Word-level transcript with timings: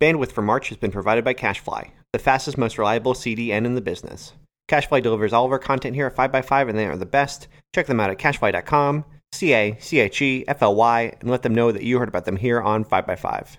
Bandwidth 0.00 0.32
for 0.32 0.42
March 0.42 0.68
has 0.68 0.78
been 0.78 0.92
provided 0.92 1.24
by 1.24 1.34
CacheFly, 1.34 1.90
the 2.12 2.18
fastest, 2.18 2.56
most 2.56 2.78
reliable 2.78 3.14
CDN 3.14 3.66
in 3.66 3.74
the 3.74 3.80
business. 3.80 4.32
CacheFly 4.68 5.02
delivers 5.02 5.32
all 5.32 5.44
of 5.44 5.52
our 5.52 5.58
content 5.58 5.96
here 5.96 6.06
at 6.06 6.14
5x5, 6.14 6.68
and 6.68 6.78
they 6.78 6.86
are 6.86 6.96
the 6.96 7.06
best. 7.06 7.48
Check 7.74 7.86
them 7.86 7.98
out 7.98 8.10
at 8.10 8.18
cachefly.com, 8.18 9.04
C 9.32 9.52
A 9.52 9.76
C 9.80 9.98
H 9.98 10.22
E 10.22 10.44
F 10.46 10.62
L 10.62 10.74
Y, 10.74 11.16
and 11.20 11.30
let 11.30 11.42
them 11.42 11.54
know 11.54 11.72
that 11.72 11.82
you 11.82 11.98
heard 11.98 12.08
about 12.08 12.26
them 12.26 12.36
here 12.36 12.60
on 12.60 12.84
5x5. 12.84 13.56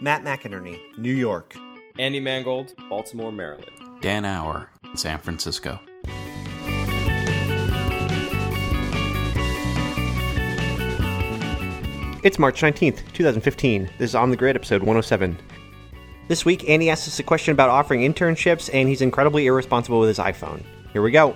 Matt 0.00 0.24
McInerney, 0.24 0.78
New 0.98 1.14
York. 1.14 1.54
Andy 1.98 2.20
Mangold, 2.20 2.74
Baltimore, 2.88 3.32
Maryland. 3.32 3.70
Dan 4.00 4.24
Auer, 4.24 4.70
San 4.94 5.18
Francisco. 5.18 5.78
It's 12.22 12.38
March 12.38 12.62
19th, 12.62 13.00
2015. 13.14 13.90
This 13.98 14.10
is 14.10 14.14
On 14.14 14.30
the 14.30 14.36
Grid, 14.36 14.54
episode 14.54 14.80
107. 14.80 15.36
This 16.28 16.44
week, 16.44 16.68
Andy 16.68 16.88
asks 16.88 17.08
us 17.08 17.18
a 17.18 17.24
question 17.24 17.50
about 17.50 17.68
offering 17.68 18.02
internships, 18.02 18.70
and 18.72 18.88
he's 18.88 19.02
incredibly 19.02 19.46
irresponsible 19.46 19.98
with 19.98 20.06
his 20.06 20.18
iPhone. 20.20 20.62
Here 20.92 21.02
we 21.02 21.10
go. 21.10 21.34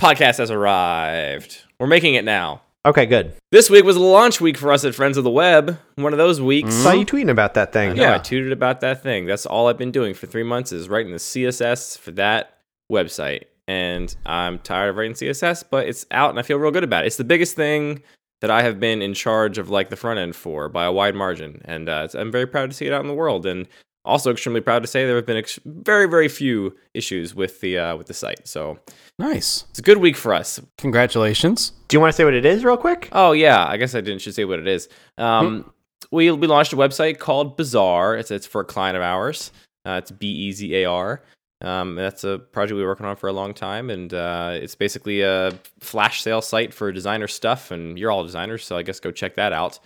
Podcast 0.00 0.38
has 0.38 0.50
arrived. 0.50 1.62
We're 1.78 1.86
making 1.86 2.14
it 2.14 2.24
now. 2.24 2.62
Okay, 2.84 3.06
good. 3.06 3.34
This 3.52 3.70
week 3.70 3.84
was 3.84 3.96
launch 3.96 4.40
week 4.40 4.58
for 4.58 4.72
us 4.72 4.84
at 4.84 4.92
Friends 4.92 5.16
of 5.16 5.22
the 5.22 5.30
Web. 5.30 5.78
One 5.94 6.12
of 6.12 6.18
those 6.18 6.40
weeks. 6.40 6.74
Saw 6.74 6.90
you 6.90 7.06
tweeting 7.06 7.30
about 7.30 7.54
that 7.54 7.72
thing. 7.72 7.96
Yeah, 7.96 8.16
I 8.16 8.18
tweeted 8.18 8.50
about 8.50 8.80
that 8.80 9.04
thing. 9.04 9.24
That's 9.24 9.46
all 9.46 9.68
I've 9.68 9.78
been 9.78 9.92
doing 9.92 10.14
for 10.14 10.26
three 10.26 10.42
months 10.42 10.72
is 10.72 10.88
writing 10.88 11.12
the 11.12 11.18
CSS 11.18 11.96
for 11.96 12.10
that 12.10 12.58
website. 12.90 13.44
And 13.68 14.12
I'm 14.26 14.58
tired 14.58 14.90
of 14.90 14.96
writing 14.96 15.14
CSS, 15.14 15.62
but 15.70 15.86
it's 15.86 16.06
out 16.10 16.30
and 16.30 16.40
I 16.40 16.42
feel 16.42 16.58
real 16.58 16.72
good 16.72 16.82
about 16.82 17.04
it. 17.04 17.06
It's 17.06 17.18
the 17.18 17.22
biggest 17.22 17.54
thing 17.54 18.02
that 18.44 18.50
I 18.50 18.60
have 18.62 18.78
been 18.78 19.00
in 19.00 19.14
charge 19.14 19.56
of 19.56 19.70
like 19.70 19.88
the 19.88 19.96
front 19.96 20.18
end 20.18 20.36
for 20.36 20.68
by 20.68 20.84
a 20.84 20.92
wide 20.92 21.14
margin. 21.14 21.62
And 21.64 21.88
uh, 21.88 22.08
I'm 22.12 22.30
very 22.30 22.46
proud 22.46 22.68
to 22.68 22.76
see 22.76 22.84
it 22.84 22.92
out 22.92 23.00
in 23.00 23.06
the 23.06 23.14
world. 23.14 23.46
And 23.46 23.66
also 24.04 24.30
extremely 24.30 24.60
proud 24.60 24.82
to 24.82 24.86
say 24.86 25.06
there 25.06 25.16
have 25.16 25.24
been 25.24 25.38
ex- 25.38 25.58
very, 25.64 26.06
very 26.06 26.28
few 26.28 26.76
issues 26.92 27.34
with 27.34 27.62
the 27.62 27.78
uh, 27.78 27.96
with 27.96 28.06
the 28.06 28.12
site. 28.12 28.46
So 28.46 28.78
Nice. 29.18 29.64
it's 29.70 29.78
a 29.78 29.82
good 29.82 29.96
week 29.96 30.14
for 30.14 30.34
us. 30.34 30.60
Congratulations. 30.76 31.72
Do 31.88 31.96
you 31.96 32.00
want 32.02 32.12
to 32.12 32.16
say 32.18 32.24
what 32.24 32.34
it 32.34 32.44
is, 32.44 32.66
real 32.66 32.76
quick? 32.76 33.08
Oh 33.12 33.32
yeah, 33.32 33.64
I 33.66 33.78
guess 33.78 33.94
I 33.94 34.02
didn't 34.02 34.20
should 34.20 34.34
say 34.34 34.44
what 34.44 34.58
it 34.58 34.66
is. 34.66 34.90
Um, 35.16 35.72
we 36.10 36.30
we 36.30 36.46
launched 36.46 36.74
a 36.74 36.76
website 36.76 37.18
called 37.18 37.56
Bezar. 37.56 38.20
It's 38.20 38.30
it's 38.30 38.46
for 38.46 38.60
a 38.60 38.64
client 38.66 38.98
of 38.98 39.02
ours. 39.02 39.52
Uh, 39.86 40.00
it's 40.02 40.10
B 40.10 40.26
E 40.28 40.52
Z 40.52 40.74
A 40.82 40.84
R. 40.84 41.22
Um, 41.64 41.94
that's 41.94 42.24
a 42.24 42.38
project 42.38 42.76
we 42.76 42.82
were 42.82 42.88
working 42.88 43.06
on 43.06 43.16
for 43.16 43.28
a 43.28 43.32
long 43.32 43.54
time, 43.54 43.88
and 43.88 44.12
uh, 44.12 44.50
it's 44.54 44.74
basically 44.74 45.22
a 45.22 45.58
flash 45.80 46.22
sale 46.22 46.42
site 46.42 46.74
for 46.74 46.92
designer 46.92 47.26
stuff. 47.26 47.70
And 47.70 47.98
you're 47.98 48.10
all 48.10 48.22
designers, 48.22 48.64
so 48.64 48.76
I 48.76 48.82
guess 48.82 49.00
go 49.00 49.10
check 49.10 49.34
that 49.36 49.52
out. 49.52 49.78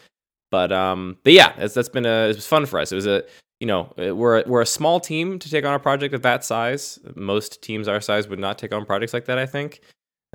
But 0.50 0.72
um, 0.72 1.18
but 1.22 1.32
yeah, 1.32 1.52
that's 1.56 1.88
been 1.88 2.06
a 2.06 2.30
it 2.30 2.36
was 2.36 2.46
fun 2.46 2.66
for 2.66 2.80
us. 2.80 2.90
It 2.90 2.96
was 2.96 3.06
a 3.06 3.22
you 3.60 3.66
know 3.66 3.92
we're 3.96 4.42
we're 4.46 4.62
a 4.62 4.66
small 4.66 4.98
team 4.98 5.38
to 5.38 5.48
take 5.48 5.64
on 5.64 5.74
a 5.74 5.78
project 5.78 6.14
of 6.14 6.22
that 6.22 6.44
size. 6.44 6.98
Most 7.14 7.62
teams 7.62 7.86
our 7.86 8.00
size 8.00 8.26
would 8.28 8.40
not 8.40 8.58
take 8.58 8.74
on 8.74 8.84
projects 8.84 9.12
like 9.12 9.26
that. 9.26 9.38
I 9.38 9.46
think. 9.46 9.80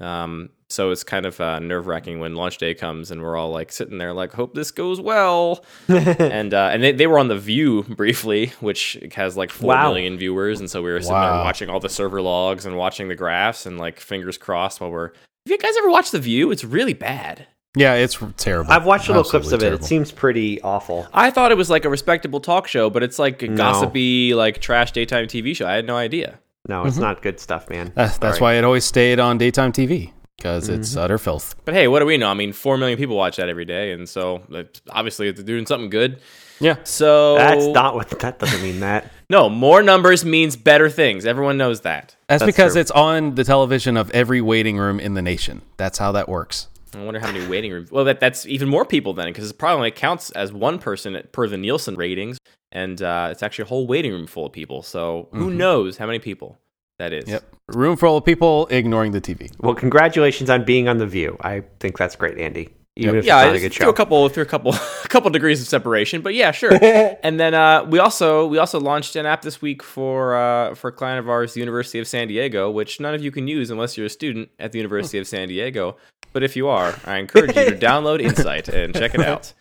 Um, 0.01 0.49
so 0.69 0.89
it's 0.89 1.03
kind 1.03 1.25
of 1.27 1.39
uh, 1.39 1.59
nerve 1.59 1.85
wracking 1.85 2.19
when 2.19 2.33
launch 2.35 2.57
day 2.57 2.73
comes 2.73 3.11
and 3.11 3.21
we're 3.21 3.37
all 3.37 3.51
like 3.51 3.71
sitting 3.71 3.99
there 3.99 4.11
like, 4.11 4.33
hope 4.33 4.55
this 4.55 4.71
goes 4.71 4.99
well. 4.99 5.63
and 5.87 6.51
uh, 6.53 6.69
and 6.73 6.81
they, 6.81 6.91
they 6.91 7.05
were 7.05 7.19
on 7.19 7.27
the 7.27 7.37
View 7.37 7.83
briefly, 7.83 8.47
which 8.59 8.97
has 9.13 9.37
like 9.37 9.51
four 9.51 9.75
million 9.77 10.13
Wow. 10.13 10.17
viewers, 10.19 10.59
and 10.59 10.69
so 10.69 10.81
we 10.81 10.91
were 10.91 10.99
sitting 11.01 11.13
there 11.15 11.31
watching 11.31 11.69
all 11.69 11.79
the 11.79 11.89
server 11.89 12.21
logs 12.21 12.65
and 12.65 12.75
watching 12.75 13.07
the 13.07 13.15
graphs 13.15 13.65
and 13.67 13.77
like 13.77 13.99
fingers 13.99 14.37
crossed 14.37 14.81
while 14.81 14.89
we're. 14.89 15.09
Have 15.09 15.51
you 15.51 15.57
guys 15.57 15.75
ever 15.77 15.89
watched 15.91 16.11
the 16.11 16.19
View? 16.19 16.51
It's 16.51 16.63
really 16.63 16.93
bad. 16.93 17.47
Yeah, 17.75 17.95
it's 17.95 18.17
terrible. 18.37 18.71
I've 18.71 18.85
watched 18.85 19.07
little 19.09 19.23
clips 19.23 19.45
Absolutely 19.47 19.55
of 19.55 19.61
it. 19.61 19.65
terrible. 19.77 19.85
It 19.85 19.87
seems 19.87 20.11
pretty 20.11 20.61
awful. 20.61 21.07
I 21.13 21.31
thought 21.31 21.51
it 21.51 21.57
was 21.57 21.69
like 21.71 21.85
a 21.85 21.89
respectable 21.89 22.39
talk 22.39 22.67
show, 22.67 22.89
but 22.91 23.01
it's 23.03 23.17
like 23.19 23.41
a 23.41 23.47
No. 23.47 23.57
gossipy, 23.57 24.33
like 24.35 24.61
trash 24.61 24.91
daytime 24.91 25.25
TV 25.25 25.55
show. 25.55 25.65
I 25.67 25.73
had 25.73 25.85
no 25.87 25.95
idea. 25.97 26.39
No, 26.67 26.85
it's 26.85 26.95
mm-hmm. 26.95 27.03
not 27.03 27.21
good 27.21 27.39
stuff, 27.39 27.69
man. 27.69 27.91
That's, 27.93 28.17
that's 28.17 28.39
why 28.39 28.53
it 28.53 28.63
always 28.63 28.85
stayed 28.85 29.19
on 29.19 29.37
daytime 29.37 29.73
TV 29.73 30.13
because 30.37 30.69
it's 30.69 30.91
mm-hmm. 30.91 30.99
utter 30.99 31.17
filth. 31.17 31.55
But 31.65 31.73
hey, 31.73 31.87
what 31.87 31.99
do 31.99 32.05
we 32.05 32.17
know? 32.17 32.27
I 32.27 32.33
mean, 32.33 32.53
four 32.53 32.77
million 32.77 32.97
people 32.97 33.15
watch 33.15 33.37
that 33.37 33.49
every 33.49 33.65
day, 33.65 33.91
and 33.91 34.07
so 34.07 34.37
it's- 34.49 34.81
obviously 34.89 35.27
it's 35.27 35.43
doing 35.43 35.65
something 35.65 35.89
good. 35.89 36.19
Yeah. 36.59 36.77
So 36.83 37.35
That's 37.35 37.65
not 37.67 37.95
what 37.95 38.09
that 38.19 38.39
doesn't 38.39 38.61
mean 38.61 38.79
that. 38.81 39.11
No, 39.29 39.49
more 39.49 39.81
numbers 39.81 40.23
means 40.23 40.55
better 40.55 40.91
things. 40.91 41.25
Everyone 41.25 41.57
knows 41.57 41.81
that. 41.81 42.15
That's, 42.27 42.41
That's 42.41 42.43
because 42.43 42.73
true. 42.73 42.81
it's 42.81 42.91
on 42.91 43.33
the 43.33 43.43
television 43.43 43.97
of 43.97 44.11
every 44.11 44.41
waiting 44.41 44.77
room 44.77 44.99
in 44.99 45.15
the 45.15 45.23
nation. 45.23 45.63
That's 45.77 45.97
how 45.97 46.11
that 46.11 46.29
works. 46.29 46.67
I 46.93 47.03
wonder 47.03 47.19
how 47.19 47.31
many 47.31 47.47
waiting 47.47 47.71
rooms. 47.71 47.91
Well, 47.91 48.05
that, 48.05 48.19
that's 48.19 48.45
even 48.45 48.69
more 48.69 48.85
people 48.85 49.13
then, 49.13 49.25
because 49.27 49.49
it 49.49 49.57
probably 49.57 49.77
only 49.77 49.91
counts 49.91 50.29
as 50.31 50.53
one 50.53 50.77
person 50.77 51.19
per 51.31 51.47
the 51.47 51.57
Nielsen 51.57 51.95
ratings, 51.95 52.37
and 52.71 53.01
uh, 53.01 53.29
it's 53.31 53.41
actually 53.41 53.63
a 53.63 53.67
whole 53.67 53.87
waiting 53.87 54.11
room 54.11 54.27
full 54.27 54.45
of 54.45 54.51
people. 54.51 54.83
So 54.83 55.29
who 55.31 55.47
mm-hmm. 55.47 55.57
knows 55.57 55.97
how 55.97 56.05
many 56.05 56.19
people 56.19 56.59
that 56.99 57.13
is? 57.13 57.27
Yep. 57.27 57.55
Room 57.69 57.97
full 57.97 58.17
of 58.17 58.25
people 58.25 58.67
ignoring 58.67 59.11
the 59.11 59.21
TV. 59.21 59.51
Well, 59.59 59.75
congratulations 59.75 60.49
on 60.49 60.65
being 60.65 60.87
on 60.87 60.97
The 60.97 61.07
View. 61.07 61.37
I 61.41 61.63
think 61.79 61.97
that's 61.97 62.15
great, 62.15 62.37
Andy. 62.37 62.69
Even 62.95 63.15
if 63.15 63.25
yeah, 63.25 63.39
it's 63.39 63.47
not 63.47 63.55
a 63.55 63.59
good 63.59 63.73
through 63.73 63.85
show. 63.85 63.89
a 63.89 63.93
couple 63.93 64.29
through 64.29 64.43
a 64.43 64.45
couple 64.45 64.73
a 65.03 65.07
couple 65.07 65.31
degrees 65.31 65.59
of 65.59 65.67
separation, 65.67 66.21
but 66.21 66.35
yeah, 66.35 66.51
sure. 66.51 66.73
and 67.23 67.39
then 67.39 67.55
uh, 67.55 67.85
we 67.85 67.97
also 67.97 68.45
we 68.45 68.59
also 68.59 68.79
launched 68.79 69.15
an 69.15 69.25
app 69.25 69.41
this 69.41 69.61
week 69.63 69.81
for 69.81 70.35
uh, 70.35 70.75
for 70.75 70.89
a 70.89 70.91
client 70.91 71.19
of 71.19 71.27
ours, 71.27 71.55
the 71.55 71.59
University 71.59 71.97
of 71.97 72.07
San 72.07 72.27
Diego, 72.27 72.69
which 72.69 72.99
none 72.99 73.15
of 73.15 73.23
you 73.23 73.31
can 73.31 73.47
use 73.47 73.71
unless 73.71 73.97
you're 73.97 74.05
a 74.05 74.09
student 74.09 74.49
at 74.59 74.73
the 74.73 74.77
University 74.77 75.17
of 75.17 75.25
San 75.25 75.47
Diego. 75.47 75.97
But 76.33 76.43
if 76.43 76.55
you 76.55 76.67
are, 76.67 76.95
I 77.05 77.17
encourage 77.17 77.55
you 77.55 77.65
to 77.65 77.75
download 77.77 78.21
Insight 78.21 78.67
and 78.69 78.93
check 78.93 79.15
it 79.15 79.21
out. 79.21 79.53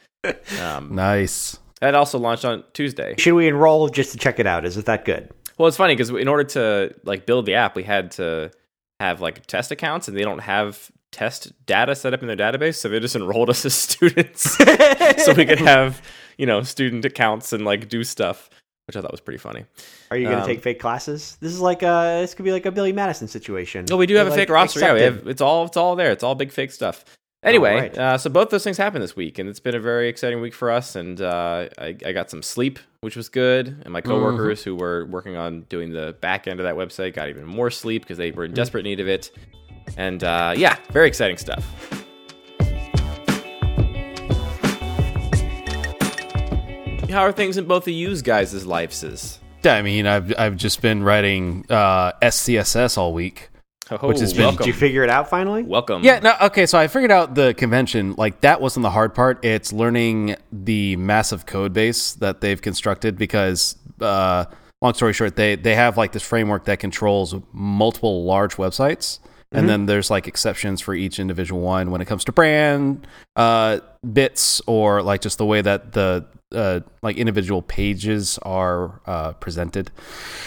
Um, 0.60 0.94
Nice. 0.94 1.58
that 1.80 1.94
also 1.94 2.18
launched 2.18 2.44
on 2.44 2.64
Tuesday. 2.74 3.14
Should 3.16 3.34
we 3.34 3.48
enroll 3.48 3.88
just 3.88 4.12
to 4.12 4.18
check 4.18 4.40
it 4.40 4.46
out? 4.46 4.66
Is 4.66 4.76
it 4.76 4.84
that 4.86 5.06
good? 5.06 5.30
Well, 5.58 5.68
it's 5.68 5.76
funny 5.76 5.94
because 5.94 6.10
in 6.10 6.28
order 6.28 6.44
to 6.44 6.94
like 7.04 7.26
build 7.26 7.46
the 7.46 7.54
app, 7.54 7.76
we 7.76 7.82
had 7.82 8.10
to 8.12 8.50
have 9.00 9.20
like 9.20 9.46
test 9.46 9.70
accounts, 9.70 10.08
and 10.08 10.16
they 10.16 10.22
don't 10.22 10.40
have 10.40 10.90
test 11.10 11.52
data 11.66 11.94
set 11.94 12.14
up 12.14 12.22
in 12.22 12.28
their 12.28 12.36
database, 12.36 12.76
so 12.76 12.88
they 12.88 12.98
just 12.98 13.16
enrolled 13.16 13.50
us 13.50 13.64
as 13.66 13.74
students, 13.90 14.56
so 15.24 15.34
we 15.34 15.44
could 15.44 15.58
have 15.74 16.00
you 16.38 16.46
know 16.46 16.62
student 16.62 17.04
accounts 17.04 17.52
and 17.52 17.64
like 17.64 17.88
do 17.88 18.02
stuff, 18.04 18.48
which 18.86 18.96
I 18.96 19.00
thought 19.00 19.10
was 19.10 19.20
pretty 19.20 19.38
funny. 19.38 19.64
Are 20.10 20.16
you 20.16 20.24
going 20.26 20.36
to 20.38 20.42
Um, 20.42 20.48
take 20.48 20.62
fake 20.62 20.80
classes? 20.80 21.36
This 21.40 21.52
is 21.52 21.60
like 21.60 21.82
a 21.82 22.18
this 22.22 22.34
could 22.34 22.44
be 22.44 22.52
like 22.52 22.66
a 22.66 22.70
Billy 22.72 22.92
Madison 22.92 23.28
situation. 23.28 23.84
No, 23.90 23.96
we 23.96 24.06
do 24.06 24.14
have 24.16 24.26
You're, 24.26 24.34
a 24.34 24.36
fake 24.36 24.48
roster. 24.50 24.80
Yeah, 24.80 24.94
we 24.94 25.02
have, 25.02 25.26
it's 25.26 25.40
all 25.42 25.66
it's 25.66 25.76
all 25.76 25.96
there. 25.96 26.12
It's 26.12 26.22
all 26.22 26.34
big 26.34 26.52
fake 26.52 26.72
stuff. 26.72 27.04
Anyway, 27.44 27.72
Alright. 27.74 27.98
uh, 27.98 28.18
so 28.18 28.30
both 28.30 28.50
those 28.50 28.62
things 28.62 28.76
happened 28.76 29.02
this 29.02 29.16
week, 29.16 29.40
and 29.40 29.48
it's 29.48 29.58
been 29.58 29.74
a 29.74 29.80
very 29.80 30.08
exciting 30.08 30.40
week 30.40 30.54
for 30.54 30.70
us. 30.70 30.94
And 30.94 31.20
uh, 31.20 31.68
I, 31.76 31.96
I 32.06 32.12
got 32.12 32.30
some 32.30 32.40
sleep, 32.40 32.78
which 33.00 33.16
was 33.16 33.28
good. 33.28 33.82
And 33.82 33.92
my 33.92 34.00
coworkers 34.00 34.62
who 34.62 34.76
were 34.76 35.06
working 35.06 35.36
on 35.36 35.62
doing 35.62 35.92
the 35.92 36.16
back 36.20 36.46
end 36.46 36.60
of 36.60 36.64
that 36.64 36.76
website 36.76 37.14
got 37.14 37.28
even 37.28 37.44
more 37.44 37.68
sleep 37.68 38.02
because 38.02 38.16
they 38.16 38.30
were 38.30 38.44
in 38.44 38.52
desperate 38.52 38.84
need 38.84 39.00
of 39.00 39.08
it. 39.08 39.32
And 39.96 40.22
uh, 40.22 40.54
yeah, 40.56 40.76
very 40.92 41.08
exciting 41.08 41.36
stuff. 41.36 41.66
How 47.10 47.22
are 47.22 47.32
things 47.32 47.58
in 47.58 47.66
both 47.66 47.82
of 47.82 47.92
yous 47.92 48.22
guys' 48.22 48.64
lives? 48.64 49.40
Yeah, 49.64 49.74
I 49.74 49.82
mean, 49.82 50.06
I've 50.06 50.32
I've 50.38 50.56
just 50.56 50.80
been 50.80 51.02
writing 51.02 51.66
uh, 51.68 52.12
SCSS 52.22 52.96
all 52.96 53.12
week. 53.12 53.50
Oh, 54.00 54.08
Which 54.08 54.20
has 54.20 54.32
been- 54.32 54.42
welcome. 54.44 54.58
Did 54.58 54.66
you 54.68 54.72
figure 54.72 55.02
it 55.02 55.10
out 55.10 55.28
finally? 55.28 55.62
welcome. 55.62 56.02
Yeah, 56.02 56.20
no, 56.20 56.34
okay, 56.42 56.66
so 56.66 56.78
I 56.78 56.88
figured 56.88 57.10
out 57.10 57.34
the 57.34 57.54
convention. 57.54 58.14
Like 58.16 58.40
that 58.42 58.60
wasn't 58.60 58.82
the 58.84 58.90
hard 58.90 59.14
part. 59.14 59.44
It's 59.44 59.72
learning 59.72 60.36
the 60.52 60.96
massive 60.96 61.46
code 61.46 61.72
base 61.72 62.12
that 62.14 62.40
they've 62.40 62.60
constructed 62.60 63.16
because 63.18 63.76
uh 64.00 64.46
long 64.80 64.94
story 64.94 65.12
short, 65.12 65.36
they 65.36 65.56
they 65.56 65.74
have 65.74 65.96
like 65.96 66.12
this 66.12 66.22
framework 66.22 66.64
that 66.64 66.78
controls 66.80 67.34
multiple 67.52 68.24
large 68.24 68.56
websites. 68.56 69.18
And 69.52 69.68
then 69.68 69.86
there's 69.86 70.10
like 70.10 70.26
exceptions 70.26 70.80
for 70.80 70.94
each 70.94 71.18
individual 71.18 71.60
one 71.60 71.90
when 71.90 72.00
it 72.00 72.06
comes 72.06 72.24
to 72.24 72.32
brand 72.32 73.06
uh, 73.36 73.80
bits 74.12 74.60
or 74.66 75.02
like 75.02 75.20
just 75.20 75.38
the 75.38 75.46
way 75.46 75.60
that 75.60 75.92
the 75.92 76.26
uh, 76.52 76.80
like 77.02 77.16
individual 77.16 77.62
pages 77.62 78.38
are 78.42 79.00
uh, 79.06 79.32
presented. 79.34 79.90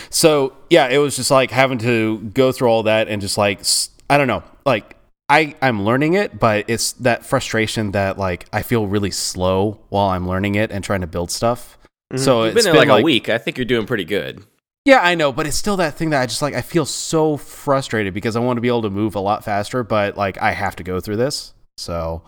So 0.10 0.54
yeah, 0.70 0.88
it 0.88 0.98
was 0.98 1.16
just 1.16 1.32
like 1.32 1.52
having 1.52 1.78
to 1.80 2.20
go 2.34 2.52
through 2.52 2.70
all 2.70 2.84
that 2.84 3.08
and 3.08 3.22
just 3.22 3.38
like 3.38 3.62
I 4.10 4.18
don't 4.18 4.28
know, 4.28 4.44
like 4.66 4.96
I 5.30 5.56
I'm 5.62 5.84
learning 5.84 6.14
it, 6.14 6.40
but 6.40 6.66
it's 6.70 6.94
that 6.94 7.26
frustration 7.26 7.92
that 7.92 8.18
like 8.18 8.48
I 8.54 8.62
feel 8.62 8.88
really 8.88 9.12
slow 9.12 9.80
while 9.90 10.10
I'm 10.10 10.28
learning 10.28 10.56
it 10.56 10.72
and 10.72 10.84
trying 10.84 11.02
to 11.02 11.08
build 11.08 11.32
stuff. 11.32 11.78
So 12.16 12.44
You've 12.44 12.56
it's 12.56 12.66
been 12.66 12.76
there 12.76 12.86
like, 12.86 13.02
a 13.02 13.04
week. 13.04 13.30
I 13.30 13.38
think 13.40 13.58
you're 13.58 13.66
doing 13.66 13.88
pretty 13.88 14.06
good. 14.06 14.46
Yeah, 14.86 15.00
I 15.02 15.16
know, 15.16 15.32
but 15.32 15.48
it's 15.48 15.58
still 15.58 15.78
that 15.78 15.96
thing 15.96 16.12
that 16.12 16.22
I 16.22 16.28
just 16.28 16.44
like 16.44 16.54
I 16.54 16.62
feel 16.62 16.86
so 16.86 17.38
frustrated 17.38 18.14
because 18.14 18.36
I 18.36 18.40
want 18.40 18.58
to 18.58 18.62
be 18.62 18.68
able 18.68 18.84
to 18.84 18.92
move 18.92 19.16
a 19.16 19.20
lot 19.20 19.44
faster, 19.44 19.84
but 19.84 20.16
like 20.16 20.40
I 20.40 20.52
have 20.52 20.76
to 20.76 20.84
go 20.84 21.00
through 21.00 21.18
this. 21.18 21.54
So 21.78 22.22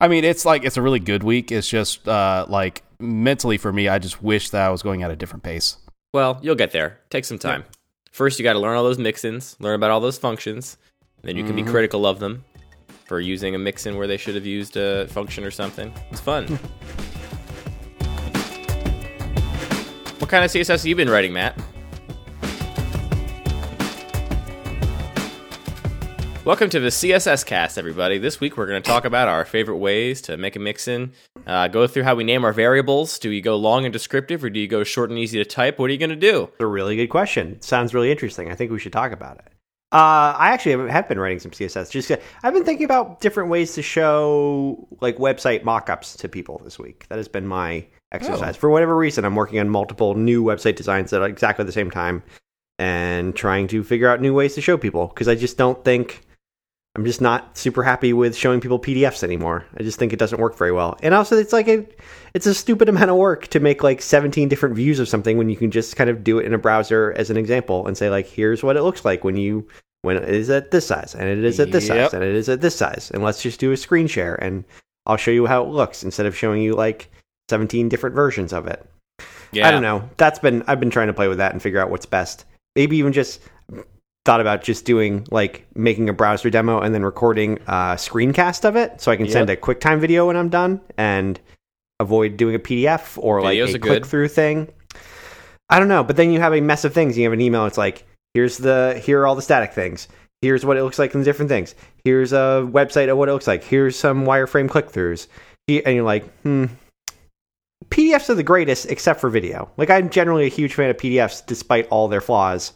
I 0.00 0.08
mean, 0.08 0.22
it's 0.22 0.44
like 0.44 0.64
it's 0.64 0.76
a 0.76 0.82
really 0.82 1.00
good 1.00 1.22
week. 1.22 1.50
It's 1.50 1.66
just 1.68 2.06
uh 2.06 2.44
like 2.46 2.82
mentally 3.00 3.56
for 3.56 3.72
me, 3.72 3.88
I 3.88 3.98
just 3.98 4.22
wish 4.22 4.50
that 4.50 4.66
I 4.66 4.68
was 4.68 4.82
going 4.82 5.02
at 5.02 5.10
a 5.10 5.16
different 5.16 5.44
pace. 5.44 5.78
Well, 6.12 6.38
you'll 6.42 6.56
get 6.56 6.72
there. 6.72 7.00
Take 7.08 7.24
some 7.24 7.38
time. 7.38 7.64
First, 8.12 8.38
you 8.38 8.44
got 8.44 8.52
to 8.52 8.60
learn 8.60 8.76
all 8.76 8.84
those 8.84 8.98
mixins, 8.98 9.58
learn 9.58 9.74
about 9.74 9.90
all 9.90 9.98
those 9.98 10.18
functions, 10.18 10.76
then 11.22 11.36
you 11.36 11.42
can 11.42 11.56
be 11.56 11.64
critical 11.64 12.06
of 12.06 12.20
them 12.20 12.44
for 13.06 13.18
using 13.18 13.54
a 13.56 13.58
mixin 13.58 13.96
where 13.96 14.06
they 14.06 14.16
should 14.16 14.36
have 14.36 14.46
used 14.46 14.76
a 14.76 15.08
function 15.08 15.42
or 15.42 15.50
something. 15.50 15.92
It's 16.10 16.20
fun. 16.20 16.58
What 20.20 20.30
kind 20.30 20.42
of 20.42 20.50
CSS 20.50 20.68
have 20.68 20.86
you 20.86 20.96
been 20.96 21.10
writing, 21.10 21.34
Matt? 21.34 21.54
Welcome 26.44 26.68
to 26.70 26.80
the 26.80 26.88
CSS 26.88 27.46
cast, 27.46 27.78
everybody. 27.78 28.18
This 28.18 28.38
week 28.38 28.58
we're 28.58 28.66
going 28.66 28.82
to 28.82 28.86
talk 28.86 29.06
about 29.06 29.28
our 29.28 29.46
favorite 29.46 29.78
ways 29.78 30.20
to 30.22 30.36
make 30.36 30.56
a 30.56 30.58
mixin. 30.58 31.14
Uh, 31.46 31.68
go 31.68 31.86
through 31.86 32.02
how 32.02 32.14
we 32.14 32.22
name 32.22 32.44
our 32.44 32.52
variables. 32.52 33.18
Do 33.18 33.30
you 33.30 33.40
go 33.40 33.56
long 33.56 33.86
and 33.86 33.92
descriptive, 33.94 34.44
or 34.44 34.50
do 34.50 34.60
you 34.60 34.68
go 34.68 34.84
short 34.84 35.08
and 35.08 35.18
easy 35.18 35.38
to 35.38 35.46
type? 35.46 35.78
What 35.78 35.88
are 35.88 35.94
you 35.94 35.98
going 35.98 36.10
to 36.10 36.16
do? 36.16 36.42
It's 36.52 36.60
a 36.60 36.66
really 36.66 36.96
good 36.96 37.06
question. 37.06 37.62
Sounds 37.62 37.94
really 37.94 38.10
interesting. 38.10 38.52
I 38.52 38.56
think 38.56 38.70
we 38.70 38.78
should 38.78 38.92
talk 38.92 39.10
about 39.10 39.38
it. 39.38 39.46
Uh, 39.90 40.36
I 40.36 40.50
actually 40.50 40.90
have 40.90 41.08
been 41.08 41.18
writing 41.18 41.38
some 41.38 41.50
CSS. 41.50 41.90
Just 41.90 42.10
I've 42.42 42.52
been 42.52 42.64
thinking 42.64 42.84
about 42.84 43.22
different 43.22 43.48
ways 43.48 43.72
to 43.76 43.82
show 43.82 44.86
like 45.00 45.16
website 45.16 45.62
mockups 45.62 46.14
to 46.18 46.28
people 46.28 46.60
this 46.62 46.78
week. 46.78 47.06
That 47.08 47.16
has 47.16 47.28
been 47.28 47.46
my 47.46 47.86
exercise. 48.12 48.56
Oh. 48.56 48.60
For 48.60 48.68
whatever 48.68 48.94
reason, 48.94 49.24
I'm 49.24 49.34
working 49.34 49.60
on 49.60 49.70
multiple 49.70 50.14
new 50.14 50.44
website 50.44 50.76
designs 50.76 51.10
at 51.14 51.22
exactly 51.22 51.64
the 51.64 51.72
same 51.72 51.90
time 51.90 52.22
and 52.78 53.34
trying 53.34 53.66
to 53.68 53.82
figure 53.82 54.10
out 54.10 54.20
new 54.20 54.34
ways 54.34 54.54
to 54.56 54.60
show 54.60 54.76
people 54.76 55.06
because 55.06 55.26
I 55.26 55.36
just 55.36 55.56
don't 55.56 55.82
think 55.86 56.20
I'm 56.96 57.04
just 57.04 57.20
not 57.20 57.58
super 57.58 57.82
happy 57.82 58.12
with 58.12 58.36
showing 58.36 58.60
people 58.60 58.78
PDFs 58.78 59.24
anymore. 59.24 59.64
I 59.76 59.82
just 59.82 59.98
think 59.98 60.12
it 60.12 60.18
doesn't 60.18 60.40
work 60.40 60.56
very 60.56 60.70
well. 60.70 60.96
And 61.02 61.12
also 61.12 61.36
it's 61.36 61.52
like 61.52 61.66
a 61.66 61.84
it's 62.34 62.46
a 62.46 62.54
stupid 62.54 62.88
amount 62.88 63.10
of 63.10 63.16
work 63.16 63.48
to 63.48 63.60
make 63.60 63.82
like 63.82 64.00
17 64.00 64.48
different 64.48 64.76
views 64.76 65.00
of 65.00 65.08
something 65.08 65.36
when 65.36 65.48
you 65.48 65.56
can 65.56 65.70
just 65.70 65.96
kind 65.96 66.08
of 66.08 66.22
do 66.22 66.38
it 66.38 66.46
in 66.46 66.54
a 66.54 66.58
browser 66.58 67.12
as 67.16 67.30
an 67.30 67.36
example 67.36 67.86
and 67.86 67.96
say 67.96 68.10
like 68.10 68.26
here's 68.26 68.62
what 68.62 68.76
it 68.76 68.82
looks 68.82 69.04
like 69.04 69.24
when 69.24 69.36
you 69.36 69.66
when 70.02 70.16
it 70.16 70.28
is 70.28 70.50
at 70.50 70.70
this 70.70 70.86
size 70.86 71.14
and 71.14 71.28
it 71.28 71.42
is 71.42 71.58
at 71.58 71.72
this 71.72 71.88
Yep. 71.88 72.10
size 72.10 72.14
and 72.14 72.22
it 72.22 72.34
is 72.34 72.48
at 72.48 72.60
this 72.60 72.76
size 72.76 73.10
and 73.12 73.24
let's 73.24 73.42
just 73.42 73.58
do 73.58 73.72
a 73.72 73.76
screen 73.76 74.06
share 74.06 74.36
and 74.36 74.64
I'll 75.06 75.16
show 75.16 75.30
you 75.32 75.46
how 75.46 75.64
it 75.64 75.70
looks 75.70 76.04
instead 76.04 76.26
of 76.26 76.36
showing 76.36 76.62
you 76.62 76.74
like 76.74 77.10
17 77.48 77.88
different 77.88 78.14
versions 78.14 78.52
of 78.52 78.66
it. 78.66 78.86
Yeah, 79.52 79.68
I 79.68 79.70
don't 79.70 79.82
know. 79.82 80.08
That's 80.16 80.38
been 80.38 80.62
I've 80.66 80.80
been 80.80 80.90
trying 80.90 81.08
to 81.08 81.12
play 81.12 81.28
with 81.28 81.38
that 81.38 81.52
and 81.52 81.60
figure 81.60 81.80
out 81.80 81.90
what's 81.90 82.06
best. 82.06 82.44
Maybe 82.76 82.96
even 82.98 83.12
just 83.12 83.40
thought 84.24 84.40
about 84.40 84.62
just 84.62 84.84
doing 84.84 85.26
like 85.30 85.66
making 85.74 86.08
a 86.08 86.12
browser 86.12 86.48
demo 86.48 86.80
and 86.80 86.94
then 86.94 87.02
recording 87.02 87.58
a 87.66 87.96
screencast 87.96 88.64
of 88.64 88.74
it 88.74 89.00
so 89.00 89.12
I 89.12 89.16
can 89.16 89.28
send 89.28 89.50
a 89.50 89.56
QuickTime 89.56 90.00
video 90.00 90.26
when 90.26 90.36
I'm 90.36 90.48
done 90.48 90.80
and 90.96 91.38
avoid 92.00 92.36
doing 92.36 92.54
a 92.54 92.58
PDF 92.58 93.18
or 93.22 93.42
like 93.42 93.58
Videos 93.58 93.74
a 93.74 93.78
click 93.78 94.06
through 94.06 94.28
thing. 94.28 94.72
I 95.68 95.78
don't 95.78 95.88
know, 95.88 96.04
but 96.04 96.16
then 96.16 96.30
you 96.30 96.40
have 96.40 96.54
a 96.54 96.60
mess 96.60 96.84
of 96.84 96.94
things. 96.94 97.18
You 97.18 97.24
have 97.24 97.32
an 97.32 97.40
email. 97.40 97.66
It's 97.66 97.78
like 97.78 98.06
here's 98.32 98.58
the 98.58 99.00
here 99.04 99.20
are 99.20 99.26
all 99.26 99.34
the 99.34 99.42
static 99.42 99.72
things. 99.72 100.08
Here's 100.40 100.64
what 100.64 100.76
it 100.76 100.82
looks 100.82 100.98
like 100.98 101.14
in 101.14 101.20
the 101.20 101.24
different 101.24 101.48
things. 101.48 101.74
Here's 102.04 102.32
a 102.32 102.68
website 102.70 103.10
of 103.10 103.16
what 103.16 103.28
it 103.28 103.32
looks 103.32 103.46
like. 103.46 103.64
Here's 103.64 103.96
some 103.96 104.24
wireframe 104.24 104.68
click 104.68 104.90
throughs. 104.90 105.26
And 105.68 105.94
you're 105.94 106.04
like, 106.04 106.28
hmm, 106.40 106.66
PDFs 107.88 108.28
are 108.28 108.34
the 108.34 108.42
greatest 108.42 108.86
except 108.86 109.20
for 109.20 109.30
video. 109.30 109.70
Like 109.78 109.88
I'm 109.88 110.10
generally 110.10 110.44
a 110.44 110.50
huge 110.50 110.74
fan 110.74 110.90
of 110.90 110.96
PDFs 110.96 111.46
despite 111.46 111.88
all 111.88 112.08
their 112.08 112.20
flaws. 112.20 112.72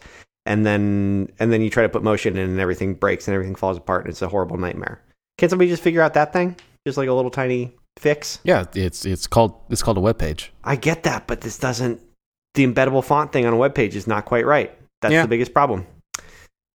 And 0.48 0.64
then 0.64 1.28
and 1.38 1.52
then 1.52 1.60
you 1.60 1.68
try 1.68 1.82
to 1.82 1.88
put 1.90 2.02
motion 2.02 2.36
in 2.38 2.48
and 2.50 2.58
everything 2.58 2.94
breaks 2.94 3.28
and 3.28 3.34
everything 3.34 3.54
falls 3.54 3.76
apart 3.76 4.04
and 4.06 4.10
it's 4.10 4.22
a 4.22 4.28
horrible 4.28 4.56
nightmare. 4.56 5.00
Can 5.36 5.48
somebody 5.50 5.68
just 5.70 5.82
figure 5.82 6.00
out 6.00 6.14
that 6.14 6.32
thing? 6.32 6.56
Just 6.86 6.96
like 6.96 7.08
a 7.08 7.12
little 7.12 7.30
tiny 7.30 7.76
fix? 7.98 8.40
Yeah, 8.44 8.64
it's 8.74 9.04
it's 9.04 9.26
called 9.26 9.54
it's 9.68 9.82
called 9.82 9.98
a 9.98 10.00
web 10.00 10.18
page. 10.18 10.50
I 10.64 10.76
get 10.76 11.02
that, 11.02 11.26
but 11.26 11.42
this 11.42 11.58
doesn't 11.58 12.00
the 12.54 12.66
embeddable 12.66 13.04
font 13.04 13.30
thing 13.30 13.44
on 13.44 13.52
a 13.52 13.56
web 13.56 13.74
page 13.74 13.94
is 13.94 14.06
not 14.06 14.24
quite 14.24 14.46
right. 14.46 14.72
That's 15.02 15.12
Yeah. 15.12 15.22
the 15.22 15.28
biggest 15.28 15.52
problem. 15.52 15.86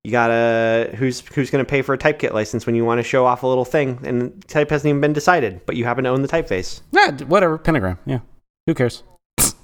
You 0.03 0.11
gotta 0.11 0.93
who's 0.95 1.21
who's 1.33 1.49
gonna 1.49 1.65
pay 1.65 1.81
for 1.81 1.93
a 1.93 1.97
typekit 1.97 2.31
license 2.33 2.65
when 2.67 2.75
you 2.75 2.85
want 2.85 2.99
to 2.99 3.03
show 3.03 3.25
off 3.25 3.41
a 3.43 3.47
little 3.47 3.65
thing 3.65 3.99
and 4.03 4.47
type 4.47 4.69
hasn't 4.69 4.87
even 4.89 5.01
been 5.01 5.13
decided, 5.13 5.65
but 5.65 5.75
you 5.77 5.85
happen 5.85 6.03
to 6.03 6.09
own 6.11 6.21
the 6.21 6.27
typeface. 6.27 6.81
Yeah, 6.91 7.11
whatever. 7.25 7.57
Pentagram. 7.57 7.97
Yeah, 8.05 8.19
who 8.67 8.75
cares? 8.75 9.01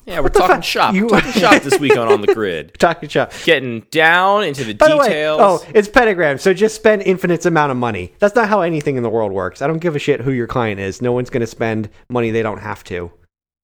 Yeah, 0.10 0.20
we're 0.20 0.30
talking 0.30 0.56
fuck? 0.58 0.64
shop. 0.64 0.94
You- 0.96 1.08
We're 1.08 1.22
talking 1.22 1.42
shop 1.42 1.62
this 1.64 1.80
week 1.80 1.96
on 1.98 2.08
on 2.12 2.22
the 2.22 2.34
grid. 2.34 2.74
Talking 2.80 3.08
shop. 3.10 3.32
Getting 3.44 3.82
down 3.92 4.44
into 4.44 4.64
the 4.64 4.74
By 4.74 4.90
the 4.90 4.98
way, 4.98 5.08
details. 5.08 5.40
oh, 5.42 5.66
it's 5.74 5.88
pentagram, 5.88 6.38
so 6.38 6.54
just 6.54 6.76
spend 6.76 7.02
infinite 7.04 7.46
amount 7.46 7.72
of 7.72 7.78
money. 7.78 8.14
That's 8.20 8.36
not 8.36 8.50
how 8.50 8.62
anything 8.62 8.98
in 8.98 9.04
the 9.04 9.10
world 9.10 9.32
works. 9.32 9.62
I 9.62 9.68
don't 9.68 9.80
give 9.80 9.96
a 9.96 10.00
shit 10.00 10.22
who 10.22 10.32
your 10.32 10.48
client 10.48 10.80
is. 10.80 11.02
No 11.02 11.12
one's 11.12 11.30
going 11.30 11.42
to 11.42 11.48
spend 11.48 11.90
money 12.10 12.32
they 12.32 12.42
don't 12.44 12.60
have 12.60 12.84
to. 12.86 13.12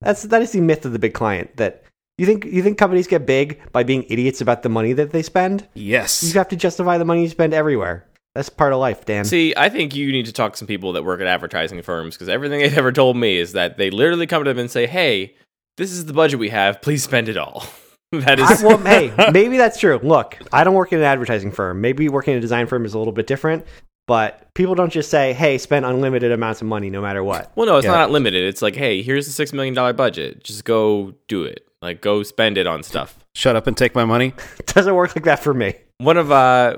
That's 0.01 0.23
that 0.23 0.41
is 0.41 0.51
the 0.51 0.61
myth 0.61 0.85
of 0.85 0.91
the 0.93 0.99
big 0.99 1.13
client. 1.13 1.55
That 1.57 1.83
you 2.17 2.25
think 2.25 2.45
you 2.45 2.61
think 2.63 2.77
companies 2.77 3.07
get 3.07 3.25
big 3.25 3.59
by 3.71 3.83
being 3.83 4.03
idiots 4.09 4.39
about 4.41 4.61
the 4.63 4.69
money 4.69 4.93
that 4.93 5.11
they 5.11 5.23
spend. 5.23 5.67
Yes. 5.73 6.23
You 6.23 6.33
have 6.33 6.49
to 6.49 6.55
justify 6.55 6.97
the 6.97 7.05
money 7.05 7.23
you 7.23 7.29
spend 7.29 7.53
everywhere. 7.53 8.05
That's 8.35 8.49
part 8.49 8.73
of 8.73 8.79
life, 8.79 9.05
Dan. 9.05 9.23
See, 9.23 9.53
I 9.55 9.69
think 9.69 9.95
you 9.95 10.11
need 10.11 10.25
to 10.25 10.33
talk 10.33 10.51
to 10.51 10.57
some 10.57 10.67
people 10.67 10.91
that 10.93 11.05
work 11.05 11.21
at 11.21 11.27
advertising 11.27 11.81
firms 11.81 12.15
because 12.15 12.27
everything 12.27 12.59
they've 12.59 12.77
ever 12.77 12.91
told 12.91 13.15
me 13.15 13.37
is 13.37 13.53
that 13.53 13.77
they 13.77 13.89
literally 13.89 14.27
come 14.27 14.43
to 14.43 14.49
them 14.49 14.59
and 14.59 14.69
say, 14.69 14.87
"Hey, 14.87 15.35
this 15.77 15.91
is 15.91 16.05
the 16.05 16.13
budget 16.13 16.39
we 16.39 16.49
have. 16.49 16.81
Please 16.81 17.03
spend 17.03 17.29
it 17.29 17.37
all." 17.37 17.65
that 18.11 18.39
is 18.39 18.63
I, 18.63 18.67
well, 18.67 18.77
hey, 18.77 19.13
maybe 19.31 19.57
that's 19.57 19.79
true. 19.79 19.99
Look, 20.03 20.37
I 20.53 20.63
don't 20.63 20.75
work 20.75 20.91
in 20.93 20.99
an 20.99 21.05
advertising 21.05 21.51
firm. 21.51 21.81
Maybe 21.81 22.07
working 22.09 22.33
in 22.33 22.37
a 22.37 22.41
design 22.41 22.67
firm 22.67 22.85
is 22.85 22.93
a 22.93 22.97
little 22.97 23.13
bit 23.13 23.27
different. 23.27 23.65
But 24.07 24.53
people 24.53 24.75
don't 24.75 24.91
just 24.91 25.09
say, 25.09 25.33
"Hey, 25.33 25.57
spend 25.57 25.83
unlimited 25.83 26.31
amounts 26.31 26.61
of 26.61 26.67
money 26.67 26.89
no 26.91 27.01
matter 27.01 27.23
what." 27.23 27.51
Well, 27.55 27.65
no, 27.65 27.77
it's 27.77 27.85
Yeah. 27.85 27.91
not 27.91 28.07
unlimited. 28.09 28.43
It's 28.43 28.61
like, 28.61 28.75
hey, 28.75 29.01
here's 29.01 29.27
a 29.27 29.31
six 29.31 29.51
million 29.51 29.73
dollar 29.73 29.93
budget. 29.93 30.43
Just 30.43 30.63
go 30.63 31.15
do 31.27 31.43
it. 31.43 31.65
Like, 31.81 32.01
go 32.01 32.21
spend 32.21 32.57
it 32.59 32.67
on 32.67 32.83
stuff. 32.83 33.17
Shut 33.33 33.55
up 33.55 33.65
and 33.65 33.75
take 33.75 33.95
my 33.95 34.05
money. 34.05 34.33
It 34.59 34.67
doesn't 34.73 34.93
work 34.93 35.15
like 35.15 35.25
that 35.25 35.39
for 35.39 35.53
me. 35.55 35.73
One 35.97 36.17
of 36.17 36.31
uh 36.31 36.77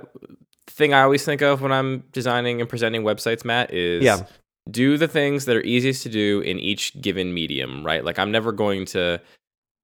thing 0.69 0.94
I 0.94 1.01
always 1.01 1.25
think 1.25 1.41
of 1.41 1.61
when 1.61 1.71
I'm 1.73 2.03
designing 2.13 2.61
and 2.61 2.69
presenting 2.69 3.03
websites, 3.03 3.44
Matt, 3.44 3.73
is 3.73 4.03
Yeah. 4.03 4.21
Do 4.71 4.97
the 4.97 5.07
things 5.07 5.45
that 5.45 5.55
are 5.55 5.61
easiest 5.61 6.03
to 6.03 6.09
do 6.09 6.41
in 6.41 6.59
each 6.59 6.99
given 7.01 7.33
medium, 7.33 7.85
right? 7.85 8.03
Like, 8.03 8.19
I'm 8.19 8.31
never 8.31 8.51
going 8.51 8.85
to 8.87 9.21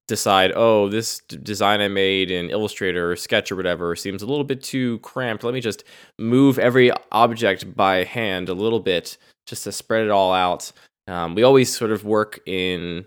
decide, 0.08 0.52
oh, 0.56 0.90
this 0.90 1.20
d- 1.28 1.38
design 1.38 1.80
I 1.82 1.88
made 1.88 2.30
in 2.30 2.50
Illustrator 2.50 3.12
or 3.12 3.16
Sketch 3.16 3.52
or 3.52 3.56
whatever 3.56 3.96
seems 3.96 4.22
a 4.22 4.26
little 4.26 4.44
bit 4.44 4.62
too 4.62 5.00
cramped. 5.00 5.44
Let 5.44 5.54
me 5.54 5.62
just 5.62 5.84
move 6.20 6.60
every 6.60 6.92
object 7.12 7.76
by 7.76 8.04
hand 8.04 8.50
a 8.50 8.54
little 8.54 8.80
bit 8.82 9.18
just 9.48 9.64
to 9.64 9.72
spread 9.72 10.04
it 10.04 10.12
all 10.12 10.34
out. 10.34 10.72
Um, 11.08 11.36
we 11.36 11.44
always 11.44 11.74
sort 11.76 11.92
of 11.92 12.04
work 12.06 12.40
in 12.46 13.06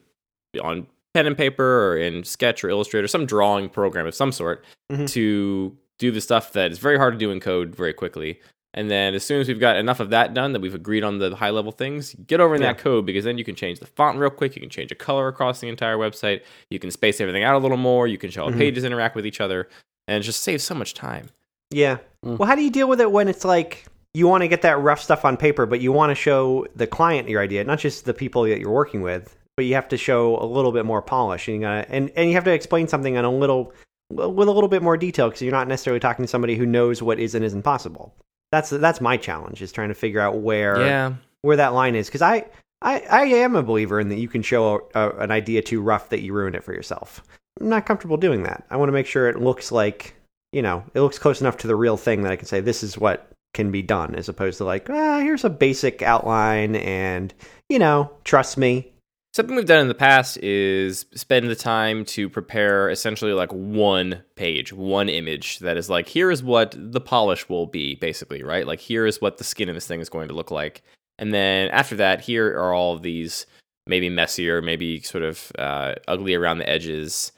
on 0.62 0.86
pen 1.14 1.26
and 1.26 1.36
paper 1.36 1.88
or 1.92 1.96
in 1.98 2.24
Sketch 2.24 2.62
or 2.64 2.70
Illustrator, 2.70 3.06
some 3.08 3.26
drawing 3.26 3.68
program 3.68 4.06
of 4.06 4.14
some 4.14 4.32
sort 4.32 4.64
Mhm. 4.90 5.08
to 5.10 5.76
do 5.98 6.10
the 6.10 6.20
stuff 6.20 6.52
that 6.52 6.70
is 6.70 6.78
very 6.78 6.98
hard 6.98 7.14
to 7.14 7.18
do 7.18 7.30
in 7.30 7.40
code 7.40 7.74
very 7.74 7.92
quickly. 7.94 8.40
And 8.76 8.90
then 8.90 9.14
as 9.14 9.24
soon 9.24 9.40
as 9.40 9.48
we've 9.48 9.58
got 9.58 9.76
enough 9.76 10.00
of 10.00 10.10
that 10.10 10.34
done, 10.34 10.52
that 10.52 10.60
we've 10.60 10.74
agreed 10.74 11.02
on 11.02 11.18
the 11.18 11.34
high 11.34 11.48
level 11.48 11.72
things, 11.72 12.14
get 12.26 12.40
over 12.40 12.54
in 12.54 12.60
that 12.60 12.76
code 12.76 13.06
because 13.06 13.24
then 13.24 13.38
you 13.38 13.44
can 13.44 13.54
change 13.54 13.80
the 13.80 13.86
font 13.86 14.18
real 14.18 14.28
quick. 14.28 14.54
You 14.54 14.60
can 14.60 14.68
change 14.68 14.92
a 14.92 14.94
color 14.94 15.28
across 15.28 15.60
the 15.60 15.68
entire 15.68 15.96
website. 15.96 16.42
You 16.70 16.78
can 16.78 16.90
space 16.90 17.18
everything 17.20 17.42
out 17.42 17.54
a 17.54 17.58
little 17.58 17.78
more. 17.78 18.06
You 18.06 18.18
can 18.18 18.30
show 18.30 18.44
how 18.44 18.50
Mhm. 18.50 18.58
pages 18.58 18.84
interact 18.84 19.16
with 19.16 19.26
each 19.26 19.40
other, 19.40 19.68
and 20.06 20.22
just 20.22 20.42
save 20.42 20.60
so 20.60 20.74
much 20.74 20.92
time. 20.92 21.30
Yeah. 21.70 21.98
Mm. 22.24 22.38
Well, 22.38 22.46
how 22.48 22.54
do 22.54 22.62
you 22.62 22.70
deal 22.70 22.86
with 22.88 23.00
it 23.00 23.10
when 23.10 23.28
it's 23.28 23.44
like 23.46 23.86
you 24.12 24.28
want 24.28 24.42
to 24.42 24.48
get 24.48 24.62
that 24.62 24.78
rough 24.78 25.00
stuff 25.00 25.24
on 25.24 25.36
paper, 25.38 25.64
but 25.66 25.80
you 25.80 25.90
want 25.90 26.10
to 26.10 26.14
show 26.14 26.66
the 26.76 26.86
client 26.86 27.28
your 27.30 27.40
idea, 27.40 27.64
not 27.64 27.78
just 27.78 28.04
the 28.04 28.14
people 28.14 28.42
that 28.44 28.60
you're 28.60 28.70
working 28.70 29.00
with, 29.00 29.36
but 29.56 29.64
you 29.64 29.74
have 29.74 29.88
to 29.88 29.96
show 29.96 30.36
a 30.38 30.44
little 30.44 30.70
bit 30.70 30.84
more 30.84 31.00
polish, 31.00 31.48
and 31.48 31.56
you 31.56 31.60
gotta, 31.62 31.90
and 31.90 32.10
and 32.14 32.28
you 32.28 32.34
have 32.34 32.44
to 32.44 32.52
explain 32.52 32.88
something 32.88 33.16
on 33.16 33.24
a 33.24 33.30
little 33.32 33.72
with 34.10 34.48
a 34.48 34.52
little 34.52 34.68
bit 34.68 34.82
more 34.82 34.96
detail 34.98 35.28
because 35.28 35.40
you're 35.42 35.50
not 35.50 35.66
necessarily 35.66 35.98
talking 35.98 36.22
to 36.24 36.28
somebody 36.28 36.56
who 36.56 36.66
knows 36.66 37.02
what 37.02 37.18
is 37.18 37.34
and 37.34 37.42
isn't 37.44 37.62
possible. 37.62 38.14
That's 38.52 38.70
that's 38.70 39.00
my 39.00 39.16
challenge 39.16 39.60
is 39.62 39.72
trying 39.72 39.88
to 39.88 39.94
figure 39.94 40.20
out 40.20 40.38
where 40.38 40.80
Yeah. 40.86 41.14
where 41.42 41.56
that 41.56 41.74
line 41.74 41.94
is 41.94 42.06
because 42.06 42.22
I, 42.22 42.46
I 42.82 43.00
I 43.10 43.22
am 43.24 43.56
a 43.56 43.62
believer 43.62 43.98
in 44.00 44.08
that 44.10 44.18
you 44.18 44.28
can 44.28 44.42
show 44.42 44.88
a, 44.94 45.00
a, 45.00 45.10
an 45.18 45.30
idea 45.30 45.62
too 45.62 45.80
rough 45.80 46.10
that 46.10 46.20
you 46.20 46.32
ruin 46.32 46.54
it 46.54 46.64
for 46.64 46.72
yourself. 46.72 47.22
I'm 47.60 47.68
not 47.68 47.86
comfortable 47.86 48.16
doing 48.16 48.42
that. 48.44 48.64
I 48.70 48.76
want 48.76 48.88
to 48.88 48.92
make 48.92 49.06
sure 49.06 49.28
it 49.28 49.40
looks 49.40 49.72
like 49.72 50.14
you 50.52 50.62
know 50.62 50.84
it 50.94 51.00
looks 51.00 51.18
close 51.18 51.40
enough 51.40 51.56
to 51.58 51.66
the 51.66 51.76
real 51.76 51.96
thing 51.96 52.22
that 52.22 52.32
I 52.32 52.36
can 52.36 52.46
say 52.46 52.60
this 52.60 52.82
is 52.82 52.96
what 52.96 53.28
can 53.54 53.70
be 53.72 53.82
done, 53.82 54.14
as 54.14 54.28
opposed 54.28 54.58
to 54.58 54.64
like 54.64 54.88
ah 54.90 55.18
here's 55.20 55.44
a 55.44 55.50
basic 55.50 56.02
outline 56.02 56.76
and 56.76 57.34
you 57.68 57.78
know 57.78 58.10
trust 58.24 58.56
me. 58.56 58.92
Something 59.36 59.56
we've 59.56 59.66
done 59.66 59.82
in 59.82 59.88
the 59.88 59.94
past 59.94 60.38
is 60.38 61.04
spend 61.14 61.50
the 61.50 61.54
time 61.54 62.06
to 62.06 62.30
prepare 62.30 62.88
essentially 62.88 63.34
like 63.34 63.52
one 63.52 64.22
page, 64.34 64.72
one 64.72 65.10
image 65.10 65.58
that 65.58 65.76
is 65.76 65.90
like, 65.90 66.08
here 66.08 66.30
is 66.30 66.42
what 66.42 66.74
the 66.74 67.02
polish 67.02 67.46
will 67.46 67.66
be, 67.66 67.96
basically, 67.96 68.42
right? 68.42 68.66
Like, 68.66 68.80
here 68.80 69.04
is 69.04 69.20
what 69.20 69.36
the 69.36 69.44
skin 69.44 69.68
of 69.68 69.74
this 69.74 69.86
thing 69.86 70.00
is 70.00 70.08
going 70.08 70.28
to 70.28 70.34
look 70.34 70.50
like. 70.50 70.82
And 71.18 71.34
then 71.34 71.68
after 71.68 71.96
that, 71.96 72.22
here 72.22 72.56
are 72.58 72.72
all 72.72 72.98
these 72.98 73.44
maybe 73.86 74.08
messier, 74.08 74.62
maybe 74.62 75.02
sort 75.02 75.22
of 75.22 75.52
uh, 75.58 75.96
ugly 76.08 76.32
around 76.32 76.56
the 76.56 76.66
edges 76.70 77.32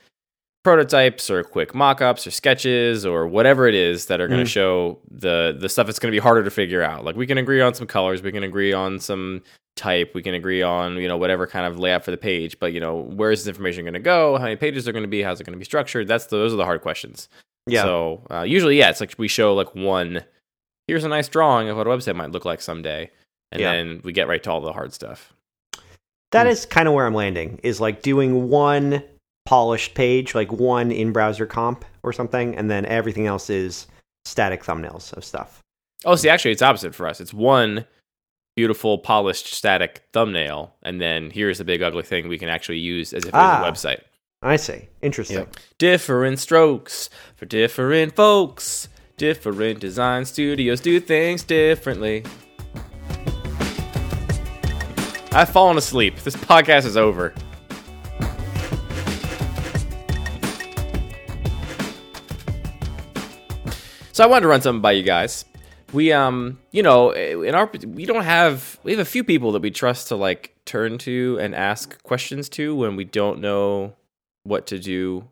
prototypes 0.63 1.29
or 1.29 1.43
quick 1.43 1.75
mock-ups 1.75 2.29
or 2.29 2.31
sketches 2.31 3.05
or 3.05 3.27
whatever 3.27 3.67
it 3.67 3.75
is 3.75 4.07
that 4.07 4.21
are 4.21 4.29
going 4.29 4.41
Mm. 4.41 4.45
to 4.45 4.51
show 4.51 4.99
the 5.11 5.57
the 5.59 5.69
stuff 5.69 5.87
that's 5.87 5.99
going 5.99 6.13
to 6.13 6.17
be 6.17 6.23
harder 6.23 6.45
to 6.45 6.51
figure 6.51 6.83
out. 6.83 7.05
Like 7.05 7.17
we 7.17 7.27
can 7.27 7.39
agree 7.39 7.61
on 7.61 7.75
some 7.75 7.89
colors, 7.89 8.23
we 8.23 8.31
can 8.31 8.45
agree 8.45 8.73
on 8.73 9.01
some 9.01 9.43
type, 9.79 10.15
we 10.15 10.23
can 10.23 10.35
agree 10.35 10.61
on, 10.63 10.97
you 10.97 11.09
know, 11.09 11.17
whatever 11.17 11.47
kind 11.47 11.65
of 11.67 11.79
layout 11.79 12.05
for 12.05 12.11
the 12.11 12.17
page, 12.19 12.59
but 12.61 12.73
you 12.75 12.81
know, 12.81 12.97
where 12.99 13.31
is 13.31 13.45
this 13.45 13.49
information 13.49 13.85
going 13.85 13.95
to 13.95 14.01
go? 14.01 14.37
How 14.37 14.45
many 14.45 14.57
pages 14.57 14.87
are 14.87 14.93
going 14.93 15.05
to 15.05 15.09
be? 15.09 15.23
How's 15.23 15.41
it 15.41 15.45
going 15.45 15.55
to 15.55 15.59
be 15.59 15.65
structured? 15.65 16.07
That's 16.09 16.27
the, 16.27 16.37
those 16.37 16.53
are 16.53 16.57
the 16.57 16.65
hard 16.65 16.83
questions. 16.83 17.29
Yeah. 17.67 17.83
So, 17.85 18.23
uh, 18.31 18.43
usually 18.43 18.77
yeah, 18.79 18.91
it's 18.91 19.01
like 19.01 19.15
we 19.19 19.29
show 19.29 19.55
like 19.55 19.75
one 19.75 20.23
here's 20.87 21.05
a 21.05 21.09
nice 21.09 21.29
drawing 21.29 21.69
of 21.69 21.77
what 21.77 21.87
a 21.87 21.91
website 21.91 22.17
might 22.17 22.31
look 22.31 22.45
like 22.45 22.61
someday. 22.61 23.11
And 23.53 23.61
Yeah. 23.61 23.73
then 23.73 24.01
we 24.05 24.13
get 24.13 24.27
right 24.29 24.43
to 24.43 24.51
all 24.51 24.61
the 24.61 24.73
hard 24.73 24.93
stuff. 24.93 25.33
That 26.33 26.45
Hmm. 26.47 26.51
is 26.53 26.67
kind 26.67 26.89
of 26.89 26.95
where 26.95 27.07
I'm 27.07 27.15
landing. 27.15 27.61
Is 27.63 27.81
like 27.81 28.03
doing 28.03 28.49
one 28.49 29.03
polished 29.47 29.95
page, 29.95 30.35
like 30.35 30.53
one 30.53 30.91
in 30.93 31.13
browser 31.13 31.47
comp 31.47 31.85
or 32.03 32.13
something, 32.13 32.55
and 32.57 32.71
then 32.71 32.85
everything 32.87 33.27
else 33.27 33.49
is 33.51 33.87
static 34.25 34.63
thumbnails 34.63 35.13
of 35.15 35.25
stuff. 35.25 35.61
Oh, 36.05 36.17
see, 36.17 36.29
actually, 36.29 36.53
it's 36.53 36.63
opposite 36.63 36.95
for 36.95 37.09
us. 37.09 37.21
It's 37.21 37.33
one 37.35 37.85
beautiful, 38.59 38.99
polished, 38.99 39.47
static 39.55 40.03
thumbnail, 40.13 40.75
and 40.83 41.01
then 41.01 41.31
here's 41.31 41.59
the 41.59 41.65
big 41.65 41.81
ugly 41.81 42.03
thing 42.03 42.27
we 42.27 42.37
can 42.37 42.49
actually 42.49 42.79
use 42.81 43.13
as 43.13 43.23
if 43.23 43.29
it 43.29 43.35
Ah. 43.37 43.61
was 43.71 43.85
a 43.85 43.89
website. 43.89 44.01
I 44.43 44.57
see. 44.57 44.89
Interesting. 45.01 45.37
Yep. 45.39 45.57
Different 45.79 46.41
strokes 46.41 47.09
for 47.37 47.47
different 47.47 48.17
folks. 48.17 48.89
Different 49.17 49.79
design 49.79 50.25
studios 50.25 50.81
do 50.81 50.99
things 50.99 51.45
differently. 51.45 52.25
I've 55.31 55.51
fallen 55.51 55.79
asleep. 55.79 56.17
This 56.25 56.35
podcast 56.35 56.85
is 56.85 56.97
over. 56.97 57.33
So 64.13 64.25
I 64.25 64.27
wanted 64.27 64.43
to 64.43 64.49
run 64.49 64.61
something 64.63 64.81
by 64.83 64.93
you 64.93 65.03
guys. 65.05 65.45
We 65.93 66.13
um, 66.13 66.59
you 66.71 66.83
know, 66.83 67.11
in 67.13 67.55
our 67.55 67.71
we 67.87 68.05
don't 68.05 68.25
have 68.25 68.79
we 68.83 68.93
have 68.93 69.01
a 69.01 69.05
few 69.05 69.25
people 69.25 69.53
that 69.53 69.63
we 69.63 69.71
trust 69.71 70.09
to 70.09 70.17
like 70.17 70.55
turn 70.65 70.99
to 70.99 71.39
and 71.41 71.55
ask 71.55 72.03
questions 72.03 72.49
to 72.51 72.75
when 72.75 72.95
we 72.95 73.05
don't 73.05 73.41
know 73.41 73.95
what 74.45 74.67
to 74.67 74.79
do 74.79 75.25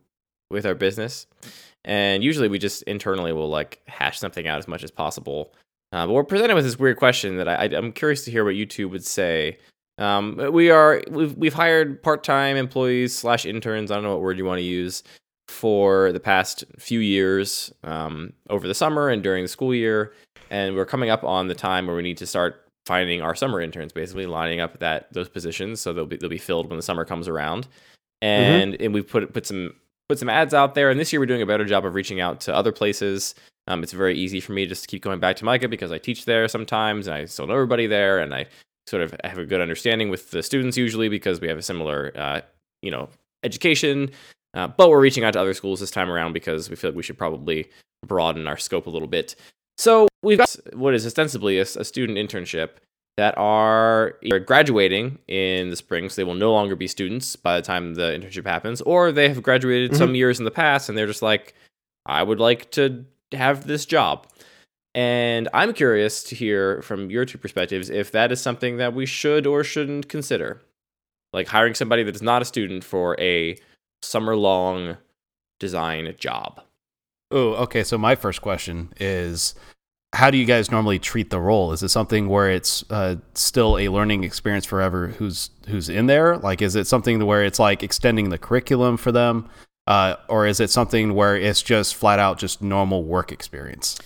with 0.51 0.65
our 0.65 0.75
business. 0.75 1.27
And 1.85 2.25
usually 2.25 2.49
we 2.49 2.59
just 2.59 2.83
internally 2.83 3.33
will 3.33 3.49
like 3.49 3.81
hash 3.87 4.19
something 4.19 4.49
out 4.49 4.59
as 4.59 4.67
much 4.67 4.83
as 4.83 4.91
possible. 4.91 5.53
Uh, 5.93 6.07
but 6.07 6.13
we're 6.15 6.25
presented 6.25 6.55
with 6.55 6.65
this 6.65 6.79
weird 6.79 6.97
question 6.97 7.37
that 7.37 7.49
I, 7.49 7.65
I'm 7.65 7.93
curious 7.93 8.25
to 8.25 8.31
hear 8.31 8.45
what 8.45 8.57
you 8.57 8.67
two 8.67 8.89
would 8.89 9.05
say. 9.05 9.59
Um, 9.99 10.37
we 10.53 10.71
are 10.71 11.03
we've 11.11 11.37
we've 11.37 11.55
hired 11.55 12.03
part 12.03 12.25
time 12.25 12.57
employees 12.57 13.15
slash 13.15 13.47
interns. 13.47 13.91
I 13.91 13.95
don't 13.95 14.05
know 14.05 14.11
what 14.11 14.21
word 14.21 14.39
you 14.39 14.45
want 14.45 14.59
to 14.59 14.65
use 14.65 15.03
for 15.49 16.13
the 16.13 16.21
past 16.21 16.65
few 16.79 16.99
years 16.99 17.73
um, 17.85 18.33
over 18.51 18.67
the 18.67 18.75
summer 18.75 19.09
and 19.09 19.23
during 19.23 19.45
the 19.45 19.49
school 19.49 19.75
year, 19.75 20.13
and 20.51 20.75
we're 20.75 20.87
coming 20.87 21.11
up 21.11 21.25
on 21.25 21.49
the 21.49 21.55
time 21.55 21.87
where 21.87 21.97
we 21.97 22.03
need 22.03 22.19
to 22.19 22.27
start 22.27 22.63
finding 22.87 23.21
our 23.21 23.35
summer 23.35 23.61
interns, 23.61 23.93
basically 23.93 24.27
lining 24.27 24.61
up 24.61 24.79
that 24.79 25.13
those 25.13 25.29
positions 25.29 25.81
so 25.81 25.93
they'll 25.93 26.07
be 26.07 26.17
they'll 26.17 26.31
be 26.31 26.39
filled 26.39 26.69
when 26.69 26.77
the 26.77 26.83
summer 26.83 27.05
comes 27.05 27.29
around. 27.29 27.67
And 28.23 28.81
and 28.81 28.95
we've 28.95 29.07
put 29.07 29.33
put 29.33 29.47
some 29.47 29.75
put 30.09 30.19
some 30.19 30.29
ads 30.29 30.55
out 30.55 30.75
there, 30.75 30.91
and 30.91 30.99
this 30.99 31.13
year 31.13 31.21
we're 31.21 31.27
doing 31.27 31.43
a 31.43 31.47
better 31.47 31.65
job 31.65 31.85
of 31.85 31.95
reaching 31.95 32.21
out 32.21 32.41
to 32.43 32.55
other 32.55 32.73
places. 32.73 33.35
Um, 33.69 33.83
it's 33.83 33.93
very 33.93 34.17
easy 34.17 34.41
for 34.41 34.53
me 34.53 34.67
just 34.67 34.83
to 34.83 34.89
keep 34.89 35.03
going 35.03 35.19
back 35.19 35.37
to 35.37 35.45
MICA 35.45 35.69
because 35.69 35.91
I 35.91 35.99
teach 35.99 36.25
there 36.25 36.47
sometimes, 36.47 37.09
and 37.09 37.17
I 37.17 37.25
still 37.25 37.47
know 37.47 37.55
everybody 37.55 37.87
there, 37.87 38.21
and 38.21 38.33
I 38.33 38.47
sort 38.87 39.03
of 39.03 39.15
have 39.25 39.39
a 39.39 39.45
good 39.45 39.61
understanding 39.61 40.09
with 40.09 40.31
the 40.31 40.43
students 40.43 40.77
usually 40.77 41.09
because 41.09 41.41
we 41.41 41.49
have 41.49 41.59
a 41.59 41.63
similar, 41.63 42.13
uh, 42.15 42.41
you 42.83 42.93
know, 42.93 43.09
education. 43.43 44.11
Uh, 44.55 44.69
but 44.69 44.89
we're 44.89 45.01
reaching 45.01 45.25
out 45.25 45.33
to 45.33 45.41
other 45.41 45.53
schools 45.53 45.81
this 45.81 45.91
time 45.91 46.09
around 46.09 46.33
because 46.33 46.71
we 46.71 46.77
feel 46.77 46.91
like 46.91 46.97
we 46.97 47.03
should 47.03 47.19
probably 47.19 47.69
broaden 48.07 48.47
our 48.47 48.57
scope 48.57 48.87
a 48.87 48.91
little 48.91 49.09
bit. 49.09 49.35
So 49.79 50.09
we've 50.23 50.39
got 50.39 50.57
what 50.73 50.95
is 50.95 51.07
ostensibly 51.07 51.59
a, 51.59 51.63
a 51.63 51.85
student 51.85 52.19
internship 52.19 52.71
that 53.17 53.37
are 53.39 54.19
graduating 54.45 55.19
in 55.27 55.71
the 55.71 55.77
spring, 55.77 56.09
so 56.09 56.17
they 56.17 56.25
will 56.25 56.35
no 56.35 56.53
longer 56.53 56.77
be 56.77 56.87
students 56.87 57.35
by 57.35 57.57
the 57.57 57.63
time 57.63 57.95
the 57.95 58.11
internship 58.19 58.47
happens, 58.47 58.81
or 58.83 59.11
they 59.11 59.29
have 59.29 59.43
graduated 59.43 59.93
mm-hmm. 59.93 59.99
some 59.99 60.15
years 60.15 60.39
in 60.39 60.45
the 60.45 60.51
past 60.51 60.89
and 60.89 60.97
they're 60.97 61.07
just 61.07 61.23
like, 61.23 61.55
I 62.05 62.23
would 62.23 62.41
like 62.41 62.71
to 62.73 63.05
have 63.33 63.67
this 63.67 63.87
job. 63.87 64.27
And 64.95 65.49
I'm 65.53 65.75
curious 65.75 66.23
to 66.25 66.35
hear 66.35 66.81
from 66.83 67.11
your 67.11 67.25
two 67.25 67.39
perspectives 67.39 67.91
if 67.91 68.13
that 68.13 68.33
is 68.33 68.41
something 68.41 68.79
that 68.79 68.95
we 68.95 69.05
should 69.05 69.47
or 69.47 69.63
shouldn't 69.63 70.09
consider. 70.09 70.63
Like 71.33 71.49
hiring 71.49 71.75
somebody 71.75 72.03
that 72.03 72.15
is 72.15 72.23
not 72.23 72.41
a 72.41 72.47
student 72.47 72.83
for 72.83 73.19
a 73.21 73.59
summer 74.03 74.37
long 74.37 74.97
design 75.59 76.15
job. 76.19 76.63
Oh, 77.31 77.55
okay. 77.55 77.83
So 77.83 77.99
my 77.99 78.15
first 78.15 78.41
question 78.41 78.93
is, 78.99 79.55
how 80.13 80.31
do 80.31 80.39
you 80.39 80.47
guys 80.47 80.71
normally 80.71 80.99
treat 80.99 81.31
the 81.31 81.41
role? 81.41 81.73
Is 81.73 81.83
it 81.83 81.89
something 81.89 82.29
where 82.29 82.51
it's 82.51 82.85
uh, 82.91 83.17
still 83.35 83.79
a 83.79 83.89
learning 83.89 84.25
experience 84.25 84.65
forever? 84.65 85.09
Who's 85.09 85.51
who's 85.69 85.89
in 85.89 86.07
there? 86.07 86.39
Like, 86.39 86.63
is 86.63 86.77
it 86.77 86.87
something 86.87 87.25
where 87.27 87.45
it's 87.45 87.59
like 87.59 87.83
extending 87.83 88.31
the 88.31 88.39
curriculum 88.39 88.97
for 88.97 89.13
them, 89.13 89.49
uh, 89.87 90.17
or 90.29 90.47
is 90.47 90.61
it 90.61 90.71
something 90.71 91.15
where 91.15 91.37
it's 91.37 91.63
just 91.63 91.97
flat 91.97 92.19
out 92.19 92.39
just 92.39 92.63
normal 92.63 93.03
work 93.03 93.33
experience? 93.33 93.99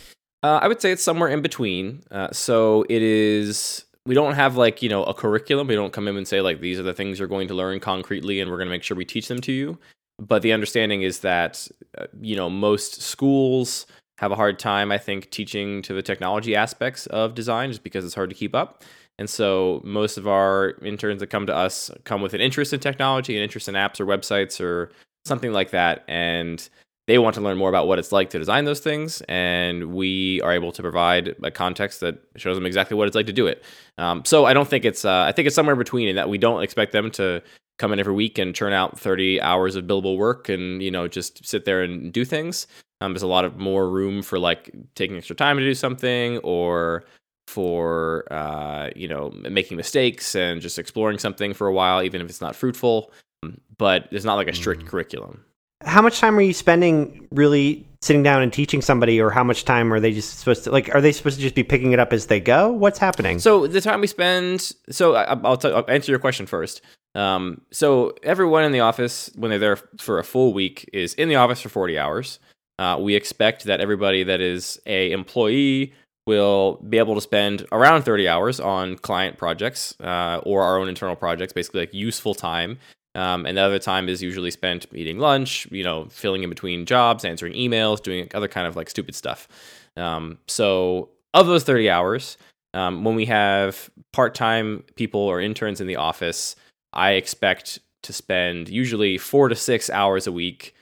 Uh, 0.43 0.59
I 0.63 0.69
would 0.69 0.81
say 0.81 0.91
it's 0.91 1.03
somewhere 1.03 1.29
in 1.29 1.43
between. 1.43 2.03
Uh, 2.11 2.31
so 2.33 2.85
it 2.89 3.03
is. 3.03 3.85
We 4.07 4.15
don't 4.15 4.35
have 4.35 4.57
like 4.57 4.83
you 4.83 4.89
know 4.89 5.05
a 5.05 5.13
curriculum. 5.13 5.69
We 5.69 5.75
don't 5.75 5.93
come 5.93 6.09
in 6.09 6.17
and 6.17 6.27
say 6.27 6.41
like 6.41 6.61
these 6.61 6.81
are 6.81 6.85
the 6.85 6.95
things 6.95 7.19
you're 7.19 7.29
going 7.29 7.49
to 7.49 7.55
learn 7.55 7.79
concretely, 7.79 8.41
and 8.41 8.51
we're 8.51 8.57
going 8.57 8.69
to 8.69 8.75
make 8.75 8.83
sure 8.83 8.97
we 8.97 9.05
teach 9.05 9.29
them 9.29 9.43
to 9.43 9.53
you. 9.53 9.79
But 10.21 10.43
the 10.43 10.53
understanding 10.53 11.03
is 11.03 11.21
that 11.21 11.67
uh, 11.99 12.07
you 12.21 12.37
know 12.37 12.51
most 12.51 13.03
schools 13.03 13.87
have 14.19 14.31
a 14.31 14.37
hard 14.37 14.59
time, 14.59 14.93
I 14.93 14.99
think, 14.99 15.31
teaching 15.31 15.81
to 15.83 15.95
the 15.95 16.03
technology 16.03 16.55
aspects 16.55 17.07
of 17.07 17.35
design 17.35 17.71
just 17.71 17.83
because 17.83 18.05
it's 18.05 18.15
hard 18.15 18.29
to 18.29 18.37
keep 18.37 18.55
up. 18.55 18.85
And 19.19 19.29
so 19.29 19.81
most 19.83 20.19
of 20.19 20.29
our 20.29 20.75
interns 20.83 21.21
that 21.21 21.29
come 21.29 21.47
to 21.47 21.55
us 21.55 21.91
come 22.05 22.21
with 22.21 22.35
an 22.35 22.41
interest 22.41 22.73
in 22.73 22.81
technology, 22.81 23.37
an 23.37 23.43
interest 23.43 23.69
in 23.69 23.75
apps 23.75 23.99
or 23.99 24.07
websites 24.07 24.61
or 24.61 24.91
something 25.25 25.53
like 25.53 25.71
that, 25.71 26.05
and 26.07 26.69
they 27.07 27.19
want 27.19 27.35
to 27.35 27.41
learn 27.41 27.59
more 27.59 27.69
about 27.69 27.89
what 27.89 27.99
it's 27.99 28.13
like 28.13 28.31
to 28.31 28.39
design 28.39 28.67
those 28.67 28.81
things, 28.81 29.21
and 29.23 29.93
we 29.93 30.41
are 30.43 30.53
able 30.53 30.71
to 30.71 30.83
provide 30.83 31.35
a 31.43 31.51
context 31.51 32.01
that 32.01 32.23
shows 32.37 32.57
them 32.57 32.67
exactly 32.67 32.97
what 32.97 33.09
it's 33.09 33.17
like 33.17 33.27
to 33.27 33.33
do 33.33 33.47
it. 33.47 33.65
Um, 33.99 34.25
so 34.25 34.45
I 34.45 34.53
don't 34.53 34.69
think 34.69 34.85
it's 34.85 35.05
uh, 35.05 35.25
I 35.29 35.33
think 35.33 35.47
it's 35.47 35.57
somewhere 35.57 35.77
between 35.77 36.09
in 36.09 36.17
that 36.17 36.29
we 36.29 36.39
don't 36.39 36.63
expect 36.63 36.93
them 36.93 37.11
to 37.13 37.43
come 37.81 37.93
in 37.93 37.99
every 37.99 38.13
week 38.13 38.39
and 38.39 38.55
churn 38.55 38.73
out 38.73 39.01
30 39.01 39.41
hours 39.41 39.75
of 39.75 39.85
billable 39.87 40.17
work 40.17 40.49
and 40.49 40.83
you 40.83 40.91
know 40.91 41.09
just 41.09 41.45
sit 41.45 41.65
there 41.65 41.83
and 41.83 42.13
do 42.13 42.25
things. 42.25 42.67
Um, 43.01 43.15
there's 43.15 43.23
a 43.23 43.27
lot 43.27 43.47
of 43.47 43.57
more 43.57 43.89
room 43.89 44.23
for 44.23 44.39
like 44.39 44.71
taking 44.95 45.17
extra 45.17 45.35
time 45.35 45.57
to 45.57 45.65
do 45.65 45.75
something 45.75 46.39
or 46.39 47.05
for 47.49 48.31
uh, 48.31 48.91
you 48.95 49.09
know 49.09 49.31
making 49.51 49.77
mistakes 49.77 50.35
and 50.35 50.61
just 50.61 50.79
exploring 50.79 51.19
something 51.19 51.55
for 51.55 51.67
a 51.67 51.73
while, 51.73 52.03
even 52.03 52.21
if 52.21 52.29
it's 52.29 52.41
not 52.41 52.55
fruitful. 52.55 53.11
Um, 53.43 53.61
But 53.79 54.09
there's 54.11 54.27
not 54.27 54.35
like 54.35 54.49
a 54.49 54.55
strict 54.55 54.87
curriculum. 54.87 55.43
How 55.83 56.03
much 56.03 56.21
time 56.21 56.37
are 56.37 56.43
you 56.43 56.53
spending 56.53 57.27
really 57.31 57.87
sitting 58.03 58.23
down 58.23 58.43
and 58.43 58.53
teaching 58.53 58.83
somebody, 58.83 59.19
or 59.19 59.31
how 59.31 59.43
much 59.43 59.65
time 59.65 59.93
are 59.95 60.01
they 60.01 60.13
just 60.13 60.39
supposed 60.39 60.65
to 60.65 60.71
like? 60.71 60.95
Are 60.95 61.01
they 61.01 61.13
supposed 61.13 61.37
to 61.37 61.43
just 61.43 61.55
be 61.55 61.65
picking 61.65 61.93
it 61.93 61.99
up 61.99 62.13
as 62.13 62.27
they 62.27 62.41
go? 62.41 62.71
What's 62.71 62.99
happening? 62.99 63.39
So 63.39 63.67
the 63.67 63.81
time 63.81 64.03
we 64.03 64.07
spend, 64.07 64.73
so 64.91 65.15
I, 65.15 65.23
I'll, 65.43 65.57
t- 65.57 65.73
I'll 65.73 65.89
answer 65.89 66.13
your 66.13 66.19
question 66.19 66.45
first. 66.47 66.83
Um, 67.15 67.63
so 67.73 68.15
everyone 68.23 68.65
in 68.65 68.73
the 68.73 68.81
office 68.81 69.31
when 69.35 69.51
they're 69.51 69.59
there 69.59 69.77
for 69.99 70.19
a 70.19 70.25
full 70.25 70.53
week 70.53 70.89
is 70.93 71.15
in 71.15 71.29
the 71.29 71.37
office 71.37 71.61
for 71.61 71.69
40 71.69 71.99
hours. 71.99 72.39
Uh, 72.79 72.97
we 72.99 73.15
expect 73.15 73.65
that 73.65 73.81
everybody 73.81 74.23
that 74.23 74.41
is 74.41 74.81
a 74.87 75.13
employee 75.13 75.93
will 76.27 76.77
be 76.89 76.99
able 76.99 77.15
to 77.15 77.21
spend 77.21 77.67
around 77.73 78.03
30 78.03 78.29
hours 78.29 78.61
on 78.61 78.97
client 78.97 79.37
projects 79.37 79.95
uh, 80.01 80.41
or 80.45 80.63
our 80.63 80.79
own 80.79 80.89
internal 80.89 81.17
projects, 81.17 81.53
basically 81.53 81.81
like 81.81 81.93
useful 81.93 82.35
time. 82.35 82.79
Um, 83.17 83.45
and 83.45 83.59
the 83.59 83.63
other 83.63 83.81
time 83.81 84.09
is 84.09 84.23
usually 84.23 84.53
spent 84.53 84.87
eating 84.95 85.19
lunch, 85.19 85.67
you 85.71 85.83
know, 85.83 86.07
filling 86.11 86.45
in 86.45 86.49
between 86.49 86.87
jobs, 86.87 87.25
answering 87.25 87.55
emails, 87.55 88.01
doing 88.01 88.29
other 88.35 88.49
kind 88.49 88.67
of 88.67 88.77
like 88.77 88.89
stupid 88.89 89.15
stuff. 89.15 89.49
Um, 89.97 90.39
so 90.47 91.09
of 91.35 91.47
those 91.47 91.65
30 91.65 91.91
hours, 91.91 92.39
um, 92.73 93.03
when 93.03 93.17
we 93.17 93.27
have 93.27 93.91
part-time 94.13 94.85
people 94.95 95.21
or 95.21 95.41
interns 95.41 95.81
in 95.81 95.89
the 95.89 95.97
office, 95.97 96.55
I 96.93 97.13
expect 97.13 97.79
to 98.03 98.13
spend 98.13 98.69
usually 98.69 99.19
four 99.19 99.49
to 99.49 99.55
six 99.55 99.91
hours 99.91 100.27
a 100.27 100.33
week 100.33 100.75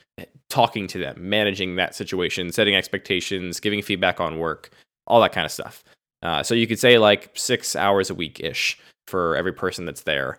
talking 0.49 0.87
to 0.89 0.99
them, 0.99 1.17
managing 1.19 1.77
that 1.77 1.95
situation, 1.95 2.53
setting 2.53 2.75
expectations, 2.75 3.61
giving 3.61 3.83
feedback 3.83 4.21
on 4.21 4.39
work, 4.39 4.71
all 5.07 5.21
that 5.21 5.33
kind 5.33 5.45
of 5.45 5.53
stuff. 5.53 5.85
Uh, 6.23 6.43
so 6.43 6.55
you 6.55 6.67
could 6.67 6.79
say 6.79 6.99
like 6.99 7.31
six 7.35 7.77
hours 7.77 8.11
a 8.11 8.15
week 8.15 8.41
ish 8.41 8.79
for 9.07 9.37
every 9.37 9.53
person 9.53 9.85
that's 9.85 10.03
there. 10.03 10.39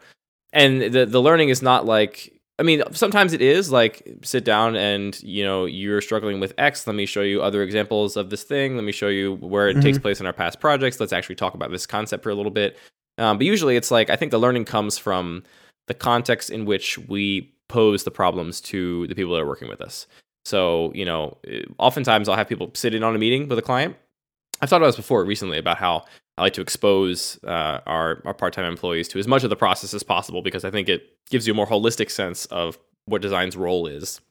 And 0.51 0.81
the 0.81 1.05
the 1.05 1.21
learning 1.21 1.49
is 1.49 1.61
not 1.61 1.85
like 1.85 2.33
I 2.57 2.63
mean 2.63 2.81
sometimes 2.91 3.33
it 3.33 3.41
is 3.41 3.71
like 3.71 4.03
sit 4.23 4.43
down 4.43 4.75
and 4.75 5.21
you 5.21 5.43
know 5.43 5.65
you're 5.65 6.01
struggling 6.01 6.39
with 6.39 6.53
X. 6.57 6.87
Let 6.87 6.95
me 6.95 7.05
show 7.05 7.21
you 7.21 7.41
other 7.41 7.61
examples 7.61 8.17
of 8.17 8.29
this 8.29 8.43
thing. 8.43 8.75
Let 8.75 8.83
me 8.83 8.91
show 8.91 9.07
you 9.07 9.35
where 9.35 9.69
it 9.69 9.79
takes 9.81 9.99
place 9.99 10.19
in 10.19 10.25
our 10.25 10.33
past 10.33 10.59
projects. 10.59 10.99
Let's 10.99 11.13
actually 11.13 11.35
talk 11.35 11.53
about 11.53 11.71
this 11.71 11.85
concept 11.85 12.23
for 12.23 12.31
a 12.31 12.35
little 12.35 12.51
bit. 12.51 12.77
Um, 13.19 13.37
but 13.37 13.45
usually 13.45 13.75
it's 13.75 13.91
like 13.91 14.09
I 14.09 14.15
think 14.15 14.31
the 14.31 14.39
learning 14.39 14.65
comes 14.65 14.97
from 14.97 15.43
the 15.87 15.93
context 15.93 16.49
in 16.49 16.65
which 16.65 16.97
we 16.97 17.53
pose 17.67 18.03
the 18.03 18.11
problems 18.11 18.61
to 18.61 19.07
the 19.07 19.15
people 19.15 19.33
that 19.33 19.41
are 19.41 19.47
working 19.47 19.69
with 19.69 19.81
us. 19.81 20.07
So, 20.45 20.91
you 20.95 21.05
know, 21.05 21.37
eh, 21.47 21.63
oftentimes 21.77 22.27
I'll 22.27 22.35
have 22.35 22.47
people 22.47 22.71
sit 22.73 22.95
in 22.95 23.03
on 23.03 23.15
a 23.15 23.19
meeting 23.19 23.47
with 23.47 23.59
a 23.59 23.61
client. 23.61 23.95
I've 24.61 24.69
thought 24.69 24.77
about 24.77 24.87
this 24.87 24.95
before 24.95 25.23
recently 25.23 25.57
about 25.57 25.77
how 25.77 26.05
I 26.37 26.41
like 26.41 26.53
to 26.53 26.61
expose 26.61 27.39
uh, 27.43 27.79
our, 27.85 28.21
our 28.25 28.33
part 28.33 28.53
time 28.53 28.65
employees 28.65 29.07
to 29.09 29.19
as 29.19 29.27
much 29.27 29.43
of 29.43 29.49
the 29.49 29.55
process 29.55 29.93
as 29.93 30.03
possible 30.03 30.41
because 30.41 30.65
I 30.65 30.71
think 30.71 30.89
it 30.89 31.17
gives 31.29 31.45
you 31.45 31.53
a 31.53 31.55
more 31.55 31.67
holistic 31.67 32.09
sense 32.09 32.45
of 32.47 32.77
what 33.05 33.21
design's 33.21 33.57
role 33.57 33.87
is. 33.87 34.21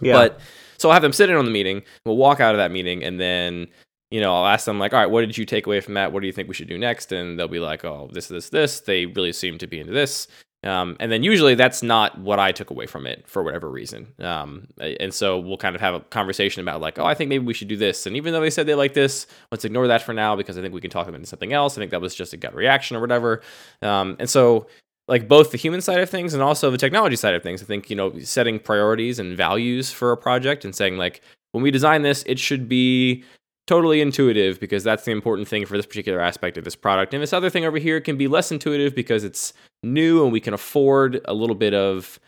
yeah. 0.00 0.14
But 0.14 0.40
so 0.78 0.88
I'll 0.88 0.94
have 0.94 1.02
them 1.02 1.12
sit 1.12 1.30
in 1.30 1.36
on 1.36 1.44
the 1.44 1.50
meeting. 1.50 1.82
We'll 2.04 2.16
walk 2.16 2.40
out 2.40 2.54
of 2.54 2.58
that 2.58 2.70
meeting, 2.70 3.04
and 3.04 3.20
then 3.20 3.68
you 4.14 4.20
know 4.22 4.32
I'll 4.36 4.52
ask 4.54 4.64
them 4.66 4.78
like, 4.82 4.92
"All 4.94 5.00
right, 5.02 5.12
what 5.12 5.22
did 5.26 5.36
you 5.38 5.46
take 5.54 5.66
away 5.68 5.80
from 5.80 5.94
that? 5.94 6.12
What 6.12 6.20
do 6.22 6.26
you 6.28 6.34
think 6.36 6.48
we 6.48 6.54
should 6.58 6.72
do 6.74 6.78
next?" 6.88 7.12
And 7.12 7.26
they'll 7.36 7.56
be 7.58 7.64
like, 7.70 7.84
"Oh, 7.84 8.08
this, 8.14 8.28
this, 8.28 8.48
this." 8.50 8.80
They 8.80 9.00
really 9.16 9.32
seem 9.32 9.58
to 9.58 9.66
be 9.66 9.78
into 9.80 9.92
this, 9.92 10.28
Um, 10.64 10.96
and 10.98 11.12
then 11.12 11.22
usually 11.22 11.54
that's 11.54 11.82
not 11.82 12.18
what 12.18 12.38
I 12.38 12.50
took 12.50 12.70
away 12.70 12.86
from 12.86 13.06
it 13.06 13.24
for 13.28 13.42
whatever 13.42 13.70
reason. 13.70 14.14
Um, 14.18 14.66
and 14.80 15.12
so 15.12 15.38
we'll 15.38 15.58
kind 15.58 15.74
of 15.76 15.82
have 15.82 15.94
a 15.94 16.00
conversation 16.00 16.62
about 16.62 16.80
like, 16.80 16.98
oh, 16.98 17.04
I 17.04 17.14
think 17.14 17.28
maybe 17.28 17.44
we 17.44 17.52
should 17.52 17.68
do 17.68 17.76
this. 17.76 18.06
And 18.06 18.16
even 18.16 18.32
though 18.32 18.40
they 18.40 18.50
said 18.50 18.66
they 18.66 18.74
like 18.74 18.94
this, 18.94 19.26
let's 19.50 19.66
ignore 19.66 19.86
that 19.88 20.02
for 20.02 20.14
now 20.14 20.34
because 20.36 20.56
I 20.56 20.62
think 20.62 20.72
we 20.72 20.80
can 20.80 20.90
talk 20.90 21.04
them 21.04 21.14
into 21.14 21.26
something 21.26 21.52
else. 21.52 21.76
I 21.76 21.82
think 21.82 21.90
that 21.90 22.00
was 22.00 22.14
just 22.14 22.32
a 22.32 22.38
gut 22.38 22.54
reaction 22.54 22.96
or 22.96 23.00
whatever. 23.00 23.42
Um, 23.82 24.16
and 24.18 24.30
so 24.30 24.66
like 25.06 25.28
both 25.28 25.50
the 25.50 25.58
human 25.58 25.82
side 25.82 26.00
of 26.00 26.08
things 26.08 26.32
and 26.32 26.42
also 26.42 26.70
the 26.70 26.78
technology 26.78 27.16
side 27.16 27.34
of 27.34 27.42
things. 27.42 27.62
I 27.62 27.66
think, 27.66 27.90
you 27.90 27.96
know, 27.96 28.18
setting 28.20 28.58
priorities 28.58 29.18
and 29.18 29.36
values 29.36 29.92
for 29.92 30.12
a 30.12 30.16
project 30.16 30.64
and 30.64 30.74
saying 30.74 30.96
like, 30.96 31.20
when 31.52 31.62
we 31.62 31.70
design 31.70 32.00
this, 32.02 32.22
it 32.26 32.38
should 32.38 32.70
be 32.70 33.22
totally 33.66 34.00
intuitive 34.00 34.60
because 34.60 34.84
that's 34.84 35.04
the 35.04 35.10
important 35.10 35.48
thing 35.48 35.64
for 35.66 35.76
this 35.76 35.86
particular 35.86 36.20
aspect 36.20 36.58
of 36.58 36.64
this 36.64 36.76
product. 36.76 37.14
And 37.14 37.22
this 37.22 37.32
other 37.32 37.50
thing 37.50 37.64
over 37.64 37.78
here 37.78 38.00
can 38.00 38.16
be 38.16 38.28
less 38.28 38.52
intuitive 38.52 38.94
because 38.94 39.24
it's 39.24 39.52
new 39.82 40.22
and 40.22 40.32
we 40.32 40.40
can 40.40 40.54
afford 40.54 41.20
a 41.24 41.34
little 41.34 41.56
bit 41.56 41.74
of 41.74 42.18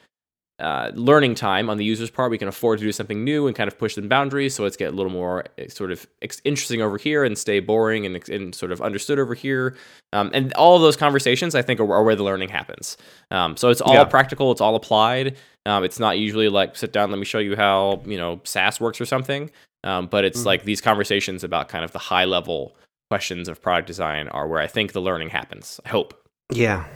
uh, 0.58 0.90
learning 0.94 1.34
time 1.34 1.68
on 1.68 1.76
the 1.76 1.84
user's 1.84 2.10
part. 2.10 2.30
We 2.30 2.38
can 2.38 2.48
afford 2.48 2.78
to 2.78 2.84
do 2.84 2.92
something 2.92 3.22
new 3.24 3.46
and 3.46 3.54
kind 3.54 3.68
of 3.68 3.78
push 3.78 3.94
the 3.94 4.02
boundaries. 4.02 4.54
So 4.54 4.62
let's 4.62 4.76
get 4.76 4.92
a 4.92 4.96
little 4.96 5.12
more 5.12 5.44
eh, 5.58 5.68
sort 5.68 5.92
of 5.92 6.06
interesting 6.44 6.80
over 6.80 6.96
here 6.96 7.24
and 7.24 7.36
stay 7.36 7.60
boring 7.60 8.06
and, 8.06 8.28
and 8.28 8.54
sort 8.54 8.72
of 8.72 8.80
understood 8.80 9.18
over 9.18 9.34
here. 9.34 9.76
Um, 10.12 10.30
and 10.32 10.52
all 10.54 10.76
of 10.76 10.82
those 10.82 10.96
conversations, 10.96 11.54
I 11.54 11.62
think, 11.62 11.78
are, 11.80 11.92
are 11.92 12.02
where 12.02 12.16
the 12.16 12.24
learning 12.24 12.48
happens. 12.48 12.96
Um, 13.30 13.56
so 13.56 13.68
it's 13.68 13.80
all 13.80 13.94
yeah. 13.94 14.04
practical. 14.04 14.50
It's 14.50 14.60
all 14.60 14.76
applied. 14.76 15.36
Um, 15.66 15.84
it's 15.84 15.98
not 15.98 16.18
usually 16.18 16.48
like 16.48 16.76
sit 16.76 16.92
down, 16.92 17.10
let 17.10 17.18
me 17.18 17.24
show 17.24 17.40
you 17.40 17.56
how 17.56 18.02
you 18.06 18.16
know 18.16 18.40
Sass 18.44 18.80
works 18.80 19.00
or 19.00 19.04
something. 19.04 19.50
Um, 19.84 20.06
but 20.06 20.24
it's 20.24 20.38
mm-hmm. 20.38 20.46
like 20.46 20.64
these 20.64 20.80
conversations 20.80 21.44
about 21.44 21.68
kind 21.68 21.84
of 21.84 21.92
the 21.92 21.98
high 21.98 22.24
level 22.24 22.76
questions 23.10 23.48
of 23.48 23.60
product 23.60 23.86
design 23.86 24.28
are 24.28 24.48
where 24.48 24.60
I 24.60 24.66
think 24.66 24.92
the 24.92 25.00
learning 25.00 25.30
happens. 25.30 25.80
I 25.84 25.90
hope. 25.90 26.14
Yeah, 26.52 26.86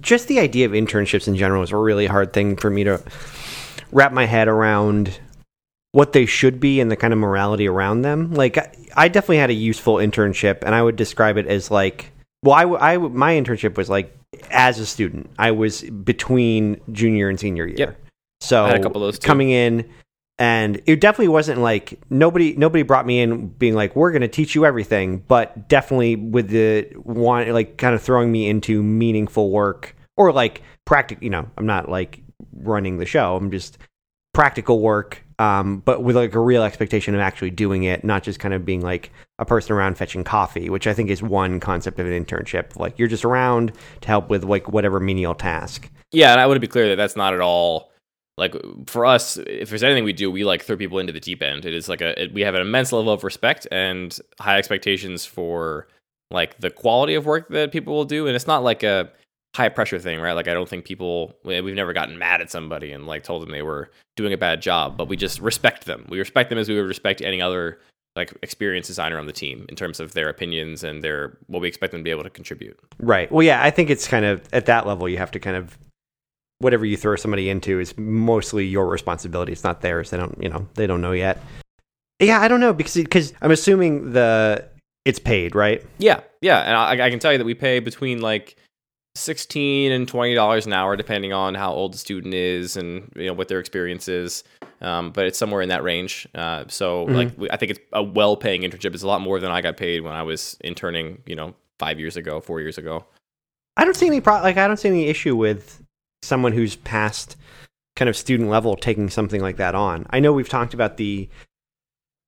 just 0.00 0.28
the 0.28 0.40
idea 0.40 0.66
of 0.66 0.72
internships 0.72 1.28
in 1.28 1.36
general 1.36 1.62
is 1.62 1.72
a 1.72 1.76
really 1.76 2.06
hard 2.06 2.32
thing 2.32 2.56
for 2.56 2.70
me 2.70 2.84
to 2.84 3.02
wrap 3.92 4.12
my 4.12 4.26
head 4.26 4.48
around 4.48 5.18
what 5.92 6.12
they 6.12 6.26
should 6.26 6.58
be 6.58 6.80
and 6.80 6.90
the 6.90 6.96
kind 6.96 7.12
of 7.12 7.18
morality 7.18 7.68
around 7.68 8.02
them. 8.02 8.32
Like, 8.32 8.58
I 8.96 9.08
definitely 9.08 9.38
had 9.38 9.50
a 9.50 9.54
useful 9.54 9.96
internship, 9.96 10.64
and 10.64 10.74
I 10.74 10.82
would 10.82 10.96
describe 10.96 11.36
it 11.36 11.46
as 11.46 11.70
like, 11.70 12.10
well, 12.42 12.54
I, 12.54 12.94
I 12.94 12.98
my 12.98 13.34
internship 13.34 13.76
was 13.76 13.88
like 13.88 14.16
as 14.50 14.78
a 14.78 14.86
student. 14.86 15.30
I 15.38 15.52
was 15.52 15.82
between 15.82 16.80
junior 16.92 17.28
and 17.28 17.38
senior 17.38 17.66
year. 17.66 17.76
Yep. 17.78 18.00
So 18.40 18.66
a 18.66 18.80
couple 18.80 19.02
of 19.02 19.06
those 19.06 19.18
too. 19.18 19.26
coming 19.26 19.50
in, 19.50 19.88
and 20.38 20.80
it 20.86 21.00
definitely 21.00 21.28
wasn't 21.28 21.60
like 21.60 22.00
nobody 22.10 22.54
nobody 22.56 22.82
brought 22.82 23.06
me 23.06 23.20
in 23.20 23.48
being 23.48 23.74
like 23.74 23.94
we're 23.94 24.10
going 24.10 24.22
to 24.22 24.28
teach 24.28 24.54
you 24.54 24.66
everything 24.66 25.18
but 25.28 25.68
definitely 25.68 26.16
with 26.16 26.48
the 26.48 26.82
one 27.02 27.48
like 27.52 27.76
kind 27.76 27.94
of 27.94 28.02
throwing 28.02 28.32
me 28.32 28.48
into 28.48 28.82
meaningful 28.82 29.50
work 29.50 29.96
or 30.16 30.32
like 30.32 30.62
practical 30.84 31.22
you 31.22 31.30
know 31.30 31.48
i'm 31.56 31.66
not 31.66 31.88
like 31.88 32.24
running 32.56 32.98
the 32.98 33.06
show. 33.06 33.36
I'm 33.36 33.50
just 33.50 33.78
practical 34.32 34.80
work 34.80 35.22
um, 35.38 35.78
but 35.78 36.02
with 36.02 36.14
like 36.14 36.34
a 36.34 36.40
real 36.40 36.62
expectation 36.62 37.14
of 37.14 37.20
actually 37.20 37.50
doing 37.50 37.84
it 37.84 38.04
not 38.04 38.22
just 38.22 38.38
kind 38.38 38.54
of 38.54 38.64
being 38.64 38.80
like 38.80 39.10
a 39.38 39.44
person 39.44 39.74
around 39.74 39.96
fetching 39.96 40.22
coffee 40.22 40.70
which 40.70 40.86
i 40.86 40.94
think 40.94 41.10
is 41.10 41.22
one 41.22 41.58
concept 41.60 41.98
of 41.98 42.06
an 42.06 42.24
internship. 42.24 42.76
Like 42.76 42.98
you're 42.98 43.08
just 43.08 43.24
around 43.24 43.72
to 44.00 44.08
help 44.08 44.28
with 44.30 44.44
like 44.44 44.68
whatever 44.68 45.00
menial 45.00 45.34
task. 45.34 45.90
Yeah 46.12 46.32
and 46.32 46.40
i 46.40 46.46
want 46.46 46.56
to 46.56 46.60
be 46.60 46.68
clear 46.68 46.88
that 46.88 46.96
that's 46.96 47.16
not 47.16 47.34
at 47.34 47.40
all 47.40 47.92
like 48.36 48.54
for 48.86 49.06
us 49.06 49.36
if 49.36 49.68
there's 49.68 49.82
anything 49.82 50.04
we 50.04 50.12
do 50.12 50.30
we 50.30 50.44
like 50.44 50.62
throw 50.62 50.76
people 50.76 50.98
into 50.98 51.12
the 51.12 51.20
deep 51.20 51.42
end 51.42 51.64
it 51.64 51.74
is 51.74 51.88
like 51.88 52.00
a 52.00 52.20
it, 52.22 52.32
we 52.32 52.40
have 52.40 52.54
an 52.54 52.60
immense 52.60 52.92
level 52.92 53.12
of 53.12 53.24
respect 53.24 53.66
and 53.70 54.18
high 54.40 54.58
expectations 54.58 55.24
for 55.24 55.86
like 56.30 56.58
the 56.58 56.70
quality 56.70 57.14
of 57.14 57.26
work 57.26 57.48
that 57.50 57.72
people 57.72 57.94
will 57.94 58.04
do 58.04 58.26
and 58.26 58.34
it's 58.34 58.46
not 58.46 58.64
like 58.64 58.82
a 58.82 59.10
high 59.54 59.68
pressure 59.68 59.98
thing 59.98 60.20
right 60.20 60.32
like 60.32 60.48
i 60.48 60.54
don't 60.54 60.68
think 60.68 60.84
people 60.84 61.32
we've 61.44 61.74
never 61.74 61.92
gotten 61.92 62.18
mad 62.18 62.40
at 62.40 62.50
somebody 62.50 62.90
and 62.90 63.06
like 63.06 63.22
told 63.22 63.42
them 63.42 63.50
they 63.50 63.62
were 63.62 63.90
doing 64.16 64.32
a 64.32 64.38
bad 64.38 64.60
job 64.60 64.96
but 64.96 65.08
we 65.08 65.16
just 65.16 65.40
respect 65.40 65.84
them 65.84 66.04
we 66.08 66.18
respect 66.18 66.50
them 66.50 66.58
as 66.58 66.68
we 66.68 66.74
would 66.74 66.86
respect 66.86 67.20
any 67.20 67.40
other 67.40 67.78
like 68.16 68.32
experienced 68.42 68.88
designer 68.88 69.18
on 69.18 69.26
the 69.26 69.32
team 69.32 69.66
in 69.68 69.74
terms 69.74 69.98
of 69.98 70.12
their 70.12 70.28
opinions 70.28 70.84
and 70.84 71.02
their 71.02 71.36
what 71.46 71.60
we 71.60 71.68
expect 71.68 71.92
them 71.92 72.00
to 72.00 72.04
be 72.04 72.10
able 72.10 72.22
to 72.22 72.30
contribute. 72.30 72.78
Right. 72.98 73.30
Well, 73.30 73.42
yeah, 73.42 73.62
I 73.62 73.70
think 73.70 73.90
it's 73.90 74.06
kind 74.06 74.24
of 74.24 74.42
at 74.52 74.66
that 74.66 74.86
level 74.86 75.08
you 75.08 75.18
have 75.18 75.32
to 75.32 75.40
kind 75.40 75.56
of 75.56 75.76
whatever 76.58 76.84
you 76.84 76.96
throw 76.96 77.16
somebody 77.16 77.50
into 77.50 77.80
is 77.80 77.96
mostly 77.98 78.66
your 78.66 78.86
responsibility. 78.88 79.52
It's 79.52 79.64
not 79.64 79.80
theirs. 79.80 80.10
They 80.10 80.16
don't, 80.16 80.36
you 80.40 80.48
know, 80.48 80.68
they 80.74 80.86
don't 80.86 81.00
know 81.00 81.12
yet. 81.12 81.38
Yeah, 82.20 82.40
I 82.40 82.48
don't 82.48 82.60
know 82.60 82.72
because 82.72 82.94
because 82.94 83.32
I'm 83.42 83.50
assuming 83.50 84.12
the 84.12 84.68
it's 85.04 85.18
paid, 85.18 85.54
right? 85.54 85.84
Yeah, 85.98 86.20
yeah, 86.40 86.60
and 86.60 86.76
I, 86.76 87.06
I 87.06 87.10
can 87.10 87.18
tell 87.18 87.32
you 87.32 87.38
that 87.38 87.44
we 87.44 87.54
pay 87.54 87.80
between 87.80 88.20
like 88.22 88.56
sixteen 89.16 89.92
and 89.92 90.08
twenty 90.08 90.34
dollars 90.34 90.66
an 90.66 90.72
hour, 90.72 90.96
depending 90.96 91.32
on 91.32 91.54
how 91.54 91.72
old 91.72 91.92
the 91.94 91.98
student 91.98 92.34
is 92.34 92.76
and 92.76 93.12
you 93.16 93.26
know 93.26 93.34
what 93.34 93.48
their 93.48 93.60
experience 93.60 94.08
is. 94.08 94.44
Um, 94.80 95.10
but 95.10 95.26
it's 95.26 95.38
somewhere 95.38 95.62
in 95.62 95.68
that 95.70 95.82
range. 95.82 96.26
Uh, 96.34 96.64
so 96.68 97.06
mm-hmm. 97.06 97.14
like 97.14 97.52
I 97.52 97.56
think 97.56 97.72
it's 97.72 97.80
a 97.92 98.02
well-paying 98.02 98.62
internship. 98.62 98.94
It's 98.94 99.02
a 99.02 99.06
lot 99.06 99.20
more 99.20 99.40
than 99.40 99.50
I 99.50 99.60
got 99.60 99.76
paid 99.76 100.02
when 100.02 100.12
I 100.12 100.22
was 100.22 100.56
interning. 100.62 101.22
You 101.26 101.36
know, 101.36 101.54
five 101.78 101.98
years 101.98 102.16
ago, 102.16 102.40
four 102.40 102.60
years 102.60 102.78
ago. 102.78 103.04
I 103.76 103.84
don't 103.84 103.96
see 103.96 104.06
any 104.06 104.20
pro- 104.20 104.40
like 104.40 104.56
I 104.56 104.66
don't 104.66 104.76
see 104.76 104.88
any 104.88 105.06
issue 105.06 105.36
with 105.36 105.82
someone 106.24 106.52
who's 106.52 106.76
past 106.76 107.36
kind 107.96 108.08
of 108.08 108.16
student 108.16 108.50
level 108.50 108.76
taking 108.76 109.08
something 109.08 109.40
like 109.40 109.56
that 109.56 109.74
on. 109.74 110.06
I 110.10 110.20
know 110.20 110.32
we've 110.32 110.48
talked 110.48 110.74
about 110.74 110.96
the 110.96 111.28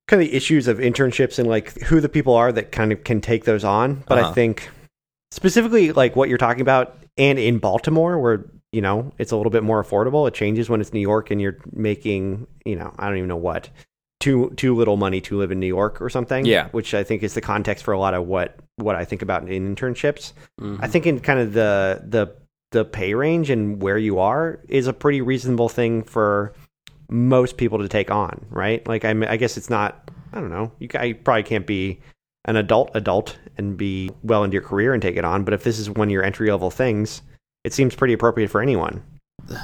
kind 0.07 0.23
of 0.23 0.29
the 0.29 0.37
issues 0.37 0.69
of 0.69 0.79
internships 0.79 1.39
and 1.39 1.49
like 1.49 1.81
who 1.83 2.01
the 2.01 2.09
people 2.09 2.35
are 2.35 2.53
that 2.53 2.71
kind 2.71 2.93
of 2.93 3.03
can 3.05 3.21
take 3.21 3.45
those 3.45 3.65
on, 3.65 4.05
but 4.07 4.19
uh-huh. 4.19 4.31
I 4.31 4.33
think 4.33 4.71
specifically 5.33 5.93
like 5.93 6.15
what 6.15 6.29
you're 6.29 6.39
talking 6.39 6.61
about 6.61 6.97
and 7.19 7.39
in 7.39 7.59
Baltimore 7.59 8.19
where 8.19 8.47
you 8.73 8.81
know 8.81 9.13
it's 9.19 9.33
a 9.33 9.37
little 9.37 9.51
bit 9.51 9.63
more 9.63 9.83
affordable. 9.83 10.29
It 10.29 10.35
changes 10.35 10.71
when 10.71 10.81
it's 10.81 10.93
New 10.93 11.01
York 11.01 11.31
and 11.31 11.41
you're 11.41 11.59
making 11.73 12.47
you 12.65 12.77
know 12.77 12.95
I 12.99 13.09
don't 13.09 13.17
even 13.17 13.29
know 13.29 13.37
what 13.37 13.69
too 14.21 14.53
too 14.57 14.75
little 14.75 14.97
money 14.97 15.21
to 15.23 15.37
live 15.37 15.51
in 15.51 15.61
New 15.61 15.67
York 15.67 16.01
or 16.01 16.09
something. 16.09 16.47
Yeah, 16.47 16.69
which 16.69 16.95
I 16.95 17.03
think 17.05 17.23
is 17.23 17.35
the 17.35 17.41
context 17.41 17.85
for 17.85 17.93
a 17.93 17.99
lot 17.99 18.15
of 18.15 18.27
what 18.27 18.57
what 18.77 18.95
I 18.95 19.05
think 19.05 19.23
about 19.23 19.49
in 19.49 19.75
internships. 19.75 20.33
Mm-hmm. 20.61 20.83
I 20.83 20.89
think 20.89 21.07
in 21.07 21.21
kind 21.21 21.41
of 21.41 21.53
the 21.53 22.03
the 22.07 22.37
the 22.73 22.85
pay 22.85 23.15
range 23.15 23.51
and 23.51 23.81
where 23.83 23.99
you 23.99 24.19
are 24.19 24.61
is 24.69 24.87
a 24.87 24.93
pretty 24.93 25.21
reasonable 25.21 25.69
thing 25.69 26.03
for 26.03 26.53
most 27.09 27.57
people 27.57 27.79
to 27.79 27.89
take 27.89 28.11
on, 28.11 28.45
right? 28.51 28.87
Like 28.87 29.05
I, 29.05 29.11
I 29.29 29.37
guess 29.37 29.57
it's 29.57 29.71
not. 29.71 30.11
I 30.33 30.41
don't 30.41 30.51
know. 30.51 30.73
You, 30.79 30.89
I 30.95 31.13
probably 31.13 31.45
can't 31.45 31.67
be 31.67 32.01
an 32.45 32.57
adult 32.57 32.91
adult 32.95 33.39
and 33.57 33.77
be 33.77 34.11
well 34.23 34.45
into 34.45 34.55
your 34.55 34.63
career 34.63 34.93
and 34.93 35.03
take 35.03 35.17
it 35.17 35.25
on. 35.25 35.45
But 35.45 35.55
if 35.55 35.65
this 35.65 35.79
is 35.79 35.89
one 35.91 36.09
of 36.09 36.13
your 36.13 36.25
entry 36.25 36.51
level 36.51 36.71
things, 36.71 37.23
it 37.65 37.73
seems 37.73 37.95
pretty 37.95 38.15
appropriate 38.15 38.51
for 38.51 38.61
anyone. 38.61 39.03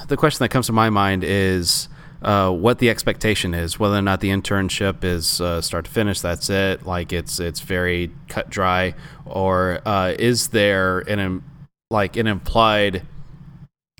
The 0.08 0.16
question 0.16 0.44
that 0.44 0.50
comes 0.50 0.66
to 0.66 0.72
my 0.72 0.90
mind 0.90 1.24
is 1.24 1.88
uh, 2.22 2.50
what 2.50 2.78
the 2.78 2.88
expectation 2.88 3.52
is, 3.52 3.78
whether 3.78 3.96
or 3.96 4.02
not 4.02 4.20
the 4.20 4.28
internship 4.28 5.02
is 5.02 5.40
uh, 5.40 5.60
start 5.60 5.86
to 5.86 5.90
finish. 5.90 6.20
That's 6.20 6.48
it. 6.50 6.86
Like 6.86 7.12
it's 7.12 7.40
it's 7.40 7.60
very 7.60 8.12
cut 8.28 8.48
dry, 8.48 8.94
or 9.26 9.80
uh, 9.84 10.14
is 10.18 10.48
there 10.48 11.00
an 11.00 11.42
like 11.92 12.16
an 12.16 12.26
implied 12.26 13.02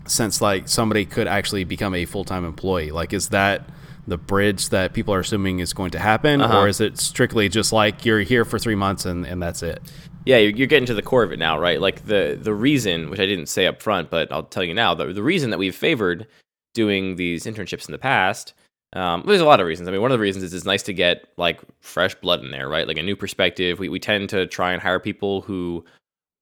sense 0.06 0.40
like 0.40 0.68
somebody 0.68 1.04
could 1.04 1.28
actually 1.28 1.62
become 1.62 1.94
a 1.94 2.04
full-time 2.04 2.44
employee 2.44 2.90
like 2.90 3.12
is 3.12 3.28
that 3.28 3.68
the 4.08 4.18
bridge 4.18 4.70
that 4.70 4.92
people 4.92 5.14
are 5.14 5.20
assuming 5.20 5.60
is 5.60 5.72
going 5.72 5.92
to 5.92 5.98
happen 5.98 6.40
uh-huh. 6.40 6.60
or 6.60 6.68
is 6.68 6.80
it 6.80 6.98
strictly 6.98 7.48
just 7.48 7.72
like 7.72 8.04
you're 8.04 8.20
here 8.20 8.44
for 8.44 8.58
three 8.58 8.74
months 8.74 9.04
and, 9.04 9.24
and 9.24 9.40
that's 9.40 9.62
it 9.62 9.80
yeah 10.24 10.38
you're, 10.38 10.50
you're 10.50 10.66
getting 10.66 10.86
to 10.86 10.94
the 10.94 11.02
core 11.02 11.22
of 11.22 11.30
it 11.30 11.38
now 11.38 11.56
right 11.56 11.80
like 11.80 12.06
the 12.06 12.36
the 12.40 12.52
reason 12.52 13.10
which 13.10 13.20
i 13.20 13.26
didn't 13.26 13.46
say 13.46 13.66
up 13.66 13.80
front 13.80 14.10
but 14.10 14.32
i'll 14.32 14.42
tell 14.42 14.64
you 14.64 14.74
now 14.74 14.92
the, 14.92 15.12
the 15.12 15.22
reason 15.22 15.50
that 15.50 15.58
we've 15.58 15.76
favored 15.76 16.26
doing 16.74 17.14
these 17.14 17.44
internships 17.44 17.86
in 17.86 17.92
the 17.92 17.98
past 17.98 18.54
um, 18.94 19.22
there's 19.26 19.40
a 19.40 19.46
lot 19.46 19.58
of 19.58 19.66
reasons. 19.66 19.88
I 19.88 19.92
mean, 19.92 20.02
one 20.02 20.12
of 20.12 20.18
the 20.18 20.22
reasons 20.22 20.44
is 20.44 20.52
it's 20.52 20.66
nice 20.66 20.82
to 20.82 20.92
get 20.92 21.26
like 21.38 21.60
fresh 21.80 22.14
blood 22.16 22.44
in 22.44 22.50
there, 22.50 22.68
right? 22.68 22.86
Like 22.86 22.98
a 22.98 23.02
new 23.02 23.16
perspective. 23.16 23.78
We, 23.78 23.88
we 23.88 23.98
tend 23.98 24.28
to 24.30 24.46
try 24.46 24.72
and 24.72 24.82
hire 24.82 25.00
people 25.00 25.40
who 25.40 25.84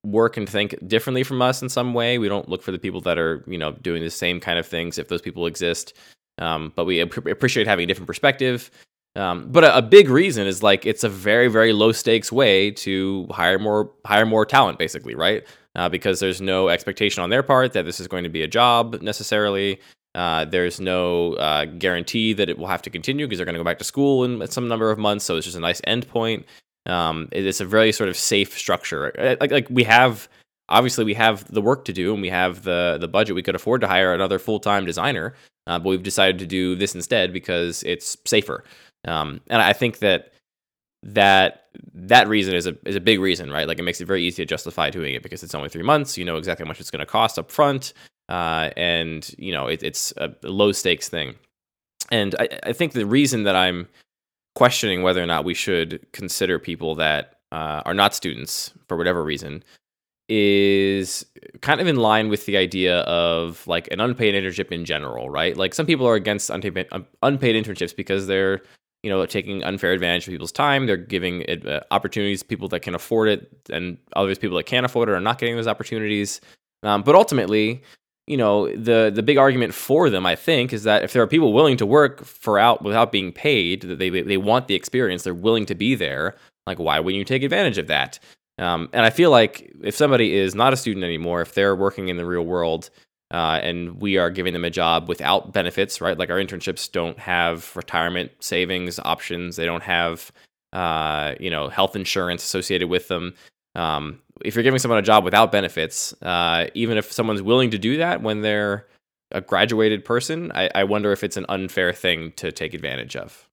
work 0.05 0.37
and 0.37 0.49
think 0.49 0.75
differently 0.87 1.23
from 1.23 1.43
us 1.43 1.63
in 1.63 1.69
some 1.69 1.95
way. 1.95 2.19
We 2.19 2.29
don't 2.29 2.49
look 2.49 2.63
for 2.63 2.73
the 2.73 2.79
people 2.79 3.01
that 3.03 3.19
are, 3.19 3.45
you 3.47 3.59
know, 3.59 3.73
doing 3.73 4.03
the 4.03 4.11
same 4.11 4.41
kind 4.41 4.59
of 4.59 4.67
things 4.67 4.99
if 4.99 5.09
those 5.09 5.23
people 5.23 5.47
exist. 5.47 5.95
Um, 6.39 6.73
but 6.75 6.87
we 6.87 7.03
ap- 7.03 7.27
appreciate 7.27 7.67
having 7.67 7.85
a 7.85 7.87
different 7.87 8.07
perspective. 8.07 8.71
Um, 9.17 9.51
but 9.51 9.65
a, 9.65 9.79
a, 9.79 9.83
big 9.83 10.09
reason 10.09 10.47
is 10.47 10.63
like 10.63 10.87
it's 10.87 11.03
a 11.03 11.09
very 11.09 11.49
very 11.49 11.73
low 11.73 11.91
stakes 11.91 12.31
way 12.31 12.71
to 12.71 13.27
hire 13.33 13.59
more 13.59 13.91
hire 14.07 14.25
more 14.25 14.47
talent 14.47 14.79
basically 14.79 15.17
right 15.17 15.43
uh, 15.75 15.89
because 15.89 16.21
there's 16.21 16.41
no 16.41 16.69
expectation 16.69 17.21
on 17.21 17.29
their 17.29 17.43
part 17.43 17.73
that 17.73 17.85
this 17.85 17.99
is 17.99 18.07
going 18.07 18.23
to 18.23 18.31
be 18.31 18.43
a 18.43 18.47
job 18.47 19.03
necessarily 19.03 19.81
uh, 20.15 20.45
there's 20.45 20.79
no 20.79 21.35
uh, 21.35 21.65
guarantee 21.65 22.33
that 22.35 22.49
it 22.49 22.57
will 22.57 22.69
have 22.69 22.83
to 22.83 22.91
continue 22.91 23.27
because 23.27 23.39
they're 23.39 23.45
going 23.45 23.55
to 23.55 23.59
go 23.59 23.65
back 23.65 23.79
to 23.79 23.85
school 23.85 24.23
in 24.23 24.47
some 24.47 24.69
number 24.69 24.93
of 24.93 24.99
months 24.99 25.25
so 25.25 25.37
it's 25.37 25.45
just 25.45 25.57
a 25.57 25.61
nice 25.61 25.81
endpoint 25.81 26.45
um, 26.87 27.29
it's 27.33 27.61
a 27.61 27.65
very 27.65 27.93
sort 27.93 28.09
of 28.09 28.17
safe 28.17 28.57
structure. 28.57 29.13
Uh, 29.19 29.37
like 29.41 29.51
like 29.51 29.67
we 29.71 29.85
have 29.85 30.29
obviously 30.69 31.05
we 31.05 31.15
have 31.15 31.45
the 31.53 31.61
work 31.61 31.85
to 31.85 31.93
do 31.93 32.13
and 32.13 32.23
we 32.23 32.31
have 32.31 32.63
the 32.63 32.99
the 33.01 33.09
budget. 33.09 33.35
We 33.35 33.43
could 33.43 33.55
afford 33.55 33.81
to 33.83 33.89
hire 33.89 34.15
another 34.15 34.39
full 34.39 34.61
time 34.61 34.87
designer, 34.87 35.35
uh, 35.67 35.79
but 35.79 35.91
we've 35.91 36.03
decided 36.03 36.39
to 36.39 36.47
do 36.47 36.75
this 36.75 36.95
instead 36.95 37.33
because 37.33 37.83
it's 37.85 38.17
safer. 38.27 38.65
Um, 39.07 39.41
and 39.49 39.63
I 39.63 39.73
think 39.73 39.99
that 39.99 40.33
that 41.03 41.69
that 41.95 42.29
reason 42.29 42.55
is 42.55 42.67
a 42.67 42.77
is 42.87 42.97
a 42.97 43.01
big 43.01 43.21
reason, 43.21 43.51
right? 43.51 43.67
Like 43.69 43.79
it 43.79 43.83
makes 43.83 44.01
it 44.01 44.07
very 44.07 44.23
easy 44.23 44.43
to 44.43 44.47
justify 44.47 44.91
doing 44.91 45.15
it 45.15 45.23
because 45.23 45.43
it's 45.43 45.55
only 45.55 45.69
three 45.69 45.83
months. 45.83 46.17
You 46.19 46.25
know 46.25 46.37
exactly 46.37 46.65
how 46.65 46.69
much 46.69 46.81
it's 46.81 46.91
going 46.91 47.01
to 47.01 47.07
cost 47.07 47.39
up 47.39 47.51
front. 47.51 47.93
uh, 48.31 48.71
and 48.77 49.35
you 49.39 49.53
know 49.53 49.67
it, 49.67 49.83
it's 49.83 50.13
a 50.17 50.31
low 50.45 50.73
stakes 50.73 51.09
thing. 51.09 51.35
And 52.11 52.35
I, 52.39 52.49
I, 52.65 52.73
think 52.73 52.93
the 52.93 53.07
reason 53.07 53.45
that 53.45 53.55
I'm 53.55 53.89
questioning 54.55 55.03
whether 55.03 55.23
or 55.23 55.27
not 55.27 55.45
we 55.45 55.55
should 55.55 56.05
consider 56.13 56.59
people 56.59 56.95
that 56.97 57.37
uh, 57.53 57.83
are 57.85 57.95
not 57.95 58.15
students 58.15 58.73
for 58.89 58.97
whatever 58.97 59.23
reason 59.25 59.63
is 60.29 61.27
kind 61.61 61.81
of 61.81 61.89
in 61.89 61.97
line 61.97 62.29
with 62.29 62.47
the 62.47 62.57
idea 62.57 63.01
of 63.01 63.67
like 63.67 63.89
an 63.91 64.01
unpaid 64.01 64.33
internship 64.33 64.71
in 64.71 64.85
general, 64.85 65.29
right? 65.29 65.57
Like 65.57 65.75
some 65.75 65.87
people 65.87 66.07
are 66.07 66.15
against 66.15 66.51
unpaid, 66.51 66.87
unpaid 67.23 67.65
internships 67.65 67.95
because 67.95 68.29
they're 68.29 68.61
you 69.03 69.11
know 69.11 69.27
taking 69.27 69.65
unfair 69.65 69.93
advantage 69.93 70.29
of 70.29 70.33
people's 70.33 70.53
time. 70.53 70.87
They're 70.87 70.97
giving 70.97 71.45
uh, 71.51 71.81
opportunities 71.91 72.43
to 72.43 72.47
people 72.47 72.69
that 72.69 72.81
can 72.81 72.95
afford 72.95 73.29
it, 73.29 73.51
and 73.71 73.99
others 74.15 74.39
people 74.39 74.57
that 74.59 74.67
can't 74.67 74.87
afford 74.87 75.09
it 75.09 75.13
are 75.13 75.21
not 75.21 75.39
getting 75.39 75.57
those 75.57 75.67
opportunities. 75.67 76.41
Um, 76.85 77.03
but 77.03 77.17
ultimately, 77.17 77.83
you 78.27 78.37
know 78.37 78.69
the 78.75 79.11
the 79.15 79.23
big 79.23 79.39
argument 79.39 79.75
for 79.75 80.11
them, 80.11 80.27
I 80.27 80.37
think, 80.37 80.73
is 80.73 80.85
that 80.85 81.03
if 81.03 81.13
there 81.13 81.23
are 81.23 81.27
people 81.27 81.53
willing 81.53 81.77
to 81.79 81.87
work 81.87 82.25
for 82.25 82.59
out 82.59 82.83
without 82.83 83.13
being 83.13 83.33
paid, 83.33 83.83
that 83.83 83.99
they 83.99 84.11
they 84.11 84.37
want 84.37 84.69
the 84.69 84.75
experience, 84.75 85.23
they're 85.23 85.35
willing 85.35 85.67
to 85.67 85.75
be 85.75 85.95
there. 85.95 86.37
Like, 86.67 86.79
why 86.79 87.01
wouldn't 87.01 87.19
you 87.19 87.25
take 87.25 87.43
advantage 87.43 87.79
of 87.79 87.89
that? 87.89 88.19
Um, 88.59 88.91
and 88.93 89.07
I 89.07 89.11
feel 89.11 89.31
like 89.31 89.73
if 89.83 89.97
somebody 89.97 90.35
is 90.35 90.55
not 90.55 90.73
a 90.73 90.77
student 90.77 91.05
anymore, 91.05 91.41
if 91.41 91.55
they're 91.55 91.75
working 91.75 92.09
in 92.09 92.19
the 92.19 92.27
real 92.27 92.45
world, 92.45 92.91
uh, 93.31 93.59
and 93.63 94.01
we 94.01 94.19
are 94.19 94.31
giving 94.31 94.53
them 94.53 94.65
a 94.65 94.71
job 94.71 95.09
without 95.09 95.53
benefits, 95.53 96.01
right? 96.01 96.19
Like 96.19 96.31
our 96.31 96.37
internships 96.37 96.91
don't 96.91 97.19
have 97.19 97.75
retirement 97.75 98.33
savings 98.41 98.99
options. 98.99 99.57
They 99.57 99.67
don't 99.67 99.83
have, 99.83 100.31
uh, 100.73 101.35
you 101.41 101.49
know, 101.49 101.69
health 101.69 101.97
insurance 101.97 102.45
associated 102.45 102.89
with 102.89 103.09
them. 103.09 103.35
Um, 103.77 104.21
if 104.45 104.55
you're 104.55 104.63
giving 104.65 104.79
someone 104.79 104.99
a 104.99 105.03
job 105.03 105.25
without 105.25 105.53
benefits, 105.53 106.13
uh, 106.23 106.67
even 106.75 106.99
if 106.99 107.13
someone's 107.13 107.43
willing 107.43 107.71
to 107.71 107.79
do 107.79 107.99
that 107.99 108.23
when 108.23 108.43
they're 108.43 108.87
a 109.31 109.41
graduated 109.41 110.05
person, 110.05 110.51
I, 110.55 110.71
I 110.75 110.85
wonder 110.85 111.13
if 111.13 111.23
it's 111.23 111.37
an 111.37 111.47
unfair 111.49 111.93
thing 111.93 112.33
to 112.37 112.53
take 112.53 112.75
advantage 112.75 113.17
of. 113.17 113.49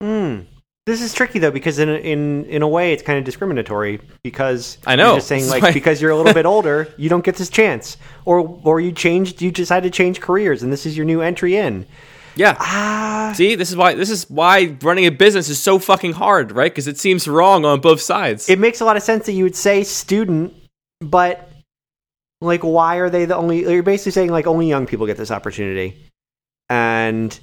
Hmm. 0.00 0.40
This 0.84 1.00
is 1.00 1.14
tricky 1.14 1.38
though 1.38 1.52
because 1.52 1.78
in 1.78 1.88
a, 1.88 1.94
in 1.94 2.44
in 2.46 2.62
a 2.62 2.66
way 2.66 2.92
it's 2.92 3.04
kind 3.04 3.16
of 3.16 3.24
discriminatory 3.24 4.00
because 4.24 4.78
I 4.84 4.96
know 4.96 5.14
just 5.14 5.28
saying 5.28 5.48
like 5.48 5.72
because 5.72 6.02
you're 6.02 6.10
a 6.10 6.16
little 6.16 6.34
bit 6.34 6.44
older 6.54 6.92
you 6.96 7.08
don't 7.08 7.24
get 7.24 7.36
this 7.36 7.48
chance 7.48 7.96
or 8.24 8.58
or 8.64 8.80
you 8.80 8.90
changed 8.90 9.40
you 9.40 9.52
decided 9.52 9.92
to 9.92 9.96
change 9.96 10.20
careers 10.20 10.60
and 10.60 10.72
this 10.72 10.84
is 10.84 10.96
your 10.96 11.06
new 11.06 11.20
entry 11.20 11.56
in. 11.56 11.86
Yeah. 12.34 12.56
Ah. 12.58 13.32
See, 13.34 13.54
this 13.54 13.70
is 13.70 13.76
why 13.76 13.94
this 13.94 14.10
is 14.10 14.28
why 14.30 14.76
running 14.82 15.06
a 15.06 15.10
business 15.10 15.48
is 15.48 15.60
so 15.60 15.78
fucking 15.78 16.12
hard, 16.12 16.52
right? 16.52 16.70
Because 16.70 16.88
it 16.88 16.98
seems 16.98 17.28
wrong 17.28 17.64
on 17.64 17.80
both 17.80 18.00
sides. 18.00 18.48
It 18.48 18.58
makes 18.58 18.80
a 18.80 18.84
lot 18.84 18.96
of 18.96 19.02
sense 19.02 19.26
that 19.26 19.32
you 19.32 19.44
would 19.44 19.56
say 19.56 19.84
student, 19.84 20.54
but 21.00 21.48
like, 22.40 22.62
why 22.62 22.96
are 22.96 23.10
they 23.10 23.24
the 23.24 23.36
only? 23.36 23.62
You're 23.62 23.82
basically 23.82 24.12
saying 24.12 24.30
like 24.30 24.46
only 24.46 24.68
young 24.68 24.86
people 24.86 25.06
get 25.06 25.16
this 25.16 25.30
opportunity, 25.30 26.10
and 26.68 27.38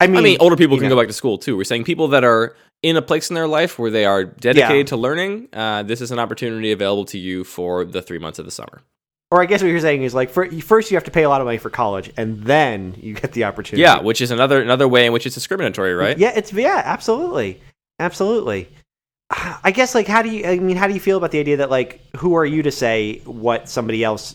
I 0.00 0.06
mean, 0.06 0.16
I 0.16 0.20
mean, 0.20 0.36
older 0.40 0.56
people 0.56 0.76
can 0.76 0.88
know. 0.88 0.94
go 0.94 1.00
back 1.00 1.08
to 1.08 1.14
school 1.14 1.38
too. 1.38 1.56
We're 1.56 1.64
saying 1.64 1.84
people 1.84 2.08
that 2.08 2.24
are 2.24 2.56
in 2.82 2.96
a 2.96 3.02
place 3.02 3.30
in 3.30 3.34
their 3.34 3.48
life 3.48 3.78
where 3.78 3.90
they 3.90 4.04
are 4.04 4.24
dedicated 4.24 4.86
yeah. 4.86 4.90
to 4.90 4.96
learning. 4.96 5.48
Uh, 5.52 5.82
this 5.82 6.00
is 6.00 6.12
an 6.12 6.18
opportunity 6.18 6.72
available 6.72 7.04
to 7.06 7.18
you 7.18 7.44
for 7.44 7.84
the 7.84 8.02
three 8.02 8.18
months 8.18 8.38
of 8.38 8.44
the 8.44 8.50
summer. 8.50 8.82
Or 9.30 9.42
I 9.42 9.46
guess 9.46 9.62
what 9.62 9.68
you're 9.68 9.80
saying 9.80 10.04
is 10.04 10.14
like 10.14 10.30
for, 10.30 10.50
first 10.62 10.90
you 10.90 10.96
have 10.96 11.04
to 11.04 11.10
pay 11.10 11.22
a 11.22 11.28
lot 11.28 11.40
of 11.40 11.44
money 11.44 11.58
for 11.58 11.68
college, 11.68 12.10
and 12.16 12.42
then 12.44 12.94
you 12.96 13.14
get 13.14 13.32
the 13.32 13.44
opportunity. 13.44 13.82
Yeah, 13.82 14.00
which 14.00 14.20
is 14.20 14.30
another 14.30 14.62
another 14.62 14.88
way 14.88 15.06
in 15.06 15.12
which 15.12 15.26
it's 15.26 15.34
discriminatory, 15.34 15.92
right? 15.94 16.16
Yeah, 16.16 16.32
it's 16.34 16.52
yeah, 16.52 16.82
absolutely, 16.84 17.60
absolutely. 17.98 18.70
I 19.30 19.70
guess 19.70 19.94
like 19.94 20.06
how 20.06 20.22
do 20.22 20.30
you? 20.30 20.46
I 20.46 20.58
mean, 20.58 20.76
how 20.76 20.86
do 20.86 20.94
you 20.94 21.00
feel 21.00 21.18
about 21.18 21.32
the 21.32 21.40
idea 21.40 21.58
that 21.58 21.68
like 21.68 22.00
who 22.16 22.34
are 22.34 22.46
you 22.46 22.62
to 22.62 22.70
say 22.70 23.20
what 23.26 23.68
somebody 23.68 24.02
else 24.02 24.34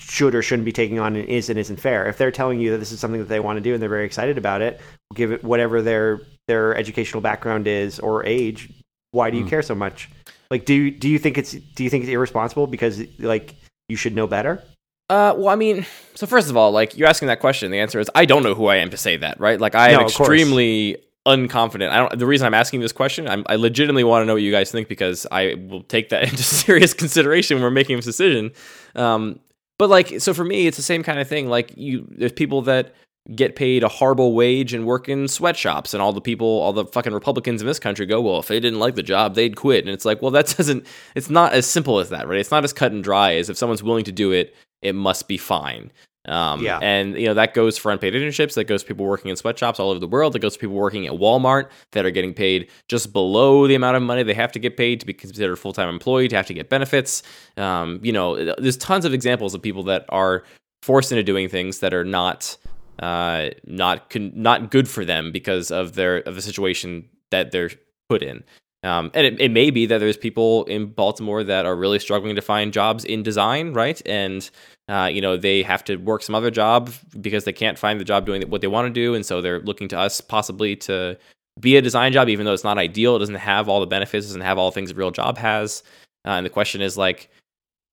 should 0.00 0.34
or 0.34 0.42
shouldn't 0.42 0.66
be 0.66 0.72
taking 0.72 0.98
on 0.98 1.16
and 1.16 1.28
is 1.28 1.48
and 1.48 1.58
isn't 1.58 1.78
fair. 1.78 2.06
If 2.06 2.18
they're 2.18 2.30
telling 2.30 2.60
you 2.60 2.72
that 2.72 2.78
this 2.78 2.92
is 2.92 3.00
something 3.00 3.20
that 3.20 3.28
they 3.28 3.40
want 3.40 3.56
to 3.56 3.60
do 3.60 3.72
and 3.72 3.82
they're 3.82 3.88
very 3.88 4.04
excited 4.04 4.38
about 4.38 4.60
it, 4.60 4.80
give 5.14 5.32
it 5.32 5.44
whatever 5.44 5.82
their 5.82 6.20
their 6.48 6.76
educational 6.76 7.20
background 7.20 7.66
is 7.66 7.98
or 8.00 8.24
age. 8.26 8.70
Why 9.12 9.30
do 9.30 9.38
you 9.38 9.44
mm. 9.44 9.48
care 9.48 9.62
so 9.62 9.74
much? 9.74 10.10
Like, 10.50 10.64
do 10.64 10.90
do 10.90 11.08
you 11.08 11.18
think 11.18 11.38
it's 11.38 11.52
do 11.52 11.84
you 11.84 11.90
think 11.90 12.04
it's 12.04 12.12
irresponsible 12.12 12.66
because 12.66 13.02
like 13.18 13.54
you 13.88 13.96
should 13.96 14.14
know 14.14 14.26
better? 14.26 14.62
Uh, 15.10 15.34
well, 15.36 15.48
I 15.48 15.56
mean, 15.56 15.84
so 16.14 16.26
first 16.26 16.48
of 16.48 16.56
all, 16.56 16.72
like 16.72 16.96
you're 16.96 17.08
asking 17.08 17.28
that 17.28 17.40
question, 17.40 17.70
the 17.70 17.78
answer 17.78 18.00
is 18.00 18.08
I 18.14 18.24
don't 18.24 18.42
know 18.42 18.54
who 18.54 18.66
I 18.66 18.76
am 18.76 18.90
to 18.90 18.96
say 18.96 19.16
that, 19.18 19.38
right? 19.38 19.60
Like 19.60 19.74
I 19.74 19.90
am 19.90 20.00
extremely 20.02 20.98
unconfident. 21.26 21.90
I 21.90 21.98
don't. 21.98 22.18
The 22.18 22.26
reason 22.26 22.46
I'm 22.46 22.54
asking 22.54 22.80
this 22.80 22.92
question, 22.92 23.28
I'm, 23.28 23.44
i 23.46 23.56
legitimately 23.56 24.04
want 24.04 24.22
to 24.22 24.26
know 24.26 24.34
what 24.34 24.42
you 24.42 24.50
guys 24.50 24.70
think 24.70 24.88
because 24.88 25.26
I 25.30 25.54
will 25.68 25.82
take 25.82 26.08
that 26.10 26.24
into 26.30 26.42
serious 26.42 26.94
consideration 26.94 27.56
when 27.56 27.62
we're 27.62 27.70
making 27.70 27.96
this 27.96 28.04
decision. 28.04 28.52
Um, 28.94 29.40
but 29.78 29.90
like, 29.90 30.20
so 30.20 30.32
for 30.32 30.44
me, 30.44 30.66
it's 30.66 30.76
the 30.76 30.82
same 30.82 31.02
kind 31.02 31.18
of 31.18 31.28
thing. 31.28 31.48
Like, 31.48 31.72
you, 31.76 32.06
there's 32.10 32.32
people 32.32 32.62
that 32.62 32.94
get 33.34 33.56
paid 33.56 33.82
a 33.82 33.88
horrible 33.88 34.34
wage 34.34 34.74
and 34.74 34.86
work 34.86 35.08
in 35.08 35.28
sweatshops, 35.28 35.94
and 35.94 36.02
all 36.02 36.12
the 36.12 36.20
people, 36.20 36.46
all 36.46 36.72
the 36.72 36.84
fucking 36.84 37.14
Republicans 37.14 37.60
in 37.60 37.66
this 37.66 37.78
country 37.78 38.04
go, 38.06 38.20
well, 38.20 38.38
if 38.38 38.48
they 38.48 38.60
didn't 38.60 38.78
like 38.78 38.94
the 38.94 39.02
job, 39.02 39.34
they'd 39.34 39.56
quit. 39.56 39.84
And 39.84 39.92
it's 39.92 40.04
like, 40.04 40.20
well, 40.20 40.30
that 40.32 40.46
doesn't. 40.56 40.86
It's 41.14 41.30
not 41.30 41.52
as 41.52 41.66
simple 41.66 41.98
as 41.98 42.10
that, 42.10 42.28
right? 42.28 42.38
It's 42.38 42.50
not 42.50 42.64
as 42.64 42.72
cut 42.72 42.92
and 42.92 43.02
dry 43.02 43.34
as 43.34 43.48
if 43.48 43.56
someone's 43.56 43.82
willing 43.82 44.04
to 44.04 44.12
do 44.12 44.32
it, 44.32 44.54
it 44.82 44.94
must 44.94 45.28
be 45.28 45.38
fine. 45.38 45.90
Um, 46.26 46.62
yeah. 46.62 46.78
And 46.80 47.18
you 47.18 47.26
know 47.26 47.34
that 47.34 47.52
goes 47.52 47.76
for 47.76 47.92
unpaid 47.92 48.14
internships. 48.14 48.54
That 48.54 48.64
goes 48.64 48.82
people 48.82 49.04
working 49.04 49.30
in 49.30 49.36
sweatshops 49.36 49.78
all 49.78 49.90
over 49.90 50.00
the 50.00 50.08
world. 50.08 50.32
That 50.32 50.38
goes 50.38 50.54
to 50.54 50.58
people 50.58 50.76
working 50.76 51.06
at 51.06 51.12
Walmart 51.12 51.68
that 51.92 52.06
are 52.06 52.10
getting 52.10 52.32
paid 52.32 52.70
just 52.88 53.12
below 53.12 53.66
the 53.66 53.74
amount 53.74 53.96
of 53.96 54.02
money 54.02 54.22
they 54.22 54.34
have 54.34 54.52
to 54.52 54.58
get 54.58 54.76
paid 54.76 55.00
to 55.00 55.06
be 55.06 55.12
considered 55.12 55.52
a 55.52 55.56
full 55.56 55.74
time 55.74 55.88
employee 55.88 56.28
to 56.28 56.36
have 56.36 56.46
to 56.46 56.54
get 56.54 56.70
benefits. 56.70 57.22
Um, 57.58 58.00
you 58.02 58.12
know, 58.12 58.54
there's 58.54 58.78
tons 58.78 59.04
of 59.04 59.12
examples 59.12 59.54
of 59.54 59.60
people 59.60 59.82
that 59.84 60.06
are 60.08 60.44
forced 60.82 61.12
into 61.12 61.22
doing 61.22 61.48
things 61.48 61.80
that 61.80 61.92
are 61.92 62.04
not 62.04 62.56
uh, 62.98 63.50
not 63.64 64.10
con- 64.10 64.32
not 64.34 64.70
good 64.70 64.88
for 64.88 65.04
them 65.04 65.32
because 65.32 65.70
of 65.70 65.94
their 65.94 66.18
of 66.18 66.34
the 66.34 66.42
situation 66.42 67.08
that 67.30 67.52
they're 67.52 67.70
put 68.08 68.22
in. 68.22 68.44
Um, 68.82 69.10
and 69.14 69.26
it, 69.26 69.40
it, 69.40 69.50
may 69.50 69.70
be 69.70 69.86
that 69.86 69.96
there's 69.98 70.18
people 70.18 70.64
in 70.64 70.86
Baltimore 70.86 71.42
that 71.42 71.64
are 71.64 71.74
really 71.74 71.98
struggling 71.98 72.36
to 72.36 72.42
find 72.42 72.70
jobs 72.70 73.02
in 73.02 73.22
design, 73.22 73.72
right? 73.72 74.00
And 74.04 74.48
uh, 74.88 75.08
you 75.10 75.22
know 75.22 75.36
they 75.36 75.62
have 75.62 75.82
to 75.84 75.96
work 75.96 76.22
some 76.22 76.34
other 76.34 76.50
job 76.50 76.92
because 77.20 77.44
they 77.44 77.52
can't 77.52 77.78
find 77.78 77.98
the 77.98 78.04
job 78.04 78.26
doing 78.26 78.42
what 78.50 78.60
they 78.60 78.66
want 78.66 78.86
to 78.86 78.92
do, 78.92 79.14
and 79.14 79.24
so 79.24 79.40
they're 79.40 79.60
looking 79.60 79.88
to 79.88 79.98
us 79.98 80.20
possibly 80.20 80.76
to 80.76 81.18
be 81.60 81.76
a 81.76 81.82
design 81.82 82.12
job, 82.12 82.28
even 82.28 82.44
though 82.44 82.52
it's 82.52 82.64
not 82.64 82.78
ideal. 82.78 83.16
It 83.16 83.20
doesn't 83.20 83.36
have 83.36 83.68
all 83.68 83.80
the 83.80 83.86
benefits, 83.86 84.26
it 84.26 84.28
doesn't 84.28 84.42
have 84.42 84.58
all 84.58 84.70
the 84.70 84.74
things 84.74 84.90
a 84.90 84.94
real 84.94 85.10
job 85.10 85.38
has. 85.38 85.82
Uh, 86.26 86.30
and 86.30 86.46
the 86.46 86.50
question 86.50 86.80
is 86.80 86.96
like, 86.96 87.30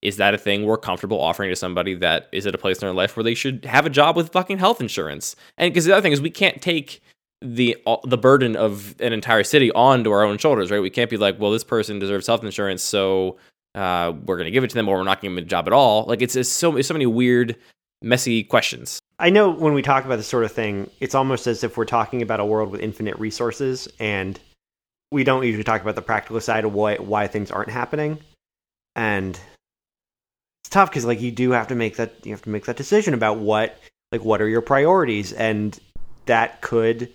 is 0.01 0.17
that 0.17 0.33
a 0.33 0.37
thing 0.37 0.65
we're 0.65 0.77
comfortable 0.77 1.19
offering 1.19 1.49
to 1.49 1.55
somebody 1.55 1.93
that 1.95 2.27
is 2.31 2.47
at 2.47 2.55
a 2.55 2.57
place 2.57 2.77
in 2.77 2.87
their 2.87 2.93
life 2.93 3.15
where 3.15 3.23
they 3.23 3.35
should 3.35 3.65
have 3.65 3.85
a 3.85 3.89
job 3.89 4.15
with 4.15 4.31
fucking 4.31 4.57
health 4.57 4.81
insurance? 4.81 5.35
And 5.57 5.71
because 5.71 5.85
the 5.85 5.93
other 5.93 6.01
thing 6.01 6.11
is, 6.11 6.21
we 6.21 6.31
can't 6.31 6.61
take 6.61 7.01
the 7.41 7.75
the 8.03 8.17
burden 8.17 8.55
of 8.55 8.95
an 8.99 9.13
entire 9.13 9.43
city 9.43 9.71
onto 9.71 10.11
our 10.11 10.23
own 10.23 10.37
shoulders, 10.37 10.71
right? 10.71 10.81
We 10.81 10.89
can't 10.89 11.09
be 11.09 11.17
like, 11.17 11.39
well, 11.39 11.51
this 11.51 11.63
person 11.63 11.99
deserves 11.99 12.27
health 12.27 12.43
insurance, 12.43 12.83
so 12.83 13.37
uh, 13.75 14.13
we're 14.25 14.37
going 14.37 14.45
to 14.45 14.51
give 14.51 14.63
it 14.63 14.69
to 14.69 14.75
them, 14.75 14.87
or 14.87 14.97
we're 14.97 15.03
not 15.03 15.21
giving 15.21 15.35
them 15.35 15.43
a 15.43 15.47
job 15.47 15.67
at 15.67 15.73
all. 15.73 16.05
Like 16.05 16.21
it's, 16.21 16.35
it's 16.35 16.49
so 16.49 16.75
it's 16.77 16.87
so 16.87 16.93
many 16.93 17.05
weird, 17.05 17.55
messy 18.01 18.43
questions. 18.43 18.99
I 19.19 19.29
know 19.29 19.49
when 19.49 19.73
we 19.73 19.81
talk 19.81 20.05
about 20.05 20.17
this 20.17 20.27
sort 20.27 20.45
of 20.45 20.51
thing, 20.51 20.89
it's 20.99 21.15
almost 21.15 21.47
as 21.47 21.63
if 21.63 21.77
we're 21.77 21.85
talking 21.85 22.21
about 22.21 22.39
a 22.39 22.45
world 22.45 22.71
with 22.71 22.81
infinite 22.81 23.17
resources, 23.17 23.87
and 23.99 24.39
we 25.11 25.23
don't 25.23 25.43
usually 25.43 25.63
talk 25.63 25.81
about 25.81 25.95
the 25.95 26.01
practical 26.01 26.39
side 26.41 26.65
of 26.65 26.73
why 26.73 26.95
why 26.97 27.27
things 27.27 27.51
aren't 27.51 27.69
happening. 27.69 28.19
And 28.95 29.39
tough 30.71 30.89
because 30.89 31.05
like 31.05 31.21
you 31.21 31.31
do 31.31 31.51
have 31.51 31.67
to 31.67 31.75
make 31.75 31.97
that 31.97 32.13
you 32.25 32.31
have 32.31 32.41
to 32.43 32.49
make 32.49 32.65
that 32.65 32.77
decision 32.77 33.13
about 33.13 33.37
what 33.37 33.77
like 34.11 34.23
what 34.23 34.41
are 34.41 34.47
your 34.47 34.61
priorities, 34.61 35.33
and 35.33 35.77
that 36.25 36.61
could 36.61 37.11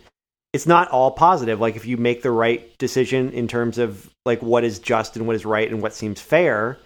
it's 0.53 0.67
not 0.67 0.89
all 0.89 1.11
positive. 1.11 1.61
Like 1.61 1.77
if 1.77 1.85
you 1.85 1.97
make 1.97 2.23
the 2.23 2.31
right 2.31 2.77
decision 2.79 3.31
in 3.31 3.49
terms 3.49 3.79
of 3.79 4.09
like 4.25 4.41
what 4.43 4.65
is 4.65 4.79
just 4.79 5.17
and 5.17 5.27
what 5.27 5.37
is 5.37 5.45
right 5.45 5.71
and 5.71 5.83
what 5.83 5.93
seems 5.93 6.21
fair, 6.21 6.79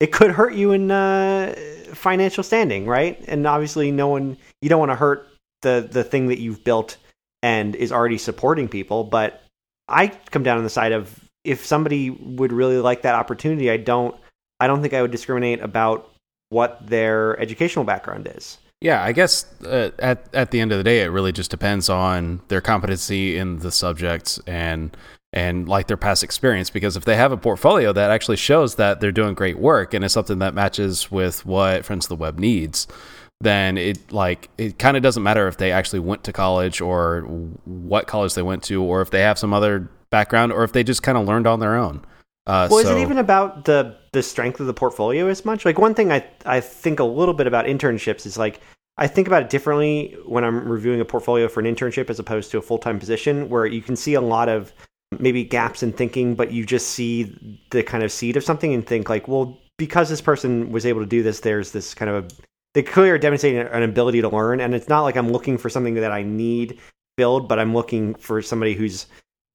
it 0.00 0.12
could 0.12 0.32
hurt 0.32 0.54
you 0.54 0.72
in 0.72 0.90
uh, 0.90 1.54
financial 1.94 2.42
standing, 2.42 2.86
right? 2.86 3.22
And 3.28 3.46
obviously, 3.46 3.92
no 3.92 4.08
one 4.08 4.38
you 4.60 4.68
don't 4.68 4.80
want 4.80 4.90
to 4.90 4.96
hurt 4.96 5.28
the 5.62 5.86
the 5.90 6.04
thing 6.04 6.28
that 6.28 6.40
you've 6.40 6.64
built 6.64 6.96
and 7.42 7.74
is 7.76 7.92
already 7.92 8.18
supporting 8.18 8.68
people. 8.68 9.04
But 9.04 9.42
I 9.88 10.08
come 10.08 10.42
down 10.42 10.58
on 10.58 10.64
the 10.64 10.70
side 10.70 10.92
of 10.92 11.20
if 11.44 11.66
somebody 11.66 12.10
would 12.10 12.52
really 12.52 12.78
like 12.78 13.02
that 13.02 13.14
opportunity, 13.14 13.70
I 13.70 13.76
don't 13.76 14.16
I 14.58 14.66
don't 14.66 14.80
think 14.80 14.94
I 14.94 15.02
would 15.02 15.10
discriminate 15.10 15.60
about 15.60 16.11
what 16.52 16.86
their 16.86 17.40
educational 17.40 17.84
background 17.84 18.30
is. 18.36 18.58
Yeah, 18.80 19.02
I 19.02 19.12
guess 19.12 19.46
uh, 19.64 19.90
at 19.98 20.28
at 20.34 20.50
the 20.50 20.60
end 20.60 20.72
of 20.72 20.78
the 20.78 20.84
day, 20.84 21.02
it 21.02 21.06
really 21.06 21.32
just 21.32 21.50
depends 21.50 21.88
on 21.88 22.42
their 22.48 22.60
competency 22.60 23.36
in 23.38 23.60
the 23.60 23.70
subjects 23.70 24.40
and 24.46 24.96
and 25.32 25.68
like 25.68 25.86
their 25.86 25.96
past 25.96 26.22
experience. 26.22 26.68
Because 26.68 26.96
if 26.96 27.04
they 27.04 27.16
have 27.16 27.32
a 27.32 27.36
portfolio 27.36 27.92
that 27.92 28.10
actually 28.10 28.36
shows 28.36 28.74
that 28.74 29.00
they're 29.00 29.12
doing 29.12 29.34
great 29.34 29.58
work 29.58 29.94
and 29.94 30.04
it's 30.04 30.14
something 30.14 30.40
that 30.40 30.52
matches 30.52 31.10
with 31.10 31.46
what 31.46 31.84
Friends 31.84 32.06
of 32.06 32.10
the 32.10 32.16
Web 32.16 32.38
needs, 32.38 32.88
then 33.40 33.78
it 33.78 34.12
like 34.12 34.50
it 34.58 34.78
kind 34.80 34.96
of 34.96 35.02
doesn't 35.02 35.22
matter 35.22 35.46
if 35.46 35.56
they 35.56 35.70
actually 35.70 36.00
went 36.00 36.24
to 36.24 36.32
college 36.32 36.80
or 36.80 37.20
what 37.64 38.08
college 38.08 38.34
they 38.34 38.42
went 38.42 38.64
to, 38.64 38.82
or 38.82 39.00
if 39.00 39.10
they 39.10 39.20
have 39.20 39.38
some 39.38 39.54
other 39.54 39.88
background, 40.10 40.52
or 40.52 40.64
if 40.64 40.72
they 40.72 40.82
just 40.82 41.04
kind 41.04 41.16
of 41.16 41.24
learned 41.24 41.46
on 41.46 41.60
their 41.60 41.76
own. 41.76 42.04
Uh, 42.46 42.68
Well, 42.70 42.80
is 42.80 42.90
it 42.90 42.98
even 42.98 43.18
about 43.18 43.64
the 43.64 43.96
the 44.12 44.22
strength 44.22 44.60
of 44.60 44.66
the 44.66 44.74
portfolio 44.74 45.28
as 45.28 45.44
much? 45.44 45.64
Like 45.64 45.78
one 45.78 45.94
thing 45.94 46.10
I 46.10 46.24
I 46.44 46.60
think 46.60 47.00
a 47.00 47.04
little 47.04 47.34
bit 47.34 47.46
about 47.46 47.66
internships 47.66 48.26
is 48.26 48.36
like 48.36 48.60
I 48.98 49.06
think 49.06 49.26
about 49.26 49.42
it 49.42 49.50
differently 49.50 50.16
when 50.26 50.44
I'm 50.44 50.68
reviewing 50.68 51.00
a 51.00 51.04
portfolio 51.04 51.48
for 51.48 51.60
an 51.60 51.66
internship 51.66 52.10
as 52.10 52.18
opposed 52.18 52.50
to 52.50 52.58
a 52.58 52.62
full 52.62 52.78
time 52.78 52.98
position, 52.98 53.48
where 53.48 53.66
you 53.66 53.80
can 53.80 53.96
see 53.96 54.14
a 54.14 54.20
lot 54.20 54.48
of 54.48 54.72
maybe 55.18 55.44
gaps 55.44 55.82
in 55.82 55.92
thinking, 55.92 56.34
but 56.34 56.52
you 56.52 56.64
just 56.66 56.88
see 56.88 57.60
the 57.70 57.82
kind 57.82 58.02
of 58.02 58.10
seed 58.10 58.36
of 58.36 58.44
something 58.44 58.72
and 58.72 58.86
think 58.86 59.08
like, 59.08 59.28
well, 59.28 59.58
because 59.78 60.08
this 60.08 60.20
person 60.20 60.70
was 60.70 60.86
able 60.86 61.00
to 61.00 61.06
do 61.06 61.22
this, 61.22 61.40
there's 61.40 61.72
this 61.72 61.94
kind 61.94 62.10
of 62.10 62.24
a 62.24 62.28
they 62.74 62.82
clearly 62.82 63.10
are 63.10 63.18
demonstrating 63.18 63.60
an 63.60 63.82
ability 63.82 64.20
to 64.22 64.28
learn, 64.28 64.60
and 64.60 64.74
it's 64.74 64.88
not 64.88 65.02
like 65.02 65.16
I'm 65.16 65.30
looking 65.30 65.58
for 65.58 65.68
something 65.68 65.94
that 65.94 66.10
I 66.12 66.22
need 66.22 66.78
filled, 67.18 67.48
but 67.48 67.58
I'm 67.58 67.74
looking 67.74 68.14
for 68.14 68.40
somebody 68.40 68.74
who's 68.74 69.06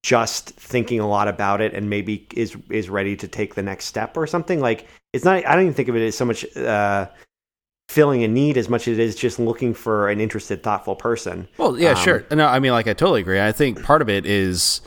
just 0.07 0.51
thinking 0.51 1.01
a 1.01 1.07
lot 1.07 1.27
about 1.27 1.59
it 1.59 1.73
and 1.73 1.89
maybe 1.89 2.25
is 2.33 2.55
is 2.69 2.89
ready 2.89 3.13
to 3.13 3.27
take 3.27 3.55
the 3.55 3.61
next 3.61 3.83
step 3.83 4.15
or 4.15 4.25
something 4.25 4.61
like 4.61 4.87
it's 5.11 5.25
not 5.25 5.45
i 5.45 5.51
don't 5.53 5.63
even 5.63 5.73
think 5.73 5.89
of 5.89 5.97
it 5.97 6.07
as 6.07 6.15
so 6.15 6.23
much 6.23 6.45
uh 6.55 7.05
filling 7.89 8.23
a 8.23 8.27
need 8.27 8.55
as 8.55 8.69
much 8.69 8.87
as 8.87 8.97
it 8.97 9.03
is 9.03 9.17
just 9.17 9.37
looking 9.37 9.73
for 9.73 10.07
an 10.07 10.21
interested 10.21 10.63
thoughtful 10.63 10.95
person 10.95 11.45
Well, 11.57 11.77
yeah, 11.77 11.89
Um, 11.89 11.95
sure. 11.97 12.25
No, 12.31 12.47
I 12.47 12.59
mean, 12.59 12.71
like, 12.71 12.87
I 12.87 12.93
totally 12.93 13.19
agree. 13.19 13.41
I 13.41 13.51
think 13.51 13.83
part 13.83 14.01
of 14.01 14.07
it 14.09 14.25
is 14.25 14.79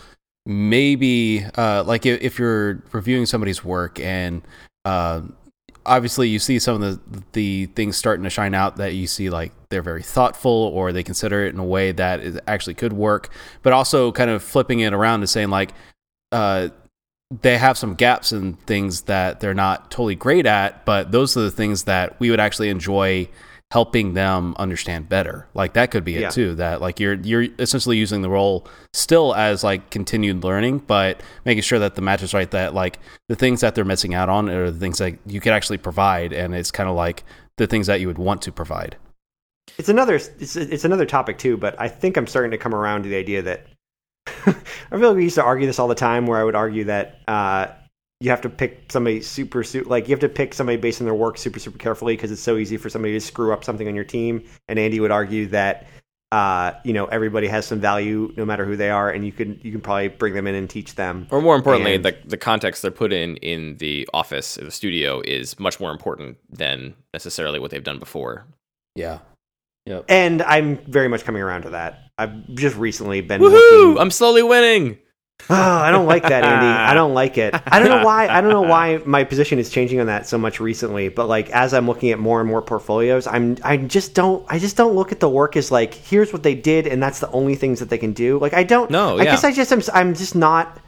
maybe, 0.47 1.45
uh, 1.57 1.85
like, 1.85 2.07
if, 2.07 2.21
if 2.23 2.39
you're 2.39 2.83
reviewing 2.93 3.27
somebody's 3.27 3.63
work 3.63 4.01
and, 4.01 4.43
uh, 4.87 5.21
obviously 5.87 6.29
you 6.29 6.39
see 6.39 6.59
some 6.59 6.81
of 6.81 6.81
the 6.81 7.23
the 7.33 7.67
things 7.67 7.97
starting 7.97 8.25
to 8.25 8.31
shine 8.31 8.55
out 8.55 8.77
that 8.77 8.95
you 8.95 9.07
see 9.07 9.31
like 9.31 9.53
they're 9.69 9.83
very 9.83 10.03
thoughtful 10.03 10.51
or 10.51 10.93
they 10.93 11.03
consider 11.03 11.45
it 11.45 11.55
in 11.55 11.61
a 11.61 11.65
way 11.65 11.93
that 11.93 12.21
it 12.21 12.43
actually 12.47 12.75
could 12.75 12.93
work. 12.93 13.33
But 13.63 13.73
also 13.73 14.13
kind 14.13 14.31
of 14.31 14.43
flipping 14.43 14.81
it 14.81 14.93
around 14.93 15.21
and 15.21 15.31
saying 15.31 15.51
like 15.51 15.73
uh 16.33 16.69
they 17.43 17.57
have 17.59 17.79
some 17.79 17.95
gaps 17.95 18.33
in 18.33 18.55
things 18.55 19.03
that 19.03 19.41
they're 19.41 19.55
not 19.55 19.91
totally 19.91 20.17
great 20.17 20.47
at 20.47 20.85
but 20.85 21.13
those 21.13 21.37
are 21.37 21.43
the 21.43 21.51
things 21.51 21.85
that 21.85 22.19
we 22.19 22.29
would 22.29 22.41
actually 22.41 22.69
enjoy 22.69 23.29
helping 23.71 24.15
them 24.15 24.55
understand 24.59 25.09
better 25.09 25.47
like 25.55 25.75
that 25.75 25.93
could 25.93 26.05
be 26.05 26.17
it 26.17 26.21
Yeah. 26.23 26.29
too 26.31 26.55
that 26.57 26.81
like 26.81 26.99
you're 26.99 27.15
you're 27.15 27.47
essentially 27.61 27.97
using 27.97 28.21
the 28.21 28.29
role 28.29 28.67
still 28.93 29.33
as 29.35 29.63
like 29.63 29.91
continued 29.91 30.43
learning 30.43 30.79
but 30.79 31.23
making 31.45 31.63
sure 31.63 31.79
that 31.79 31.95
the 31.95 32.03
match 32.03 32.21
is 32.23 32.35
right 32.35 32.51
that 32.51 32.75
like 32.75 32.99
the 33.29 33.37
things 33.37 33.61
that 33.61 33.77
they're 33.77 33.85
missing 33.85 34.13
out 34.13 34.29
on 34.29 34.51
are 34.51 34.73
the 34.73 34.79
things 34.81 34.99
that 34.99 35.15
you 35.25 35.41
could 35.41 35.53
actually 35.53 35.79
provide 35.79 36.33
and 36.33 36.53
it's 36.55 36.73
kind 36.73 36.89
of 36.89 36.97
like 36.97 37.23
the 37.59 37.67
things 37.69 37.87
that 37.87 38.01
you 38.01 38.09
would 38.09 38.19
want 38.19 38.43
to 38.43 38.51
provide 38.51 38.97
it's 39.79 39.89
another 39.89 40.17
it's, 40.17 40.57
it's 40.57 40.85
another 40.85 41.07
topic 41.07 41.39
too 41.39 41.57
but 41.57 41.81
i 41.81 41.87
think 41.87 42.17
i'm 42.17 42.27
starting 42.27 42.51
to 42.51 42.59
come 42.59 42.75
around 42.75 43.05
to 43.05 43.09
the 43.09 43.17
idea 43.17 43.41
that 43.41 43.67
i 44.27 44.53
feel 44.53 45.09
like 45.11 45.17
we 45.17 45.23
used 45.25 45.37
to 45.37 45.45
argue 45.45 45.67
this 45.69 45.79
all 45.79 45.87
the 45.89 45.95
time 45.95 46.27
where 46.27 46.41
i 46.41 46.43
would 46.45 46.57
argue 46.57 46.85
that 46.85 47.21
uh 47.29 47.69
you 48.21 48.31
have 48.31 48.41
to 48.43 48.51
pick 48.51 48.91
somebody 48.93 49.21
super 49.23 49.63
su- 49.65 49.85
like 49.85 50.07
you 50.09 50.13
have 50.13 50.21
to 50.21 50.29
pick 50.29 50.53
somebody 50.55 50.77
based 50.77 51.01
on 51.01 51.07
their 51.07 51.15
work 51.15 51.39
super 51.39 51.59
super 51.59 51.79
carefully 51.79 52.15
because 52.15 52.31
it's 52.31 52.43
so 52.43 52.57
easy 52.57 52.77
for 52.77 52.91
somebody 52.91 53.15
to 53.15 53.21
screw 53.21 53.53
up 53.53 53.65
something 53.65 53.89
on 53.89 53.95
your 53.95 54.05
team 54.05 54.45
and 54.69 54.79
andy 54.79 55.01
would 55.01 55.11
argue 55.11 55.47
that 55.47 55.87
uh, 56.33 56.73
you 56.85 56.93
know 56.93 57.07
everybody 57.07 57.49
has 57.49 57.67
some 57.67 57.81
value 57.81 58.33
no 58.37 58.45
matter 58.45 58.65
who 58.65 58.77
they 58.77 58.89
are 58.91 59.11
and 59.11 59.25
you 59.27 59.33
can 59.33 59.59
you 59.65 59.73
can 59.73 59.81
probably 59.81 60.07
bring 60.07 60.33
them 60.35 60.47
in 60.47 60.55
and 60.55 60.71
teach 60.71 60.95
them 60.95 61.27
Or 61.31 61.43
more 61.43 61.57
importantly, 61.57 61.95
And- 61.97 62.05
the 62.05 62.17
the 62.25 62.37
context 62.37 62.83
they're 62.83 62.93
put 62.93 63.13
in 63.13 63.37
in 63.39 63.79
the 63.79 64.09
office, 64.15 64.55
the 64.55 64.71
studio, 64.71 65.23
is 65.25 65.59
much 65.59 65.81
more 65.81 65.91
important 65.91 66.37
than 66.49 66.95
necessarily 67.13 67.59
what 67.59 67.73
they've 67.73 67.83
done 67.83 67.99
before. 67.99 68.47
yeah 68.95 69.19
yep 69.87 70.05
and 70.09 70.43
i'm 70.43 70.77
very 70.85 71.09
much 71.09 71.25
coming 71.25 71.41
around 71.43 71.63
to 71.63 71.71
that 71.71 72.11
i've 72.19 72.47
just 72.55 72.77
recently 72.77 73.23
been 73.23 73.41
Woohoo! 73.41 73.51
looking 73.87 73.99
I'm 73.99 74.11
slowly 74.13 74.43
winning. 74.45 74.99
Oh, 75.49 75.55
I 75.55 75.91
don't 75.91 76.07
like 76.07 76.23
that, 76.25 76.45
Andy. 76.45 76.67
I 76.67 76.95
don't 76.95 77.15
like 77.15 77.39
it. 77.39 77.55
I 77.67 77.79
don't 77.79 77.89
know 77.89 78.05
why. 78.05 78.29
I 78.29 78.41
don't 78.41 78.51
know 78.51 78.63
why 78.63 78.99
my 79.05 79.25
position 79.25 79.59
is 79.59 79.71
changing 79.71 80.01
on 80.01 80.07
that 80.07 80.27
so 80.27 80.39
much 80.39 80.61
recently. 80.61 81.09
But 81.09 81.27
like, 81.27 81.51
as 81.51 81.75
I'm 81.75 81.87
looking 81.87 82.11
at 82.11 82.19
more 82.19 82.41
and 82.41 82.49
more 82.49 82.63
portfolios, 82.63 83.27
I'm 83.27 83.57
I 83.65 83.77
just 83.77 84.15
don't 84.15 84.45
I 84.49 84.59
just 84.59 84.77
don't 84.77 84.95
look 84.95 85.13
at 85.13 85.21
the 85.21 85.29
work 85.29 85.57
as 85.57 85.71
like 85.71 85.95
here's 85.95 86.33
what 86.33 86.43
they 86.43 86.55
did 86.55 86.87
and 86.87 87.03
that's 87.03 87.21
the 87.21 87.31
only 87.31 87.55
things 87.55 87.81
that 87.81 87.89
they 87.89 87.99
can 87.99 88.13
do. 88.13 88.39
Like 88.39 88.55
I 88.55 88.63
don't. 88.65 88.91
No, 88.91 89.17
Yeah. 89.17 89.23
I 89.23 89.25
guess 89.25 89.45
I 89.45 89.53
just 89.53 89.73
I'm 89.73 89.83
I'm 89.95 90.15
just 90.15 90.35
not. 90.35 90.79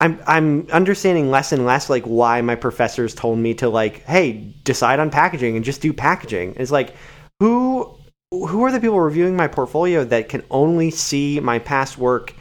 I'm 0.00 0.20
I'm 0.26 0.66
understanding 0.72 1.30
less 1.30 1.52
and 1.52 1.64
less 1.64 1.88
like 1.88 2.04
why 2.04 2.40
my 2.40 2.56
professors 2.56 3.14
told 3.14 3.38
me 3.38 3.54
to 3.54 3.68
like, 3.68 4.02
hey, 4.04 4.52
decide 4.64 4.98
on 4.98 5.10
packaging 5.10 5.54
and 5.56 5.64
just 5.64 5.80
do 5.80 5.92
packaging. 5.92 6.54
It's 6.56 6.72
like 6.72 6.94
who 7.38 7.96
who 8.32 8.64
are 8.64 8.72
the 8.72 8.80
people 8.80 8.98
reviewing 8.98 9.36
my 9.36 9.46
portfolio 9.46 10.04
that 10.04 10.28
can 10.28 10.42
only 10.50 10.90
see 10.90 11.38
my 11.38 11.58
past 11.58 11.98
work 11.98 12.34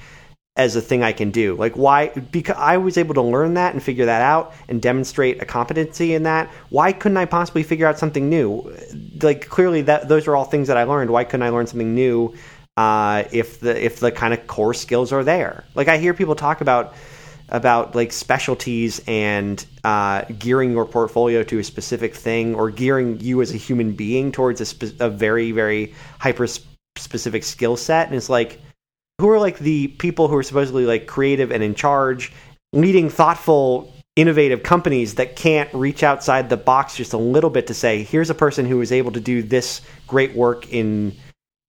as 0.62 0.76
a 0.76 0.82
thing 0.82 1.02
I 1.02 1.12
can 1.12 1.32
do. 1.32 1.56
Like 1.56 1.74
why 1.74 2.10
because 2.10 2.56
I 2.58 2.78
was 2.78 2.98
able 2.98 3.16
to 3.16 3.22
learn 3.22 3.56
that 3.56 3.74
and 3.74 3.82
figure 3.82 4.06
that 4.06 4.22
out 4.22 4.54
and 4.70 4.80
demonstrate 4.80 5.42
a 5.42 5.46
competency 5.46 6.14
in 6.14 6.24
that. 6.24 6.50
Why 6.70 6.94
couldn't 6.94 7.18
I 7.18 7.26
possibly 7.26 7.64
figure 7.64 7.88
out 7.88 7.98
something 7.98 8.30
new? 8.30 8.72
Like 9.22 9.50
clearly 9.50 9.82
that 9.84 10.08
those 10.08 10.28
are 10.28 10.36
all 10.36 10.46
things 10.46 10.68
that 10.68 10.78
I 10.78 10.84
learned. 10.84 11.10
Why 11.10 11.24
couldn't 11.24 11.42
I 11.42 11.50
learn 11.50 11.66
something 11.66 11.96
new 11.96 12.36
uh, 12.78 13.24
if 13.32 13.60
the 13.60 13.84
if 13.84 14.00
the 14.00 14.12
kind 14.12 14.34
of 14.36 14.46
core 14.46 14.76
skills 14.76 15.12
are 15.12 15.24
there? 15.24 15.64
Like 15.74 15.88
I 15.88 15.98
hear 15.98 16.14
people 16.14 16.36
talk 16.36 16.62
about 16.62 16.94
about 17.50 17.96
like 17.96 18.14
specialties 18.14 19.02
and 19.08 19.66
uh, 19.84 20.22
gearing 20.40 20.72
your 20.72 20.86
portfolio 20.86 21.44
to 21.44 21.58
a 21.58 21.64
specific 21.64 22.16
thing 22.16 22.54
or 22.56 22.70
gearing 22.70 23.20
you 23.20 23.42
as 23.42 23.52
a 23.52 23.58
human 23.58 23.94
being 23.94 24.32
towards 24.32 24.62
a, 24.62 24.66
spe- 24.66 25.02
a 25.02 25.10
very 25.10 25.52
very 25.52 25.94
hyper 26.20 26.48
specific 26.98 27.44
skill 27.44 27.76
set 27.76 28.08
and 28.08 28.16
it's 28.16 28.30
like 28.30 28.62
who 29.22 29.30
are 29.30 29.40
like 29.40 29.60
the 29.60 29.88
people 29.88 30.28
who 30.28 30.36
are 30.36 30.44
supposedly 30.44 30.86
like 30.86 31.06
creative 31.06 31.52
and 31.52 31.62
in 31.62 31.76
charge 31.76 32.34
leading 32.74 33.08
thoughtful 33.08 33.94
innovative 34.16 34.64
companies 34.64 35.16
that 35.16 35.36
can't 35.36 35.72
reach 35.74 36.04
outside 36.04 36.50
the 36.50 36.58
box 36.58 36.96
just 36.96 37.14
a 37.14 37.18
little 37.18 37.50
bit 37.50 37.68
to 37.68 37.74
say 37.74 38.04
here's 38.04 38.30
a 38.30 38.36
person 38.36 38.66
who 38.66 38.82
is 38.82 38.92
able 38.92 39.12
to 39.12 39.20
do 39.20 39.44
this 39.44 39.82
great 40.08 40.36
work 40.36 40.72
in 40.74 41.16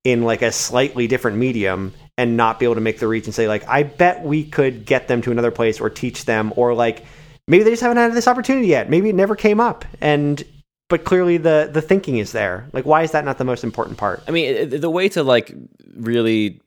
in 0.05 0.23
like 0.23 0.43
a 0.43 0.51
slightly 0.51 1.07
different 1.07 1.37
medium 1.37 1.93
and 2.17 2.37
not 2.37 2.59
be 2.59 2.65
able 2.65 2.75
to 2.75 2.81
make 2.81 2.99
the 2.99 3.07
reach 3.07 3.27
and 3.27 3.35
say 3.35 3.47
like 3.47 3.69
I 3.69 3.83
bet 3.83 4.25
we 4.25 4.45
could 4.45 4.87
get 4.87 5.09
them 5.09 5.21
to 5.23 5.31
another 5.31 5.51
place 5.51 5.79
or 5.79 5.91
teach 5.91 6.25
them 6.25 6.55
or 6.57 6.75
like 6.75 7.05
maybe 7.47 7.65
they 7.65 7.71
just 7.71 7.83
haven't 7.83 7.99
had 7.99 8.15
this 8.15 8.27
opportunity 8.27 8.69
yet. 8.69 8.89
Maybe 8.89 9.11
it 9.11 9.15
never 9.15 9.37
came 9.37 9.61
up 9.61 9.85
and 10.01 10.43
but 10.89 11.05
clearly 11.05 11.37
the 11.37 11.69
the 11.71 11.83
thinking 11.83 12.17
is 12.17 12.33
there. 12.33 12.69
Like 12.73 12.87
why 12.87 13.03
is 13.03 13.11
that 13.11 13.27
not 13.27 13.37
the 13.37 13.45
most 13.45 13.63
important 13.63 13.99
part? 13.99 14.23
I 14.27 14.31
mean, 14.31 14.71
the 14.71 14.91
way 14.91 15.11
to 15.11 15.23
like 15.23 15.55
really 15.95 16.62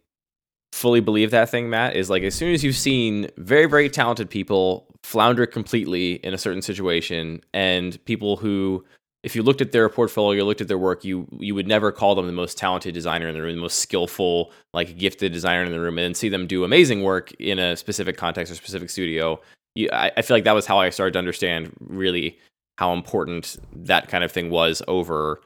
fully 0.75 0.99
believe 0.99 1.31
that 1.31 1.49
thing, 1.49 1.69
Matt, 1.69 1.95
is 1.95 2.09
like 2.09 2.21
as 2.23 2.35
soon 2.35 2.53
as 2.53 2.61
you've 2.61 2.75
seen 2.75 3.29
very, 3.37 3.65
very 3.65 3.89
talented 3.89 4.29
people 4.29 4.85
flounder 5.03 5.45
completely 5.45 6.15
in 6.15 6.33
a 6.33 6.37
certain 6.37 6.61
situation, 6.61 7.41
and 7.53 8.03
people 8.03 8.35
who, 8.35 8.83
if 9.23 9.37
you 9.37 9.41
looked 9.41 9.61
at 9.61 9.71
their 9.71 9.87
portfolio, 9.87 10.39
you 10.39 10.43
looked 10.43 10.59
at 10.59 10.67
their 10.67 10.77
work, 10.77 11.05
you 11.05 11.27
you 11.39 11.55
would 11.55 11.65
never 11.65 11.93
call 11.93 12.13
them 12.13 12.27
the 12.27 12.33
most 12.33 12.57
talented 12.57 12.93
designer 12.93 13.29
in 13.29 13.35
the 13.35 13.41
room, 13.41 13.55
the 13.55 13.61
most 13.61 13.79
skillful, 13.79 14.51
like 14.73 14.97
gifted 14.97 15.31
designer 15.31 15.63
in 15.63 15.71
the 15.71 15.79
room, 15.79 15.97
and 15.97 16.17
see 16.17 16.27
them 16.27 16.45
do 16.45 16.65
amazing 16.65 17.03
work 17.03 17.31
in 17.39 17.57
a 17.57 17.77
specific 17.77 18.17
context 18.17 18.51
or 18.51 18.55
specific 18.55 18.89
studio. 18.89 19.39
You, 19.75 19.87
I, 19.93 20.11
I 20.17 20.21
feel 20.23 20.35
like 20.35 20.43
that 20.43 20.55
was 20.55 20.65
how 20.65 20.79
I 20.79 20.89
started 20.89 21.13
to 21.13 21.19
understand 21.19 21.71
really 21.79 22.37
how 22.77 22.91
important 22.91 23.55
that 23.71 24.09
kind 24.09 24.25
of 24.25 24.31
thing 24.31 24.49
was 24.49 24.81
over 24.89 25.39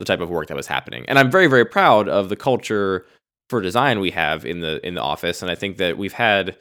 the 0.00 0.04
type 0.04 0.20
of 0.20 0.28
work 0.28 0.48
that 0.48 0.56
was 0.56 0.66
happening. 0.66 1.04
And 1.06 1.20
I'm 1.20 1.30
very, 1.30 1.46
very 1.46 1.64
proud 1.64 2.08
of 2.08 2.28
the 2.28 2.36
culture 2.36 3.06
for 3.52 3.60
design 3.60 4.00
we 4.00 4.10
have 4.10 4.46
in 4.46 4.60
the 4.60 4.80
in 4.86 4.94
the 4.94 5.02
office. 5.02 5.42
And 5.42 5.50
I 5.50 5.54
think 5.54 5.76
that 5.76 5.98
we've 5.98 6.14
had 6.14 6.56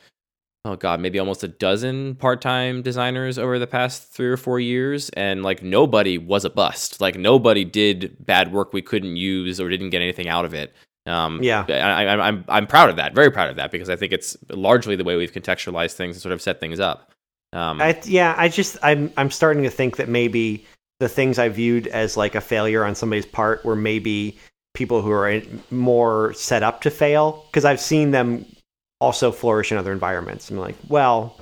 oh 0.65 0.75
god, 0.75 0.99
maybe 0.99 1.17
almost 1.19 1.43
a 1.43 1.47
dozen 1.47 2.15
part-time 2.15 2.81
designers 2.83 3.39
over 3.39 3.57
the 3.57 3.65
past 3.65 4.13
three 4.13 4.27
or 4.27 4.37
four 4.37 4.59
years, 4.59 5.09
and 5.15 5.41
like 5.41 5.63
nobody 5.63 6.17
was 6.17 6.43
a 6.45 6.49
bust. 6.49 6.99
Like 6.99 7.17
nobody 7.17 7.63
did 7.63 8.17
bad 8.19 8.51
work 8.51 8.73
we 8.73 8.81
couldn't 8.81 9.15
use 9.15 9.61
or 9.61 9.69
didn't 9.69 9.91
get 9.91 10.01
anything 10.01 10.27
out 10.27 10.45
of 10.45 10.53
it. 10.53 10.75
Um, 11.07 11.41
Yeah. 11.41 11.65
I, 11.69 12.03
I, 12.03 12.27
I'm 12.27 12.43
I'm 12.47 12.67
proud 12.67 12.89
of 12.89 12.97
that, 12.97 13.15
very 13.15 13.31
proud 13.31 13.49
of 13.49 13.55
that, 13.55 13.71
because 13.71 13.89
I 13.89 13.95
think 13.95 14.11
it's 14.11 14.35
largely 14.49 14.97
the 14.97 15.05
way 15.05 15.15
we've 15.15 15.31
contextualized 15.31 15.93
things 15.93 16.15
and 16.17 16.21
sort 16.21 16.33
of 16.33 16.41
set 16.41 16.59
things 16.59 16.79
up. 16.79 17.09
Um, 17.53 17.81
I, 17.81 17.99
yeah, 18.03 18.35
I 18.37 18.49
just 18.49 18.77
I'm 18.83 19.11
I'm 19.17 19.31
starting 19.31 19.63
to 19.63 19.71
think 19.71 19.95
that 19.95 20.09
maybe 20.09 20.67
the 20.99 21.09
things 21.09 21.39
I 21.39 21.49
viewed 21.49 21.87
as 21.87 22.17
like 22.17 22.35
a 22.35 22.41
failure 22.41 22.85
on 22.85 22.93
somebody's 22.93 23.25
part 23.25 23.65
were 23.65 23.75
maybe 23.75 24.37
people 24.73 25.01
who 25.01 25.11
are 25.11 25.41
more 25.69 26.33
set 26.33 26.63
up 26.63 26.81
to 26.81 26.89
fail 26.89 27.45
because 27.47 27.65
I've 27.65 27.81
seen 27.81 28.11
them 28.11 28.45
also 28.99 29.31
flourish 29.31 29.71
in 29.71 29.77
other 29.77 29.91
environments. 29.91 30.49
I'm 30.49 30.57
like, 30.57 30.75
well, 30.87 31.37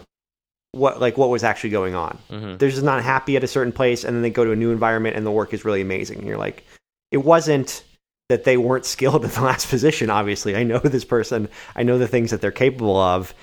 what 0.71 0.99
like 0.99 1.17
what 1.17 1.29
was 1.29 1.43
actually 1.43 1.71
going 1.71 1.95
on? 1.95 2.17
mhm. 2.29 2.57
They're 2.57 2.69
just 2.69 2.83
not 2.83 3.03
happy 3.03 3.35
at 3.35 3.43
a 3.43 3.47
certain 3.47 3.73
place, 3.73 4.03
and 4.03 4.15
then 4.15 4.21
they 4.21 4.29
go 4.29 4.45
to 4.45 4.51
a 4.51 4.55
new 4.55 4.71
environment, 4.71 5.15
and 5.15 5.25
the 5.25 5.31
work 5.31 5.53
is 5.53 5.65
really 5.65 5.81
amazing. 5.81 6.19
And 6.19 6.27
you're 6.27 6.37
like, 6.37 6.63
it 7.11 7.17
wasn't 7.17 7.83
that 8.29 8.43
they 8.43 8.57
weren't 8.57 8.85
skilled 8.95 9.25
at 9.25 9.31
the 9.31 9.41
last 9.41 9.69
position. 9.69 10.09
Obviously, 10.09 10.55
I 10.55 10.63
know 10.63 10.79
this 10.79 11.05
person. 11.05 11.49
I 11.75 11.83
know 11.83 11.97
the 11.97 12.07
things 12.07 12.31
that 12.31 12.41
they're 12.41 12.51
capable 12.51 12.97
of. 12.97 13.33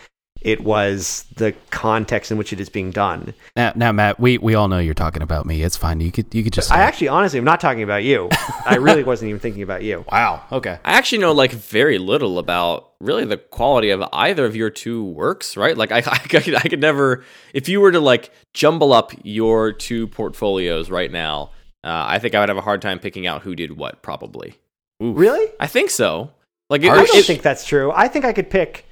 It 0.43 0.61
was 0.63 1.25
the 1.35 1.55
context 1.71 2.31
in 2.31 2.39
which 2.39 2.53
it 2.53 2.61
is 2.61 2.69
being 2.69 2.91
done. 2.91 3.35
Now, 3.57 3.73
now, 3.75 3.91
Matt, 3.91 4.21
we, 4.21 4.39
we 4.39 4.55
all 4.55 4.69
know 4.69 4.79
you're 4.79 4.95
talking 4.95 5.23
about 5.23 5.45
me. 5.47 5.63
It's 5.63 5.77
fine. 5.77 6.01
You 6.01 6.13
could 6.13 6.33
you 6.35 6.45
could 6.45 6.53
just. 6.53 6.71
I 6.71 6.83
actually, 6.83 7.09
honestly, 7.09 7.39
I'm 7.39 7.45
not 7.45 7.61
talking 7.61 7.83
about 7.83 8.05
you. 8.05 8.29
I 8.67 8.77
really 8.77 9.03
wasn't 9.03 9.31
even 9.31 9.41
thinking 9.41 9.63
about 9.63 9.83
you. 9.83 10.05
wow. 10.13 10.45
Okay. 10.53 10.79
I 10.85 10.93
actually 10.93 11.19
know 11.19 11.33
like 11.33 11.51
very 11.53 11.99
little 11.99 12.39
about 12.39 12.93
really 13.01 13.25
the 13.25 13.37
quality 13.39 13.91
of 13.91 14.05
either 14.13 14.45
of 14.45 14.55
your 14.55 14.71
two 14.71 15.05
works, 15.05 15.57
right? 15.57 15.77
Like 15.77 15.91
I, 15.91 15.99
I, 16.07 16.19
could, 16.19 16.55
I 16.55 16.61
could 16.63 16.81
never, 16.81 17.25
if 17.53 17.69
you 17.69 17.81
were 17.81 17.91
to 17.93 18.01
like 18.01 18.31
jumble 18.55 18.93
up 18.93 19.13
your 19.25 19.73
two 19.73 20.07
portfolios 20.07 20.91
right 20.91 21.11
now, 21.11 21.51
uh, 21.83 22.05
I 22.09 22.19
think 22.19 22.35
I 22.35 22.41
would 22.41 22.49
have 22.49 22.59
a 22.59 22.63
hard 22.63 22.83
time 22.83 22.99
picking 22.99 23.27
out 23.27 23.43
who 23.43 23.55
did 23.57 23.77
what. 23.77 24.03
Probably, 24.03 24.55
Really? 25.01 25.51
I 25.61 25.67
think 25.67 25.91
so. 25.91 26.31
Like 26.71 26.83
it, 26.83 26.91
I 26.91 26.97
don't 26.97 27.09
it- 27.17 27.25
think 27.27 27.43
that's 27.43 27.65
true. 27.67 27.93
I 27.95 28.09
think 28.09 28.25
I 28.25 28.33
could 28.33 28.49
pick. 28.51 28.85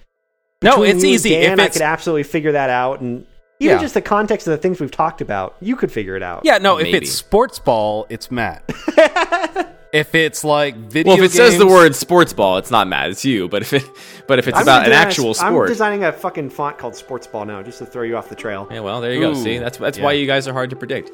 No, 0.65 0.73
between 0.73 0.91
it's 0.97 1.03
you 1.05 1.09
and 1.11 1.15
easy. 1.15 1.31
Dan, 1.31 1.53
if 1.61 1.61
I 1.61 1.69
could 1.69 1.83
absolutely 1.83 2.23
figure 2.25 2.53
that 2.53 2.71
out, 2.71 3.01
and 3.01 3.27
even 3.61 3.77
Yeah. 3.77 3.81
just 3.83 3.95
the 3.95 4.03
context 4.03 4.47
of 4.49 4.51
the 4.53 4.59
things 4.59 4.81
we've 4.81 4.91
talked 4.91 5.21
about, 5.21 5.55
you 5.61 5.77
could 5.77 5.93
figure 5.93 6.17
it 6.17 6.23
out. 6.23 6.43
yeah, 6.45 6.59
no, 6.59 6.79
if 6.79 6.87
it's 6.93 7.13
sports 7.13 7.59
ball, 7.59 8.07
it's 8.09 8.31
Matt. 8.31 8.63
if 9.93 10.15
it's 10.15 10.43
like 10.43 10.75
video, 10.77 11.13
well, 11.15 11.23
if 11.23 11.31
it 11.31 11.35
says 11.35 11.57
the 11.57 11.67
word 11.67 11.95
sports 11.95 12.33
ball, 12.33 12.59
it's 12.59 12.71
not 12.71 12.89
Matt, 12.89 13.11
it's 13.11 13.25
you. 13.25 13.49
But 13.49 13.63
if 13.63 13.73
it, 13.73 13.85
but 14.27 14.39
if 14.41 14.49
it's 14.49 14.57
I'm 14.57 14.63
about 14.65 14.85
an 14.85 14.91
designing 14.91 15.05
a- 15.05 15.09
actual 15.09 15.29
I'm 15.29 15.35
sport, 15.35 15.69
designing 15.69 16.05
a 16.05 16.13
fucking 16.13 16.51
font 16.51 16.79
called 16.79 16.97
Sports 16.97 17.27
Ball 17.29 17.45
now, 17.45 17.63
just 17.63 17.79
to 17.79 17.87
throw 17.87 18.03
you 18.03 18.17
off 18.17 18.29
the 18.29 18.35
trail. 18.35 18.67
yeah, 18.71 18.81
well, 18.81 19.01
there 19.01 19.13
you 19.13 19.21
go. 19.21 19.35
See, 19.35 19.59
that's 19.59 19.79
that's 19.79 19.99
yeah. 19.99 20.05
why 20.05 20.13
you 20.13 20.27
guys 20.27 20.49
are 20.49 20.53
hard 20.53 20.71
to 20.71 20.77
predict. 20.77 21.11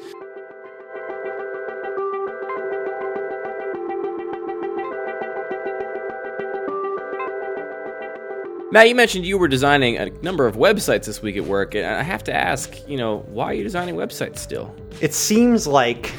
Matt, 8.71 8.87
you 8.87 8.95
mentioned 8.95 9.25
you 9.25 9.37
were 9.37 9.49
designing 9.49 9.97
a 9.97 10.09
number 10.21 10.47
of 10.47 10.55
websites 10.55 11.05
this 11.05 11.21
week 11.21 11.35
at 11.35 11.43
work, 11.43 11.75
and 11.75 11.85
I 11.85 12.01
have 12.03 12.23
to 12.23 12.33
ask, 12.33 12.73
you 12.87 12.95
know, 12.95 13.17
why 13.27 13.47
are 13.47 13.53
you 13.53 13.63
designing 13.63 13.95
websites 13.95 14.37
still? 14.37 14.73
It 15.01 15.13
seems 15.13 15.67
like 15.67 16.13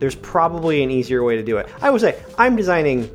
there's 0.00 0.14
probably 0.14 0.82
an 0.82 0.90
easier 0.90 1.24
way 1.24 1.36
to 1.36 1.42
do 1.42 1.56
it. 1.56 1.66
I 1.80 1.88
would 1.88 2.02
say, 2.02 2.22
I'm 2.36 2.56
designing 2.56 3.10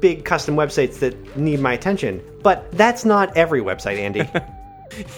big 0.00 0.24
custom 0.24 0.56
websites 0.56 0.98
that 0.98 1.36
need 1.36 1.60
my 1.60 1.74
attention, 1.74 2.20
but 2.42 2.68
that's 2.72 3.04
not 3.04 3.36
every 3.36 3.60
website, 3.60 3.98
Andy. 3.98 4.28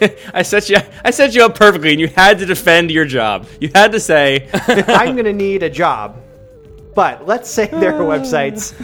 I 0.35 0.43
set 0.43 0.69
you, 0.69 0.77
I 1.03 1.11
set 1.11 1.35
you 1.35 1.47
up 1.47 1.55
perfectly, 1.55 1.93
and 1.93 2.01
you 2.01 2.09
had 2.09 2.39
to 2.41 2.45
defend 2.45 2.91
your 2.91 3.07
job. 3.07 3.47
You 3.59 3.71
had 3.75 3.91
to 3.93 4.01
say, 4.01 4.51
I'm 4.53 5.15
going 5.15 5.25
to 5.25 5.33
need 5.33 5.63
a 5.63 5.71
job. 5.71 6.23
But 6.95 7.27
let's 7.27 7.49
say 7.49 7.69
there 7.69 7.95
are 7.95 8.01
websites 8.19 8.75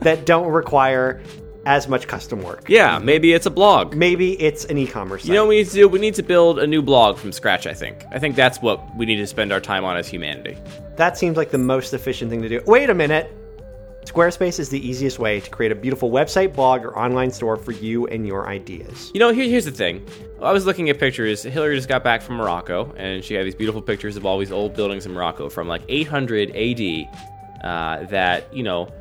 that 0.00 0.24
don't 0.24 0.48
require 0.48 1.22
as 1.66 1.88
much 1.88 2.06
custom 2.06 2.42
work. 2.42 2.64
yeah, 2.68 2.98
maybe 2.98 3.32
it's 3.32 3.46
a 3.46 3.50
blog. 3.50 3.94
Maybe 3.94 4.40
it's 4.40 4.64
an 4.66 4.78
e-commerce 4.78 5.22
site. 5.22 5.28
You 5.28 5.34
know 5.34 5.44
what 5.44 5.50
we 5.50 5.56
need 5.58 5.68
to 5.68 5.74
do? 5.74 5.88
We 5.88 5.98
need 5.98 6.14
to 6.14 6.22
build 6.22 6.58
a 6.58 6.66
new 6.66 6.82
blog 6.82 7.16
from 7.18 7.32
scratch, 7.32 7.66
I 7.66 7.74
think. 7.74 8.04
I 8.10 8.18
think 8.18 8.36
that's 8.36 8.60
what 8.60 8.94
we 8.96 9.06
need 9.06 9.16
to 9.16 9.26
spend 9.26 9.52
our 9.52 9.60
time 9.60 9.84
on 9.84 9.96
as 9.96 10.08
humanity. 10.08 10.56
that 10.96 11.16
seems 11.18 11.36
like 11.36 11.50
the 11.50 11.58
most 11.58 11.94
efficient 11.94 12.30
thing 12.30 12.42
to 12.42 12.48
do. 12.48 12.60
Wait 12.66 12.90
a 12.90 12.94
minute. 12.94 13.30
Squarespace 14.04 14.60
is 14.60 14.68
the 14.68 14.86
easiest 14.86 15.18
way 15.18 15.40
to 15.40 15.48
create 15.50 15.72
a 15.72 15.74
beautiful 15.74 16.10
website, 16.10 16.54
blog, 16.54 16.84
or 16.84 16.96
online 16.96 17.30
store 17.30 17.56
for 17.56 17.72
you 17.72 18.06
and 18.08 18.26
your 18.26 18.46
ideas. 18.46 19.10
You 19.14 19.18
know, 19.18 19.32
here, 19.32 19.48
here's 19.48 19.64
the 19.64 19.70
thing. 19.70 20.06
I 20.42 20.52
was 20.52 20.66
looking 20.66 20.90
at 20.90 20.98
pictures. 20.98 21.42
Hillary 21.42 21.74
just 21.74 21.88
got 21.88 22.04
back 22.04 22.20
from 22.20 22.36
Morocco, 22.36 22.92
and 22.98 23.24
she 23.24 23.32
had 23.32 23.46
these 23.46 23.54
beautiful 23.54 23.80
pictures 23.80 24.16
of 24.18 24.26
all 24.26 24.38
these 24.38 24.52
old 24.52 24.74
buildings 24.76 25.06
in 25.06 25.12
Morocco 25.12 25.48
from 25.48 25.68
like 25.68 25.82
800 25.88 26.50
AD 26.50 27.64
uh, 27.64 28.04
that, 28.10 28.54
you 28.54 28.62
know, 28.62 28.92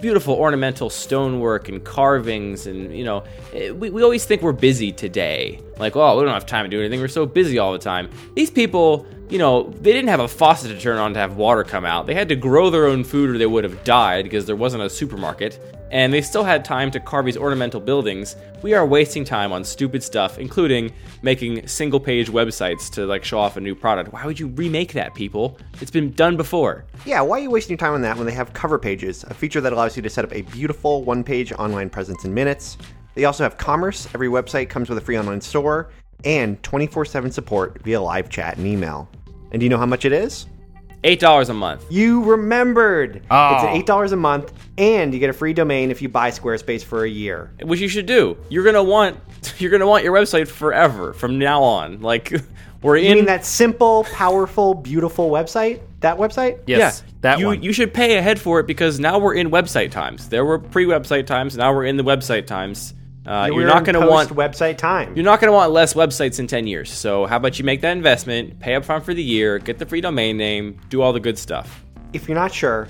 beautiful 0.00 0.34
ornamental 0.34 0.90
stonework 0.90 1.68
and 1.68 1.82
carvings. 1.82 2.66
And, 2.66 2.96
you 2.96 3.04
know, 3.04 3.24
eh, 3.52 3.70
we, 3.70 3.90
we 3.90 4.02
always 4.02 4.24
think 4.24 4.42
we're 4.42 4.52
busy 4.52 4.92
today. 4.92 5.60
Like, 5.78 5.96
oh, 5.96 6.18
we 6.18 6.24
don't 6.24 6.34
have 6.34 6.46
time 6.46 6.64
to 6.64 6.68
do 6.68 6.80
anything. 6.80 7.00
We're 7.00 7.08
so 7.08 7.26
busy 7.26 7.58
all 7.58 7.72
the 7.72 7.78
time. 7.78 8.10
These 8.34 8.50
people, 8.50 9.06
you 9.28 9.38
know, 9.38 9.70
they 9.80 9.92
didn't 9.92 10.08
have 10.08 10.20
a 10.20 10.28
faucet 10.28 10.70
to 10.70 10.80
turn 10.80 10.98
on 10.98 11.14
to 11.14 11.18
have 11.18 11.36
water 11.36 11.64
come 11.64 11.84
out. 11.84 12.06
They 12.06 12.14
had 12.14 12.28
to 12.28 12.36
grow 12.36 12.70
their 12.70 12.86
own 12.86 13.04
food 13.04 13.30
or 13.30 13.38
they 13.38 13.46
would 13.46 13.64
have 13.64 13.82
died 13.84 14.24
because 14.24 14.46
there 14.46 14.56
wasn't 14.56 14.82
a 14.82 14.90
supermarket. 14.90 15.58
And 15.94 16.12
they 16.12 16.22
still 16.22 16.42
had 16.42 16.64
time 16.64 16.90
to 16.90 16.98
carve 16.98 17.24
these 17.24 17.36
ornamental 17.36 17.80
buildings. 17.80 18.34
We 18.62 18.74
are 18.74 18.84
wasting 18.84 19.24
time 19.24 19.52
on 19.52 19.62
stupid 19.62 20.02
stuff, 20.02 20.40
including 20.40 20.92
making 21.22 21.68
single 21.68 22.00
page 22.00 22.28
websites 22.28 22.90
to 22.94 23.06
like 23.06 23.24
show 23.24 23.38
off 23.38 23.56
a 23.56 23.60
new 23.60 23.76
product. 23.76 24.12
Why 24.12 24.26
would 24.26 24.40
you 24.40 24.48
remake 24.48 24.92
that, 24.94 25.14
people? 25.14 25.56
It's 25.80 25.92
been 25.92 26.10
done 26.10 26.36
before. 26.36 26.84
Yeah, 27.06 27.20
why 27.20 27.38
are 27.38 27.42
you 27.44 27.50
wasting 27.50 27.74
your 27.74 27.78
time 27.78 27.92
on 27.92 28.02
that 28.02 28.16
when 28.16 28.26
they 28.26 28.32
have 28.32 28.52
cover 28.52 28.76
pages, 28.76 29.22
a 29.28 29.34
feature 29.34 29.60
that 29.60 29.72
allows 29.72 29.94
you 29.94 30.02
to 30.02 30.10
set 30.10 30.24
up 30.24 30.34
a 30.34 30.42
beautiful 30.42 31.04
one 31.04 31.22
page 31.22 31.52
online 31.52 31.88
presence 31.88 32.24
in 32.24 32.34
minutes? 32.34 32.76
They 33.14 33.26
also 33.26 33.44
have 33.44 33.56
commerce. 33.56 34.08
Every 34.16 34.26
website 34.26 34.68
comes 34.68 34.88
with 34.88 34.98
a 34.98 35.00
free 35.00 35.16
online 35.16 35.40
store 35.40 35.90
and 36.24 36.60
24 36.64 37.04
7 37.04 37.30
support 37.30 37.80
via 37.84 38.00
live 38.00 38.28
chat 38.30 38.56
and 38.56 38.66
email. 38.66 39.08
And 39.52 39.60
do 39.60 39.64
you 39.64 39.70
know 39.70 39.78
how 39.78 39.86
much 39.86 40.04
it 40.04 40.12
is? 40.12 40.46
$8 41.04 41.48
a 41.48 41.54
month. 41.54 41.84
You 41.90 42.24
remembered! 42.24 43.22
Oh. 43.30 43.54
It's 43.54 43.88
at 43.88 43.96
$8 43.96 44.12
a 44.12 44.16
month, 44.16 44.52
and 44.78 45.12
you 45.12 45.20
get 45.20 45.30
a 45.30 45.34
free 45.34 45.52
domain 45.52 45.90
if 45.90 46.02
you 46.02 46.08
buy 46.08 46.30
Squarespace 46.30 46.82
for 46.82 47.04
a 47.04 47.08
year. 47.08 47.52
Which 47.62 47.80
you 47.80 47.88
should 47.88 48.06
do. 48.06 48.36
You're 48.48 48.64
gonna 48.64 48.82
want 48.82 49.18
you're 49.58 49.70
gonna 49.70 49.86
want 49.86 50.04
your 50.04 50.14
website 50.14 50.48
forever 50.48 51.12
from 51.12 51.38
now 51.38 51.62
on. 51.62 52.00
Like 52.00 52.32
we're 52.82 52.96
You 52.96 53.10
in 53.10 53.16
mean 53.16 53.24
that 53.26 53.44
simple, 53.44 54.04
powerful, 54.04 54.74
beautiful 54.74 55.30
website? 55.30 55.80
That 56.00 56.16
website? 56.16 56.60
Yes, 56.66 57.02
yeah, 57.04 57.12
that 57.20 57.38
you 57.38 57.46
one. 57.46 57.62
you 57.62 57.72
should 57.72 57.94
pay 57.94 58.16
ahead 58.16 58.40
for 58.40 58.60
it 58.60 58.66
because 58.66 59.00
now 59.00 59.18
we're 59.18 59.34
in 59.34 59.50
website 59.50 59.90
times. 59.90 60.28
There 60.28 60.44
were 60.44 60.58
pre-website 60.58 61.26
times. 61.26 61.56
Now 61.56 61.72
we're 61.72 61.86
in 61.86 61.96
the 61.96 62.04
website 62.04 62.46
times. 62.46 62.94
Uh, 63.26 63.48
you're 63.52 63.66
not 63.66 63.84
going 63.84 63.98
to 63.98 64.06
want 64.06 64.28
post-website 64.28 64.76
time. 64.76 65.14
you're 65.16 65.24
not 65.24 65.40
going 65.40 65.48
to 65.48 65.54
want 65.54 65.72
less 65.72 65.94
websites 65.94 66.38
in 66.38 66.46
10 66.46 66.66
years. 66.66 66.92
So 66.92 67.26
how 67.26 67.36
about 67.36 67.58
you 67.58 67.64
make 67.64 67.80
that 67.80 67.96
investment, 67.96 68.60
pay 68.60 68.74
up 68.74 68.84
front 68.84 69.04
for 69.04 69.14
the 69.14 69.22
year, 69.22 69.58
get 69.58 69.78
the 69.78 69.86
free 69.86 70.00
domain 70.00 70.36
name, 70.36 70.78
do 70.90 71.00
all 71.00 71.12
the 71.12 71.20
good 71.20 71.38
stuff. 71.38 71.84
If 72.12 72.28
you're 72.28 72.36
not 72.36 72.52
sure, 72.52 72.88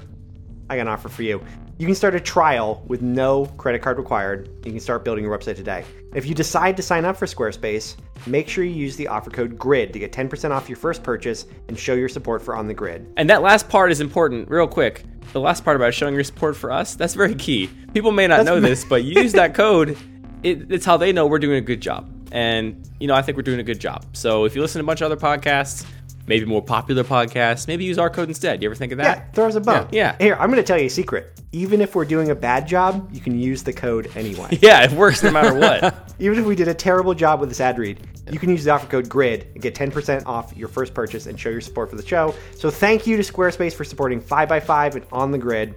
I 0.68 0.76
got 0.76 0.82
an 0.82 0.88
offer 0.88 1.08
for 1.08 1.22
you. 1.22 1.42
You 1.78 1.86
can 1.86 1.94
start 1.96 2.14
a 2.14 2.20
trial 2.20 2.84
with 2.86 3.02
no 3.02 3.46
credit 3.58 3.82
card 3.82 3.98
required. 3.98 4.48
You 4.64 4.70
can 4.70 4.80
start 4.80 5.04
building 5.04 5.24
your 5.24 5.36
website 5.36 5.56
today. 5.56 5.84
If 6.14 6.26
you 6.26 6.34
decide 6.34 6.76
to 6.76 6.82
sign 6.82 7.04
up 7.04 7.16
for 7.16 7.26
Squarespace, 7.26 7.96
make 8.26 8.48
sure 8.48 8.62
you 8.62 8.70
use 8.70 8.94
the 8.94 9.08
offer 9.08 9.30
code 9.30 9.58
GRID 9.58 9.92
to 9.92 9.98
get 9.98 10.12
10% 10.12 10.50
off 10.52 10.68
your 10.68 10.76
first 10.76 11.02
purchase 11.02 11.46
and 11.68 11.76
show 11.76 11.94
your 11.94 12.08
support 12.08 12.42
for 12.42 12.54
On 12.54 12.68
the 12.68 12.74
Grid. 12.74 13.12
And 13.16 13.28
that 13.28 13.42
last 13.42 13.68
part 13.68 13.90
is 13.90 14.00
important, 14.00 14.48
real 14.48 14.68
quick. 14.68 15.02
The 15.32 15.40
last 15.40 15.64
part 15.64 15.74
about 15.74 15.94
showing 15.94 16.14
your 16.14 16.22
support 16.22 16.56
for 16.56 16.70
us, 16.70 16.94
that's 16.94 17.14
very 17.14 17.34
key. 17.34 17.68
People 17.92 18.12
may 18.12 18.28
not 18.28 18.44
know 18.44 18.60
this, 18.68 18.84
but 18.84 19.02
you 19.02 19.20
use 19.20 19.32
that 19.32 19.54
code, 19.54 19.98
it, 20.44 20.70
it's 20.70 20.84
how 20.84 20.96
they 20.96 21.12
know 21.12 21.26
we're 21.26 21.38
doing 21.40 21.56
a 21.56 21.60
good 21.62 21.80
job. 21.80 22.10
And, 22.30 22.88
you 23.00 23.06
know, 23.08 23.14
I 23.14 23.22
think 23.22 23.36
we're 23.36 23.42
doing 23.42 23.60
a 23.60 23.64
good 23.64 23.80
job. 23.80 24.04
So 24.12 24.44
if 24.44 24.54
you 24.54 24.60
listen 24.60 24.78
to 24.80 24.84
a 24.84 24.86
bunch 24.86 25.00
of 25.00 25.06
other 25.10 25.16
podcasts, 25.16 25.84
maybe 26.26 26.44
more 26.44 26.62
popular 26.62 27.04
podcasts, 27.04 27.68
maybe 27.68 27.84
use 27.84 27.98
our 27.98 28.10
code 28.10 28.28
instead. 28.28 28.62
You 28.62 28.68
ever 28.68 28.74
think 28.74 28.92
of 28.92 28.98
Yeah, 28.98 29.14
that? 29.16 29.34
throw 29.34 29.46
us 29.46 29.54
a 29.54 29.60
bone. 29.60 29.88
Yeah. 29.92 30.16
Here, 30.18 30.34
I'm 30.34 30.50
going 30.50 30.62
to 30.62 30.66
tell 30.66 30.78
you 30.78 30.86
a 30.86 30.90
secret. 30.90 31.40
Even 31.52 31.80
if 31.80 31.94
we're 31.94 32.04
doing 32.04 32.30
a 32.30 32.34
bad 32.34 32.66
job, 32.66 33.08
you 33.12 33.20
can 33.20 33.38
use 33.38 33.62
the 33.62 33.72
code 33.72 34.10
anyway. 34.16 34.58
Yeah, 34.62 34.82
it 34.84 34.90
works 34.92 35.22
no 35.22 35.30
matter 35.30 35.54
what. 35.54 36.14
Even 36.18 36.38
if 36.38 36.44
we 36.46 36.54
did 36.56 36.68
a 36.68 36.74
terrible 36.74 37.14
job 37.14 37.40
with 37.40 37.48
this 37.48 37.60
ad 37.60 37.78
read, 37.78 38.00
you 38.30 38.38
can 38.38 38.50
use 38.50 38.64
the 38.64 38.70
offer 38.70 38.86
code 38.86 39.08
GRID 39.08 39.48
and 39.54 39.62
get 39.62 39.74
10% 39.74 40.26
off 40.26 40.56
your 40.56 40.68
first 40.68 40.92
purchase 40.94 41.26
and 41.26 41.38
show 41.38 41.50
your 41.50 41.60
support 41.60 41.90
for 41.90 41.96
the 41.96 42.06
show. 42.06 42.34
So 42.56 42.70
thank 42.70 43.06
you 43.06 43.16
to 43.16 43.22
Squarespace 43.22 43.74
for 43.74 43.84
supporting 43.84 44.20
5x5 44.20 44.94
and 44.96 45.06
On 45.12 45.30
the 45.30 45.38
Grid. 45.38 45.76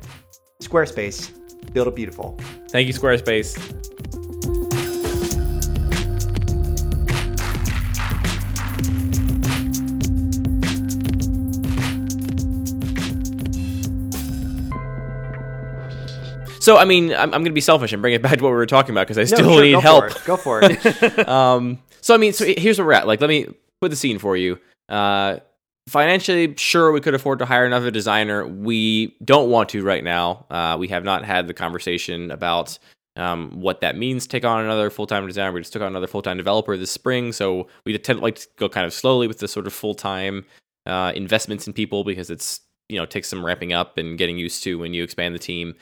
Squarespace, 0.62 1.32
build 1.73 1.88
it 1.88 1.95
beautiful. 1.95 2.38
Thank 2.69 2.88
you, 2.88 2.93
Squarespace. 2.93 3.97
So, 16.67 16.75
I 16.75 16.84
mean, 16.84 17.13
I'm, 17.13 17.34
I'm 17.34 17.43
going 17.43 17.45
to 17.45 17.51
be 17.51 17.62
selfish 17.62 17.93
and 17.93 18.01
bring 18.01 18.13
it 18.13 18.21
back 18.21 18.39
to 18.39 18.43
what 18.43 18.49
we 18.49 18.56
were 18.58 18.65
talking 18.65 18.91
about 18.91 19.08
because 19.08 19.17
I 19.17 19.21
No, 19.21 19.38
still 19.38 19.53
sure, 19.53 19.63
need 19.63 19.71
go 19.71 19.80
help. 19.80 20.12
For. 20.12 20.25
Go 20.27 20.36
for 20.36 20.60
it. 20.62 21.19
um, 21.30 21.80
so 22.01 22.13
I 22.13 22.17
mean, 22.17 22.34
so 22.34 22.43
here's 22.45 22.77
where 22.77 22.88
we're 22.88 22.91
at. 22.91 23.08
Like, 23.08 23.21
let 23.21 23.30
me 23.30 23.47
put 23.80 23.89
the 23.89 23.95
scene 23.95 24.19
for 24.19 24.36
you. 24.36 24.60
Uh, 24.89 25.38
financially, 25.88 26.53
sure, 26.58 26.91
we 26.91 26.99
could 26.99 27.13
afford 27.13 27.39
to 27.39 27.45
hire 27.45 27.63
another 27.63 27.89
designer. 27.89 28.45
We 28.45 29.15
don't 29.23 29.49
want 29.49 29.69
to 29.69 29.82
right 29.82 30.03
now. 30.03 30.45
Uh, 30.49 30.75
we 30.77 30.89
have 30.89 31.06
not 31.06 31.23
had 31.23 31.47
the 31.47 31.53
conversation 31.53 32.32
about 32.32 32.77
um, 33.15 33.62
what 33.62 33.80
that 33.80 33.97
means. 33.97 34.23
to 34.23 34.30
Take 34.30 34.43
on 34.43 34.62
another 34.65 34.89
full 34.89 35.08
time 35.08 35.25
designer. 35.25 35.53
We 35.53 35.62
just 35.62 35.71
took 35.71 35.82
on 35.82 35.88
another 35.88 36.08
full 36.08 36.21
time 36.21 36.36
developer 36.36 36.75
this 36.75 36.91
spring, 36.91 37.32
so 37.32 37.69
we 37.86 37.97
tend 37.97 38.19
to 38.19 38.21
like 38.21 38.39
to 38.39 38.47
go 38.58 38.67
kind 38.67 38.86
of 38.86 38.91
slowly 38.91 39.30
with 39.30 39.39
the 39.39 39.47
sort 39.47 39.67
of 39.67 39.73
full 39.73 39.95
time 39.95 40.43
uh, 40.86 41.13
investments 41.15 41.65
in 41.65 41.71
people 41.71 42.03
because 42.03 42.30
it's 42.30 42.59
you 42.89 42.97
know 42.97 43.05
takes 43.05 43.30
some 43.30 43.45
ramping 43.45 43.72
up 43.72 43.97
and 43.97 44.18
getting 44.18 44.38
used 44.38 44.63
to 44.63 44.78
when 44.78 44.93
you 44.93 45.01
expand 45.01 45.34
the 45.34 45.39
team. 45.39 45.74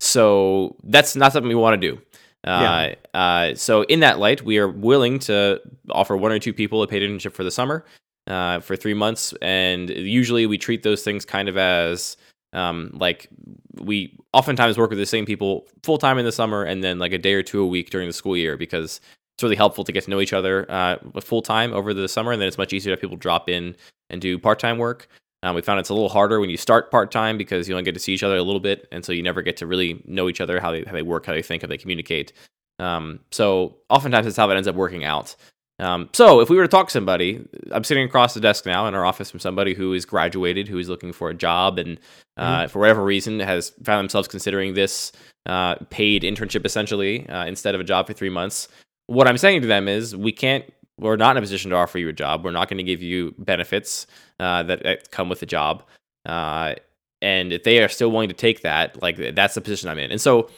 So 0.00 0.76
that's 0.82 1.14
not 1.14 1.32
something 1.32 1.48
we 1.48 1.54
want 1.54 1.80
to 1.80 1.90
do. 1.90 2.00
Uh, 2.44 2.94
uh, 3.14 3.54
so 3.54 3.82
in 3.82 4.00
that 4.00 4.18
light, 4.18 4.42
we 4.42 4.58
are 4.58 4.68
willing 4.68 5.18
to 5.20 5.60
offer 5.90 6.16
one 6.16 6.32
or 6.32 6.38
two 6.38 6.54
people 6.54 6.82
a 6.82 6.86
paid 6.86 7.02
internship 7.02 7.32
for 7.32 7.44
the 7.44 7.50
summer, 7.50 7.84
uh, 8.26 8.60
for 8.60 8.76
three 8.76 8.94
months, 8.94 9.34
and 9.42 9.90
usually 9.90 10.46
we 10.46 10.56
treat 10.56 10.82
those 10.82 11.02
things 11.02 11.24
kind 11.24 11.48
of 11.48 11.56
as 11.58 12.16
um, 12.52 12.90
like 12.94 13.28
we 13.74 14.18
oftentimes 14.32 14.78
work 14.78 14.90
with 14.90 14.98
the 14.98 15.06
same 15.06 15.26
people 15.26 15.66
full 15.82 15.98
time 15.98 16.18
in 16.18 16.24
the 16.24 16.32
summer, 16.32 16.64
and 16.64 16.82
then 16.82 16.98
like 16.98 17.12
a 17.12 17.18
day 17.18 17.34
or 17.34 17.42
two 17.42 17.60
a 17.60 17.66
week 17.66 17.90
during 17.90 18.08
the 18.08 18.12
school 18.12 18.36
year 18.36 18.56
because 18.56 19.00
it's 19.36 19.42
really 19.42 19.56
helpful 19.56 19.84
to 19.84 19.92
get 19.92 20.04
to 20.04 20.10
know 20.10 20.20
each 20.20 20.32
other 20.32 20.70
uh, 20.70 20.96
full 21.20 21.42
time 21.42 21.72
over 21.74 21.92
the 21.92 22.08
summer, 22.08 22.32
and 22.32 22.40
then 22.40 22.48
it's 22.48 22.58
much 22.58 22.72
easier 22.72 22.90
to 22.90 22.94
have 22.94 23.00
people 23.00 23.16
drop 23.16 23.50
in 23.50 23.76
and 24.08 24.20
do 24.22 24.38
part 24.38 24.58
time 24.58 24.78
work. 24.78 25.08
Um, 25.42 25.54
we 25.54 25.62
found 25.62 25.80
it's 25.80 25.88
a 25.88 25.94
little 25.94 26.08
harder 26.08 26.38
when 26.38 26.50
you 26.50 26.56
start 26.56 26.90
part 26.90 27.10
time 27.10 27.38
because 27.38 27.68
you 27.68 27.74
only 27.74 27.84
get 27.84 27.94
to 27.94 28.00
see 28.00 28.12
each 28.12 28.22
other 28.22 28.36
a 28.36 28.42
little 28.42 28.60
bit, 28.60 28.86
and 28.92 29.04
so 29.04 29.12
you 29.12 29.22
never 29.22 29.42
get 29.42 29.56
to 29.58 29.66
really 29.66 30.02
know 30.06 30.28
each 30.28 30.40
other, 30.40 30.60
how 30.60 30.70
they 30.70 30.84
how 30.84 30.92
they 30.92 31.02
work, 31.02 31.26
how 31.26 31.32
they 31.32 31.42
think, 31.42 31.62
how 31.62 31.68
they 31.68 31.78
communicate. 31.78 32.32
Um, 32.78 33.20
so 33.30 33.76
oftentimes 33.88 34.26
that's 34.26 34.36
how 34.36 34.50
it 34.50 34.54
ends 34.54 34.68
up 34.68 34.74
working 34.74 35.04
out. 35.04 35.34
Um, 35.78 36.10
so 36.12 36.40
if 36.40 36.50
we 36.50 36.56
were 36.56 36.64
to 36.64 36.68
talk 36.68 36.88
to 36.88 36.92
somebody, 36.92 37.42
I'm 37.72 37.84
sitting 37.84 38.04
across 38.04 38.34
the 38.34 38.40
desk 38.40 38.66
now 38.66 38.86
in 38.86 38.94
our 38.94 39.04
office 39.04 39.30
from 39.30 39.40
somebody 39.40 39.72
who 39.72 39.94
is 39.94 40.04
graduated, 40.04 40.68
who 40.68 40.78
is 40.78 40.90
looking 40.90 41.12
for 41.12 41.30
a 41.30 41.34
job, 41.34 41.78
and 41.78 41.98
uh, 42.36 42.66
for 42.68 42.80
whatever 42.80 43.02
reason 43.02 43.40
has 43.40 43.70
found 43.82 44.04
themselves 44.04 44.28
considering 44.28 44.74
this 44.74 45.10
uh, 45.46 45.76
paid 45.88 46.22
internship 46.22 46.66
essentially 46.66 47.26
uh, 47.28 47.46
instead 47.46 47.74
of 47.74 47.80
a 47.80 47.84
job 47.84 48.06
for 48.06 48.12
three 48.12 48.28
months. 48.28 48.68
What 49.06 49.26
I'm 49.26 49.38
saying 49.38 49.62
to 49.62 49.66
them 49.66 49.88
is, 49.88 50.14
we 50.14 50.32
can't. 50.32 50.64
We're 51.00 51.16
not 51.16 51.32
in 51.32 51.38
a 51.38 51.40
position 51.40 51.70
to 51.70 51.76
offer 51.76 51.98
you 51.98 52.08
a 52.08 52.12
job. 52.12 52.44
We're 52.44 52.50
not 52.50 52.68
going 52.68 52.78
to 52.78 52.84
give 52.84 53.02
you 53.02 53.34
benefits 53.38 54.06
uh, 54.38 54.62
that, 54.64 54.82
that 54.82 55.10
come 55.10 55.28
with 55.28 55.40
the 55.40 55.46
job. 55.46 55.82
Uh, 56.26 56.74
and 57.22 57.52
if 57.52 57.64
they 57.64 57.82
are 57.82 57.88
still 57.88 58.10
willing 58.10 58.28
to 58.28 58.34
take 58.34 58.62
that, 58.62 59.00
like 59.02 59.34
that's 59.34 59.54
the 59.54 59.60
position 59.60 59.88
I'm 59.88 59.98
in. 59.98 60.10
And 60.10 60.20
so, 60.20 60.48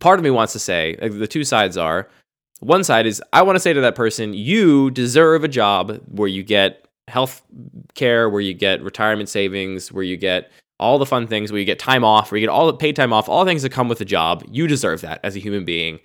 part 0.00 0.18
of 0.18 0.24
me 0.24 0.30
wants 0.30 0.52
to 0.52 0.58
say 0.58 0.96
like, 1.00 1.18
the 1.18 1.26
two 1.26 1.44
sides 1.44 1.76
are 1.76 2.08
one 2.60 2.82
side 2.84 3.06
is 3.06 3.22
I 3.32 3.42
want 3.42 3.56
to 3.56 3.60
say 3.60 3.72
to 3.72 3.80
that 3.80 3.94
person, 3.94 4.34
you 4.34 4.90
deserve 4.90 5.44
a 5.44 5.48
job 5.48 6.00
where 6.08 6.28
you 6.28 6.42
get 6.42 6.86
health 7.06 7.42
care, 7.94 8.28
where 8.28 8.40
you 8.40 8.54
get 8.54 8.82
retirement 8.82 9.28
savings, 9.28 9.92
where 9.92 10.04
you 10.04 10.16
get 10.16 10.50
all 10.80 10.98
the 10.98 11.06
fun 11.06 11.26
things, 11.26 11.50
where 11.50 11.58
you 11.58 11.64
get 11.64 11.78
time 11.78 12.04
off, 12.04 12.30
where 12.30 12.38
you 12.38 12.46
get 12.46 12.52
all 12.52 12.66
the 12.66 12.74
paid 12.74 12.96
time 12.96 13.12
off, 13.12 13.28
all 13.28 13.44
the 13.44 13.50
things 13.50 13.62
that 13.62 13.70
come 13.70 13.88
with 13.88 14.00
a 14.00 14.04
job. 14.04 14.44
You 14.50 14.66
deserve 14.66 15.00
that 15.02 15.20
as 15.22 15.36
a 15.36 15.40
human 15.40 15.64
being. 15.64 16.00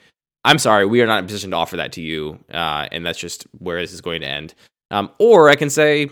I'm 0.46 0.60
sorry, 0.60 0.86
we 0.86 1.02
are 1.02 1.08
not 1.08 1.20
in 1.20 1.26
a 1.26 1.28
position 1.28 1.52
to 1.52 1.58
offer 1.58 1.78
that 1.78 1.94
to 1.94 2.02
you, 2.02 2.39
uh, 2.54 2.88
and 2.91 3.06
that's 3.06 3.20
just 3.20 3.48
where 3.60 3.82
this 3.82 3.94
is 3.94 4.02
going 4.02 4.22
to 4.22 4.28
end. 4.28 4.54
Um, 4.91 5.10
or 5.18 5.50
I 5.50 5.56
can 5.56 5.70
say, 5.70 6.10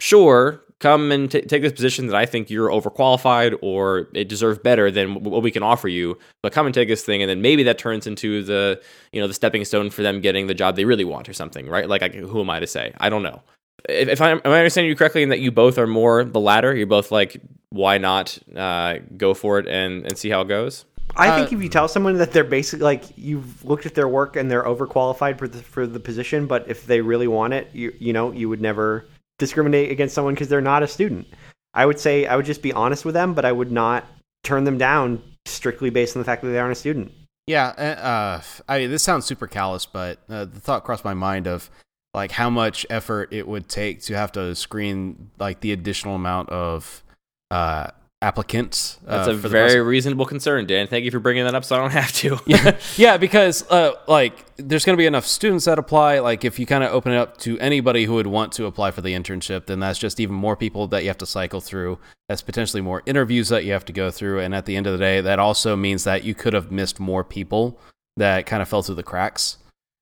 sure, 0.00 0.62
come 0.80 1.12
and 1.12 1.30
t- 1.30 1.42
take 1.42 1.62
this 1.62 1.72
position 1.72 2.06
that 2.06 2.16
I 2.16 2.26
think 2.26 2.50
you're 2.50 2.68
overqualified 2.68 3.58
or 3.62 4.08
it 4.14 4.28
deserves 4.28 4.58
better 4.58 4.90
than 4.90 5.14
w- 5.14 5.30
what 5.30 5.42
we 5.42 5.50
can 5.50 5.62
offer 5.62 5.88
you. 5.88 6.18
But 6.42 6.52
come 6.52 6.66
and 6.66 6.74
take 6.74 6.88
this 6.88 7.02
thing, 7.02 7.22
and 7.22 7.30
then 7.30 7.42
maybe 7.42 7.62
that 7.64 7.78
turns 7.78 8.06
into 8.06 8.42
the 8.42 8.80
you 9.12 9.20
know 9.20 9.28
the 9.28 9.34
stepping 9.34 9.64
stone 9.64 9.90
for 9.90 10.02
them 10.02 10.20
getting 10.20 10.46
the 10.46 10.54
job 10.54 10.76
they 10.76 10.84
really 10.84 11.04
want 11.04 11.28
or 11.28 11.32
something, 11.32 11.68
right? 11.68 11.88
Like, 11.88 12.02
I, 12.02 12.08
who 12.08 12.40
am 12.40 12.50
I 12.50 12.60
to 12.60 12.66
say? 12.66 12.92
I 12.98 13.08
don't 13.08 13.22
know. 13.22 13.42
If, 13.88 14.08
if 14.08 14.20
I 14.20 14.30
am 14.30 14.40
I 14.44 14.58
understanding 14.58 14.88
you 14.88 14.96
correctly 14.96 15.22
in 15.22 15.28
that 15.30 15.40
you 15.40 15.50
both 15.50 15.78
are 15.78 15.86
more 15.86 16.24
the 16.24 16.40
latter, 16.40 16.74
you're 16.74 16.86
both 16.86 17.10
like, 17.10 17.40
why 17.70 17.98
not 17.98 18.38
uh, 18.56 18.98
go 19.16 19.34
for 19.34 19.58
it 19.58 19.66
and 19.68 20.04
and 20.06 20.18
see 20.18 20.30
how 20.30 20.42
it 20.42 20.48
goes? 20.48 20.84
I 21.16 21.36
think 21.36 21.52
if 21.52 21.62
you 21.62 21.68
tell 21.68 21.88
someone 21.88 22.18
that 22.18 22.32
they're 22.32 22.44
basically 22.44 22.84
like 22.84 23.04
you've 23.16 23.64
looked 23.64 23.86
at 23.86 23.94
their 23.94 24.08
work 24.08 24.36
and 24.36 24.50
they're 24.50 24.64
overqualified 24.64 25.38
for 25.38 25.48
the 25.48 25.62
for 25.62 25.86
the 25.86 26.00
position, 26.00 26.46
but 26.46 26.68
if 26.68 26.86
they 26.86 27.00
really 27.00 27.28
want 27.28 27.52
it, 27.52 27.68
you 27.72 27.92
you 27.98 28.12
know 28.12 28.32
you 28.32 28.48
would 28.48 28.60
never 28.60 29.06
discriminate 29.38 29.90
against 29.90 30.14
someone 30.14 30.34
because 30.34 30.48
they're 30.48 30.60
not 30.60 30.82
a 30.82 30.88
student. 30.88 31.26
I 31.74 31.86
would 31.86 32.00
say 32.00 32.26
I 32.26 32.36
would 32.36 32.46
just 32.46 32.62
be 32.62 32.72
honest 32.72 33.04
with 33.04 33.14
them, 33.14 33.34
but 33.34 33.44
I 33.44 33.52
would 33.52 33.70
not 33.70 34.04
turn 34.44 34.64
them 34.64 34.78
down 34.78 35.22
strictly 35.46 35.90
based 35.90 36.16
on 36.16 36.20
the 36.20 36.24
fact 36.24 36.42
that 36.42 36.48
they 36.48 36.58
aren't 36.58 36.72
a 36.72 36.76
student. 36.76 37.12
Yeah, 37.46 37.68
uh, 37.68 38.42
I 38.68 38.78
mean 38.78 38.90
this 38.90 39.02
sounds 39.02 39.26
super 39.26 39.46
callous, 39.46 39.86
but 39.86 40.18
uh, 40.28 40.44
the 40.44 40.60
thought 40.60 40.84
crossed 40.84 41.04
my 41.04 41.14
mind 41.14 41.46
of 41.46 41.70
like 42.14 42.32
how 42.32 42.50
much 42.50 42.84
effort 42.90 43.32
it 43.32 43.46
would 43.46 43.68
take 43.68 44.02
to 44.02 44.16
have 44.16 44.32
to 44.32 44.54
screen 44.54 45.30
like 45.38 45.60
the 45.60 45.72
additional 45.72 46.16
amount 46.16 46.48
of 46.50 47.02
uh, 47.50 47.88
applicants. 48.22 48.98
That's 49.02 49.28
uh, 49.28 49.32
a 49.32 49.34
very 49.34 49.80
reasonable 49.80 50.26
concern, 50.26 50.66
Dan. 50.66 50.86
Thank 50.86 51.04
you 51.04 51.10
for 51.10 51.20
bringing 51.20 51.44
that 51.44 51.54
up, 51.54 51.64
so 51.64 51.76
I 51.76 51.78
don't 51.78 51.90
have 52.02 52.12
to. 52.14 52.38
yeah, 52.46 52.76
yeah, 52.96 53.16
because 53.16 53.68
uh, 53.70 53.94
like 54.06 54.44
there's 54.56 54.84
going 54.84 54.94
to 54.94 55.00
be 55.00 55.06
enough 55.06 55.26
students 55.26 55.64
that 55.64 55.78
apply. 55.78 56.18
Like 56.18 56.44
if 56.44 56.58
you 56.58 56.66
kind 56.66 56.84
of 56.84 56.92
open 56.92 57.12
it 57.12 57.16
up 57.16 57.38
to 57.38 57.58
anybody 57.58 58.04
who 58.04 58.14
would 58.14 58.26
want 58.26 58.52
to 58.52 58.66
apply 58.66 58.90
for 58.90 59.00
the 59.00 59.14
internship, 59.14 59.66
then 59.66 59.80
that's 59.80 59.98
just 59.98 60.20
even 60.20 60.34
more 60.34 60.56
people 60.56 60.86
that 60.88 61.02
you 61.02 61.08
have 61.08 61.18
to 61.18 61.26
cycle 61.26 61.60
through. 61.60 61.98
That's 62.28 62.42
potentially 62.42 62.82
more 62.82 63.02
interviews 63.06 63.48
that 63.48 63.64
you 63.64 63.72
have 63.72 63.84
to 63.86 63.92
go 63.92 64.10
through, 64.10 64.40
and 64.40 64.54
at 64.54 64.66
the 64.66 64.76
end 64.76 64.86
of 64.86 64.92
the 64.92 64.98
day, 64.98 65.20
that 65.20 65.38
also 65.38 65.76
means 65.76 66.04
that 66.04 66.24
you 66.24 66.34
could 66.34 66.52
have 66.52 66.70
missed 66.70 67.00
more 67.00 67.24
people 67.24 67.78
that 68.16 68.46
kind 68.46 68.62
of 68.62 68.68
fell 68.68 68.82
through 68.82 68.96
the 68.96 69.02
cracks. 69.02 69.58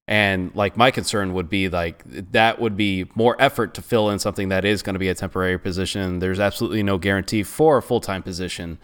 And 0.09 0.55
like 0.55 0.75
my 0.79 0.91
concern 0.91 1.35
would 1.35 1.51
be 1.51 1.69
like 1.69 2.03
that 2.33 2.59
would 2.59 2.79
be 2.79 3.05
more 3.15 3.37
effort 3.39 3.75
to 3.75 3.83
fill 3.83 4.09
in 4.09 4.19
something 4.19 4.49
that 4.49 4.65
is 4.65 4.83
going 4.83 4.95
to 4.95 4.99
be 4.99 5.11
a 5.11 5.15
temporary 5.15 5.59
position. 5.59 6.19
There's 6.19 6.41
absolutely 6.41 6.83
no 6.83 6.97
guarantee 6.97 7.43
for 7.43 7.77
a 7.77 7.83
full 7.83 8.01
time 8.01 8.23
position. 8.23 8.79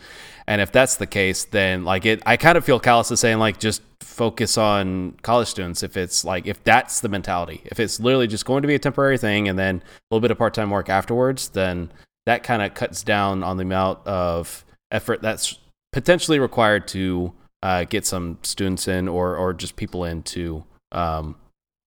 And 0.46 0.60
if 0.60 0.70
that's 0.70 0.96
the 0.96 1.06
case, 1.06 1.44
then 1.44 1.82
like 1.82 2.04
it, 2.04 2.22
I 2.26 2.36
kind 2.36 2.58
of 2.58 2.64
feel 2.66 2.78
callous 2.78 3.08
to 3.08 3.16
saying 3.16 3.38
like 3.38 3.58
just 3.58 3.80
focus 4.02 4.58
on 4.58 5.16
college 5.22 5.48
students. 5.48 5.82
If 5.82 5.96
it's 5.96 6.26
like 6.26 6.46
if 6.46 6.62
that's 6.62 7.00
the 7.00 7.08
mentality, 7.08 7.62
if 7.64 7.80
it's 7.80 7.98
literally 7.98 8.26
just 8.26 8.44
going 8.44 8.60
to 8.60 8.68
be 8.68 8.74
a 8.74 8.78
temporary 8.78 9.16
thing 9.16 9.48
and 9.48 9.58
then 9.58 9.76
a 9.76 10.14
little 10.14 10.20
bit 10.20 10.30
of 10.30 10.36
part 10.36 10.52
time 10.52 10.68
work 10.68 10.90
afterwards, 10.90 11.48
then 11.48 11.90
that 12.26 12.42
kind 12.42 12.60
of 12.60 12.74
cuts 12.74 13.02
down 13.02 13.42
on 13.42 13.56
the 13.56 13.62
amount 13.62 14.06
of 14.06 14.66
effort 14.90 15.22
that's 15.22 15.58
potentially 15.90 16.38
required 16.38 16.86
to 16.88 17.32
uh, 17.62 17.84
get 17.84 18.04
some 18.04 18.36
students 18.42 18.86
in 18.86 19.08
or 19.08 19.36
or 19.36 19.54
just 19.54 19.76
people 19.76 20.04
in 20.04 20.22
to 20.22 20.62
um, 20.94 21.36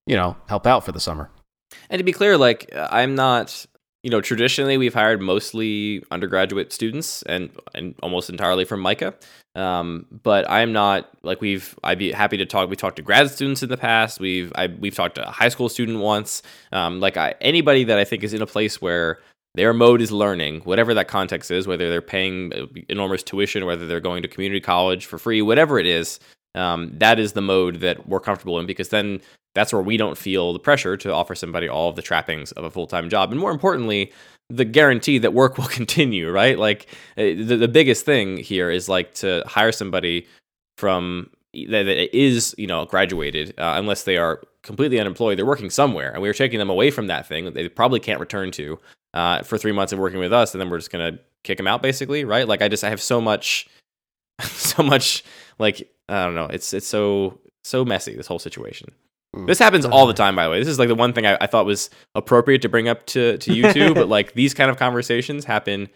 you 0.07 0.17
know 0.17 0.37
help 0.49 0.67
out 0.67 0.85
for 0.85 0.93
the 0.93 1.01
summer. 1.01 1.31
And 1.91 1.99
to 1.99 2.05
be 2.05 2.13
clear, 2.13 2.37
like 2.37 2.71
I'm 2.75 3.15
not, 3.15 3.67
you 4.03 4.11
know, 4.11 4.21
traditionally 4.21 4.77
we've 4.77 4.95
hired 4.95 5.21
mostly 5.21 6.03
undergraduate 6.11 6.73
students 6.73 7.23
and 7.23 7.51
and 7.75 7.95
almost 8.03 8.31
entirely 8.31 8.65
from 8.65 8.83
MICA. 8.83 9.15
Um, 9.55 10.07
but 10.23 10.49
I'm 10.51 10.73
not 10.73 11.09
like 11.23 11.41
we've. 11.41 11.79
I'd 11.83 11.99
be 11.99 12.13
happy 12.13 12.37
to 12.37 12.47
talk. 12.47 12.69
We 12.69 12.77
talked 12.77 12.97
to 12.97 13.03
grad 13.03 13.31
students 13.31 13.63
in 13.63 13.71
the 13.71 13.77
past. 13.79 14.21
We've 14.21 14.53
I, 14.55 14.67
we've 14.67 14.95
talked 14.95 15.15
to 15.17 15.27
a 15.27 15.31
high 15.31 15.49
school 15.49 15.69
student 15.69 15.99
once. 15.99 16.43
Um, 16.73 17.01
like 17.01 17.17
I, 17.17 17.35
anybody 17.41 17.85
that 17.85 17.99
I 17.99 18.05
think 18.05 18.23
is 18.23 18.35
in 18.35 18.43
a 18.43 18.47
place 18.47 18.83
where 18.83 19.19
their 19.55 19.73
mode 19.73 20.03
is 20.03 20.13
learning, 20.13 20.61
whatever 20.61 20.93
that 20.93 21.09
context 21.09 21.51
is, 21.51 21.67
whether 21.67 21.89
they're 21.89 22.03
paying 22.03 22.53
enormous 22.91 23.23
tuition, 23.23 23.65
whether 23.65 23.87
they're 23.87 24.01
going 24.01 24.23
to 24.23 24.29
community 24.29 24.61
college 24.61 25.07
for 25.07 25.19
free, 25.19 25.41
whatever 25.41 25.79
it 25.79 25.87
is, 25.87 26.21
um, 26.57 26.91
that 26.99 27.19
is 27.19 27.35
the 27.35 27.43
mode 27.43 27.81
that 27.81 28.09
we're 28.09 28.21
comfortable 28.21 28.59
in 28.59 28.67
because 28.67 28.89
then 28.89 29.21
that's 29.55 29.73
where 29.73 29.83
we 29.83 29.97
don't 29.97 30.19
feel 30.19 30.53
the 30.53 30.59
pressure 30.59 30.97
to 30.99 31.13
offer 31.13 31.35
somebody 31.35 31.69
all 31.69 31.89
of 31.89 31.97
the 31.97 32.03
trappings 32.03 32.53
of 32.53 32.65
a 32.65 32.71
full 32.71 32.87
time 32.87 33.09
job. 33.09 33.31
And 33.31 33.41
more 33.41 33.51
importantly, 33.51 34.13
the 34.49 34.65
guarantee 34.65 35.19
that 35.19 35.33
work 35.33 35.59
will 35.59 35.69
continue, 35.69 36.31
right? 36.31 36.59
Like 36.59 36.87
uh, 37.17 37.23
the, 37.23 37.57
the 37.57 37.69
biggest 37.69 38.05
thing 38.05 38.39
here 38.39 38.71
is 38.71 38.89
like 38.89 39.15
to 39.15 39.43
hire 39.47 39.73
somebody 39.73 40.27
from 40.77 41.31
that 41.55 41.87
is, 42.15 42.55
you 42.59 42.67
know, 42.67 42.85
graduated, 42.85 43.59
uh, 43.59 43.75
unless 43.77 44.03
they 44.03 44.19
are 44.19 44.43
completely 44.63 45.01
unemployed, 45.01 45.39
they're 45.39 45.47
working 45.47 45.71
somewhere. 45.71 46.13
And 46.13 46.21
we 46.21 46.29
are 46.29 46.35
taking 46.35 46.59
them 46.59 46.69
away 46.69 46.91
from 46.91 47.07
that 47.07 47.27
thing 47.27 47.47
that 47.47 47.55
they 47.55 47.67
probably 47.69 48.01
can't 48.01 48.21
return 48.21 48.51
to 48.53 48.79
uh, 49.15 49.43
for 49.43 49.57
three 49.57 49.73
months 49.73 49.93
of 49.93 49.99
working 49.99 50.19
with 50.19 50.35
us. 50.35 50.53
And 50.53 50.61
then 50.61 50.69
we're 50.69 50.79
just 50.79 50.91
to 50.91 51.19
kick 51.45 51.57
them 51.57 51.67
out 51.67 51.81
basically, 51.81 52.25
right? 52.25 52.47
Like 52.47 52.61
I 52.61 52.69
just, 52.69 52.85
I 52.85 52.91
have 52.91 53.01
so 53.01 53.23
much, 53.23 53.69
so 54.43 54.83
much 54.83 55.25
like 55.59 55.89
I 56.09 56.25
don't 56.25 56.35
know. 56.35 56.47
It's 56.47 56.73
it's 56.73 56.87
so 56.87 57.41
so 57.65 57.85
messy 57.85 58.15
this 58.15 58.27
whole 58.27 58.39
situation. 58.39 58.91
This 59.45 59.59
happens 59.59 59.85
all 59.85 60.07
the 60.07 60.15
time, 60.15 60.35
by 60.35 60.45
the 60.45 60.51
way. 60.51 60.59
This 60.61 60.69
is 60.69 60.79
like 60.79 60.89
the 60.89 60.95
one 60.95 61.13
thing 61.13 61.27
I, 61.27 61.37
I 61.41 61.47
thought 61.47 61.67
was 61.67 61.91
appropriate 62.15 62.63
to 62.63 62.69
bring 62.69 62.89
up 62.89 63.05
to 63.07 63.37
to 63.39 63.53
you 63.53 63.71
two, 63.73 63.93
but 63.93 64.09
like 64.17 64.33
these 64.33 64.55
kind 64.55 64.71
of 64.71 64.79
conversations 64.79 65.45
happen 65.45 65.89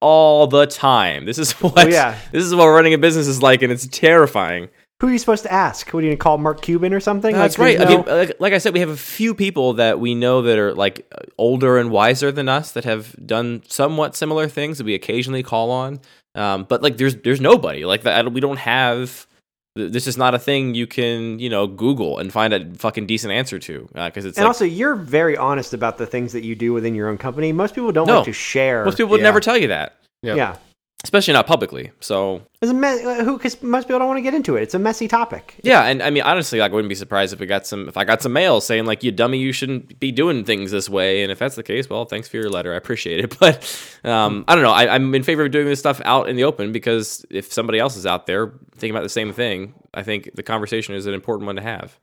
all 0.00 0.46
the 0.46 0.66
time. 0.66 1.24
This 1.24 1.38
is 1.38 1.52
what 1.62 1.90
yeah. 1.90 2.18
this 2.32 2.44
is 2.44 2.54
what 2.54 2.66
running 2.66 2.92
a 2.92 2.98
business 2.98 3.26
is 3.26 3.42
like, 3.42 3.62
and 3.62 3.72
it's 3.72 3.86
terrifying. 3.86 4.68
Who 5.00 5.08
are 5.08 5.12
you 5.12 5.18
supposed 5.18 5.42
to 5.44 5.52
ask? 5.52 5.90
What 5.90 6.04
are 6.04 6.06
you 6.06 6.10
to 6.12 6.16
call 6.16 6.38
Mark 6.38 6.62
Cuban 6.62 6.94
or 6.94 7.00
something? 7.00 7.34
That's 7.34 7.58
Like, 7.58 7.78
right. 7.78 7.88
I 7.88 7.88
mean, 7.88 8.04
like, 8.06 8.36
like 8.38 8.52
I 8.52 8.58
said, 8.58 8.72
we 8.72 8.78
have 8.80 8.88
a 8.88 8.96
few 8.96 9.34
people 9.34 9.72
that 9.72 9.98
we 9.98 10.14
know 10.14 10.42
that 10.42 10.58
are 10.58 10.74
like 10.74 11.12
older 11.38 11.76
and 11.76 11.90
wiser 11.90 12.30
than 12.30 12.48
us 12.48 12.70
that 12.72 12.84
have 12.84 13.16
done 13.26 13.62
somewhat 13.66 14.14
similar 14.14 14.48
things 14.48 14.78
that 14.78 14.84
we 14.84 14.94
occasionally 14.94 15.42
call 15.42 15.72
on. 15.72 16.00
Um, 16.36 16.66
but 16.68 16.82
like, 16.82 16.98
there's 16.98 17.16
there's 17.16 17.40
nobody 17.40 17.84
like 17.84 18.02
that. 18.02 18.32
We 18.32 18.40
don't 18.40 18.58
have. 18.58 19.26
This 19.74 20.06
is 20.06 20.18
not 20.18 20.34
a 20.34 20.38
thing 20.38 20.74
you 20.74 20.86
can 20.86 21.38
you 21.38 21.48
know 21.48 21.66
Google 21.66 22.18
and 22.18 22.30
find 22.30 22.52
a 22.52 22.74
fucking 22.74 23.06
decent 23.06 23.32
answer 23.32 23.58
to 23.58 23.88
uh, 23.94 24.08
because 24.08 24.26
it's 24.26 24.36
and 24.36 24.44
like, 24.44 24.48
also, 24.50 24.66
you're 24.66 24.94
very 24.94 25.34
honest 25.36 25.72
about 25.72 25.96
the 25.96 26.06
things 26.06 26.34
that 26.34 26.44
you 26.44 26.54
do 26.54 26.74
within 26.74 26.94
your 26.94 27.08
own 27.08 27.16
company. 27.16 27.52
Most 27.52 27.74
people 27.74 27.90
don't 27.90 28.06
No. 28.06 28.16
like 28.16 28.26
to 28.26 28.32
share. 28.34 28.84
most 28.84 28.98
people 28.98 29.10
would 29.10 29.20
Yeah. 29.20 29.24
never 29.28 29.40
tell 29.40 29.56
you 29.56 29.68
that, 29.68 29.96
Yep. 30.22 30.36
yeah, 30.36 30.56
especially 31.04 31.34
not 31.34 31.46
publicly. 31.46 31.90
So 32.00 32.42
it's 32.60 32.70
a 32.70 32.74
me- 32.74 33.02
uh, 33.04 33.24
who 33.24 33.36
because 33.36 33.60
most 33.62 33.84
people 33.84 33.98
don't 33.98 34.08
want 34.08 34.18
to 34.18 34.22
get 34.22 34.34
into 34.34 34.56
it. 34.56 34.62
It's 34.62 34.74
a 34.74 34.78
messy 34.78 35.08
topic. 35.08 35.56
Yeah, 35.62 35.82
and 35.84 36.02
I 36.02 36.10
mean 36.10 36.22
honestly, 36.22 36.60
like 36.60 36.70
I 36.70 36.74
wouldn't 36.74 36.88
be 36.88 36.94
surprised 36.94 37.32
if 37.32 37.40
we 37.40 37.46
got 37.46 37.66
some 37.66 37.88
if 37.88 37.96
I 37.96 38.04
got 38.04 38.22
some 38.22 38.32
mail 38.32 38.60
saying 38.60 38.84
like 38.86 39.02
you 39.02 39.10
dummy, 39.10 39.38
you 39.38 39.52
shouldn't 39.52 39.98
be 39.98 40.12
doing 40.12 40.44
things 40.44 40.70
this 40.70 40.88
way. 40.88 41.22
And 41.22 41.32
if 41.32 41.38
that's 41.38 41.56
the 41.56 41.62
case, 41.62 41.88
well, 41.90 42.04
thanks 42.04 42.28
for 42.28 42.36
your 42.36 42.48
letter, 42.50 42.72
I 42.72 42.76
appreciate 42.76 43.20
it. 43.24 43.36
But 43.40 43.64
um, 44.04 44.44
I 44.48 44.54
don't 44.54 44.62
know, 44.64 44.70
I, 44.72 44.94
I'm 44.94 45.14
in 45.14 45.22
favor 45.22 45.44
of 45.44 45.50
doing 45.50 45.66
this 45.66 45.80
stuff 45.80 46.00
out 46.04 46.28
in 46.28 46.36
the 46.36 46.44
open 46.44 46.70
because 46.72 47.24
if 47.30 47.52
somebody 47.52 47.78
else 47.78 47.96
is 47.96 48.06
out 48.06 48.26
there 48.26 48.52
thinking 48.72 48.90
about 48.90 49.02
the 49.02 49.08
same 49.08 49.32
thing, 49.32 49.74
I 49.94 50.02
think 50.02 50.30
the 50.34 50.42
conversation 50.42 50.94
is 50.94 51.06
an 51.06 51.14
important 51.14 51.46
one 51.46 51.56
to 51.56 51.62
have. 51.62 51.98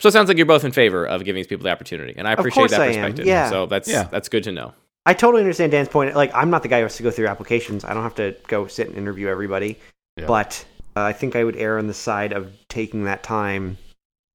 So 0.00 0.08
it 0.08 0.12
sounds 0.12 0.28
like 0.28 0.36
you're 0.36 0.46
both 0.46 0.64
in 0.64 0.70
favor 0.70 1.04
of 1.04 1.24
giving 1.24 1.40
these 1.40 1.48
people 1.48 1.64
the 1.64 1.70
opportunity, 1.72 2.14
and 2.16 2.28
I 2.28 2.32
appreciate 2.32 2.60
course 2.60 2.70
that 2.70 2.82
I 2.82 2.86
am, 2.86 2.94
perspective. 3.00 3.26
yeah. 3.26 3.50
So 3.50 3.66
that's 3.66 3.88
Yeah. 3.88 4.04
that's 4.04 4.28
good 4.28 4.44
to 4.44 4.52
know. 4.52 4.72
I 5.08 5.14
totally 5.14 5.42
understand 5.42 5.72
Dan's 5.72 5.88
point. 5.88 6.14
Like, 6.14 6.30
I'm 6.34 6.50
not 6.50 6.62
the 6.62 6.68
guy 6.68 6.80
who 6.80 6.82
has 6.82 6.96
to 6.98 7.02
go 7.02 7.10
through 7.10 7.28
applications. 7.28 7.82
I 7.82 7.94
don't 7.94 8.02
have 8.02 8.14
to 8.16 8.36
go 8.46 8.66
sit 8.66 8.88
and 8.88 8.96
interview 8.98 9.28
everybody. 9.28 9.78
Yeah. 10.18 10.26
But 10.26 10.62
uh, 10.94 11.00
I 11.00 11.14
think 11.14 11.34
I 11.34 11.44
would 11.44 11.56
err 11.56 11.78
on 11.78 11.86
the 11.86 11.94
side 11.94 12.32
of 12.32 12.52
taking 12.68 13.04
that 13.04 13.22
time 13.22 13.78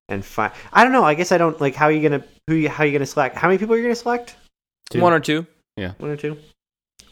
and 0.08 0.24
five. 0.24 0.52
I 0.72 0.82
don't 0.82 0.90
know. 0.92 1.04
I 1.04 1.14
guess 1.14 1.30
I 1.30 1.38
don't 1.38 1.60
like 1.60 1.76
how 1.76 1.86
are 1.86 1.92
you 1.92 2.02
gonna 2.02 2.24
who 2.48 2.56
you, 2.56 2.68
how 2.68 2.82
are 2.82 2.86
you 2.88 2.92
gonna 2.92 3.06
select? 3.06 3.36
How 3.36 3.46
many 3.46 3.58
people 3.58 3.74
are 3.74 3.78
you 3.78 3.84
gonna 3.84 3.94
select? 3.94 4.34
Two. 4.90 5.00
One 5.00 5.12
or 5.12 5.20
two. 5.20 5.46
Yeah. 5.76 5.92
One 5.98 6.10
or 6.10 6.16
two? 6.16 6.38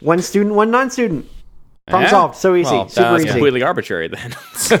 One 0.01 0.21
student, 0.21 0.55
one 0.55 0.69
non-student. 0.69 1.25
Problem 1.87 2.03
Yeah. 2.03 2.09
solved. 2.09 2.35
So 2.35 2.55
easy. 2.55 2.69
Well, 2.69 2.89
Super 2.89 3.11
that's 3.11 3.23
easy. 3.23 3.31
completely 3.31 3.63
arbitrary 3.63 4.09
then. 4.09 4.35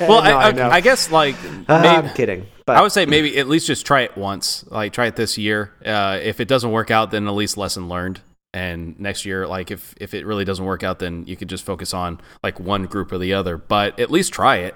Well, 0.00 0.22
No, 0.24 0.36
I, 0.38 0.48
I, 0.48 0.52
know. 0.52 0.68
I 0.68 0.80
guess 0.80 1.12
like 1.12 1.36
Uh, 1.68 1.80
maybe, 1.80 2.08
I'm 2.08 2.14
kidding. 2.14 2.46
But 2.66 2.76
I 2.76 2.82
would 2.82 2.92
say 2.92 3.04
maybe 3.04 3.36
at 3.38 3.46
least 3.46 3.66
just 3.66 3.84
try 3.84 4.02
it 4.02 4.16
once. 4.16 4.64
Like 4.70 4.92
try 4.92 5.06
it 5.06 5.16
this 5.16 5.36
year. 5.36 5.72
Uh, 5.84 6.18
if 6.22 6.40
it 6.40 6.48
doesn't 6.48 6.70
work 6.70 6.90
out, 6.90 7.10
then 7.10 7.26
at 7.28 7.34
least 7.34 7.56
lesson 7.56 7.88
learned. 7.88 8.20
And 8.54 8.98
next 9.00 9.24
year, 9.26 9.46
like 9.46 9.70
if 9.70 9.94
if 10.00 10.14
it 10.14 10.24
really 10.24 10.44
doesn't 10.44 10.64
work 10.64 10.82
out, 10.82 10.98
then 10.98 11.24
you 11.26 11.36
could 11.36 11.48
just 11.48 11.64
focus 11.64 11.92
on 11.92 12.20
like 12.42 12.58
one 12.60 12.86
group 12.86 13.12
or 13.12 13.18
the 13.18 13.34
other. 13.34 13.58
But 13.58 13.98
at 13.98 14.10
least 14.10 14.32
try 14.32 14.56
it. 14.58 14.74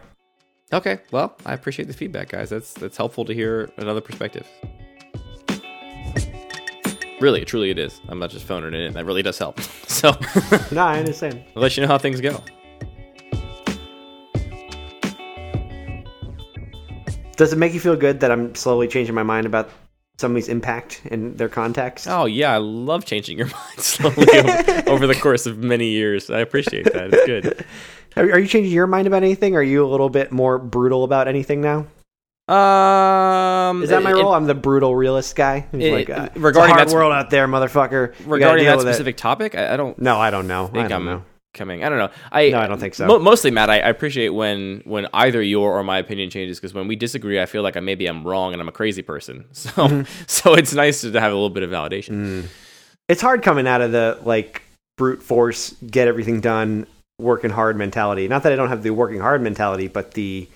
okay. 0.72 0.98
Well, 1.12 1.36
I 1.46 1.54
appreciate 1.54 1.86
the 1.86 1.94
feedback, 1.94 2.30
guys. 2.30 2.50
That's 2.50 2.74
that's 2.74 2.96
helpful 2.96 3.24
to 3.24 3.32
hear 3.32 3.70
another 3.78 4.00
perspective. 4.00 4.46
Really, 7.20 7.44
truly, 7.44 7.70
it 7.70 7.78
is. 7.78 8.00
I'm 8.08 8.18
not 8.20 8.30
just 8.30 8.44
phoning 8.44 8.74
it 8.74 8.86
in. 8.86 8.92
That 8.94 9.04
really 9.04 9.22
does 9.22 9.38
help. 9.38 9.58
So, 9.88 10.10
no, 10.70 10.82
I 10.82 11.00
understand. 11.00 11.42
I'll 11.56 11.62
let 11.62 11.76
you 11.76 11.80
know 11.80 11.88
how 11.88 11.98
things 11.98 12.20
go. 12.20 12.40
Does 17.38 17.52
it 17.54 17.56
make 17.56 17.72
you 17.72 17.80
feel 17.80 17.96
good 17.96 18.20
that 18.20 18.30
I'm 18.30 18.54
slowly 18.54 18.86
changing 18.88 19.14
my 19.14 19.22
mind 19.22 19.46
about 19.46 19.70
somebody's 20.18 20.48
impact 20.48 21.00
and 21.10 21.38
their 21.38 21.48
context? 21.48 22.06
Oh 22.08 22.26
yeah, 22.26 22.52
I 22.52 22.58
love 22.58 23.04
changing 23.06 23.38
your 23.38 23.46
mind 23.54 23.78
slowly 23.78 24.26
over, 24.38 24.90
over 24.90 25.06
the 25.06 25.14
course 25.14 25.46
of 25.46 25.56
many 25.58 25.86
years. 25.86 26.28
I 26.30 26.40
appreciate 26.40 26.84
that. 26.92 27.14
It's 27.14 27.24
good. 27.26 27.64
Are, 28.16 28.24
are 28.32 28.38
you 28.38 28.46
changing 28.48 28.72
your 28.72 28.86
mind 28.86 29.06
about 29.06 29.22
anything? 29.22 29.54
Are 29.56 29.62
you 29.62 29.84
a 29.84 29.88
little 29.88 30.10
bit 30.10 30.32
more 30.32 30.58
brutal 30.58 31.04
about 31.04 31.28
anything 31.28 31.60
now? 31.62 31.86
Um, 32.52 33.82
Is 33.82 33.90
that 33.90 34.02
my 34.02 34.10
it- 34.10 34.14
role? 34.14 34.32
I'm 34.32 34.46
the 34.46 34.54
brutal 34.54 34.96
realist 34.96 35.36
guy. 35.36 35.66
Who's 35.70 35.84
it- 35.84 35.92
like, 35.92 36.10
uh, 36.10 36.28
regarding 36.34 36.40
it's 36.40 36.56
a 36.56 36.60
hard 36.74 36.88
that 36.88 36.94
world 36.94 37.12
out 37.12 37.30
there, 37.30 37.46
motherfucker. 37.46 38.14
Regarding 38.26 38.64
that 38.64 38.80
specific 38.80 39.16
topic? 39.16 39.54
I, 39.54 39.74
I 39.74 39.76
don't 39.76 39.98
No, 39.98 40.18
I 40.18 40.30
don't 40.30 40.48
know. 40.48 40.64
I 40.64 40.68
think 40.68 40.88
don't 40.88 40.92
I'm 40.92 41.04
know. 41.04 41.24
Coming. 41.58 41.84
I 41.84 41.88
don't 41.90 41.98
know. 41.98 42.10
I 42.32 42.48
No, 42.50 42.60
I 42.60 42.66
don't 42.66 42.78
think 42.78 42.94
so. 42.94 43.06
mo- 43.06 43.18
mostly, 43.18 43.50
Matt, 43.50 43.68
I, 43.68 43.80
I 43.80 43.88
appreciate 43.88 44.30
when 44.30 44.80
when 44.84 45.08
either 45.12 45.42
your 45.42 45.72
or 45.78 45.82
my 45.82 45.98
opinion 45.98 46.30
changes 46.30 46.58
because 46.58 46.72
when 46.72 46.88
we 46.88 46.96
disagree, 46.96 47.40
I 47.40 47.46
feel 47.46 47.62
like 47.62 47.76
I 47.76 47.80
maybe 47.80 48.06
I'm 48.06 48.24
wrong 48.26 48.52
and 48.54 48.62
I'm 48.62 48.68
a 48.68 48.72
crazy 48.72 49.02
person. 49.02 49.44
So 49.52 49.70
Mm-hmm. 49.70 50.02
so 50.26 50.54
it's 50.54 50.72
nice 50.72 51.02
to 51.02 51.10
have 51.20 51.32
a 51.32 51.34
little 51.34 51.50
bit 51.50 51.62
of 51.64 51.70
validation. 51.70 52.46
It's 53.08 53.20
hard 53.20 53.42
coming 53.42 53.66
out 53.66 53.80
of 53.80 53.92
the 53.92 54.18
like 54.24 54.62
brute 54.96 55.22
force, 55.22 55.74
get 55.90 56.08
everything 56.08 56.40
done, 56.40 56.86
working 57.18 57.50
hard 57.50 57.76
mentality. 57.76 58.28
Not 58.28 58.42
that 58.44 58.52
I 58.52 58.56
don't 58.56 58.68
have 58.68 58.82
the 58.82 58.90
working 58.90 59.20
hard 59.20 59.42
mentality, 59.42 59.88
but 59.88 60.12
the 60.12 60.48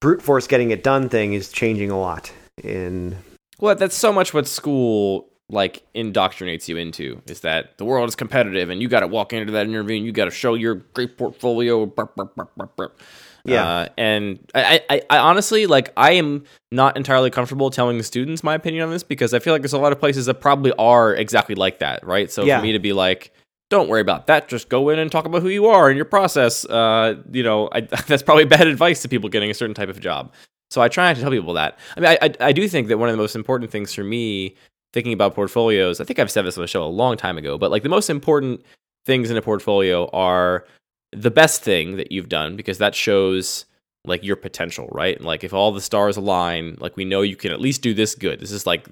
brute 0.00 0.22
force 0.22 0.46
getting 0.46 0.70
it 0.70 0.82
done 0.82 1.08
thing 1.08 1.32
is 1.34 1.50
changing 1.52 1.90
a 1.90 1.98
lot. 1.98 2.32
In 2.62 3.16
Well, 3.58 3.74
that's 3.74 3.96
so 3.96 4.12
much 4.12 4.32
what 4.34 4.46
school 4.46 5.29
like 5.50 5.82
indoctrinates 5.94 6.68
you 6.68 6.76
into 6.76 7.20
is 7.26 7.40
that 7.40 7.76
the 7.78 7.84
world 7.84 8.08
is 8.08 8.14
competitive 8.16 8.70
and 8.70 8.80
you 8.80 8.88
got 8.88 9.00
to 9.00 9.06
walk 9.06 9.32
into 9.32 9.52
that 9.52 9.66
interview 9.66 9.96
and 9.96 10.06
you 10.06 10.12
got 10.12 10.26
to 10.26 10.30
show 10.30 10.54
your 10.54 10.76
great 10.76 11.18
portfolio. 11.18 11.86
burp, 11.86 12.14
burp, 12.16 12.76
burp. 12.76 13.00
Yeah. 13.44 13.64
Uh, 13.66 13.88
and 13.96 14.38
I, 14.54 14.82
I, 14.90 15.02
I 15.10 15.18
honestly 15.18 15.66
like 15.66 15.92
I 15.96 16.12
am 16.12 16.44
not 16.70 16.96
entirely 16.96 17.30
comfortable 17.30 17.70
telling 17.70 17.98
the 17.98 18.04
students 18.04 18.44
my 18.44 18.54
opinion 18.54 18.84
on 18.84 18.90
this 18.90 19.02
because 19.02 19.32
I 19.32 19.38
feel 19.38 19.52
like 19.54 19.62
there's 19.62 19.72
a 19.72 19.78
lot 19.78 19.92
of 19.92 19.98
places 19.98 20.26
that 20.26 20.34
probably 20.34 20.72
are 20.78 21.14
exactly 21.14 21.54
like 21.54 21.78
that, 21.78 22.06
right? 22.06 22.30
So 22.30 22.44
Yeah. 22.44 22.58
for 22.58 22.62
me 22.64 22.72
to 22.72 22.78
be 22.78 22.92
like, 22.92 23.32
don't 23.70 23.88
worry 23.88 24.00
about 24.00 24.26
that. 24.26 24.48
Just 24.48 24.68
go 24.68 24.88
in 24.90 24.98
and 24.98 25.10
talk 25.10 25.24
about 25.24 25.42
who 25.42 25.48
you 25.48 25.66
are 25.66 25.88
and 25.88 25.96
your 25.96 26.04
process. 26.04 26.64
Uh, 26.66 27.14
you 27.32 27.42
know, 27.42 27.68
I, 27.72 27.80
that's 28.06 28.22
probably 28.22 28.44
bad 28.44 28.66
advice 28.66 29.00
to 29.02 29.08
people 29.08 29.28
getting 29.30 29.50
a 29.50 29.54
certain 29.54 29.74
type 29.74 29.88
of 29.88 30.00
job. 30.00 30.32
So 30.70 30.80
I 30.80 30.88
try 30.88 31.08
not 31.08 31.16
to 31.16 31.22
tell 31.22 31.30
people 31.32 31.54
that. 31.54 31.78
I 31.96 32.00
mean, 32.00 32.10
I, 32.10 32.18
I, 32.26 32.34
I 32.48 32.52
do 32.52 32.68
think 32.68 32.88
that 32.88 32.98
one 32.98 33.08
of 33.08 33.12
the 33.12 33.20
most 33.20 33.34
important 33.34 33.70
things 33.72 33.92
for 33.94 34.04
me 34.04 34.54
thinking 34.92 35.12
about 35.12 35.34
portfolios, 35.34 36.00
I 36.00 36.04
think 36.04 36.18
I've 36.18 36.30
said 36.30 36.42
this 36.42 36.56
on 36.56 36.62
the 36.62 36.68
show 36.68 36.84
a 36.84 36.86
long 36.86 37.16
time 37.16 37.38
ago, 37.38 37.58
but 37.58 37.70
like 37.70 37.82
the 37.82 37.88
most 37.88 38.10
important 38.10 38.62
things 39.04 39.30
in 39.30 39.36
a 39.36 39.42
portfolio 39.42 40.08
are 40.10 40.66
the 41.12 41.30
best 41.30 41.62
thing 41.62 41.96
that 41.96 42.12
you've 42.12 42.28
done 42.28 42.56
because 42.56 42.78
that 42.78 42.94
shows 42.94 43.66
like 44.04 44.24
your 44.24 44.36
potential, 44.36 44.88
right? 44.92 45.16
And, 45.16 45.26
Like 45.26 45.44
if 45.44 45.52
all 45.52 45.72
the 45.72 45.80
stars 45.80 46.16
align, 46.16 46.76
like 46.80 46.96
we 46.96 47.04
know 47.04 47.22
you 47.22 47.36
can 47.36 47.52
at 47.52 47.60
least 47.60 47.82
do 47.82 47.94
this 47.94 48.14
good. 48.14 48.40
This 48.40 48.52
is 48.52 48.66
like 48.66 48.88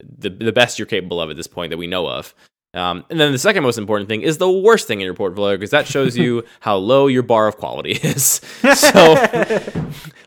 the 0.00 0.30
the 0.30 0.52
best 0.52 0.78
you're 0.78 0.86
capable 0.86 1.20
of 1.20 1.30
at 1.30 1.36
this 1.36 1.46
point 1.46 1.70
that 1.70 1.78
we 1.78 1.86
know 1.86 2.08
of. 2.08 2.34
Um, 2.72 3.04
and 3.10 3.18
then 3.18 3.32
the 3.32 3.38
second 3.38 3.64
most 3.64 3.78
important 3.78 4.08
thing 4.08 4.22
is 4.22 4.38
the 4.38 4.50
worst 4.50 4.86
thing 4.86 5.00
in 5.00 5.04
your 5.04 5.14
portfolio 5.14 5.56
because 5.56 5.70
that 5.70 5.88
shows 5.88 6.16
you 6.16 6.44
how 6.60 6.76
low 6.76 7.08
your 7.08 7.24
bar 7.24 7.48
of 7.48 7.56
quality 7.56 7.92
is. 7.92 8.40
so, 8.74 9.14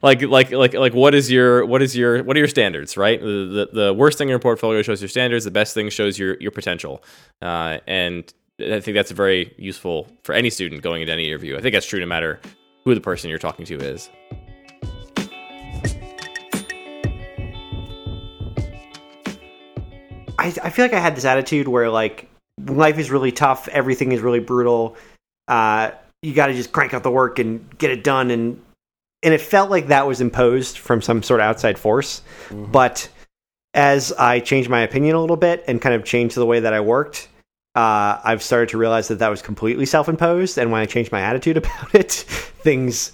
like, 0.01 0.21
like, 0.21 0.51
like, 0.51 0.73
like, 0.73 0.93
what 0.93 1.15
is 1.15 1.31
your, 1.31 1.65
what 1.65 1.81
is 1.81 1.95
your, 1.95 2.21
what 2.23 2.35
are 2.35 2.39
your 2.39 2.49
standards, 2.49 2.97
right? 2.97 3.21
The, 3.21 3.67
the, 3.71 3.81
the 3.81 3.93
worst 3.93 4.17
thing 4.17 4.27
in 4.27 4.31
your 4.31 4.39
portfolio 4.39 4.81
shows 4.81 5.01
your 5.01 5.07
standards. 5.07 5.45
The 5.45 5.51
best 5.51 5.73
thing 5.73 5.89
shows 5.89 6.19
your, 6.19 6.35
your 6.41 6.51
potential. 6.51 7.01
Uh, 7.41 7.77
and 7.87 8.33
I 8.59 8.81
think 8.81 8.95
that's 8.95 9.11
very 9.11 9.53
useful 9.57 10.07
for 10.23 10.35
any 10.35 10.49
student 10.49 10.81
going 10.81 11.01
into 11.01 11.13
any 11.13 11.27
interview. 11.27 11.57
I 11.57 11.61
think 11.61 11.73
that's 11.73 11.87
true 11.87 12.01
no 12.01 12.05
matter 12.05 12.41
who 12.83 12.93
the 12.93 13.01
person 13.01 13.29
you're 13.29 13.39
talking 13.39 13.65
to 13.67 13.79
is. 13.79 14.09
I, 20.37 20.47
I 20.61 20.69
feel 20.69 20.83
like 20.83 20.93
I 20.93 20.99
had 20.99 21.15
this 21.15 21.23
attitude 21.23 21.69
where 21.69 21.89
like 21.89 22.29
life 22.59 22.99
is 22.99 23.11
really 23.11 23.31
tough, 23.31 23.67
everything 23.67 24.11
is 24.11 24.21
really 24.21 24.39
brutal. 24.39 24.97
Uh, 25.47 25.91
you 26.21 26.33
got 26.33 26.47
to 26.47 26.53
just 26.53 26.71
crank 26.71 26.93
out 26.93 27.03
the 27.03 27.11
work 27.11 27.39
and 27.39 27.77
get 27.77 27.91
it 27.91 28.03
done, 28.03 28.31
and 28.31 28.61
and 29.23 29.33
it 29.33 29.41
felt 29.41 29.69
like 29.69 29.87
that 29.87 30.07
was 30.07 30.21
imposed 30.21 30.77
from 30.77 31.01
some 31.01 31.23
sort 31.23 31.39
of 31.39 31.45
outside 31.45 31.77
force. 31.77 32.21
But 32.51 33.09
as 33.73 34.11
I 34.13 34.39
changed 34.39 34.69
my 34.69 34.81
opinion 34.81 35.15
a 35.15 35.21
little 35.21 35.37
bit 35.37 35.63
and 35.67 35.81
kind 35.81 35.95
of 35.95 36.03
changed 36.03 36.35
the 36.35 36.45
way 36.45 36.59
that 36.59 36.73
I 36.73 36.81
worked, 36.81 37.29
uh, 37.75 38.19
I've 38.23 38.43
started 38.43 38.69
to 38.69 38.77
realize 38.77 39.07
that 39.07 39.19
that 39.19 39.29
was 39.29 39.41
completely 39.41 39.85
self-imposed. 39.85 40.57
And 40.57 40.71
when 40.71 40.81
I 40.81 40.85
changed 40.85 41.11
my 41.11 41.21
attitude 41.21 41.57
about 41.57 41.95
it, 41.95 42.11
things 42.11 43.13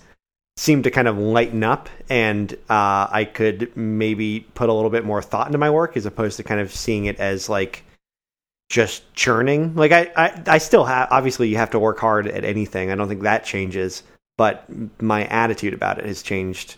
seemed 0.57 0.83
to 0.83 0.91
kind 0.91 1.07
of 1.07 1.17
lighten 1.17 1.63
up, 1.63 1.87
and 2.09 2.51
uh, 2.69 3.07
I 3.09 3.23
could 3.31 3.75
maybe 3.77 4.41
put 4.55 4.67
a 4.67 4.73
little 4.73 4.89
bit 4.89 5.05
more 5.05 5.21
thought 5.21 5.47
into 5.47 5.57
my 5.57 5.69
work 5.69 5.95
as 5.95 6.05
opposed 6.05 6.35
to 6.37 6.43
kind 6.43 6.59
of 6.59 6.73
seeing 6.73 7.05
it 7.05 7.17
as 7.17 7.47
like 7.47 7.85
just 8.69 9.11
churning. 9.15 9.75
Like 9.75 9.91
I, 9.91 10.11
I, 10.15 10.43
I 10.47 10.57
still 10.59 10.85
have 10.85 11.07
obviously 11.11 11.49
you 11.49 11.57
have 11.57 11.71
to 11.71 11.79
work 11.79 11.99
hard 11.99 12.27
at 12.27 12.45
anything. 12.45 12.91
I 12.91 12.95
don't 12.95 13.07
think 13.07 13.23
that 13.23 13.43
changes, 13.43 14.03
but 14.37 14.65
my 15.01 15.25
attitude 15.25 15.73
about 15.73 15.97
it 15.97 16.05
has 16.05 16.21
changed 16.21 16.75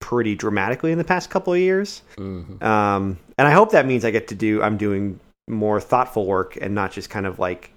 pretty 0.00 0.34
dramatically 0.34 0.92
in 0.92 0.98
the 0.98 1.04
past 1.04 1.30
couple 1.30 1.52
of 1.52 1.58
years. 1.58 2.02
Mm-hmm. 2.16 2.62
Um, 2.64 3.18
and 3.38 3.46
I 3.46 3.52
hope 3.52 3.70
that 3.72 3.86
means 3.86 4.04
I 4.04 4.10
get 4.10 4.28
to 4.28 4.34
do 4.34 4.62
I'm 4.62 4.76
doing 4.76 5.20
more 5.48 5.80
thoughtful 5.80 6.26
work 6.26 6.56
and 6.60 6.74
not 6.74 6.92
just 6.92 7.10
kind 7.10 7.26
of 7.26 7.38
like 7.38 7.70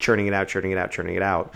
churning 0.00 0.26
it 0.26 0.34
out, 0.34 0.48
churning 0.48 0.70
it 0.70 0.78
out, 0.78 0.90
churning 0.90 1.16
it 1.16 1.22
out. 1.22 1.54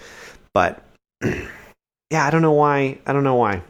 But 0.52 0.82
yeah, 1.22 2.26
I 2.26 2.30
don't 2.30 2.42
know 2.42 2.52
why. 2.52 2.98
I 3.06 3.12
don't 3.12 3.24
know 3.24 3.36
why. 3.36 3.62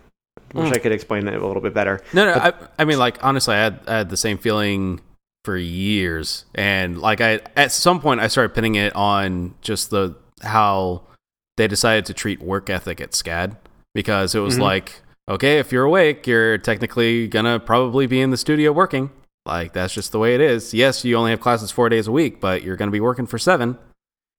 I 0.54 0.58
wish 0.58 0.70
Mm. 0.70 0.74
I 0.74 0.78
could 0.78 0.92
explain 0.92 1.26
it 1.28 1.34
a 1.34 1.46
little 1.46 1.62
bit 1.62 1.72
better. 1.72 2.02
No, 2.12 2.26
no. 2.26 2.32
I, 2.34 2.52
I 2.78 2.84
mean, 2.84 2.98
like 2.98 3.22
honestly, 3.24 3.54
I 3.54 3.58
had, 3.58 3.80
I 3.86 3.96
had 3.98 4.10
the 4.10 4.16
same 4.18 4.36
feeling 4.36 5.00
for 5.44 5.56
years, 5.56 6.44
and 6.54 7.00
like 7.00 7.20
I 7.20 7.40
at 7.56 7.72
some 7.72 8.00
point 8.00 8.20
I 8.20 8.28
started 8.28 8.54
pinning 8.54 8.74
it 8.76 8.94
on 8.94 9.54
just 9.60 9.90
the 9.90 10.14
how 10.42 11.02
they 11.56 11.66
decided 11.68 12.06
to 12.06 12.14
treat 12.14 12.40
work 12.40 12.70
ethic 12.70 13.00
at 13.00 13.12
SCAD 13.12 13.56
because 13.94 14.34
it 14.34 14.40
was 14.40 14.56
Mhm. 14.56 14.62
like, 14.62 15.02
okay, 15.28 15.58
if 15.58 15.70
you're 15.72 15.84
awake, 15.84 16.26
you're 16.26 16.58
technically 16.58 17.28
gonna 17.28 17.60
probably 17.60 18.06
be 18.06 18.20
in 18.20 18.30
the 18.30 18.36
studio 18.36 18.72
working. 18.72 19.10
Like 19.44 19.72
that's 19.72 19.92
just 19.92 20.12
the 20.12 20.18
way 20.18 20.34
it 20.34 20.40
is. 20.40 20.72
Yes, 20.72 21.04
you 21.04 21.16
only 21.16 21.30
have 21.32 21.40
classes 21.40 21.70
four 21.70 21.88
days 21.88 22.06
a 22.06 22.12
week, 22.12 22.40
but 22.40 22.62
you're 22.62 22.76
gonna 22.76 22.90
be 22.92 23.00
working 23.00 23.26
for 23.26 23.38
seven. 23.38 23.78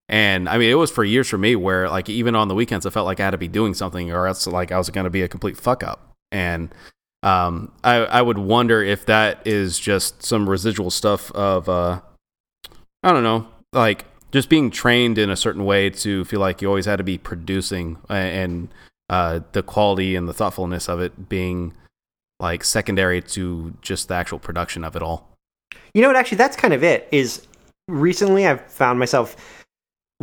And 0.10 0.49
I 0.49 0.58
mean, 0.58 0.70
it 0.70 0.76
was 0.76 0.91
for 0.91 1.04
years 1.04 1.30
for 1.30 1.38
me 1.38 1.56
where, 1.56 1.89
like, 1.89 2.10
even 2.10 2.36
on 2.36 2.49
the 2.49 2.56
weekends, 2.56 2.86
I 2.86 2.89
felt 2.89 3.06
like 3.06 3.22
I 3.22 3.24
had 3.24 3.32
to 3.32 3.38
be 3.38 3.47
doing 3.47 3.74
something, 3.74 4.12
or 4.12 4.28
else, 4.28 4.45
like, 4.45 4.70
I 4.70 4.78
was 4.78 4.89
going 4.89 5.06
to 5.06 5.10
be 5.10 5.22
a 5.22 5.30
complete 5.30 5.56
fuck 5.56 5.82
up. 5.82 6.12
And 6.30 6.76
um, 7.24 7.71
I, 7.84 7.95
I 7.95 8.21
would 8.21 8.38
wonder 8.38 8.84
if 8.84 9.05
that 9.05 9.41
is 9.45 9.80
just 9.80 10.24
some 10.24 10.49
residual 10.49 10.91
stuff 10.91 11.32
of, 11.32 11.69
uh, 11.69 12.01
I 13.01 13.11
don't 13.11 13.24
know, 13.24 13.47
like 13.71 14.05
just 14.32 14.49
being 14.49 14.69
trained 14.69 15.17
in 15.17 15.30
a 15.30 15.36
certain 15.36 15.63
way 15.63 15.89
to 15.89 16.26
feel 16.26 16.39
like 16.39 16.61
you 16.61 16.67
always 16.67 16.86
had 16.86 16.97
to 16.97 17.03
be 17.03 17.17
producing, 17.17 17.97
and 18.09 18.67
uh, 19.09 19.39
the 19.53 19.63
quality 19.63 20.15
and 20.15 20.28
the 20.28 20.34
thoughtfulness 20.34 20.89
of 20.89 20.99
it 20.99 21.30
being 21.30 21.74
like 22.39 22.63
secondary 22.63 23.21
to 23.21 23.74
just 23.82 24.09
the 24.09 24.15
actual 24.15 24.39
production 24.39 24.84
of 24.84 24.95
it 24.95 25.01
all. 25.01 25.30
You 25.93 26.01
know 26.01 26.09
what? 26.09 26.17
Actually, 26.17 26.39
that's 26.39 26.57
kind 26.57 26.74
of 26.74 26.84
it. 26.84 27.07
Is 27.11 27.47
recently 27.88 28.45
I've 28.45 28.69
found 28.69 28.99
myself 28.99 29.62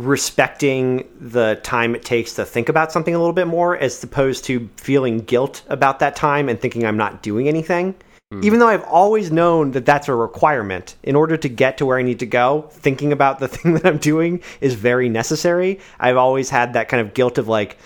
respecting 0.05 1.07
the 1.19 1.59
time 1.63 1.95
it 1.95 2.03
takes 2.03 2.35
to 2.35 2.45
think 2.45 2.69
about 2.69 2.91
something 2.91 3.15
a 3.15 3.19
little 3.19 3.33
bit 3.33 3.47
more, 3.47 3.77
as 3.77 4.03
opposed 4.03 4.45
to 4.45 4.69
feeling 4.77 5.19
guilt 5.19 5.63
about 5.67 5.99
that 5.99 6.15
time 6.15 6.49
and 6.49 6.59
thinking 6.59 6.85
I'm 6.85 6.97
not 6.97 7.21
doing 7.21 7.47
anything. 7.47 7.95
Even 8.43 8.59
though 8.59 8.67
I've 8.69 8.83
always 8.83 9.29
known 9.29 9.71
that 9.71 9.85
that's 9.85 10.07
a 10.07 10.15
requirement 10.15 10.95
in 11.03 11.17
order 11.17 11.35
to 11.35 11.49
get 11.49 11.77
to 11.79 11.85
where 11.85 11.97
I 11.97 12.01
need 12.01 12.19
to 12.19 12.25
go, 12.25 12.69
thinking 12.71 13.11
about 13.11 13.39
the 13.39 13.47
thing 13.49 13.73
that 13.73 13.85
I'm 13.85 13.97
doing 13.97 14.41
is 14.61 14.73
very 14.73 15.09
necessary. 15.09 15.79
I've 15.99 16.15
always 16.15 16.49
had 16.49 16.73
that 16.73 16.87
kind 16.87 17.05
of 17.05 17.13
guilt 17.13 17.37
of 17.37 17.49
like, 17.49 17.77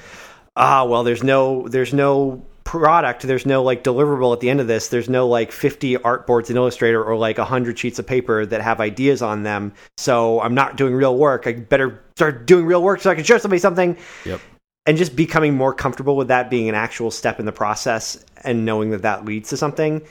ah, 0.55 0.86
well, 0.86 1.03
there's 1.03 1.24
no, 1.24 1.68
there's 1.68 1.93
no 1.93 2.45
product. 2.66 3.22
There's 3.22 3.45
no 3.45 3.63
like 3.63 3.84
deliverable 3.84 4.34
at 4.34 4.41
the 4.41 4.49
end 4.49 4.59
of 4.59 4.68
this. 4.68 4.89
There's 4.89 5.07
no 5.07 5.28
like 5.28 5.53
50 5.53 5.95
artboards 5.97 6.49
in 6.49 6.57
Illustrator 6.57 7.01
or 7.01 7.16
like 7.16 7.38
100 7.38 7.80
sheets 7.80 7.99
of 7.99 8.05
paper 8.05 8.45
that 8.45 8.61
have 8.61 8.82
ideas 8.82 9.22
on 9.22 9.43
them. 9.43 9.72
So 9.97 10.41
I'm 10.41 10.53
not 10.53 10.76
doing 10.76 10.93
real 10.93 11.16
work. 11.16 11.47
I 11.47 11.53
better 11.53 12.03
start 12.18 12.45
doing 12.45 12.66
real 12.66 12.84
work 12.84 12.99
so 12.99 13.09
I 13.09 13.16
can 13.16 13.24
show 13.24 13.38
somebody 13.38 13.59
something. 13.59 13.95
Yep. 14.26 14.41
And 14.88 14.97
just 14.97 15.16
becoming 15.16 15.55
more 15.55 15.74
comfortable 15.74 16.16
with 16.18 16.28
that 16.28 16.49
being 16.49 16.68
an 16.68 16.76
actual 16.76 17.09
step 17.09 17.39
in 17.39 17.45
the 17.45 17.51
process 17.51 18.24
and 18.43 18.66
knowing 18.66 18.91
that 18.91 19.03
that 19.03 19.26
leads 19.26 19.49
to 19.49 19.57
something 19.57 20.01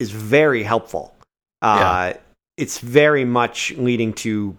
is 0.00 0.10
very 0.10 0.62
helpful. 0.62 1.14
Uh, 1.62 2.14
It's 2.56 2.78
very 2.78 3.24
much 3.24 3.72
leading 3.72 4.12
to, 4.14 4.56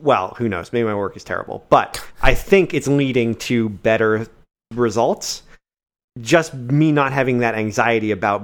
well, 0.00 0.34
who 0.38 0.48
knows? 0.48 0.72
Maybe 0.72 0.86
my 0.86 0.94
work 0.94 1.16
is 1.16 1.24
terrible, 1.24 1.64
but 1.68 2.04
I 2.22 2.34
think 2.34 2.74
it's 2.74 2.86
leading 2.86 3.34
to 3.36 3.68
better 3.68 4.26
results. 4.74 5.42
Just 6.20 6.54
me 6.54 6.92
not 6.92 7.12
having 7.12 7.38
that 7.38 7.54
anxiety 7.54 8.10
about 8.10 8.42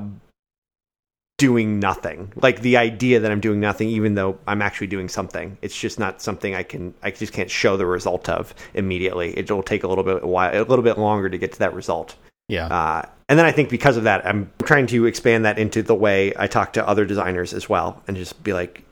doing 1.36 1.80
nothing, 1.80 2.32
like 2.36 2.60
the 2.60 2.76
idea 2.76 3.18
that 3.20 3.32
I'm 3.32 3.40
doing 3.40 3.58
nothing, 3.58 3.88
even 3.88 4.14
though 4.14 4.38
I'm 4.46 4.62
actually 4.62 4.86
doing 4.86 5.08
something. 5.08 5.58
It's 5.62 5.78
just 5.78 5.98
not 5.98 6.22
something 6.22 6.54
I 6.54 6.62
can, 6.62 6.94
I 7.02 7.10
just 7.10 7.32
can't 7.32 7.50
show 7.50 7.76
the 7.76 7.86
result 7.86 8.28
of 8.28 8.54
immediately. 8.72 9.36
It'll 9.36 9.62
take 9.62 9.82
a 9.82 9.88
little 9.88 10.04
bit, 10.04 10.22
a 10.22 10.26
while, 10.26 10.54
a 10.54 10.62
little 10.62 10.84
bit 10.84 10.96
longer 10.96 11.28
to 11.28 11.36
get 11.36 11.52
to 11.52 11.58
that 11.58 11.74
result. 11.74 12.14
Yeah. 12.48 12.66
Uh, 12.66 13.08
and 13.28 13.38
then 13.38 13.46
I 13.46 13.52
think 13.52 13.68
because 13.68 13.96
of 13.96 14.04
that, 14.04 14.24
I'm 14.26 14.52
trying 14.62 14.86
to 14.88 15.06
expand 15.06 15.44
that 15.44 15.58
into 15.58 15.82
the 15.82 15.94
way 15.94 16.32
I 16.38 16.46
talk 16.46 16.74
to 16.74 16.86
other 16.86 17.04
designers 17.04 17.52
as 17.52 17.68
well, 17.68 18.02
and 18.06 18.16
just 18.16 18.42
be 18.44 18.52
like, 18.52 18.84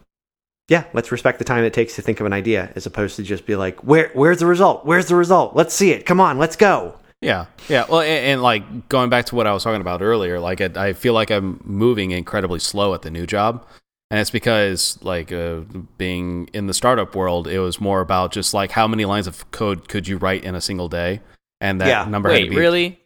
yeah, 0.68 0.84
let's 0.94 1.12
respect 1.12 1.38
the 1.38 1.44
time 1.44 1.62
it 1.64 1.74
takes 1.74 1.96
to 1.96 2.02
think 2.02 2.18
of 2.18 2.26
an 2.26 2.32
idea, 2.32 2.72
as 2.74 2.86
opposed 2.86 3.16
to 3.16 3.22
just 3.22 3.46
be 3.46 3.56
like, 3.56 3.84
where, 3.84 4.10
where's 4.14 4.38
the 4.38 4.46
result? 4.46 4.84
Where's 4.84 5.06
the 5.06 5.16
result? 5.16 5.54
Let's 5.54 5.74
see 5.74 5.92
it. 5.92 6.06
Come 6.06 6.20
on, 6.20 6.38
let's 6.38 6.56
go. 6.56 6.98
Yeah, 7.22 7.46
yeah. 7.68 7.86
Well, 7.88 8.00
and, 8.00 8.26
and, 8.26 8.42
like 8.42 8.88
going 8.88 9.08
back 9.08 9.26
to 9.26 9.36
what 9.36 9.46
I 9.46 9.52
was 9.52 9.62
talking 9.62 9.80
about 9.80 10.02
earlier, 10.02 10.40
like 10.40 10.60
I, 10.60 10.88
I, 10.88 10.92
feel 10.92 11.14
like 11.14 11.30
I'm 11.30 11.60
moving 11.64 12.10
incredibly 12.10 12.58
slow 12.58 12.94
at 12.94 13.02
the 13.02 13.12
new 13.12 13.26
job, 13.26 13.64
and 14.10 14.18
it's 14.18 14.30
because 14.30 14.98
like 15.02 15.30
uh, 15.30 15.60
being 15.98 16.48
in 16.52 16.66
the 16.66 16.74
startup 16.74 17.14
world, 17.14 17.46
it 17.46 17.60
was 17.60 17.80
more 17.80 18.00
about 18.00 18.32
just 18.32 18.52
like 18.52 18.72
how 18.72 18.88
many 18.88 19.04
lines 19.04 19.28
of 19.28 19.48
code 19.52 19.88
could 19.88 20.08
you 20.08 20.16
write 20.16 20.42
in 20.42 20.56
a 20.56 20.60
single 20.60 20.88
day, 20.88 21.20
and 21.60 21.80
that 21.80 21.86
Yeah. 21.86 22.04
number. 22.10 22.28
had 22.28 22.38
to 22.38 22.42
Wait, 22.42 22.50
be, 22.50 22.56
really? 22.56 22.98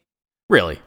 Really, 0.48 0.80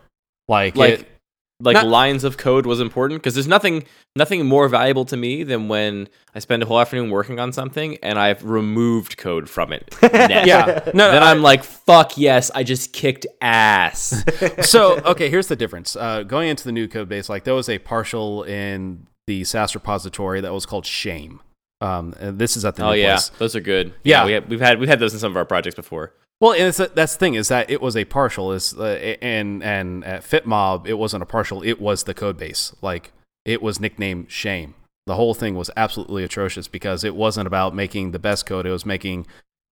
like 0.47 0.75
Like, 0.75 1.01
it- 1.01 1.18
like 1.61 1.73
Not- 1.73 1.87
lines 1.87 2.23
of 2.23 2.37
code 2.37 2.65
was 2.65 2.79
important 2.79 3.21
because 3.21 3.33
there's 3.33 3.47
nothing 3.47 3.83
nothing 4.15 4.45
more 4.45 4.67
valuable 4.69 5.03
to 5.05 5.17
me 5.17 5.43
than 5.43 5.67
when 5.67 6.07
I 6.33 6.39
spend 6.39 6.63
a 6.63 6.65
whole 6.65 6.79
afternoon 6.79 7.09
working 7.09 7.39
on 7.39 7.51
something 7.51 7.97
and 8.01 8.17
I've 8.17 8.43
removed 8.45 9.17
code 9.17 9.49
from 9.49 9.73
it. 9.73 9.93
Yeah. 10.03 10.89
No, 10.93 11.11
Then 11.11 11.21
I- 11.23 11.31
I'm 11.31 11.41
like, 11.41 11.63
fuck 11.63 12.17
yes, 12.17 12.49
I 12.55 12.63
just 12.63 12.93
kicked 12.93 13.25
ass. 13.41 14.23
so 14.69 14.99
okay, 14.99 15.29
here's 15.29 15.47
the 15.47 15.55
difference. 15.55 15.95
Uh, 15.95 16.23
going 16.23 16.47
into 16.49 16.63
the 16.63 16.71
new 16.71 16.87
code 16.87 17.09
base, 17.09 17.27
like 17.29 17.43
there 17.43 17.53
was 17.55 17.67
a 17.69 17.77
partial 17.79 18.43
in 18.43 19.07
the 19.27 19.43
Sass 19.43 19.75
repository 19.75 20.41
that 20.41 20.53
was 20.53 20.65
called 20.65 20.85
Shame. 20.85 21.41
Um, 21.81 22.13
and 22.19 22.39
this 22.39 22.57
is 22.57 22.65
at 22.65 22.75
the 22.75 22.83
oh 22.85 22.91
new 22.93 22.99
yeah, 22.99 23.15
place. 23.15 23.29
those 23.37 23.55
are 23.55 23.61
good. 23.61 23.93
Yeah. 24.03 24.25
we 24.25 24.31
have, 24.33 24.47
we've 24.49 24.59
had 24.59 24.79
we've 24.79 24.89
had 24.89 24.99
those 24.99 25.13
in 25.13 25.19
some 25.19 25.31
of 25.31 25.37
our 25.37 25.45
projects 25.45 25.75
before. 25.75 26.13
Well, 26.39 26.53
and 26.53 26.63
it's, 26.63 26.77
that's 26.77 27.13
the 27.13 27.19
thing 27.19 27.33
is 27.33 27.49
that 27.49 27.69
it 27.69 27.81
was 27.81 27.97
a 27.97 28.05
partial. 28.05 28.51
Is 28.51 28.73
uh, 28.77 29.15
and 29.21 29.61
and 29.63 30.05
at 30.05 30.23
FitMob 30.23 30.87
it 30.87 30.93
wasn't 30.93 31.23
a 31.23 31.25
partial. 31.25 31.61
It 31.63 31.81
was 31.81 32.03
the 32.03 32.13
code 32.13 32.37
base. 32.37 32.73
Like 32.81 33.11
it 33.45 33.61
was 33.61 33.79
nicknamed 33.79 34.31
Shame. 34.31 34.75
The 35.05 35.15
whole 35.15 35.33
thing 35.33 35.55
was 35.55 35.71
absolutely 35.75 36.23
atrocious 36.23 36.67
because 36.67 37.03
it 37.03 37.15
wasn't 37.15 37.47
about 37.47 37.75
making 37.75 38.11
the 38.11 38.19
best 38.19 38.45
code. 38.45 38.65
It 38.65 38.71
was 38.71 38.85
making 38.85 39.25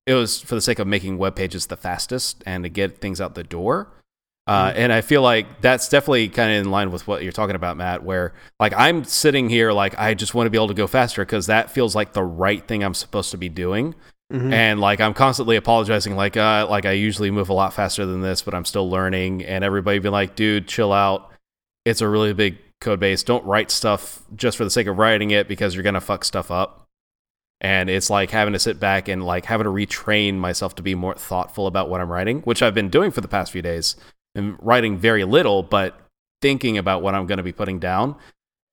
it 0.05 0.13
was 0.13 0.41
for 0.41 0.55
the 0.55 0.61
sake 0.61 0.79
of 0.79 0.87
making 0.87 1.17
web 1.17 1.35
pages 1.35 1.67
the 1.67 1.77
fastest 1.77 2.43
and 2.45 2.63
to 2.63 2.69
get 2.69 2.99
things 2.99 3.21
out 3.21 3.35
the 3.35 3.43
door. 3.43 3.89
Uh, 4.47 4.71
and 4.75 4.93
I 4.93 5.01
feel 5.01 5.21
like 5.21 5.59
that's 5.59 5.89
definitely 5.89 6.29
kind 6.29 6.53
of 6.53 6.65
in 6.65 6.71
line 6.71 6.89
with 6.89 7.05
what 7.05 7.21
you're 7.21 7.33
talking 7.33 7.55
about, 7.55 7.75
Matt. 7.77 8.03
Where 8.03 8.33
like 8.59 8.73
I'm 8.75 9.05
sitting 9.05 9.49
here, 9.49 9.71
like 9.71 9.97
I 9.97 10.13
just 10.13 10.33
want 10.33 10.47
to 10.47 10.49
be 10.49 10.57
able 10.57 10.69
to 10.69 10.73
go 10.73 10.87
faster 10.87 11.23
because 11.23 11.47
that 11.47 11.71
feels 11.71 11.95
like 11.95 12.13
the 12.13 12.23
right 12.23 12.65
thing 12.67 12.83
I'm 12.83 12.93
supposed 12.93 13.31
to 13.31 13.37
be 13.37 13.49
doing 13.49 13.95
Mhm. 14.31 14.51
and 14.51 14.79
like 14.81 14.99
I'm 14.99 15.13
constantly 15.13 15.55
apologizing, 15.55 16.15
like 16.17 16.35
uh, 16.35 16.67
like 16.69 16.85
I 16.85 16.91
usually 16.91 17.31
move 17.31 17.47
a 17.49 17.53
lot 17.53 17.73
faster 17.73 18.05
than 18.05 18.21
this, 18.21 18.41
but 18.41 18.53
I'm 18.53 18.65
still 18.65 18.89
learning. 18.89 19.45
And 19.45 19.63
everybody 19.63 19.99
be 19.99 20.09
like, 20.09 20.35
dude, 20.35 20.67
chill 20.67 20.91
out. 20.91 21.31
It's 21.85 22.01
a 22.01 22.09
really 22.09 22.33
big 22.33 22.57
code 22.81 22.99
base. 22.99 23.23
Don't 23.23 23.45
write 23.45 23.71
stuff 23.71 24.21
just 24.35 24.57
for 24.57 24.65
the 24.65 24.69
sake 24.69 24.87
of 24.87 24.97
writing 24.97 25.31
it 25.31 25.47
because 25.47 25.73
you're 25.75 25.83
gonna 25.83 26.01
fuck 26.01 26.25
stuff 26.25 26.51
up. 26.51 26.83
And 27.61 27.89
it's 27.89 28.09
like 28.09 28.29
having 28.31 28.53
to 28.53 28.59
sit 28.59 28.79
back 28.79 29.07
and 29.07 29.25
like 29.25 29.45
having 29.45 29.63
to 29.63 29.71
retrain 29.71 30.35
myself 30.35 30.75
to 30.75 30.83
be 30.83 30.93
more 30.93 31.15
thoughtful 31.15 31.65
about 31.65 31.89
what 31.89 32.01
I'm 32.01 32.11
writing, 32.11 32.41
which 32.41 32.61
I've 32.61 32.75
been 32.75 32.89
doing 32.89 33.11
for 33.11 33.21
the 33.21 33.27
past 33.29 33.51
few 33.53 33.61
days. 33.61 33.95
I'm 34.35 34.57
writing 34.61 34.97
very 34.97 35.23
little, 35.23 35.63
but 35.63 35.99
thinking 36.41 36.77
about 36.77 37.01
what 37.01 37.15
I'm 37.15 37.25
going 37.25 37.37
to 37.37 37.43
be 37.43 37.53
putting 37.53 37.79
down 37.79 38.15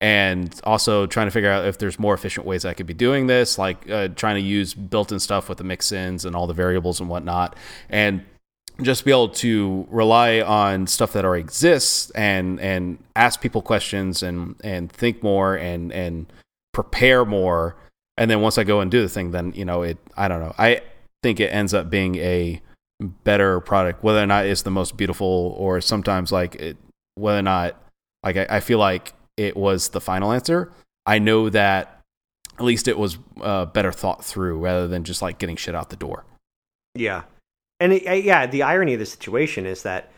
and 0.00 0.60
also 0.64 1.06
trying 1.06 1.26
to 1.26 1.30
figure 1.30 1.50
out 1.50 1.64
if 1.66 1.78
there's 1.78 1.98
more 1.98 2.14
efficient 2.14 2.46
ways 2.46 2.64
I 2.64 2.74
could 2.74 2.86
be 2.86 2.94
doing 2.94 3.26
this, 3.26 3.58
like 3.58 3.88
uh, 3.88 4.08
trying 4.08 4.34
to 4.34 4.42
use 4.42 4.74
built-in 4.74 5.20
stuff 5.20 5.48
with 5.48 5.58
the 5.58 5.64
mix-ins 5.64 6.24
and 6.24 6.36
all 6.36 6.46
the 6.46 6.54
variables 6.54 7.00
and 7.00 7.08
whatnot, 7.08 7.56
and 7.88 8.24
just 8.82 9.04
be 9.04 9.12
able 9.12 9.28
to 9.28 9.86
rely 9.88 10.40
on 10.40 10.86
stuff 10.86 11.12
that 11.12 11.24
already 11.24 11.42
exists 11.42 12.10
and 12.10 12.58
and 12.60 12.98
ask 13.14 13.40
people 13.40 13.62
questions 13.62 14.22
and 14.22 14.56
and 14.64 14.90
think 14.90 15.22
more 15.22 15.54
and 15.54 15.92
and 15.92 16.26
prepare 16.72 17.24
more. 17.24 17.76
And 18.16 18.30
then 18.30 18.40
once 18.40 18.58
I 18.58 18.64
go 18.64 18.80
and 18.80 18.90
do 18.90 19.00
the 19.00 19.08
thing, 19.08 19.30
then 19.30 19.52
you 19.54 19.64
know 19.64 19.82
it. 19.82 19.98
I 20.16 20.28
don't 20.28 20.40
know. 20.40 20.54
I 20.58 20.82
think 21.22 21.40
it 21.40 21.46
ends 21.48 21.72
up 21.72 21.88
being 21.88 22.16
a 22.16 22.60
better 23.00 23.60
product, 23.60 24.02
whether 24.02 24.22
or 24.22 24.26
not 24.26 24.46
it's 24.46 24.62
the 24.62 24.70
most 24.70 24.96
beautiful, 24.96 25.54
or 25.56 25.80
sometimes 25.80 26.32
like 26.32 26.56
it, 26.56 26.76
whether 27.14 27.38
or 27.38 27.42
not 27.42 27.80
like 28.24 28.36
I, 28.36 28.46
I 28.50 28.60
feel 28.60 28.78
like 28.78 29.14
it 29.36 29.56
was 29.56 29.88
the 29.88 30.00
final 30.00 30.32
answer. 30.32 30.72
I 31.06 31.18
know 31.18 31.50
that 31.50 32.00
at 32.58 32.64
least 32.64 32.88
it 32.88 32.98
was 32.98 33.18
uh, 33.40 33.66
better 33.66 33.92
thought 33.92 34.24
through 34.24 34.58
rather 34.58 34.86
than 34.86 35.04
just 35.04 35.22
like 35.22 35.38
getting 35.38 35.56
shit 35.56 35.74
out 35.74 35.90
the 35.90 35.96
door. 35.96 36.24
Yeah, 36.94 37.22
and 37.80 37.92
it, 37.92 38.06
uh, 38.06 38.12
yeah, 38.12 38.46
the 38.46 38.62
irony 38.62 38.94
of 38.94 39.00
the 39.00 39.06
situation 39.06 39.66
is 39.66 39.82
that 39.82 40.10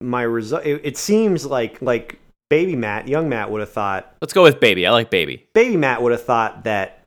my 0.00 0.22
result. 0.22 0.64
It, 0.64 0.80
it 0.84 0.96
seems 0.96 1.44
like 1.44 1.80
like 1.82 2.18
baby 2.48 2.76
Matt, 2.76 3.08
young 3.08 3.28
Matt 3.28 3.50
would 3.50 3.60
have 3.60 3.72
thought. 3.72 4.14
Let's 4.20 4.32
go 4.32 4.42
with 4.42 4.60
baby. 4.60 4.86
I 4.86 4.92
like 4.92 5.10
baby. 5.10 5.46
Baby 5.54 5.76
Matt 5.76 6.02
would 6.02 6.12
have 6.12 6.24
thought 6.24 6.64
that 6.64 7.02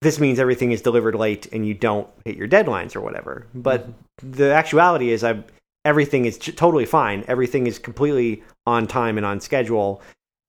this 0.00 0.20
means 0.20 0.38
everything 0.38 0.72
is 0.72 0.82
delivered 0.82 1.14
late 1.14 1.46
and 1.52 1.66
you 1.66 1.74
don't 1.74 2.08
hit 2.24 2.36
your 2.36 2.48
deadlines 2.48 2.94
or 2.94 3.00
whatever. 3.00 3.46
But 3.54 3.88
the 4.22 4.52
actuality 4.52 5.10
is, 5.10 5.24
I 5.24 5.42
everything 5.84 6.24
is 6.24 6.38
j- 6.38 6.52
totally 6.52 6.84
fine. 6.84 7.24
Everything 7.28 7.66
is 7.66 7.78
completely 7.78 8.42
on 8.66 8.86
time 8.86 9.16
and 9.16 9.26
on 9.26 9.40
schedule. 9.40 10.02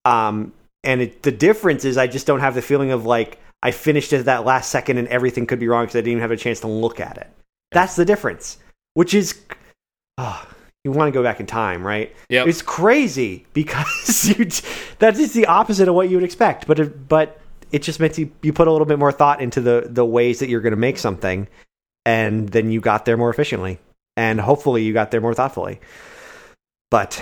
Um, 0.05 0.53
and 0.83 1.01
it, 1.01 1.23
the 1.23 1.31
difference 1.31 1.85
is, 1.85 1.97
I 1.97 2.07
just 2.07 2.25
don't 2.25 2.39
have 2.39 2.55
the 2.55 2.61
feeling 2.61 2.91
of 2.91 3.05
like 3.05 3.39
I 3.61 3.71
finished 3.71 4.13
it 4.13 4.19
at 4.19 4.25
that 4.25 4.45
last 4.45 4.69
second 4.69 4.97
and 4.97 5.07
everything 5.09 5.45
could 5.45 5.59
be 5.59 5.67
wrong 5.67 5.83
because 5.85 5.95
I 5.95 5.99
didn't 5.99 6.11
even 6.11 6.21
have 6.21 6.31
a 6.31 6.37
chance 6.37 6.61
to 6.61 6.67
look 6.67 6.99
at 6.99 7.17
it. 7.17 7.29
That's 7.71 7.95
the 7.95 8.05
difference, 8.05 8.57
which 8.93 9.13
is, 9.13 9.39
oh, 10.17 10.47
you 10.83 10.91
want 10.91 11.09
to 11.09 11.11
go 11.11 11.21
back 11.21 11.39
in 11.39 11.45
time, 11.45 11.85
right? 11.85 12.15
Yeah, 12.29 12.45
It's 12.47 12.61
crazy 12.61 13.45
because 13.53 14.27
you 14.37 14.45
that 14.99 15.19
is 15.19 15.33
the 15.33 15.45
opposite 15.45 15.87
of 15.87 15.95
what 15.95 16.09
you 16.09 16.17
would 16.17 16.23
expect. 16.23 16.67
But 16.67 16.79
it, 16.79 17.07
but 17.07 17.39
it 17.71 17.83
just 17.83 17.99
meant 17.99 18.17
you, 18.17 18.31
you 18.41 18.53
put 18.53 18.67
a 18.67 18.71
little 18.71 18.87
bit 18.87 18.97
more 18.97 19.11
thought 19.11 19.41
into 19.41 19.61
the 19.61 19.87
the 19.89 20.05
ways 20.05 20.39
that 20.39 20.49
you're 20.49 20.61
going 20.61 20.71
to 20.71 20.77
make 20.77 20.97
something, 20.97 21.47
and 22.05 22.49
then 22.49 22.71
you 22.71 22.79
got 22.79 23.05
there 23.05 23.17
more 23.17 23.29
efficiently, 23.29 23.79
and 24.15 24.39
hopefully 24.39 24.83
you 24.83 24.93
got 24.93 25.11
there 25.11 25.21
more 25.21 25.33
thoughtfully. 25.33 25.81
But 26.89 27.21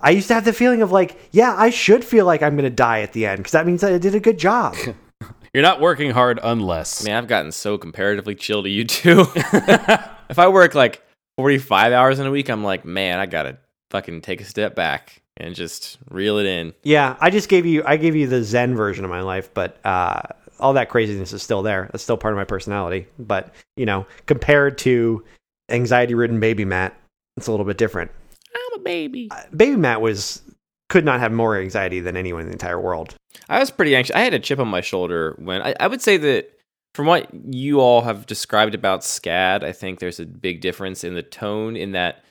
I 0.00 0.10
used 0.10 0.28
to 0.28 0.34
have 0.34 0.44
the 0.44 0.52
feeling 0.52 0.82
of 0.82 0.92
like, 0.92 1.16
yeah, 1.30 1.54
I 1.56 1.70
should 1.70 2.04
feel 2.04 2.26
like 2.26 2.42
I'm 2.42 2.54
going 2.54 2.68
to 2.68 2.70
die 2.70 3.00
at 3.00 3.12
the 3.12 3.26
end 3.26 3.38
because 3.38 3.52
that 3.52 3.66
means 3.66 3.82
I 3.82 3.98
did 3.98 4.14
a 4.14 4.20
good 4.20 4.38
job. 4.38 4.76
You're 5.54 5.62
not 5.62 5.80
working 5.80 6.10
hard 6.10 6.40
unless. 6.42 7.04
Man, 7.04 7.16
I've 7.16 7.28
gotten 7.28 7.52
so 7.52 7.76
comparatively 7.78 8.34
chill 8.34 8.62
to 8.62 8.68
you 8.68 8.84
too. 8.84 9.26
if 9.34 10.38
I 10.38 10.48
work 10.48 10.74
like 10.74 11.02
45 11.36 11.92
hours 11.92 12.18
in 12.18 12.26
a 12.26 12.30
week, 12.30 12.48
I'm 12.48 12.64
like, 12.64 12.84
man, 12.84 13.18
I 13.18 13.26
gotta 13.26 13.58
fucking 13.90 14.22
take 14.22 14.40
a 14.40 14.44
step 14.44 14.74
back 14.74 15.20
and 15.36 15.54
just 15.54 15.98
reel 16.08 16.38
it 16.38 16.46
in. 16.46 16.72
Yeah, 16.82 17.16
I 17.20 17.30
just 17.30 17.48
gave 17.48 17.66
you 17.66 17.82
I 17.84 17.96
gave 17.96 18.16
you 18.16 18.26
the 18.26 18.42
Zen 18.42 18.74
version 18.74 19.04
of 19.04 19.10
my 19.10 19.20
life, 19.20 19.52
but 19.52 19.78
uh, 19.84 20.22
all 20.58 20.72
that 20.72 20.88
craziness 20.88 21.32
is 21.32 21.42
still 21.42 21.62
there. 21.62 21.88
That's 21.92 22.02
still 22.02 22.16
part 22.16 22.32
of 22.32 22.38
my 22.38 22.44
personality. 22.44 23.08
But 23.18 23.54
you 23.76 23.84
know, 23.84 24.06
compared 24.26 24.78
to 24.78 25.22
anxiety-ridden 25.68 26.40
baby 26.40 26.64
Matt, 26.64 26.96
it's 27.36 27.46
a 27.46 27.50
little 27.50 27.66
bit 27.66 27.76
different. 27.78 28.10
I'm 28.54 28.80
a 28.80 28.82
baby. 28.82 29.30
Baby 29.54 29.76
Matt 29.76 30.00
was 30.00 30.42
could 30.88 31.04
not 31.04 31.20
have 31.20 31.32
more 31.32 31.58
anxiety 31.58 32.00
than 32.00 32.16
anyone 32.16 32.42
in 32.42 32.48
the 32.48 32.52
entire 32.52 32.78
world. 32.78 33.14
I 33.48 33.58
was 33.58 33.70
pretty 33.70 33.96
anxious. 33.96 34.14
I 34.14 34.20
had 34.20 34.34
a 34.34 34.38
chip 34.38 34.58
on 34.58 34.68
my 34.68 34.82
shoulder 34.82 35.34
when 35.38 35.62
I, 35.62 35.74
I 35.80 35.86
would 35.86 36.02
say 36.02 36.18
that 36.18 36.58
from 36.94 37.06
what 37.06 37.30
you 37.50 37.80
all 37.80 38.02
have 38.02 38.26
described 38.26 38.74
about 38.74 39.00
SCAD, 39.00 39.64
I 39.64 39.72
think 39.72 39.98
there's 39.98 40.20
a 40.20 40.26
big 40.26 40.60
difference 40.60 41.04
in 41.04 41.14
the 41.14 41.22
tone 41.22 41.76
in 41.76 41.92
that, 41.92 42.22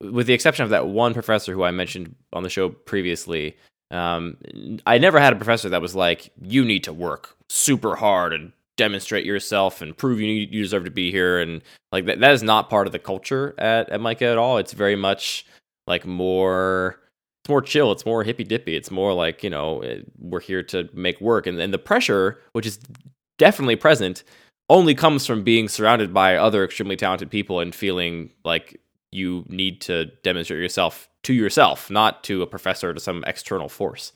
with 0.00 0.26
the 0.26 0.34
exception 0.34 0.64
of 0.64 0.70
that 0.70 0.88
one 0.88 1.14
professor 1.14 1.54
who 1.54 1.62
I 1.62 1.70
mentioned 1.70 2.14
on 2.32 2.42
the 2.42 2.50
show 2.50 2.68
previously, 2.68 3.56
um, 3.90 4.36
I 4.86 4.98
never 4.98 5.18
had 5.18 5.32
a 5.32 5.36
professor 5.36 5.70
that 5.70 5.80
was 5.80 5.94
like, 5.94 6.30
you 6.42 6.64
need 6.64 6.84
to 6.84 6.92
work 6.92 7.36
super 7.48 7.96
hard 7.96 8.34
and 8.34 8.52
demonstrate 8.76 9.24
yourself 9.24 9.80
and 9.80 9.96
prove 9.96 10.20
you, 10.20 10.26
need, 10.26 10.52
you 10.52 10.62
deserve 10.62 10.84
to 10.84 10.90
be 10.90 11.10
here. 11.10 11.38
And 11.38 11.62
like 11.92 12.06
that, 12.06 12.20
that 12.20 12.32
is 12.32 12.42
not 12.42 12.68
part 12.68 12.86
of 12.86 12.92
the 12.92 12.98
culture 12.98 13.54
at, 13.58 13.88
at 13.88 14.00
MICA 14.00 14.26
at 14.26 14.38
all. 14.38 14.58
It's 14.58 14.72
very 14.72 14.96
much 14.96 15.46
like 15.86 16.06
more 16.06 17.00
it's 17.42 17.48
more 17.48 17.62
chill 17.62 17.92
it's 17.92 18.06
more 18.06 18.22
hippy 18.22 18.44
dippy 18.44 18.76
it's 18.76 18.90
more 18.90 19.12
like 19.12 19.42
you 19.42 19.50
know 19.50 19.80
eh, 19.80 20.00
we're 20.18 20.40
here 20.40 20.62
to 20.62 20.88
make 20.92 21.20
work. 21.20 21.46
And, 21.46 21.58
and 21.60 21.72
the 21.72 21.78
pressure 21.78 22.40
which 22.52 22.66
is 22.66 22.78
definitely 23.38 23.76
present 23.76 24.22
only 24.68 24.94
comes 24.94 25.26
from 25.26 25.42
being 25.42 25.68
surrounded 25.68 26.14
by 26.14 26.36
other 26.36 26.64
extremely 26.64 26.96
talented 26.96 27.30
people 27.30 27.60
and 27.60 27.74
feeling 27.74 28.30
like 28.44 28.80
you 29.10 29.44
need 29.48 29.80
to 29.82 30.06
demonstrate 30.22 30.60
yourself 30.60 31.08
to 31.24 31.34
yourself 31.34 31.90
not 31.90 32.24
to 32.24 32.42
a 32.42 32.46
professor 32.46 32.90
or 32.90 32.94
to 32.94 33.00
some 33.00 33.22
external 33.26 33.68
force 33.68 34.12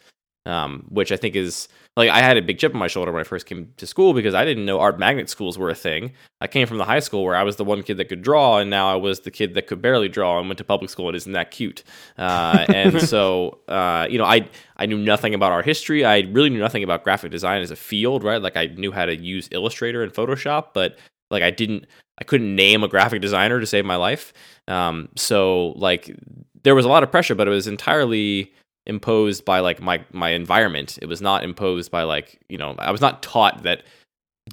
um, 0.46 0.86
which 0.88 1.12
I 1.12 1.16
think 1.16 1.36
is 1.36 1.68
like 1.96 2.10
I 2.10 2.20
had 2.20 2.36
a 2.36 2.42
big 2.42 2.58
chip 2.58 2.72
on 2.72 2.78
my 2.78 2.86
shoulder 2.86 3.10
when 3.10 3.20
I 3.20 3.24
first 3.24 3.46
came 3.46 3.72
to 3.78 3.86
school 3.86 4.12
because 4.12 4.34
I 4.34 4.44
didn't 4.44 4.64
know 4.64 4.78
art 4.78 4.98
magnet 4.98 5.28
schools 5.28 5.58
were 5.58 5.70
a 5.70 5.74
thing. 5.74 6.12
I 6.40 6.46
came 6.46 6.66
from 6.66 6.78
the 6.78 6.84
high 6.84 7.00
school 7.00 7.24
where 7.24 7.34
I 7.34 7.42
was 7.42 7.56
the 7.56 7.64
one 7.64 7.82
kid 7.82 7.96
that 7.96 8.08
could 8.08 8.22
draw, 8.22 8.58
and 8.58 8.70
now 8.70 8.92
I 8.92 8.96
was 8.96 9.20
the 9.20 9.30
kid 9.30 9.54
that 9.54 9.66
could 9.66 9.82
barely 9.82 10.08
draw 10.08 10.38
and 10.38 10.48
went 10.48 10.58
to 10.58 10.64
public 10.64 10.90
school 10.90 11.08
and 11.08 11.16
isn't 11.16 11.32
that 11.32 11.50
cute. 11.50 11.82
Uh, 12.16 12.64
and 12.74 13.02
so, 13.02 13.58
uh, 13.68 14.06
you 14.08 14.18
know, 14.18 14.24
I 14.24 14.48
I 14.76 14.86
knew 14.86 14.98
nothing 14.98 15.34
about 15.34 15.52
art 15.52 15.64
history. 15.64 16.04
I 16.04 16.20
really 16.20 16.50
knew 16.50 16.60
nothing 16.60 16.84
about 16.84 17.02
graphic 17.02 17.30
design 17.30 17.62
as 17.62 17.70
a 17.70 17.76
field, 17.76 18.22
right? 18.22 18.40
Like 18.40 18.56
I 18.56 18.66
knew 18.66 18.92
how 18.92 19.06
to 19.06 19.16
use 19.16 19.48
Illustrator 19.50 20.02
and 20.02 20.12
Photoshop, 20.12 20.68
but 20.74 20.98
like 21.30 21.42
I 21.42 21.50
didn't, 21.50 21.86
I 22.20 22.24
couldn't 22.24 22.54
name 22.54 22.84
a 22.84 22.88
graphic 22.88 23.20
designer 23.20 23.58
to 23.58 23.66
save 23.66 23.84
my 23.84 23.96
life. 23.96 24.32
Um, 24.68 25.08
so 25.16 25.68
like 25.76 26.14
there 26.62 26.74
was 26.74 26.84
a 26.84 26.88
lot 26.88 27.02
of 27.02 27.10
pressure, 27.10 27.34
but 27.34 27.48
it 27.48 27.50
was 27.50 27.66
entirely 27.66 28.52
imposed 28.86 29.44
by 29.44 29.60
like 29.60 29.80
my 29.80 30.04
my 30.12 30.30
environment. 30.30 30.98
It 31.02 31.06
was 31.06 31.20
not 31.20 31.44
imposed 31.44 31.90
by 31.90 32.02
like 32.04 32.38
you 32.48 32.58
know 32.58 32.74
I 32.78 32.90
was 32.90 33.00
not 33.00 33.22
taught 33.22 33.62
that 33.64 33.82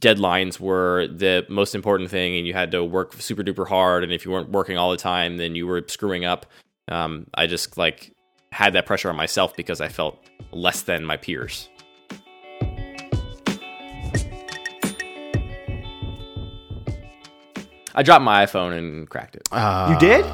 deadlines 0.02 0.60
were 0.60 1.08
the 1.08 1.46
most 1.50 1.76
important 1.76 2.10
thing 2.10 2.36
and 2.36 2.48
you 2.48 2.54
had 2.54 2.72
to 2.72 2.84
work 2.84 3.14
super 3.14 3.44
duper 3.44 3.68
hard 3.68 4.04
and 4.04 4.12
if 4.12 4.26
you 4.26 4.32
weren't 4.32 4.50
working 4.50 4.76
all 4.76 4.90
the 4.90 4.98
time 4.98 5.38
then 5.38 5.54
you 5.56 5.68
were 5.68 5.84
screwing 5.88 6.26
up. 6.26 6.48
Um, 6.88 7.28
I 7.36 7.46
just 7.48 7.78
like 7.78 8.12
had 8.52 8.74
that 8.74 8.86
pressure 8.86 9.10
on 9.10 9.16
myself 9.16 9.56
because 9.56 9.80
I 9.82 9.88
felt 9.90 10.18
less 10.52 10.82
than 10.82 11.06
my 11.06 11.18
peers. 11.18 11.70
I 17.96 18.02
dropped 18.02 18.24
my 18.24 18.46
iPhone 18.46 18.78
and 18.78 19.10
cracked 19.10 19.36
it. 19.36 19.48
Uh, 19.52 19.90
You 19.94 20.00
did? 20.00 20.26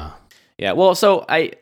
Yeah, 0.58 0.72
well, 0.72 0.94
so 0.94 1.24
I 1.28 1.52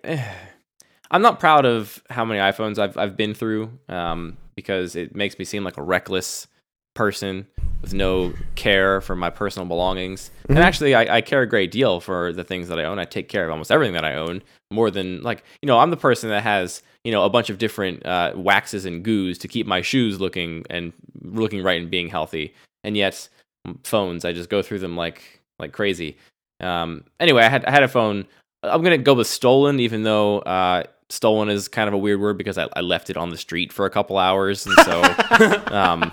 I'm 1.11 1.23
not 1.23 1.41
proud 1.41 1.65
of 1.65 2.03
how 2.11 2.25
many 2.25 2.41
iPhones 2.41 2.79
I've 2.79 2.97
I've 2.97 3.17
been 3.17 3.35
through 3.35 3.71
um, 3.89 4.37
because 4.55 4.97
it 4.97 5.15
makes 5.15 5.39
me 5.39 5.45
seem 5.45 5.65
like 5.65 5.77
a 5.77 5.83
reckless 5.83 6.47
person 6.95 7.47
with 7.81 7.95
no 7.95 8.35
care 8.57 9.01
for 9.01 9.15
my 9.15 9.31
personal 9.31 9.67
belongings. 9.67 10.33
And 10.49 10.59
actually, 10.59 10.97
I, 10.97 11.19
I 11.19 11.21
care 11.21 11.43
a 11.43 11.47
great 11.47 11.71
deal 11.71 12.01
for 12.01 12.33
the 12.33 12.43
things 12.43 12.67
that 12.69 12.79
I 12.79 12.85
own. 12.85 12.99
I 12.99 13.05
take 13.05 13.29
care 13.29 13.45
of 13.45 13.51
almost 13.53 13.71
everything 13.71 13.95
that 13.95 14.05
I 14.05 14.15
own 14.15 14.43
more 14.71 14.91
than 14.91 15.23
like 15.23 15.45
you 15.63 15.67
know 15.67 15.79
I'm 15.79 15.91
the 15.91 15.97
person 15.97 16.29
that 16.31 16.43
has 16.43 16.83
you 17.05 17.13
know 17.13 17.25
a 17.25 17.31
bunch 17.31 17.51
of 17.51 17.59
different 17.59 18.05
uh, 18.05 18.33
waxes 18.37 18.85
and 18.85 19.05
goos 19.05 19.39
to 19.39 19.49
keep 19.49 19.67
my 19.67 19.81
shoes 19.81 20.21
looking 20.21 20.65
and 20.69 20.93
looking 21.23 21.63
right 21.63 21.81
and 21.81 21.91
being 21.91 22.09
healthy. 22.09 22.55
And 22.85 22.97
yet 22.97 23.29
phones, 23.85 24.25
I 24.25 24.33
just 24.33 24.51
go 24.51 24.63
through 24.63 24.81
them 24.81 24.97
like 24.97 25.41
like 25.59 25.73
crazy. 25.73 26.17
Um, 26.61 27.05
anyway, 27.21 27.45
I 27.45 27.49
had 27.49 27.65
I 27.65 27.71
had 27.71 27.83
a 27.83 27.89
phone. 27.89 28.27
I'm 28.63 28.83
gonna 28.83 28.99
go 28.99 29.15
with 29.15 29.29
stolen, 29.29 29.79
even 29.79 30.03
though 30.03 30.41
uh, 30.41 30.83
stolen 31.11 31.49
is 31.49 31.69
kind 31.69 31.89
of 31.89 31.95
a 31.95 31.99
weird 31.99 32.21
word 32.21 32.37
because 32.39 32.59
I, 32.59 32.69
I 32.75 32.81
left 32.81 33.09
it 33.11 33.17
on 33.17 33.31
the 33.31 33.37
street 33.39 33.73
for 33.73 33.87
a 33.87 33.91
couple 33.91 34.19
hours, 34.19 34.67
and 34.67 34.75
so 34.85 35.03
um, 35.75 36.13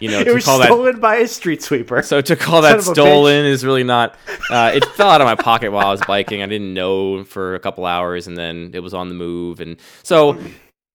you 0.00 0.10
know 0.10 0.20
it 0.20 0.24
to 0.24 0.34
was 0.34 0.44
call 0.44 0.58
that 0.58 0.66
stolen 0.66 1.00
by 1.00 1.16
a 1.16 1.28
street 1.28 1.62
sweeper. 1.62 2.02
so 2.02 2.20
to 2.20 2.36
call 2.36 2.62
Son 2.62 2.76
that 2.76 2.82
stolen 2.82 3.46
is 3.46 3.64
really 3.64 3.84
not. 3.84 4.16
Uh, 4.50 4.72
it 4.74 4.84
fell 4.96 5.08
out 5.10 5.20
of 5.20 5.26
my 5.26 5.34
pocket 5.34 5.70
while 5.72 5.86
I 5.86 5.90
was 5.90 6.02
biking. 6.02 6.42
I 6.42 6.46
didn't 6.46 6.74
know 6.74 7.24
for 7.24 7.54
a 7.54 7.58
couple 7.60 7.86
hours, 7.86 8.26
and 8.26 8.36
then 8.36 8.70
it 8.74 8.80
was 8.80 8.92
on 8.94 9.08
the 9.08 9.14
move, 9.14 9.60
and 9.60 9.76
so 10.02 10.38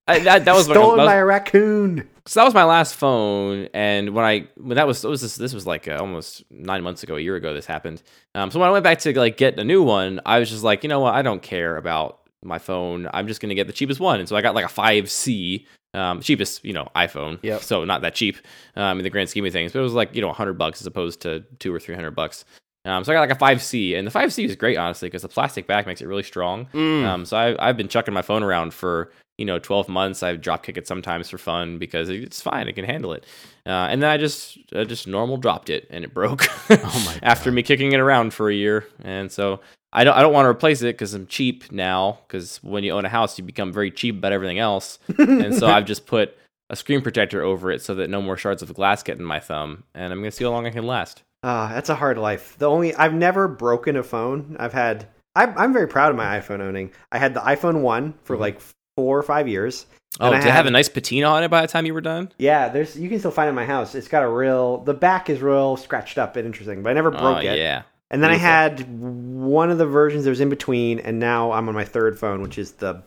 I, 0.06 0.18
that 0.20 0.44
that 0.44 0.54
was 0.54 0.68
my- 0.68 0.74
stolen 0.74 0.96
that 0.98 1.02
was- 1.04 1.08
by 1.10 1.16
a 1.16 1.24
raccoon. 1.24 2.08
so 2.26 2.40
that 2.40 2.44
was 2.44 2.54
my 2.54 2.64
last 2.64 2.94
phone, 2.96 3.68
and 3.72 4.10
when 4.10 4.24
I 4.24 4.48
when 4.56 4.76
that 4.76 4.86
was, 4.86 5.04
was 5.04 5.22
this, 5.22 5.36
this 5.36 5.54
was 5.54 5.66
like 5.66 5.88
uh, 5.88 5.96
almost 5.98 6.44
nine 6.50 6.82
months 6.82 7.02
ago, 7.02 7.16
a 7.16 7.20
year 7.20 7.36
ago, 7.36 7.54
this 7.54 7.64
happened. 7.66 8.02
Um, 8.34 8.50
so 8.50 8.60
when 8.60 8.68
I 8.68 8.72
went 8.72 8.84
back 8.84 8.98
to 9.00 9.18
like 9.18 9.36
get 9.38 9.58
a 9.58 9.64
new 9.64 9.82
one, 9.82 10.20
I 10.26 10.38
was 10.38 10.50
just 10.50 10.62
like, 10.62 10.82
you 10.82 10.88
know 10.90 11.00
what, 11.00 11.14
I 11.14 11.22
don't 11.22 11.42
care 11.42 11.76
about 11.78 12.17
my 12.44 12.58
phone. 12.58 13.08
I'm 13.12 13.26
just 13.26 13.40
gonna 13.40 13.54
get 13.54 13.66
the 13.66 13.72
cheapest 13.72 14.00
one, 14.00 14.20
and 14.20 14.28
so 14.28 14.36
I 14.36 14.42
got 14.42 14.54
like 14.54 14.64
a 14.64 14.68
5C, 14.68 15.66
um, 15.94 16.20
cheapest 16.20 16.64
you 16.64 16.72
know 16.72 16.88
iPhone. 16.94 17.38
Yeah. 17.42 17.58
So 17.58 17.84
not 17.84 18.02
that 18.02 18.14
cheap 18.14 18.36
um, 18.76 18.98
in 18.98 19.04
the 19.04 19.10
grand 19.10 19.28
scheme 19.28 19.44
of 19.44 19.52
things, 19.52 19.72
but 19.72 19.80
it 19.80 19.82
was 19.82 19.94
like 19.94 20.14
you 20.14 20.20
know 20.20 20.28
100 20.28 20.54
bucks 20.54 20.80
as 20.80 20.86
opposed 20.86 21.20
to 21.22 21.40
two 21.58 21.74
or 21.74 21.80
three 21.80 21.94
hundred 21.94 22.12
bucks. 22.12 22.44
Um, 22.84 23.04
so 23.04 23.12
I 23.12 23.16
got 23.16 23.20
like 23.20 23.30
a 23.30 23.58
5C, 23.58 23.98
and 23.98 24.06
the 24.06 24.10
5C 24.10 24.44
is 24.44 24.56
great, 24.56 24.78
honestly, 24.78 25.08
because 25.08 25.22
the 25.22 25.28
plastic 25.28 25.66
back 25.66 25.86
makes 25.86 26.00
it 26.00 26.06
really 26.06 26.22
strong. 26.22 26.66
Mm. 26.72 27.04
Um, 27.04 27.24
so 27.26 27.36
I, 27.36 27.68
I've 27.68 27.76
been 27.76 27.88
chucking 27.88 28.14
my 28.14 28.22
phone 28.22 28.42
around 28.42 28.72
for 28.72 29.12
you 29.38 29.44
know 29.44 29.58
12 29.58 29.88
months. 29.88 30.22
I 30.22 30.36
drop 30.36 30.64
kick 30.64 30.76
it 30.76 30.86
sometimes 30.86 31.30
for 31.30 31.38
fun 31.38 31.78
because 31.78 32.08
it's 32.08 32.42
fine. 32.42 32.68
It 32.68 32.74
can 32.74 32.84
handle 32.84 33.12
it. 33.12 33.24
Uh, 33.64 33.86
and 33.90 34.02
then 34.02 34.10
I 34.10 34.18
just 34.18 34.58
I 34.74 34.84
just 34.84 35.06
normal 35.06 35.36
dropped 35.38 35.70
it 35.70 35.86
and 35.90 36.04
it 36.04 36.12
broke. 36.12 36.46
Oh 36.70 37.02
my 37.06 37.18
After 37.26 37.50
me 37.50 37.62
kicking 37.62 37.92
it 37.92 38.00
around 38.00 38.34
for 38.34 38.50
a 38.50 38.54
year, 38.54 38.86
and 39.02 39.32
so 39.32 39.60
I 39.92 40.04
don't 40.04 40.16
I 40.16 40.20
don't 40.20 40.34
want 40.34 40.44
to 40.44 40.50
replace 40.50 40.82
it 40.82 40.94
because 40.94 41.14
I'm 41.14 41.26
cheap 41.26 41.72
now. 41.72 42.18
Because 42.26 42.62
when 42.62 42.84
you 42.84 42.92
own 42.92 43.04
a 43.06 43.08
house, 43.08 43.38
you 43.38 43.44
become 43.44 43.72
very 43.72 43.90
cheap 43.90 44.16
about 44.18 44.32
everything 44.32 44.58
else. 44.58 44.98
and 45.16 45.54
so 45.54 45.66
I've 45.66 45.86
just 45.86 46.06
put 46.06 46.36
a 46.68 46.76
screen 46.76 47.00
protector 47.00 47.42
over 47.42 47.70
it 47.70 47.80
so 47.80 47.94
that 47.94 48.10
no 48.10 48.20
more 48.20 48.36
shards 48.36 48.62
of 48.62 48.72
glass 48.74 49.02
get 49.02 49.18
in 49.18 49.24
my 49.24 49.40
thumb. 49.40 49.84
And 49.94 50.12
I'm 50.12 50.18
gonna 50.20 50.30
see 50.30 50.44
how 50.44 50.50
long 50.50 50.66
I 50.66 50.70
can 50.70 50.86
last. 50.86 51.22
Ah, 51.42 51.70
that's 51.72 51.88
a 51.88 51.94
hard 51.94 52.18
life. 52.18 52.56
The 52.58 52.68
only 52.68 52.94
I've 52.96 53.14
never 53.14 53.48
broken 53.48 53.96
a 53.96 54.02
phone. 54.02 54.56
I've 54.58 54.72
had. 54.72 55.08
I'm, 55.34 55.56
I'm 55.56 55.72
very 55.72 55.86
proud 55.86 56.10
of 56.10 56.16
my 56.16 56.38
iPhone 56.38 56.60
owning. 56.60 56.90
I 57.12 57.18
had 57.18 57.32
the 57.32 57.40
iPhone 57.40 57.80
one 57.82 58.14
for 58.24 58.36
like 58.36 58.60
four 58.98 59.16
or 59.16 59.22
five 59.22 59.46
years. 59.46 59.86
Oh, 60.18 60.32
And 60.32 60.42
did 60.42 60.48
it 60.48 60.52
have 60.52 60.66
a 60.66 60.72
nice 60.72 60.88
patina 60.88 61.26
on 61.28 61.44
it 61.44 61.50
by 61.52 61.60
the 61.62 61.68
time 61.68 61.86
you 61.86 61.94
were 61.94 62.00
done? 62.00 62.32
Yeah, 62.36 62.68
there's 62.68 62.98
you 62.98 63.08
can 63.08 63.20
still 63.20 63.30
find 63.30 63.46
it 63.46 63.50
in 63.50 63.54
my 63.54 63.64
house. 63.64 63.94
It's 63.94 64.08
got 64.08 64.24
a 64.24 64.28
real 64.28 64.78
the 64.78 64.92
back 64.92 65.30
is 65.30 65.40
real 65.40 65.76
scratched 65.76 66.18
up 66.18 66.34
and 66.34 66.44
interesting, 66.44 66.82
but 66.82 66.90
I 66.90 66.94
never 66.94 67.10
oh, 67.14 67.20
broke 67.20 67.36
oh, 67.36 67.40
it. 67.40 67.58
yeah. 67.58 67.82
And 68.10 68.20
then 68.20 68.30
Beautiful. 68.30 68.48
I 68.48 68.50
had 68.50 68.88
one 69.00 69.70
of 69.70 69.78
the 69.78 69.86
versions 69.86 70.24
that 70.24 70.30
was 70.30 70.40
in 70.40 70.48
between, 70.48 70.98
and 70.98 71.20
now 71.20 71.52
I'm 71.52 71.68
on 71.68 71.76
my 71.76 71.84
third 71.84 72.18
phone, 72.18 72.42
which 72.42 72.58
is 72.58 72.72
the 72.72 73.04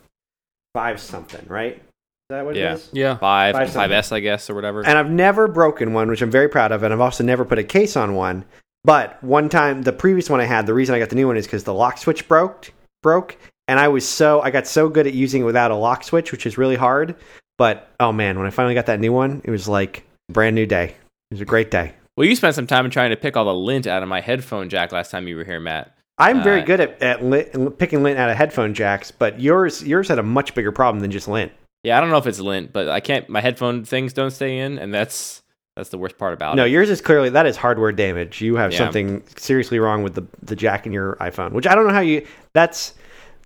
five 0.74 1.02
something, 1.02 1.46
right? 1.50 1.74
Is 1.76 1.82
that 2.30 2.46
what 2.46 2.56
Yeah. 2.56 2.72
it 2.72 2.76
is? 2.76 2.90
Yeah. 2.94 3.18
Five, 3.18 3.56
Five 3.56 3.74
five 3.74 3.92
S, 3.92 4.14
I 4.14 4.22
guess, 4.22 4.50
or 4.50 4.56
whatever. 4.56 4.86
And 4.86 4.98
I've 4.98 5.12
never 5.12 5.50
broken 5.50 5.92
one, 5.92 6.08
which 6.08 6.22
I'm 6.22 6.32
very 6.32 6.48
proud 6.48 6.72
of, 6.72 6.84
and 6.84 6.94
I've 6.94 7.02
also 7.02 7.26
never 7.26 7.44
put 7.44 7.60
a 7.60 7.64
case 7.66 7.98
on 7.98 8.16
one. 8.16 8.46
But 8.86 9.22
one 9.22 9.50
time, 9.50 9.82
the 9.82 9.92
previous 9.92 10.30
one 10.30 10.40
I 10.40 10.46
had, 10.46 10.66
the 10.68 10.74
reason 10.74 10.96
I 10.96 11.00
got 11.00 11.10
the 11.10 11.16
new 11.18 11.28
one 11.28 11.36
is 11.36 11.46
because 11.46 11.66
the 11.66 11.74
lock 11.74 11.98
switch 11.98 12.28
broke, 12.30 12.72
broke, 13.04 13.38
and 13.68 13.80
I 13.80 13.88
was 13.88 14.08
so 14.08 14.42
I 14.42 14.52
got 14.52 14.68
so 14.68 14.90
good 14.90 15.08
at 15.08 15.14
using 15.14 15.42
it 15.42 15.46
without 15.46 15.72
a 15.72 15.76
lock 15.76 16.04
switch, 16.04 16.32
which 16.32 16.46
is 16.46 16.58
really 16.58 16.76
hard. 16.76 17.16
But 17.58 17.90
oh 18.00 18.12
man, 18.12 18.38
when 18.38 18.48
I 18.48 18.50
finally 18.50 18.74
got 18.74 18.88
that 18.88 19.00
new 19.00 19.14
one, 19.14 19.42
it 19.44 19.52
was 19.52 19.68
like 19.68 20.04
brand 20.32 20.56
new 20.56 20.66
day. 20.66 20.86
It 20.86 21.36
was 21.36 21.42
a 21.42 21.46
great 21.46 21.72
day. 21.72 21.94
Well, 22.18 22.28
you 22.28 22.36
spent 22.36 22.56
some 22.56 22.68
time 22.68 22.90
trying 22.90 23.12
to 23.12 23.16
pick 23.18 23.38
all 23.38 23.46
the 23.46 23.54
lint 23.54 23.88
out 23.88 24.04
of 24.04 24.10
my 24.10 24.20
headphone 24.22 24.68
jack 24.70 24.92
last 24.92 25.12
time 25.12 25.28
you 25.28 25.38
were 25.38 25.46
here, 25.46 25.60
Matt. 25.60 25.96
I'm 26.18 26.44
very 26.44 26.62
Uh, 26.62 26.66
good 26.66 26.80
at, 26.82 27.02
at 27.02 27.24
lint, 27.24 27.80
picking 27.80 28.04
lint 28.04 28.20
out 28.20 28.30
of 28.30 28.36
headphone 28.38 28.74
jacks, 28.74 29.12
but 29.12 29.40
yours 29.40 29.82
yours 29.84 30.08
had 30.08 30.20
a 30.20 30.24
much 30.24 30.54
bigger 30.54 30.72
problem 30.72 31.00
than 31.02 31.10
just 31.12 31.28
lint. 31.28 31.52
Yeah, 31.84 31.98
I 31.98 32.02
don't 32.02 32.10
know 32.12 32.18
if 32.18 32.28
it's 32.28 32.40
lint, 32.40 32.74
but 32.74 32.90
I 32.90 33.00
can't. 33.00 33.28
My 33.30 33.42
headphone 33.42 33.86
things 33.86 34.14
don't 34.14 34.30
stay 34.32 34.60
in, 34.60 34.78
and 34.78 34.94
that's 34.94 35.42
that's 35.78 35.90
the 35.90 35.98
worst 35.98 36.18
part 36.18 36.34
about 36.34 36.56
No, 36.56 36.64
it. 36.64 36.66
No, 36.66 36.72
yours 36.72 36.90
is 36.90 37.00
clearly 37.02 37.30
that 37.30 37.46
is 37.46 37.58
hardware 37.58 37.92
damage. 37.94 38.42
You 38.42 38.58
have 38.58 38.72
Yeah. 38.72 38.80
something 38.80 39.24
seriously 39.38 39.80
wrong 39.80 40.04
with 40.04 40.14
the 40.16 40.24
the 40.44 40.56
jack 40.56 40.86
in 40.86 40.92
your 40.94 41.16
iPhone, 41.16 41.54
which 41.54 41.66
I 41.66 41.74
don't 41.76 41.88
know 41.88 41.94
how 41.94 42.02
you. 42.02 42.26
That's 42.54 42.94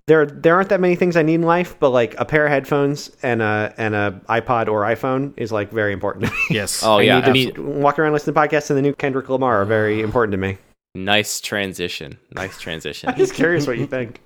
there. 0.06 0.26
There 0.26 0.54
aren't 0.54 0.68
that 0.70 0.80
many 0.80 0.96
things 0.96 1.16
I 1.16 1.22
need 1.22 1.34
in 1.34 1.42
life, 1.42 1.76
but 1.78 1.90
like 1.90 2.14
a 2.18 2.24
pair 2.24 2.46
of 2.46 2.50
headphones 2.52 3.10
and 3.22 3.42
a 3.42 3.74
and 3.76 3.94
a 3.94 4.20
iPod 4.28 4.68
or 4.68 4.82
iPhone 4.82 5.32
is 5.36 5.52
like 5.52 5.70
very 5.70 5.92
important 5.92 6.26
to 6.26 6.30
me. 6.30 6.38
Yes. 6.50 6.82
Oh 6.86 6.98
I 6.98 7.02
yeah, 7.02 7.20
need 7.20 7.28
I 7.28 7.32
mean, 7.32 7.80
walk 7.80 7.98
around 7.98 8.12
listening 8.12 8.34
to 8.34 8.40
podcasts 8.40 8.70
and 8.70 8.76
the 8.76 8.82
new 8.82 8.94
Kendrick 8.94 9.28
Lamar 9.28 9.62
are 9.62 9.64
very 9.64 10.00
important 10.08 10.32
to 10.32 10.38
me. 10.38 10.58
nice 10.94 11.40
transition. 11.40 12.18
Nice 12.34 12.58
transition. 12.58 13.08
I'm 13.10 13.16
just 13.16 13.34
curious 13.34 13.66
what 13.66 13.78
you 13.78 13.86
think. 13.86 14.20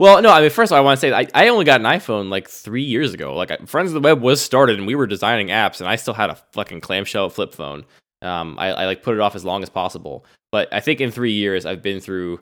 Well, 0.00 0.20
no, 0.22 0.30
I 0.30 0.40
mean, 0.40 0.50
first 0.50 0.72
of 0.72 0.76
all, 0.76 0.78
I 0.82 0.84
want 0.84 0.98
to 0.98 1.00
say 1.00 1.12
I, 1.12 1.28
I 1.34 1.48
only 1.48 1.64
got 1.64 1.80
an 1.80 1.86
iPhone 1.86 2.28
like 2.28 2.48
three 2.48 2.82
years 2.82 3.14
ago. 3.14 3.34
Like, 3.36 3.68
Friends 3.68 3.90
of 3.90 3.94
the 3.94 4.00
Web 4.00 4.20
was 4.20 4.40
started, 4.40 4.76
and 4.76 4.88
we 4.88 4.96
were 4.96 5.06
designing 5.06 5.48
apps, 5.48 5.78
and 5.80 5.88
I 5.88 5.94
still 5.94 6.14
had 6.14 6.30
a 6.30 6.34
fucking 6.52 6.80
clamshell 6.80 7.30
flip 7.30 7.54
phone. 7.54 7.84
Um, 8.20 8.56
I, 8.58 8.72
I 8.72 8.86
like 8.86 9.04
put 9.04 9.14
it 9.14 9.20
off 9.20 9.36
as 9.36 9.44
long 9.44 9.62
as 9.62 9.70
possible, 9.70 10.24
but 10.50 10.68
I 10.72 10.80
think 10.80 11.00
in 11.00 11.12
three 11.12 11.30
years 11.32 11.64
I've 11.64 11.80
been 11.80 12.00
through 12.00 12.40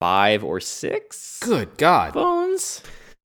five 0.00 0.44
or 0.44 0.60
six 0.60 1.38
Good 1.40 1.76
God. 1.76 2.14
phones. 2.14 2.82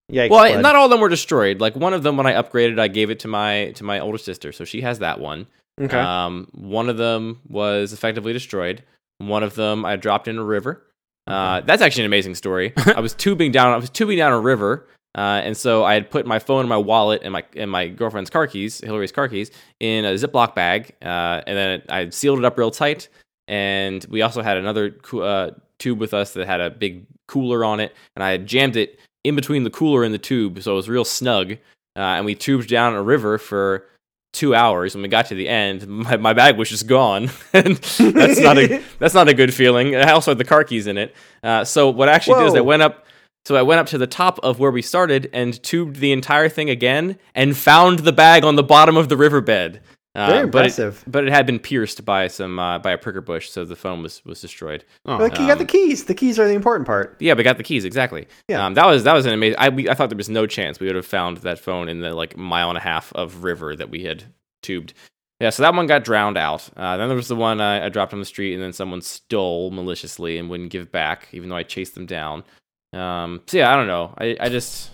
Yeah, 0.09 0.29
Well, 0.31 0.41
I, 0.41 0.61
not 0.61 0.75
all 0.77 0.85
of 0.87 0.91
them 0.91 1.01
were 1.01 1.09
destroyed. 1.09 1.61
Like 1.61 1.75
one 1.77 1.95
of 1.95 2.03
them, 2.03 2.17
when 2.17 2.27
I 2.27 2.33
upgraded, 2.35 2.79
I 2.79 2.89
gave 2.89 3.09
it 3.11 3.19
to 3.21 3.29
my 3.29 3.73
to 3.77 3.85
my 3.85 3.99
older 4.01 4.19
sister, 4.19 4.53
so 4.53 4.65
she 4.65 4.81
has 4.83 4.99
that 4.99 5.21
one. 5.21 5.47
okay. 5.81 5.99
Um, 5.99 6.49
one 6.53 6.89
of 6.91 6.97
them 6.99 7.41
was 7.49 7.93
effectively 7.93 8.33
destroyed. 8.33 8.83
One 9.19 9.43
of 9.43 9.55
them 9.55 9.85
I 9.85 9.97
dropped 9.97 10.29
in 10.29 10.37
a 10.39 10.45
river. 10.45 10.83
Uh, 11.27 11.61
that's 11.61 11.81
actually 11.81 12.03
an 12.03 12.07
amazing 12.07 12.35
story. 12.35 12.73
I 12.97 13.01
was 13.01 13.15
tubing 13.15 13.53
down. 13.53 13.73
I 13.73 13.77
was 13.77 13.89
tubing 13.89 14.19
down 14.19 14.33
a 14.33 14.41
river, 14.41 14.89
uh, 15.17 15.41
and 15.45 15.57
so 15.57 15.85
I 15.85 15.95
had 15.95 16.11
put 16.11 16.27
my 16.27 16.41
phone, 16.41 16.61
and 16.61 16.69
my 16.69 16.77
wallet, 16.77 17.23
and 17.23 17.33
my 17.33 17.45
and 17.57 17.71
my 17.71 17.87
girlfriend's 17.89 18.29
car 18.29 18.47
keys, 18.49 18.81
Hillary's 18.81 19.13
car 19.13 19.29
keys, 19.29 19.51
in 19.81 20.05
a 20.05 20.15
Ziploc 20.15 20.55
bag, 20.55 20.95
uh, 21.01 21.41
and 21.47 21.57
then 21.57 21.83
I 21.89 22.09
sealed 22.11 22.41
it 22.41 22.45
up 22.45 22.59
real 22.59 22.71
tight. 22.73 23.09
And 23.49 24.05
we 24.11 24.21
also 24.23 24.43
had 24.43 24.57
another 24.57 24.91
coo- 24.91 25.23
uh, 25.23 25.51
tube 25.83 25.99
with 25.99 26.15
us 26.15 26.33
that 26.35 26.47
had 26.47 26.61
a 26.61 26.71
big 26.71 27.07
cooler 27.27 27.65
on 27.65 27.81
it, 27.81 27.95
and 28.15 28.23
I 28.23 28.31
had 28.31 28.47
jammed 28.47 28.77
it 28.77 28.99
in 29.25 29.35
between 29.35 29.65
the 29.65 29.71
cooler 29.71 30.05
and 30.05 30.15
the 30.15 30.19
tube, 30.19 30.63
so 30.63 30.73
it 30.73 30.77
was 30.77 30.89
real 30.89 31.05
snug. 31.05 31.53
Uh, 31.95 32.17
and 32.17 32.25
we 32.25 32.35
tubed 32.35 32.69
down 32.69 32.95
a 32.95 33.03
river 33.03 33.37
for 33.37 33.87
two 34.33 34.55
hours. 34.55 34.95
When 34.95 35.03
we 35.03 35.09
got 35.09 35.27
to 35.27 35.35
the 35.35 35.49
end, 35.49 35.87
my, 35.89 36.17
my 36.17 36.33
bag 36.33 36.57
was 36.57 36.71
just 36.71 36.87
gone, 36.87 37.31
and 37.53 37.77
that's 37.77 38.41
not 38.41 38.59
a 38.59 38.83
that's 38.99 39.15
not 39.15 39.29
a 39.29 39.35
good 39.35 39.53
feeling. 39.53 39.97
I 39.97 40.13
also 40.13 40.31
had 40.31 40.39
the 40.39 40.45
car 40.45 40.65
keys 40.65 40.87
in 40.87 40.97
it. 40.97 41.15
Uh, 41.43 41.65
so 41.65 41.91
what 41.91 42.09
I 42.09 42.13
actually 42.13 42.41
did 42.41 42.49
is 42.49 42.55
I 42.55 42.61
went 42.61 42.83
up. 42.83 43.07
So 43.45 43.57
I 43.57 43.63
went 43.63 43.81
up 43.81 43.89
to 43.89 43.99
the 43.99 44.07
top 44.07 44.39
of 44.45 44.61
where 44.61 44.71
we 44.71 44.83
started 44.83 45.29
and 45.33 45.61
tubed 45.65 45.97
the 45.97 46.13
entire 46.13 46.49
thing 46.49 46.71
again, 46.71 47.19
and 47.35 47.57
found 47.57 48.01
the 48.01 48.13
bag 48.13 48.45
on 48.45 48.55
the 48.55 48.63
bottom 48.63 48.97
of 48.97 49.09
the 49.09 49.17
riverbed. 49.17 49.81
Uh, 50.15 50.27
Very 50.27 50.47
but 50.47 50.67
it- 50.67 50.79
impressive. 50.79 51.05
But 51.07 51.25
it, 51.25 51.31
had 51.33 51.47
been 51.47 51.59
pierced 51.59 52.05
by 52.05 52.29
some 52.29 52.59
uh, 52.59 52.79
by 52.81 52.93
a 52.93 52.99
pricker 52.99 53.23
bush, 53.23 53.49
so 53.49 53.65
the 53.65 53.77
phone 53.77 54.03
was 54.03 54.23
was 54.27 54.41
destroyed. 54.43 54.85
Oh. 55.07 55.17
Like 55.17 55.39
you 55.39 55.47
got 55.47 55.57
the 55.57 55.65
Um, 55.65 55.69
keys. 55.69 56.05
The 56.05 56.15
keys 56.15 56.39
are 56.39 56.47
the 56.47 56.53
important 56.55 56.87
part. 56.87 57.17
Yeah, 57.19 57.33
we 57.35 57.43
got 57.43 57.57
the 57.57 57.63
keys 57.63 57.85
exactly. 57.87 58.27
Yeah. 58.49 58.67
um, 58.67 58.75
that 58.75 58.87
was 58.87 59.05
that 59.05 59.15
was 59.15 59.25
an 59.25 59.33
amazing. 59.33 59.57
I 59.59 59.71
we, 59.71 59.89
I 59.89 59.95
thought 59.95 60.11
there 60.11 60.17
was 60.19 60.29
no 60.29 60.47
chance 60.47 60.79
we 60.79 60.87
would 60.87 60.97
have 60.97 61.07
found 61.07 61.39
that 61.39 61.59
phone 61.59 61.89
in 61.89 62.01
the 62.01 62.15
like 62.15 62.37
mile 62.37 62.69
and 62.69 62.77
a 62.77 62.83
half 62.83 63.11
of 63.15 63.43
river 63.43 63.75
that 63.75 63.89
we 63.91 64.03
had 64.05 64.25
tubed. 64.63 64.93
Yeah, 65.41 65.51
so 65.51 65.63
that 65.65 65.75
one 65.75 65.87
got 65.87 66.05
drowned 66.05 66.37
out. 66.37 66.69
Uh, 66.77 66.97
then 66.99 67.09
there 67.09 67.17
was 67.17 67.27
the 67.29 67.35
one 67.35 67.61
I, 67.61 67.87
I 67.87 67.89
dropped 67.89 68.13
on 68.13 68.21
the 68.21 68.25
street, 68.27 68.55
and 68.55 68.63
then 68.63 68.73
someone 68.73 69.01
stole 69.03 69.71
maliciously 69.73 70.39
and 70.39 70.49
wouldn't 70.49 70.71
give 70.71 70.93
back, 70.93 71.27
even 71.33 71.49
though 71.49 71.57
I 71.57 71.65
chased 71.65 71.95
them 71.97 72.07
down. 72.07 72.45
Um, 72.93 73.41
so 73.47 73.57
yeah, 73.57 73.73
I 73.73 73.77
don't 73.77 73.89
know. 73.89 74.15
I, 74.19 74.37
I 74.39 74.49
just 74.51 74.91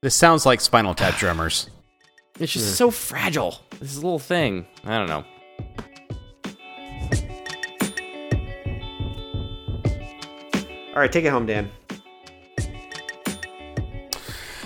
This 0.00 0.14
sounds 0.14 0.46
like 0.46 0.60
Spinal 0.62 0.94
Tap 0.94 1.16
drummers. 1.18 1.68
It's 2.40 2.52
just 2.52 2.76
so 2.76 2.90
fragile. 2.90 3.60
This 3.80 3.96
little 3.96 4.18
thing. 4.18 4.66
I 4.84 4.98
don't 4.98 5.08
know. 5.08 5.24
All 10.94 11.00
right, 11.00 11.10
take 11.10 11.24
it 11.24 11.30
home, 11.30 11.46
Dan. 11.46 11.70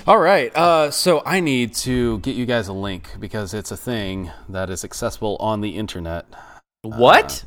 All 0.07 0.19
right. 0.19 0.55
Uh, 0.57 0.91
so 0.91 1.23
I 1.25 1.41
need 1.41 1.75
to 1.77 2.19
get 2.21 2.35
you 2.37 2.47
guys 2.47 2.69
a 2.69 2.73
link 2.73 3.09
because 3.19 3.55
it's 3.55 3.71
a 3.71 3.77
thing 3.77 4.31
that 4.49 4.69
is 4.71 4.85
accessible 4.85 5.37
on 5.41 5.61
the 5.61 5.71
internet. 5.77 6.27
What? 6.83 7.45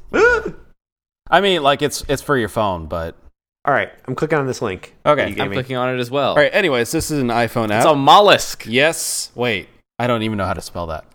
I 1.30 1.42
mean, 1.42 1.64
like 1.64 1.82
it's 1.82 2.04
it's 2.10 2.22
for 2.22 2.38
your 2.38 2.50
phone, 2.50 2.88
but 2.88 3.16
All 3.66 3.74
right, 3.74 3.90
I'm 4.06 4.16
clicking 4.16 4.38
on 4.38 4.48
this 4.48 4.62
link. 4.62 4.96
Okay, 5.06 5.22
that 5.24 5.30
you 5.30 5.36
gave 5.36 5.44
I'm 5.46 5.50
me. 5.52 5.56
clicking 5.56 5.76
on 5.78 5.96
it 5.96 6.00
as 6.00 6.12
well. 6.12 6.32
all 6.32 6.36
right. 6.36 6.54
Anyways, 6.54 6.92
this 6.92 7.10
is 7.12 7.20
an 7.20 7.28
iPhone 7.30 7.70
app. 7.72 7.84
It's 7.84 7.92
a 7.92 7.96
mollusk. 7.96 8.66
yes. 8.68 9.32
Wait, 9.36 9.70
I 10.02 10.08
don't 10.08 10.24
even 10.24 10.40
know 10.40 10.46
how 10.46 10.54
to 10.54 10.62
spell 10.62 10.88
that. 10.88 11.06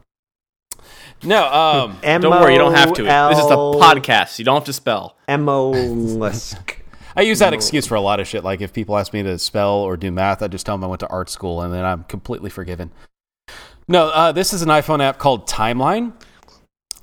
No. 1.25 1.45
Um. 1.45 1.99
Don't 2.03 2.31
worry, 2.31 2.53
you 2.53 2.59
don't 2.61 2.73
have 2.73 2.93
to. 2.93 3.03
This 3.03 3.39
is 3.39 3.47
a 3.47 3.57
podcast. 3.57 4.39
You 4.39 4.45
don't 4.45 4.55
have 4.55 4.65
to 4.67 4.73
spell. 4.73 5.17
Emolisk. 5.29 6.77
I 7.17 7.23
use 7.23 7.41
that 7.41 7.53
excuse 7.53 7.85
for 7.85 7.97
a 7.97 8.01
lot 8.01 8.21
of 8.21 8.29
shit. 8.29 8.45
Like 8.45 8.61
if 8.61 8.73
people 8.73 8.97
ask 8.97 9.13
me 9.13 9.25
to 9.25 9.41
spell 9.41 9.75
or 9.79 9.97
do 9.97 10.13
math, 10.13 10.41
I 10.41 10.47
just 10.47 10.65
tell 10.65 10.77
them 10.77 10.85
I 10.85 10.87
went 10.87 11.01
to 11.01 11.09
art 11.09 11.31
school, 11.31 11.63
and 11.63 11.75
then 11.75 11.85
I'm 11.85 12.05
completely 12.05 12.49
forgiven. 12.49 12.93
No, 13.89 14.07
uh, 14.09 14.31
this 14.31 14.53
is 14.53 14.63
an 14.63 14.69
iPhone 14.69 15.03
app 15.03 15.19
called 15.19 15.49
Timeline. 15.49 16.13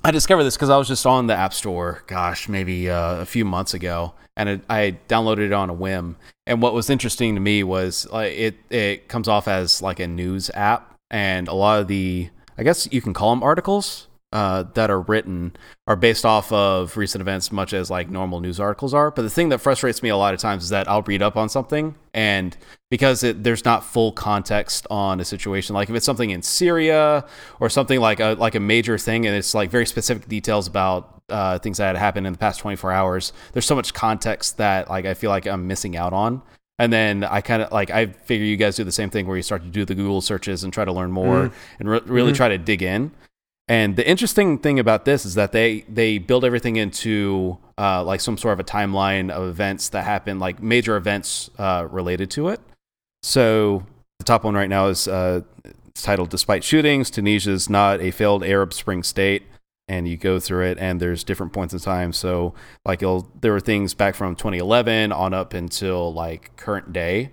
I 0.02 0.10
discovered 0.10 0.44
this 0.44 0.56
because 0.56 0.70
I 0.70 0.78
was 0.78 0.88
just 0.88 1.04
on 1.04 1.26
the 1.26 1.34
App 1.34 1.52
Store, 1.52 2.02
gosh, 2.06 2.48
maybe 2.48 2.88
uh, 2.88 3.16
a 3.16 3.26
few 3.26 3.44
months 3.44 3.74
ago, 3.74 4.14
and 4.36 4.48
it, 4.48 4.60
I 4.70 4.96
downloaded 5.08 5.46
it 5.46 5.52
on 5.52 5.68
a 5.68 5.74
whim. 5.74 6.16
And 6.46 6.62
what 6.62 6.72
was 6.72 6.88
interesting 6.88 7.34
to 7.34 7.40
me 7.40 7.62
was 7.62 8.06
like 8.10 8.32
it 8.32 8.56
it 8.70 9.08
comes 9.08 9.28
off 9.28 9.48
as 9.48 9.82
like 9.82 10.00
a 10.00 10.06
news 10.06 10.50
app, 10.54 10.93
and 11.10 11.48
a 11.48 11.54
lot 11.54 11.80
of 11.80 11.88
the 11.88 12.30
I 12.56 12.62
guess 12.62 12.88
you 12.92 13.00
can 13.00 13.12
call 13.12 13.30
them 13.30 13.42
articles 13.42 14.08
uh, 14.34 14.64
that 14.74 14.90
are 14.90 15.00
written 15.00 15.56
are 15.86 15.94
based 15.94 16.26
off 16.26 16.50
of 16.50 16.96
recent 16.96 17.22
events, 17.22 17.52
much 17.52 17.72
as 17.72 17.88
like 17.88 18.10
normal 18.10 18.40
news 18.40 18.58
articles 18.58 18.92
are. 18.92 19.12
But 19.12 19.22
the 19.22 19.30
thing 19.30 19.48
that 19.50 19.58
frustrates 19.58 20.02
me 20.02 20.08
a 20.08 20.16
lot 20.16 20.34
of 20.34 20.40
times 20.40 20.64
is 20.64 20.70
that 20.70 20.88
I'll 20.88 21.02
read 21.02 21.22
up 21.22 21.36
on 21.36 21.48
something, 21.48 21.94
and 22.12 22.56
because 22.90 23.22
it, 23.22 23.44
there's 23.44 23.64
not 23.64 23.84
full 23.84 24.10
context 24.10 24.88
on 24.90 25.20
a 25.20 25.24
situation, 25.24 25.74
like 25.74 25.88
if 25.88 25.94
it's 25.94 26.04
something 26.04 26.30
in 26.30 26.42
Syria 26.42 27.24
or 27.60 27.70
something 27.70 28.00
like 28.00 28.18
a 28.18 28.34
like 28.38 28.56
a 28.56 28.60
major 28.60 28.98
thing, 28.98 29.24
and 29.24 29.36
it's 29.36 29.54
like 29.54 29.70
very 29.70 29.86
specific 29.86 30.28
details 30.28 30.66
about 30.66 31.22
uh, 31.28 31.60
things 31.60 31.78
that 31.78 31.86
had 31.86 31.96
happened 31.96 32.26
in 32.26 32.32
the 32.32 32.38
past 32.38 32.58
24 32.58 32.90
hours. 32.90 33.32
There's 33.52 33.66
so 33.66 33.76
much 33.76 33.94
context 33.94 34.56
that 34.56 34.90
like 34.90 35.06
I 35.06 35.14
feel 35.14 35.30
like 35.30 35.46
I'm 35.46 35.68
missing 35.68 35.96
out 35.96 36.12
on. 36.12 36.42
And 36.78 36.92
then 36.92 37.22
I 37.22 37.40
kind 37.40 37.62
of 37.62 37.70
like 37.70 37.90
I 37.90 38.06
figure 38.06 38.46
you 38.46 38.56
guys 38.56 38.76
do 38.76 38.84
the 38.84 38.92
same 38.92 39.10
thing 39.10 39.26
where 39.26 39.36
you 39.36 39.42
start 39.42 39.62
to 39.62 39.68
do 39.68 39.84
the 39.84 39.94
Google 39.94 40.20
searches 40.20 40.64
and 40.64 40.72
try 40.72 40.84
to 40.84 40.92
learn 40.92 41.12
more 41.12 41.52
and 41.78 41.88
re- 41.88 42.00
really 42.06 42.32
try 42.32 42.48
to 42.48 42.58
dig 42.58 42.82
in. 42.82 43.12
And 43.68 43.96
the 43.96 44.06
interesting 44.06 44.58
thing 44.58 44.78
about 44.78 45.04
this 45.04 45.24
is 45.24 45.34
that 45.36 45.52
they 45.52 45.84
they 45.88 46.18
build 46.18 46.44
everything 46.44 46.76
into 46.76 47.58
uh, 47.78 48.04
like 48.04 48.20
some 48.20 48.36
sort 48.36 48.52
of 48.54 48.60
a 48.60 48.64
timeline 48.64 49.30
of 49.30 49.48
events 49.48 49.88
that 49.90 50.04
happen, 50.04 50.38
like 50.38 50.62
major 50.62 50.96
events 50.96 51.48
uh, 51.58 51.86
related 51.90 52.30
to 52.32 52.48
it. 52.48 52.60
So 53.22 53.86
the 54.18 54.24
top 54.24 54.44
one 54.44 54.54
right 54.54 54.68
now 54.68 54.88
is 54.88 55.08
uh, 55.08 55.42
it's 55.64 56.02
titled 56.02 56.28
"Despite 56.28 56.62
Shootings, 56.64 57.08
Tunisia's 57.10 57.70
Not 57.70 58.00
a 58.00 58.10
Failed 58.10 58.44
Arab 58.44 58.74
Spring 58.74 59.02
State." 59.02 59.44
And 59.86 60.08
you 60.08 60.16
go 60.16 60.40
through 60.40 60.66
it, 60.66 60.78
and 60.78 60.98
there's 60.98 61.24
different 61.24 61.52
points 61.52 61.74
in 61.74 61.80
time. 61.80 62.12
So 62.12 62.54
like 62.86 63.00
there 63.00 63.52
were 63.52 63.60
things 63.60 63.92
back 63.92 64.14
from 64.14 64.34
2011 64.34 65.12
on 65.12 65.34
up 65.34 65.52
until 65.52 66.12
like 66.12 66.56
current 66.56 66.92
day, 66.92 67.32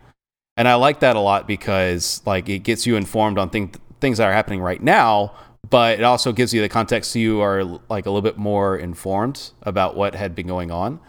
and 0.58 0.68
I 0.68 0.76
like 0.76 1.00
that 1.00 1.16
a 1.16 1.22
lot 1.22 1.48
because 1.48 2.22
like 2.26 2.50
it 2.50 2.60
gets 2.60 2.86
you 2.86 2.98
informed 2.98 3.38
on 3.38 3.50
things 3.50 3.78
things 4.02 4.18
that 4.18 4.28
are 4.28 4.34
happening 4.34 4.60
right 4.60 4.82
now, 4.84 5.34
but 5.70 6.00
it 6.00 6.04
also 6.04 6.34
gives 6.34 6.54
you 6.54 6.62
the 6.62 6.68
context 6.68 7.12
so 7.12 7.20
you 7.20 7.40
are 7.40 7.64
like 7.64 8.06
a 8.06 8.10
little 8.10 8.22
bit 8.22 8.38
more 8.38 8.76
informed 8.76 9.52
about 9.62 9.96
what 9.96 10.16
had 10.16 10.36
been 10.36 10.48
going 10.48 10.72
on. 10.72 11.00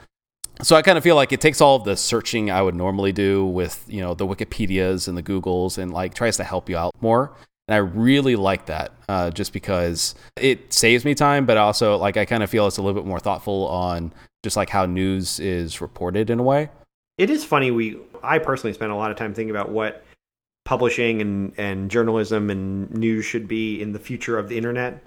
So 0.60 0.76
I 0.76 0.82
kind 0.82 0.96
of 0.96 1.02
feel 1.02 1.16
like 1.16 1.32
it 1.32 1.40
takes 1.40 1.60
all 1.60 1.76
of 1.76 1.84
the 1.84 1.96
searching 1.96 2.50
I 2.50 2.62
would 2.62 2.74
normally 2.74 3.10
do 3.10 3.44
with, 3.44 3.84
you 3.88 4.00
know, 4.00 4.14
the 4.14 4.26
Wikipedias 4.26 5.08
and 5.08 5.16
the 5.16 5.22
Googles 5.22 5.78
and 5.78 5.90
like 5.90 6.14
tries 6.14 6.36
to 6.36 6.44
help 6.44 6.68
you 6.68 6.76
out 6.76 6.92
more. 7.00 7.34
And 7.68 7.74
I 7.74 7.78
really 7.78 8.36
like 8.36 8.66
that 8.66 8.92
uh, 9.08 9.30
just 9.30 9.52
because 9.52 10.14
it 10.36 10.72
saves 10.72 11.04
me 11.04 11.14
time, 11.14 11.46
but 11.46 11.56
also 11.56 11.96
like 11.96 12.16
I 12.16 12.24
kind 12.24 12.42
of 12.42 12.50
feel 12.50 12.66
it's 12.66 12.78
a 12.78 12.82
little 12.82 13.00
bit 13.00 13.06
more 13.06 13.20
thoughtful 13.20 13.68
on 13.68 14.12
just 14.42 14.56
like 14.56 14.68
how 14.68 14.86
news 14.86 15.38
is 15.38 15.80
reported 15.80 16.28
in 16.28 16.40
a 16.40 16.42
way. 16.42 16.70
It 17.18 17.30
is 17.30 17.44
funny. 17.44 17.70
We, 17.70 17.98
I 18.22 18.38
personally 18.38 18.74
spent 18.74 18.90
a 18.90 18.96
lot 18.96 19.10
of 19.10 19.16
time 19.16 19.34
thinking 19.34 19.50
about 19.50 19.70
what 19.70 20.04
publishing 20.64 21.20
and 21.20 21.52
and 21.58 21.90
journalism 21.90 22.48
and 22.48 22.90
news 22.92 23.24
should 23.24 23.48
be 23.48 23.80
in 23.80 23.92
the 23.92 23.98
future 23.98 24.38
of 24.38 24.48
the 24.48 24.56
internet. 24.56 25.02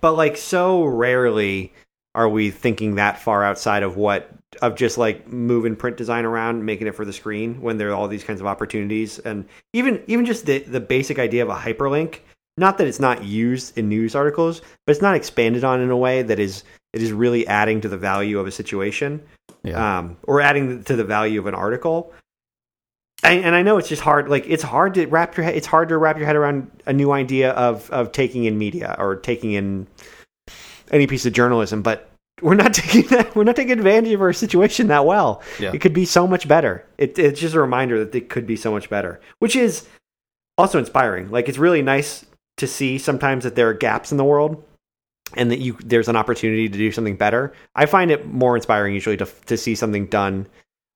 But 0.00 0.12
like, 0.12 0.36
so 0.36 0.84
rarely 0.84 1.72
are 2.14 2.28
we 2.28 2.50
thinking 2.50 2.96
that 2.96 3.18
far 3.20 3.44
outside 3.44 3.82
of 3.82 3.96
what 3.96 4.30
of 4.62 4.76
just 4.76 4.96
like 4.98 5.28
moving 5.28 5.76
print 5.76 5.96
design 5.96 6.24
around, 6.24 6.64
making 6.64 6.86
it 6.86 6.94
for 6.94 7.04
the 7.04 7.12
screen 7.12 7.60
when 7.60 7.76
there 7.76 7.90
are 7.90 7.94
all 7.94 8.08
these 8.08 8.24
kinds 8.24 8.40
of 8.40 8.46
opportunities, 8.46 9.18
and 9.20 9.44
even 9.72 10.02
even 10.06 10.24
just 10.24 10.46
the 10.46 10.58
the 10.60 10.80
basic 10.80 11.18
idea 11.18 11.42
of 11.42 11.48
a 11.48 11.54
hyperlink. 11.54 12.20
Not 12.56 12.78
that 12.78 12.88
it's 12.88 12.98
not 12.98 13.22
used 13.22 13.78
in 13.78 13.88
news 13.88 14.16
articles, 14.16 14.62
but 14.84 14.90
it's 14.90 15.02
not 15.02 15.14
expanded 15.14 15.62
on 15.62 15.80
in 15.80 15.90
a 15.90 15.96
way 15.96 16.22
that 16.22 16.40
is 16.40 16.64
it 16.92 17.02
is 17.02 17.12
really 17.12 17.46
adding 17.46 17.80
to 17.82 17.88
the 17.88 17.98
value 17.98 18.38
of 18.40 18.46
a 18.46 18.50
situation 18.50 19.22
Yeah. 19.62 19.98
um, 19.98 20.16
or 20.24 20.40
adding 20.40 20.82
to 20.84 20.96
the 20.96 21.04
value 21.04 21.38
of 21.38 21.46
an 21.46 21.54
article. 21.54 22.12
And, 23.22 23.44
and 23.44 23.54
I 23.54 23.62
know 23.62 23.78
it's 23.78 23.88
just 23.88 24.02
hard. 24.02 24.28
Like 24.28 24.44
it's 24.48 24.62
hard 24.62 24.94
to 24.94 25.06
wrap 25.06 25.36
your 25.36 25.44
head. 25.44 25.54
It's 25.56 25.66
hard 25.66 25.88
to 25.90 25.98
wrap 25.98 26.16
your 26.16 26.26
head 26.26 26.36
around 26.36 26.70
a 26.86 26.92
new 26.92 27.12
idea 27.12 27.50
of 27.52 27.88
of 27.90 28.10
taking 28.12 28.44
in 28.44 28.58
media 28.58 28.96
or 28.98 29.16
taking 29.16 29.52
in 29.52 29.86
any 30.90 31.06
piece 31.06 31.26
of 31.26 31.32
journalism. 31.32 31.82
But 31.82 32.10
we're 32.42 32.54
not 32.54 32.74
taking 32.74 33.08
that. 33.10 33.34
We're 33.34 33.44
not 33.44 33.56
taking 33.56 33.72
advantage 33.72 34.12
of 34.12 34.20
our 34.20 34.32
situation 34.32 34.88
that 34.88 35.04
well. 35.06 35.42
Yeah. 35.58 35.72
It 35.72 35.80
could 35.80 35.94
be 35.94 36.04
so 36.04 36.26
much 36.26 36.46
better. 36.48 36.84
It, 36.98 37.18
it's 37.18 37.40
just 37.40 37.54
a 37.54 37.60
reminder 37.60 38.04
that 38.04 38.14
it 38.14 38.28
could 38.28 38.46
be 38.46 38.56
so 38.56 38.70
much 38.70 38.88
better, 38.90 39.20
which 39.38 39.56
is 39.56 39.86
also 40.56 40.78
inspiring. 40.78 41.30
Like 41.30 41.48
it's 41.48 41.58
really 41.58 41.82
nice 41.82 42.24
to 42.58 42.66
see 42.66 42.98
sometimes 42.98 43.44
that 43.44 43.54
there 43.54 43.68
are 43.68 43.74
gaps 43.74 44.10
in 44.10 44.18
the 44.18 44.24
world 44.24 44.62
and 45.36 45.50
that 45.50 45.58
you 45.58 45.76
there's 45.84 46.08
an 46.08 46.16
opportunity 46.16 46.68
to 46.68 46.78
do 46.78 46.90
something 46.90 47.16
better. 47.16 47.52
I 47.74 47.86
find 47.86 48.10
it 48.10 48.26
more 48.26 48.56
inspiring 48.56 48.94
usually 48.94 49.16
to 49.18 49.26
to 49.46 49.56
see 49.56 49.74
something 49.74 50.06
done. 50.06 50.46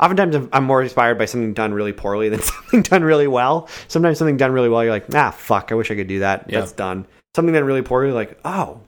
Oftentimes, 0.00 0.34
I'm- 0.34 0.48
I'm 0.52 0.64
more 0.64 0.82
inspired 0.82 1.16
by 1.16 1.26
something 1.26 1.52
done 1.54 1.72
really 1.74 1.92
poorly 1.92 2.28
than 2.30 2.40
something 2.40 2.82
done 2.82 3.04
really 3.04 3.28
well. 3.28 3.68
Sometimes 3.88 4.18
something 4.18 4.36
done 4.36 4.50
really 4.52 4.68
well, 4.68 4.82
you're 4.82 4.92
like, 4.92 5.14
ah, 5.14 5.30
fuck, 5.30 5.70
I 5.70 5.76
wish 5.76 5.90
I 5.92 5.94
could 5.94 6.08
do 6.08 6.20
that. 6.20 6.46
Yeah. 6.48 6.60
That's 6.60 6.72
done. 6.72 7.06
Something 7.36 7.54
done 7.54 7.64
really 7.64 7.82
poorly, 7.82 8.10
like, 8.12 8.38
oh, 8.44 8.80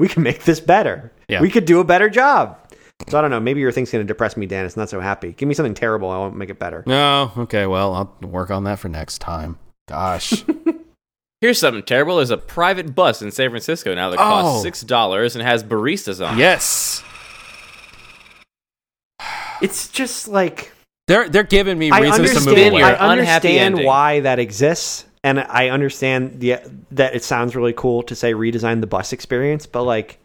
we 0.00 0.08
can 0.08 0.22
make 0.24 0.42
this 0.44 0.58
better. 0.60 1.12
Yeah. 1.28 1.40
We 1.40 1.50
could 1.50 1.64
do 1.64 1.78
a 1.80 1.84
better 1.84 2.08
job. 2.10 2.58
So 3.08 3.16
I 3.18 3.22
don't 3.22 3.30
know. 3.30 3.40
Maybe 3.40 3.60
your 3.60 3.72
thing's 3.72 3.90
going 3.90 4.04
to 4.04 4.06
depress 4.06 4.36
me, 4.36 4.46
Dan. 4.46 4.66
It's 4.66 4.76
not 4.76 4.90
so 4.90 5.00
happy. 5.00 5.32
Give 5.32 5.48
me 5.48 5.54
something 5.54 5.74
terrible. 5.74 6.10
I 6.10 6.18
won't 6.18 6.36
make 6.36 6.50
it 6.50 6.58
better. 6.58 6.82
No, 6.86 7.32
okay, 7.38 7.66
well, 7.66 7.94
I'll 7.94 8.28
work 8.28 8.50
on 8.50 8.64
that 8.64 8.78
for 8.78 8.88
next 8.88 9.18
time. 9.20 9.58
Gosh. 9.88 10.44
Here's 11.40 11.58
something 11.58 11.82
terrible. 11.82 12.16
There's 12.16 12.30
a 12.30 12.36
private 12.36 12.94
bus 12.94 13.22
in 13.22 13.30
San 13.30 13.48
Francisco 13.50 13.94
now 13.94 14.10
that 14.10 14.18
costs 14.18 14.60
Oh. 14.60 14.62
six 14.62 14.82
dollars 14.82 15.34
and 15.36 15.42
has 15.42 15.64
baristas 15.64 16.26
on. 16.26 16.34
it. 16.36 16.40
yes. 16.40 17.02
It's 19.62 19.88
just 19.88 20.28
like 20.28 20.72
They're 21.06 21.28
they're 21.28 21.42
giving 21.42 21.78
me 21.78 21.90
I 21.90 22.00
reasons 22.00 22.32
to 22.32 22.40
move 22.40 22.48
understand. 22.48 22.74
Your 22.74 22.86
away. 22.88 22.96
I 22.96 23.12
unhappy 23.14 23.58
understand 23.58 23.86
why 23.86 24.20
that 24.20 24.38
exists, 24.38 25.04
and 25.24 25.40
I 25.40 25.68
understand 25.68 26.40
the 26.40 26.56
that 26.92 27.14
it 27.14 27.24
sounds 27.24 27.54
really 27.56 27.72
cool 27.74 28.02
to 28.04 28.14
say 28.14 28.32
redesign 28.34 28.80
the 28.80 28.86
bus 28.86 29.12
experience, 29.12 29.66
but 29.66 29.84
like 29.84 30.18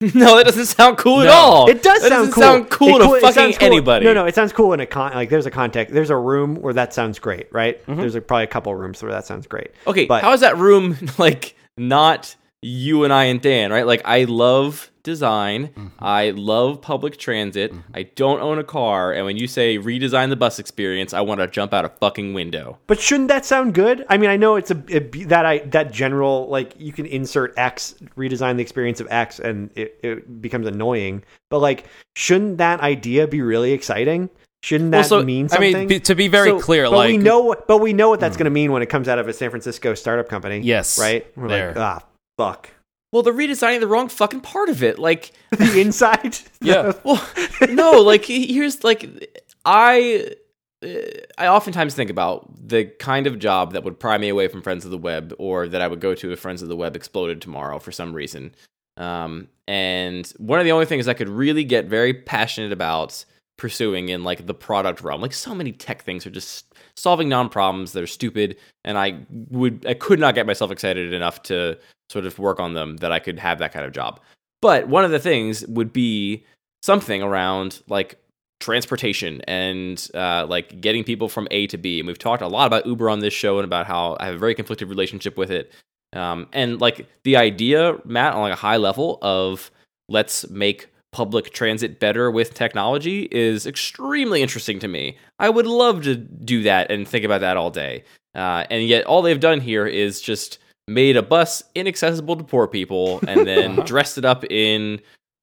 no, 0.00 0.36
that 0.36 0.44
doesn't 0.46 0.66
sound 0.66 0.96
cool 0.96 1.22
at 1.22 1.28
all. 1.28 1.68
It 1.68 1.82
does 1.82 2.02
That 2.02 2.10
sound 2.10 2.32
cool. 2.32 2.42
sound 2.42 2.70
cool 2.70 3.00
It 3.00 3.04
to 3.04 3.14
it 3.14 3.20
fucking 3.20 3.54
cool. 3.54 3.66
anybody. 3.66 4.04
No, 4.06 4.12
no, 4.14 4.26
it 4.26 4.34
sounds 4.36 4.52
cool 4.52 4.72
in 4.72 4.78
a 4.78 4.86
con. 4.86 5.12
Like 5.12 5.28
there's 5.28 5.46
a 5.46 5.50
context. 5.50 5.92
There's 5.92 6.10
a 6.10 6.16
room 6.16 6.54
where 6.62 6.72
that 6.74 6.94
sounds 6.94 7.18
great, 7.18 7.48
right? 7.52 7.84
Mm-hmm. 7.86 7.98
There's 8.00 8.14
a, 8.14 8.20
probably 8.20 8.44
a 8.44 8.48
couple 8.48 8.72
rooms 8.76 9.02
where 9.02 9.10
that 9.10 9.26
sounds 9.26 9.48
great. 9.48 9.72
Okay, 9.88 10.04
but 10.06 10.22
how 10.22 10.32
is 10.32 10.40
that 10.42 10.56
room 10.56 10.96
like 11.18 11.56
not 11.76 12.36
you 12.62 13.04
and 13.04 13.12
I 13.12 13.24
and 13.24 13.40
Dan, 13.40 13.70
right? 13.70 13.86
Like 13.86 14.02
I 14.04 14.24
love 14.24 14.90
design. 15.04 15.68
Mm-hmm. 15.68 15.86
I 16.00 16.30
love 16.30 16.82
public 16.82 17.16
transit. 17.16 17.72
I 17.94 18.02
don't 18.02 18.40
own 18.40 18.58
a 18.58 18.64
car, 18.64 19.12
and 19.12 19.24
when 19.24 19.36
you 19.36 19.46
say 19.46 19.78
redesign 19.78 20.28
the 20.28 20.36
bus 20.36 20.58
experience, 20.58 21.14
I 21.14 21.20
want 21.20 21.40
to 21.40 21.46
jump 21.46 21.72
out 21.72 21.84
a 21.84 21.88
fucking 21.88 22.34
window. 22.34 22.78
But 22.86 23.00
shouldn't 23.00 23.28
that 23.28 23.44
sound 23.44 23.74
good? 23.74 24.04
I 24.08 24.16
mean, 24.16 24.28
I 24.28 24.36
know 24.36 24.56
it's 24.56 24.70
a 24.70 24.82
it, 24.88 25.28
that 25.28 25.46
I 25.46 25.58
that 25.58 25.92
general 25.92 26.48
like 26.48 26.74
you 26.78 26.92
can 26.92 27.06
insert 27.06 27.54
X, 27.56 27.94
redesign 28.16 28.56
the 28.56 28.62
experience 28.62 29.00
of 29.00 29.06
X, 29.10 29.38
and 29.38 29.70
it, 29.76 29.98
it 30.02 30.42
becomes 30.42 30.66
annoying. 30.66 31.22
But 31.50 31.60
like, 31.60 31.86
shouldn't 32.16 32.58
that 32.58 32.80
idea 32.80 33.26
be 33.28 33.40
really 33.40 33.72
exciting? 33.72 34.30
Shouldn't 34.64 34.90
that 34.90 34.98
Well, 34.98 35.08
so- 35.20 35.22
mean 35.22 35.48
something? 35.48 35.74
I 35.76 35.78
mean, 35.78 35.88
be, 35.88 36.00
to 36.00 36.14
be 36.16 36.26
very 36.26 36.48
So- 36.50 36.58
clear, 36.60 36.84
but 36.90 36.96
like 36.96 37.08
we 37.10 37.16
know 37.18 37.38
what, 37.40 37.68
but 37.68 37.78
we 37.78 37.92
know 37.92 38.08
what 38.08 38.18
that's 38.18 38.36
going 38.36 38.46
to 38.46 38.50
mean 38.50 38.72
when 38.72 38.82
it 38.82 38.86
comes 38.86 39.06
out 39.08 39.20
of 39.20 39.28
a 39.28 39.32
San 39.32 39.50
Francisco 39.50 39.94
startup 39.94 40.28
company. 40.28 40.58
Yes, 40.58 40.98
right. 40.98 41.24
We're 41.36 41.46
there. 41.48 41.68
like, 41.68 41.76
ah, 41.76 42.02
fuck. 42.38 42.70
Well, 43.12 43.22
they're 43.22 43.34
redesigning 43.34 43.80
the 43.80 43.86
wrong 43.86 44.08
fucking 44.08 44.40
part 44.40 44.70
of 44.70 44.82
it. 44.82 44.98
Like, 44.98 45.32
The 45.50 45.80
inside. 45.80 46.38
Yeah. 46.60 46.92
well, 47.04 47.26
no, 47.68 48.00
like 48.00 48.24
here's 48.24 48.84
like 48.84 49.38
I 49.64 50.34
uh, 50.82 50.88
I 51.36 51.48
oftentimes 51.48 51.94
think 51.94 52.10
about 52.10 52.68
the 52.68 52.84
kind 52.84 53.26
of 53.26 53.38
job 53.38 53.72
that 53.72 53.84
would 53.84 53.98
pry 53.98 54.16
me 54.18 54.28
away 54.28 54.48
from 54.48 54.62
Friends 54.62 54.84
of 54.84 54.90
the 54.90 54.98
Web, 54.98 55.34
or 55.38 55.68
that 55.68 55.82
I 55.82 55.88
would 55.88 56.00
go 56.00 56.14
to 56.14 56.32
if 56.32 56.40
Friends 56.40 56.62
of 56.62 56.68
the 56.68 56.76
Web 56.76 56.96
exploded 56.96 57.42
tomorrow 57.42 57.78
for 57.78 57.92
some 57.92 58.14
reason. 58.14 58.54
Um, 58.96 59.48
and 59.66 60.26
one 60.38 60.58
of 60.58 60.64
the 60.64 60.72
only 60.72 60.86
things 60.86 61.08
I 61.08 61.14
could 61.14 61.28
really 61.28 61.64
get 61.64 61.86
very 61.86 62.12
passionate 62.12 62.72
about 62.72 63.24
pursuing 63.56 64.08
in 64.08 64.24
like 64.24 64.46
the 64.46 64.54
product 64.54 65.02
realm, 65.02 65.20
like 65.20 65.32
so 65.32 65.54
many 65.54 65.72
tech 65.72 66.02
things 66.02 66.26
are 66.26 66.30
just 66.30 66.74
solving 66.98 67.28
non 67.28 67.48
problems 67.48 67.92
that 67.92 68.02
are 68.02 68.08
stupid, 68.08 68.56
and 68.84 68.98
I 68.98 69.20
would 69.50 69.86
I 69.86 69.94
could 69.94 70.18
not 70.18 70.34
get 70.34 70.46
myself 70.46 70.70
excited 70.70 71.12
enough 71.12 71.42
to 71.44 71.78
sort 72.10 72.26
of 72.26 72.38
work 72.38 72.60
on 72.60 72.74
them 72.74 72.96
that 72.98 73.12
I 73.12 73.18
could 73.18 73.38
have 73.38 73.58
that 73.58 73.72
kind 73.72 73.84
of 73.84 73.92
job. 73.92 74.20
But 74.60 74.88
one 74.88 75.04
of 75.04 75.10
the 75.10 75.18
things 75.18 75.66
would 75.66 75.92
be 75.92 76.44
something 76.82 77.22
around 77.22 77.82
like 77.88 78.18
transportation 78.60 79.40
and 79.42 80.08
uh, 80.14 80.46
like 80.48 80.80
getting 80.80 81.04
people 81.04 81.28
from 81.28 81.46
A 81.50 81.66
to 81.68 81.78
B. 81.78 82.00
And 82.00 82.06
we've 82.06 82.18
talked 82.18 82.42
a 82.42 82.48
lot 82.48 82.66
about 82.66 82.86
Uber 82.86 83.08
on 83.08 83.20
this 83.20 83.34
show 83.34 83.58
and 83.58 83.64
about 83.64 83.86
how 83.86 84.16
I 84.18 84.26
have 84.26 84.34
a 84.34 84.38
very 84.38 84.54
conflicted 84.54 84.88
relationship 84.88 85.36
with 85.36 85.50
it. 85.50 85.72
Um, 86.12 86.48
and 86.52 86.80
like 86.80 87.06
the 87.24 87.36
idea, 87.36 87.98
Matt, 88.04 88.34
on 88.34 88.40
like 88.40 88.52
a 88.52 88.56
high 88.56 88.78
level 88.78 89.18
of 89.22 89.70
let's 90.08 90.48
make 90.50 90.88
public 91.12 91.52
transit 91.52 91.98
better 92.00 92.30
with 92.30 92.54
technology 92.54 93.28
is 93.30 93.66
extremely 93.66 94.42
interesting 94.42 94.78
to 94.80 94.88
me. 94.88 95.16
I 95.38 95.48
would 95.48 95.66
love 95.66 96.02
to 96.04 96.14
do 96.16 96.62
that 96.64 96.90
and 96.90 97.06
think 97.08 97.24
about 97.24 97.40
that 97.40 97.56
all 97.56 97.70
day. 97.70 98.04
Uh, 98.34 98.64
and 98.70 98.84
yet, 98.86 99.04
all 99.04 99.22
they've 99.22 99.40
done 99.40 99.60
here 99.60 99.86
is 99.86 100.20
just 100.20 100.58
made 100.86 101.16
a 101.16 101.22
bus 101.22 101.62
inaccessible 101.74 102.36
to 102.36 102.44
poor 102.44 102.66
people 102.66 103.20
and 103.26 103.46
then 103.46 103.74
dressed 103.86 104.18
it 104.18 104.24
up 104.24 104.44
in 104.50 105.00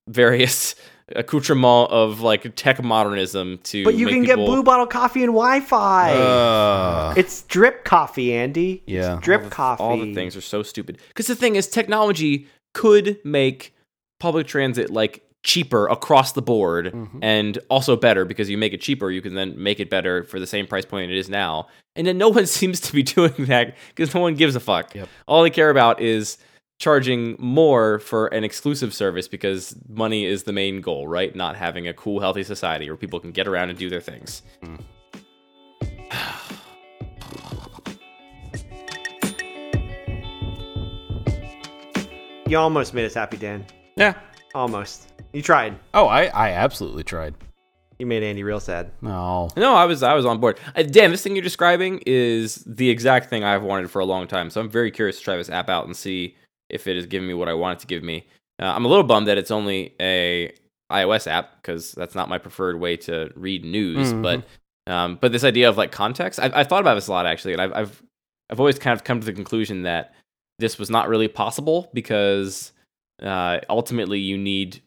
various 0.07 0.75
accoutrement 1.15 1.91
of 1.91 2.21
like 2.21 2.55
tech 2.55 2.81
modernism 2.83 3.59
to 3.59 3.83
But 3.83 3.95
you 3.95 4.05
make 4.05 4.15
can 4.15 4.23
get 4.23 4.35
blue 4.37 4.63
bottle 4.63 4.87
coffee 4.87 5.23
and 5.23 5.33
Wi-Fi. 5.33 6.13
Uh, 6.13 7.13
it's 7.17 7.43
drip 7.43 7.83
coffee, 7.83 8.33
Andy. 8.33 8.83
It's 8.87 8.91
Yeah. 8.93 9.19
drip 9.21 9.49
coffee. 9.49 9.83
all 9.83 9.97
the 9.97 10.13
things 10.13 10.35
are 10.35 10.41
so 10.41 10.63
stupid 10.63 10.99
because 11.09 11.27
the 11.27 11.35
thing 11.35 11.55
is 11.55 11.67
technology 11.67 12.47
could 12.73 13.19
make 13.23 13.73
public 14.19 14.47
transit 14.47 14.89
like 14.89 15.23
cheaper 15.45 15.87
across 15.87 16.31
the 16.33 16.41
board 16.41 16.91
Mhm. 16.91 17.19
and 17.21 17.59
also 17.69 17.95
better 17.95 18.25
because 18.25 18.49
you 18.49 18.57
make 18.57 18.73
it 18.73 18.81
cheaper 18.81 19.11
you 19.11 19.21
can 19.21 19.35
then 19.35 19.53
make 19.55 19.79
it 19.79 19.89
better 19.91 20.23
for 20.23 20.39
the 20.39 20.47
same 20.47 20.65
price 20.65 20.85
point 20.85 21.11
it 21.11 21.17
is 21.17 21.29
now 21.29 21.67
and 21.95 22.07
then 22.07 22.17
no 22.17 22.29
one 22.39 22.47
seems 22.47 22.79
to 22.81 22.91
be 22.91 23.03
doing 23.03 23.33
that 23.45 23.75
because 23.89 24.13
no 24.15 24.21
one 24.21 24.33
gives 24.35 24.55
a 24.55 24.59
fuck 24.59 24.93
Yep. 24.95 25.07
all 25.27 25.43
they 25.43 25.51
care 25.51 25.69
about 25.69 26.01
is 26.01 26.39
charging 26.79 27.35
more 27.39 27.99
for 27.99 28.27
an 28.27 28.43
exclusive 28.43 28.91
service 28.93 29.27
because 29.27 29.75
money 29.87 30.25
is 30.25 30.43
the 30.43 30.51
main 30.51 30.81
goal 30.81 31.07
right 31.07 31.35
not 31.35 31.55
having 31.55 31.87
a 31.87 31.93
cool 31.93 32.19
healthy 32.19 32.43
society 32.43 32.89
where 32.89 32.97
people 32.97 33.19
can 33.19 33.31
get 33.31 33.47
around 33.47 33.69
and 33.69 33.77
do 33.77 33.87
their 33.89 34.01
things 34.01 34.41
You 42.47 42.57
almost 42.59 42.93
made 42.93 43.05
us 43.05 43.13
happy, 43.15 43.37
Dan. 43.37 43.65
yeah. 43.95 44.13
Almost. 44.55 45.11
You 45.33 45.41
tried. 45.41 45.77
Oh, 45.93 46.07
I, 46.07 46.25
I 46.27 46.51
absolutely 46.51 47.03
tried. 47.03 47.35
You 47.99 48.05
made 48.05 48.23
Andy 48.23 48.41
real 48.43 48.59
sad. 48.61 48.91
No. 49.01 49.49
No, 49.57 49.75
I 49.75 49.85
was 49.85 50.01
I 50.01 50.13
was 50.13 50.25
on 50.25 50.39
board. 50.39 50.59
Uh, 50.75 50.83
Dan, 50.83 51.11
this 51.11 51.21
thing 51.21 51.35
you're 51.35 51.43
describing 51.43 52.01
is 52.05 52.63
the 52.65 52.89
exact 52.89 53.29
thing 53.29 53.43
I've 53.43 53.63
wanted 53.63 53.91
for 53.91 53.99
a 53.99 54.05
long 54.05 54.27
time. 54.27 54.49
So 54.49 54.61
I'm 54.61 54.69
very 54.69 54.91
curious 54.91 55.17
to 55.17 55.23
try 55.23 55.35
this 55.37 55.49
app 55.49 55.69
out 55.69 55.85
and 55.85 55.95
see 55.95 56.35
if 56.69 56.87
it 56.87 56.97
is 56.97 57.05
giving 57.05 57.27
me 57.27 57.33
what 57.33 57.47
I 57.47 57.53
want 57.53 57.77
it 57.77 57.81
to 57.81 57.87
give 57.87 58.01
me. 58.01 58.27
Uh, 58.61 58.65
I'm 58.65 58.85
a 58.85 58.87
little 58.87 59.03
bummed 59.03 59.27
that 59.27 59.37
it's 59.37 59.51
only 59.51 59.93
a 59.99 60.53
iOS 60.91 61.27
app 61.27 61.61
because 61.61 61.91
that's 61.91 62.15
not 62.15 62.29
my 62.29 62.37
preferred 62.37 62.79
way 62.79 62.95
to 62.97 63.29
read 63.35 63.65
news. 63.65 64.13
Mhm. 64.13 64.21
But 64.23 64.91
um, 64.91 65.17
but 65.19 65.31
this 65.31 65.43
idea 65.43 65.67
of 65.67 65.77
like 65.77 65.91
context, 65.91 66.39
I've, 66.39 66.53
I've 66.53 66.67
thought 66.67 66.81
about 66.81 66.95
this 66.95 67.07
a 67.07 67.11
lot 67.11 67.25
actually, 67.25 67.53
and 67.53 67.61
I've 67.61 67.73
I've 67.73 68.03
I've 68.49 68.59
always 68.59 68.79
kind 68.79 68.93
of 68.97 69.03
come 69.03 69.19
to 69.19 69.25
the 69.25 69.33
conclusion 69.33 69.83
that 69.83 70.13
this 70.59 70.77
was 70.77 70.89
not 70.89 71.09
really 71.09 71.27
possible 71.27 71.89
because 71.93 72.71
uh, 73.21 73.59
ultimately 73.69 74.19
you 74.19 74.37
need 74.37 74.81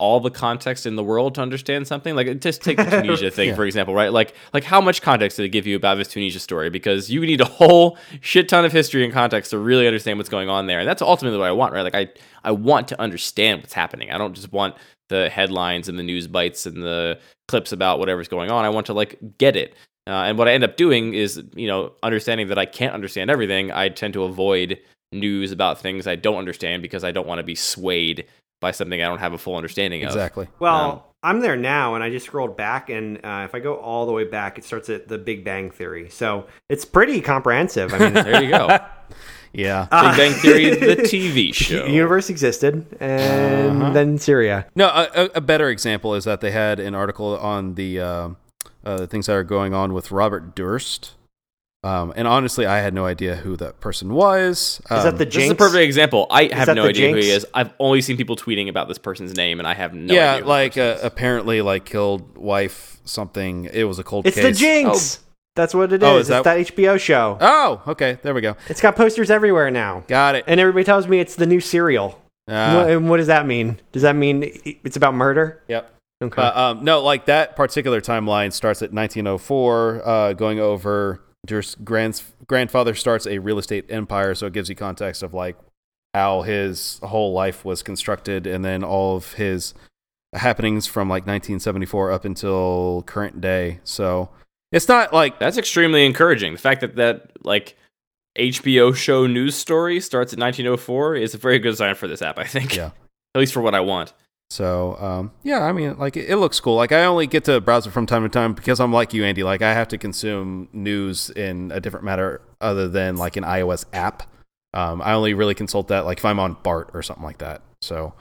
all 0.00 0.18
the 0.18 0.30
context 0.30 0.86
in 0.86 0.96
the 0.96 1.04
world 1.04 1.36
to 1.36 1.40
understand 1.40 1.86
something. 1.86 2.16
Like 2.16 2.40
just 2.40 2.62
take 2.62 2.76
the 2.76 2.84
Tunisia 2.84 3.30
thing 3.30 3.50
Yeah. 3.50 3.54
for 3.54 3.64
example, 3.64 3.94
right? 3.94 4.12
Like 4.12 4.34
like 4.52 4.64
how 4.64 4.80
much 4.80 5.00
context 5.02 5.36
did 5.36 5.44
it 5.44 5.50
give 5.50 5.66
you 5.68 5.76
about 5.76 5.94
this 5.96 6.08
Tunisia 6.08 6.40
story? 6.40 6.68
Because 6.68 7.10
you 7.10 7.20
need 7.20 7.40
a 7.40 7.44
whole 7.44 7.96
shit 8.20 8.48
ton 8.48 8.64
of 8.64 8.72
history 8.72 9.04
and 9.04 9.12
context 9.12 9.50
to 9.52 9.58
really 9.58 9.86
understand 9.86 10.18
what's 10.18 10.28
going 10.28 10.48
on 10.48 10.66
there, 10.66 10.80
and 10.80 10.88
that's 10.88 11.00
ultimately 11.00 11.38
what 11.38 11.46
I 11.48 11.52
want, 11.52 11.72
right? 11.74 11.82
Like 11.82 11.94
I 11.94 12.08
I 12.42 12.50
want 12.50 12.88
to 12.88 13.00
understand 13.00 13.60
what's 13.62 13.72
happening. 13.72 14.10
I 14.10 14.18
don't 14.18 14.34
just 14.34 14.52
want 14.52 14.74
the 15.10 15.28
headlines 15.30 15.88
and 15.88 15.98
the 15.98 16.02
news 16.02 16.26
bites 16.26 16.66
and 16.66 16.82
the 16.82 17.18
clips 17.46 17.72
about 17.72 17.98
whatever's 17.98 18.26
going 18.28 18.50
on. 18.50 18.64
I 18.64 18.70
want 18.70 18.86
to 18.86 18.94
like 18.94 19.18
get 19.38 19.54
it. 19.54 19.74
Uh, 20.06 20.24
and 20.26 20.36
what 20.36 20.48
I 20.48 20.52
end 20.52 20.64
up 20.64 20.76
doing 20.76 21.14
is, 21.14 21.42
you 21.54 21.66
know, 21.66 21.92
understanding 22.02 22.48
that 22.48 22.58
I 22.58 22.66
can't 22.66 22.92
understand 22.94 23.30
everything. 23.30 23.70
I 23.70 23.88
tend 23.90 24.12
to 24.14 24.24
avoid 24.24 24.78
news 25.14 25.52
about 25.52 25.80
things 25.80 26.06
I 26.06 26.16
don't 26.16 26.36
understand 26.36 26.82
because 26.82 27.04
I 27.04 27.12
don't 27.12 27.26
want 27.26 27.38
to 27.38 27.42
be 27.44 27.54
swayed 27.54 28.26
by 28.60 28.70
something 28.72 29.00
I 29.02 29.06
don't 29.06 29.18
have 29.18 29.32
a 29.32 29.38
full 29.38 29.56
understanding 29.56 30.02
of. 30.04 30.08
Exactly. 30.08 30.48
Well, 30.58 30.90
Um, 30.90 31.00
I'm 31.22 31.40
there 31.40 31.56
now, 31.56 31.94
and 31.94 32.04
I 32.04 32.10
just 32.10 32.26
scrolled 32.26 32.54
back, 32.56 32.90
and 32.90 33.16
uh, 33.24 33.42
if 33.46 33.54
I 33.54 33.58
go 33.60 33.76
all 33.76 34.04
the 34.04 34.12
way 34.12 34.24
back, 34.24 34.58
it 34.58 34.64
starts 34.64 34.90
at 34.90 35.08
the 35.08 35.16
Big 35.16 35.42
Bang 35.44 35.70
Theory. 35.70 36.10
So 36.10 36.46
it's 36.68 36.84
pretty 36.84 37.20
comprehensive. 37.22 37.94
I 37.94 37.98
mean, 37.98 38.12
There 38.24 38.42
you 38.42 38.50
go. 38.50 38.78
Yeah. 39.56 39.82
Big 39.84 40.16
Bang 40.16 40.32
Theory, 40.32 40.70
the 40.74 40.96
TV 41.02 41.54
show. 41.54 41.84
the 41.84 41.92
universe 41.92 42.28
existed, 42.28 42.84
and 42.98 43.82
Uh-huh. 43.82 43.92
then 43.92 44.18
Syria. 44.18 44.66
No, 44.74 44.88
a, 44.88 45.08
a- 45.14 45.30
a 45.36 45.40
better 45.40 45.68
example 45.68 46.14
is 46.16 46.24
that 46.24 46.40
they 46.40 46.50
had 46.50 46.80
an 46.80 46.94
article 46.94 47.38
on 47.38 47.74
the 47.76 48.00
uh, 48.00 48.28
uh, 48.84 48.96
the 48.98 49.06
things 49.06 49.26
that 49.26 49.34
are 49.34 49.44
going 49.44 49.72
on 49.72 49.92
with 49.94 50.10
Robert 50.10 50.56
Durst. 50.56 51.12
Um, 51.84 52.14
and 52.16 52.26
honestly, 52.26 52.64
I 52.64 52.78
had 52.78 52.94
no 52.94 53.04
idea 53.04 53.36
who 53.36 53.56
that 53.58 53.78
person 53.80 54.14
was. 54.14 54.80
Um, 54.88 54.98
Is 54.98 55.04
that 55.04 55.18
the 55.18 55.26
Jinx? 55.26 55.34
This 55.36 55.44
is 55.44 55.50
a 55.50 55.54
perfect 55.54 55.82
example. 55.82 56.26
I 56.30 56.44
have 56.54 56.68
no 56.68 56.84
the 56.84 56.88
idea 56.88 57.10
who 57.10 57.16
he 57.16 57.30
is. 57.30 57.46
I've 57.52 57.72
only 57.78 58.00
seen 58.00 58.16
people 58.16 58.36
tweeting 58.36 58.68
about 58.70 58.88
this 58.88 58.96
person's 58.96 59.36
name, 59.36 59.58
and 59.58 59.68
I 59.68 59.74
have 59.74 59.92
no 59.92 60.14
yeah, 60.14 60.32
idea. 60.32 60.42
who 60.44 60.48
like 60.48 60.78
uh, 60.78 60.98
apparently 61.02 61.60
like 61.60 61.84
killed 61.84 62.38
wife 62.38 62.98
something. 63.04 63.66
It 63.66 63.84
was 63.84 63.98
a 63.98 64.04
cold 64.04 64.26
It's 64.26 64.36
case. 64.36 64.44
the 64.44 64.52
Jinx. 64.52 65.20
That's 65.56 65.74
what 65.74 65.92
it 65.92 66.02
is. 66.02 66.08
Oh, 66.08 66.14
is 66.16 66.20
it's 66.20 66.28
that- 66.30 66.44
that 66.44 66.58
HBO 66.74 66.98
show. 66.98 67.36
Oh, 67.40 67.82
okay, 67.88 68.18
there 68.22 68.32
we 68.34 68.40
go. 68.40 68.56
It's 68.68 68.80
got 68.80 68.96
posters 68.96 69.30
everywhere 69.30 69.70
now, 69.70 70.04
Got 70.08 70.34
it. 70.36 70.44
and 70.48 70.58
everybody 70.58 70.84
tells 70.84 71.06
me 71.06 71.20
it's 71.20 71.36
the 71.36 71.46
new 71.46 71.60
serial. 71.60 72.20
Ah, 72.48 72.76
what, 72.78 72.90
and 72.90 73.08
what 73.10 73.18
does 73.18 73.28
that 73.28 73.46
mean? 73.46 73.78
Does 73.92 74.02
that 74.02 74.16
mean 74.16 74.42
it's 74.64 74.96
about 74.96 75.14
murder? 75.14 75.62
yep. 75.68 75.90
Okay. 76.22 76.40
Uh, 76.40 76.60
um, 76.70 76.84
no, 76.84 77.02
like 77.02 77.26
that 77.26 77.56
particular 77.56 78.00
timeline 78.00 78.52
starts 78.52 78.80
at 78.82 78.92
1904, 78.92 80.02
uh, 80.08 80.32
going 80.32 80.60
over 80.60 81.20
Durst's 81.44 81.76
grand, 81.76 82.22
grandfather 82.46 82.94
starts 82.94 83.26
a 83.26 83.38
real 83.38 83.58
estate 83.58 83.86
empire, 83.88 84.34
so 84.34 84.46
it 84.46 84.52
gives 84.52 84.68
you 84.68 84.74
context 84.74 85.22
of 85.22 85.34
like 85.34 85.56
how 86.12 86.42
his 86.42 87.00
whole 87.02 87.32
life 87.32 87.64
was 87.64 87.82
constructed, 87.82 88.46
and 88.46 88.64
then 88.64 88.84
all 88.84 89.16
of 89.16 89.34
his 89.34 89.74
happenings 90.34 90.86
from 90.86 91.08
like 91.08 91.22
1974 91.22 92.10
up 92.12 92.24
until 92.24 93.02
current 93.06 93.40
day. 93.40 93.80
So 93.84 94.30
it's 94.72 94.88
not 94.88 95.12
like 95.12 95.38
That's 95.38 95.56
extremely 95.56 96.04
encouraging. 96.04 96.52
The 96.52 96.58
fact 96.58 96.80
that 96.80 96.96
that 96.96 97.32
like 97.44 97.76
HBO 98.38 98.94
show 98.94 99.26
news 99.26 99.54
story 99.54 100.00
starts 100.00 100.32
in 100.32 100.40
1904 100.40 101.16
is 101.16 101.34
a 101.34 101.38
very 101.38 101.58
good 101.58 101.76
sign 101.76 101.94
for 101.94 102.08
this 102.08 102.22
app. 102.22 102.38
I 102.38 102.44
think. 102.44 102.76
Yeah. 102.76 102.90
At 103.34 103.40
least 103.40 103.52
for 103.52 103.62
what 103.62 103.74
I 103.74 103.80
want. 103.80 104.12
So 104.54 104.96
um, 105.00 105.32
yeah, 105.42 105.64
I 105.64 105.72
mean, 105.72 105.98
like 105.98 106.16
it, 106.16 106.30
it 106.30 106.36
looks 106.36 106.60
cool. 106.60 106.76
Like 106.76 106.92
I 106.92 107.06
only 107.06 107.26
get 107.26 107.42
to 107.44 107.60
browse 107.60 107.88
it 107.88 107.90
from 107.90 108.06
time 108.06 108.22
to 108.22 108.28
time 108.28 108.52
because 108.52 108.78
I'm 108.78 108.92
like 108.92 109.12
you, 109.12 109.24
Andy. 109.24 109.42
Like 109.42 109.62
I 109.62 109.74
have 109.74 109.88
to 109.88 109.98
consume 109.98 110.68
news 110.72 111.28
in 111.30 111.72
a 111.72 111.80
different 111.80 112.04
matter 112.04 112.40
other 112.60 112.86
than 112.86 113.16
like 113.16 113.36
an 113.36 113.42
iOS 113.42 113.84
app. 113.92 114.22
Um, 114.72 115.02
I 115.02 115.14
only 115.14 115.34
really 115.34 115.56
consult 115.56 115.88
that 115.88 116.04
like 116.04 116.18
if 116.18 116.24
I'm 116.24 116.38
on 116.38 116.56
BART 116.62 116.90
or 116.94 117.02
something 117.02 117.24
like 117.24 117.38
that. 117.38 117.62
So 117.82 118.14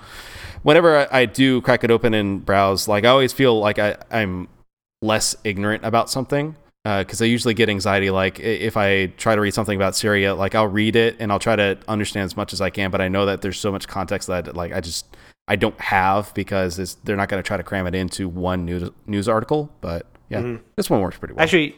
whenever 0.63 1.07
I, 1.13 1.21
I 1.21 1.25
do 1.25 1.61
crack 1.61 1.83
it 1.83 1.91
open 1.91 2.15
and 2.15 2.43
browse, 2.43 2.87
like 2.87 3.05
I 3.05 3.09
always 3.09 3.31
feel 3.31 3.59
like 3.59 3.77
I, 3.77 3.97
I'm 4.09 4.47
less 5.03 5.35
ignorant 5.43 5.85
about 5.85 6.09
something 6.09 6.55
because 6.83 7.21
I 7.21 7.25
usually 7.25 7.53
get 7.53 7.69
anxiety. 7.69 8.09
Like 8.09 8.39
if 8.39 8.75
I 8.75 9.05
try 9.17 9.35
to 9.35 9.41
read 9.41 9.53
something 9.53 9.75
about 9.75 9.95
Syria, 9.95 10.33
like 10.33 10.55
I'll 10.55 10.67
read 10.67 10.95
it 10.95 11.15
and 11.19 11.31
I'll 11.31 11.37
try 11.37 11.55
to 11.55 11.77
understand 11.87 12.25
as 12.25 12.35
much 12.35 12.53
as 12.53 12.59
I 12.59 12.71
can, 12.71 12.89
but 12.89 13.01
I 13.01 13.07
know 13.07 13.27
that 13.27 13.43
there's 13.43 13.59
so 13.59 13.71
much 13.71 13.87
context 13.87 14.29
that 14.29 14.55
like 14.55 14.73
I 14.73 14.81
just 14.81 15.05
I 15.47 15.55
don't 15.55 15.79
have 15.81 16.33
because 16.33 16.79
it's, 16.79 16.95
they're 17.03 17.15
not 17.17 17.27
going 17.29 17.41
to 17.41 17.45
try 17.47 17.57
to 17.57 17.63
cram 17.63 17.85
it 17.87 17.95
into 17.95 18.29
one 18.29 18.65
news 18.65 18.89
news 19.07 19.27
article. 19.27 19.69
But 19.81 20.05
yeah, 20.29 20.41
Mhm. 20.41 20.61
this 20.77 20.89
one 20.89 21.01
works 21.01 21.17
pretty 21.17 21.33
well. 21.33 21.43
Actually, 21.43 21.75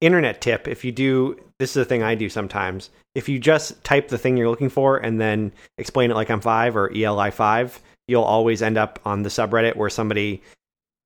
internet 0.00 0.40
tip: 0.40 0.66
if 0.68 0.84
you 0.84 0.92
do, 0.92 1.38
this 1.58 1.70
is 1.70 1.76
a 1.76 1.84
thing 1.84 2.02
I 2.02 2.14
do 2.14 2.28
sometimes. 2.28 2.90
If 3.14 3.28
you 3.28 3.38
just 3.38 3.82
type 3.84 4.08
the 4.08 4.18
thing 4.18 4.36
you're 4.36 4.48
looking 4.48 4.70
for 4.70 4.96
and 4.96 5.20
then 5.20 5.52
explain 5.78 6.10
it 6.10 6.14
like 6.14 6.30
I'm 6.30 6.40
five 6.40 6.76
or 6.76 6.90
ELI 6.94 7.30
five, 7.30 7.78
you'll 8.08 8.24
always 8.24 8.62
end 8.62 8.76
up 8.78 8.98
on 9.04 9.22
the 9.22 9.28
subreddit 9.28 9.76
where 9.76 9.90
somebody 9.90 10.42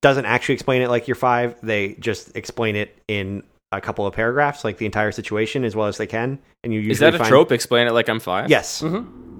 doesn't 0.00 0.24
actually 0.24 0.54
explain 0.54 0.80
it 0.82 0.88
like 0.88 1.08
you're 1.08 1.14
five. 1.16 1.56
They 1.62 1.94
just 1.94 2.34
explain 2.36 2.76
it 2.76 2.96
in 3.08 3.42
a 3.72 3.80
couple 3.80 4.06
of 4.06 4.14
paragraphs, 4.14 4.64
like 4.64 4.78
the 4.78 4.86
entire 4.86 5.12
situation 5.12 5.64
as 5.64 5.76
well 5.76 5.88
as 5.88 5.98
they 5.98 6.06
can. 6.06 6.38
And 6.64 6.72
you 6.72 6.78
usually 6.78 6.92
Is 6.92 6.98
that 7.00 7.14
a 7.14 7.18
find- 7.18 7.28
trope? 7.28 7.52
Explain 7.52 7.86
it 7.88 7.92
like 7.92 8.08
I'm 8.08 8.20
five. 8.20 8.48
Yes. 8.48 8.82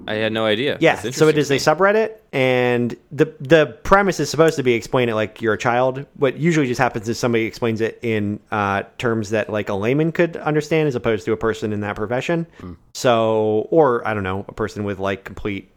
I 0.09 0.15
had 0.15 0.33
no 0.33 0.43
idea. 0.43 0.75
Yeah, 0.81 0.95
so 0.95 1.07
it 1.07 1.09
is 1.09 1.21
interesting 1.21 1.57
is 1.57 1.63
to 1.63 1.71
a 1.71 1.75
subreddit, 1.75 2.15
and 2.33 2.97
the 3.11 3.31
the 3.39 3.77
premise 3.83 4.19
is 4.19 4.27
supposed 4.27 4.55
to 4.55 4.63
be 4.63 4.73
explain 4.73 5.07
it 5.07 5.13
like 5.13 5.39
you're 5.39 5.53
a 5.53 5.57
child. 5.57 6.03
What 6.15 6.35
usually 6.37 6.65
just 6.65 6.79
happens 6.79 7.07
is 7.07 7.19
somebody 7.19 7.43
explains 7.43 7.79
it 7.79 7.99
in 8.01 8.39
uh, 8.51 8.83
terms 8.97 9.29
that 9.29 9.51
like 9.51 9.69
a 9.69 9.75
layman 9.75 10.11
could 10.11 10.35
understand, 10.37 10.87
as 10.87 10.95
opposed 10.95 11.25
to 11.25 11.31
a 11.31 11.37
person 11.37 11.71
in 11.71 11.81
that 11.81 11.95
profession. 11.95 12.47
So, 12.95 13.67
or 13.69 14.05
I 14.07 14.15
don't 14.15 14.23
know, 14.23 14.45
a 14.47 14.53
person 14.53 14.83
with 14.83 14.97
like 14.97 15.25
complete 15.25 15.71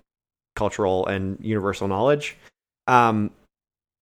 cultural 0.56 1.06
and 1.06 1.36
universal 1.42 1.86
knowledge. 1.86 2.38
Um, 2.86 3.32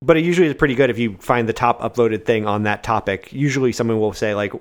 but 0.00 0.16
it 0.16 0.24
usually 0.24 0.46
is 0.46 0.54
pretty 0.54 0.76
good 0.76 0.90
if 0.90 0.98
you 0.98 1.16
find 1.18 1.48
the 1.48 1.52
top 1.52 1.80
uploaded 1.80 2.24
thing 2.24 2.46
on 2.46 2.62
that 2.62 2.84
topic. 2.84 3.32
Usually, 3.32 3.72
someone 3.72 3.98
will 3.98 4.12
say 4.12 4.36
like, 4.36 4.52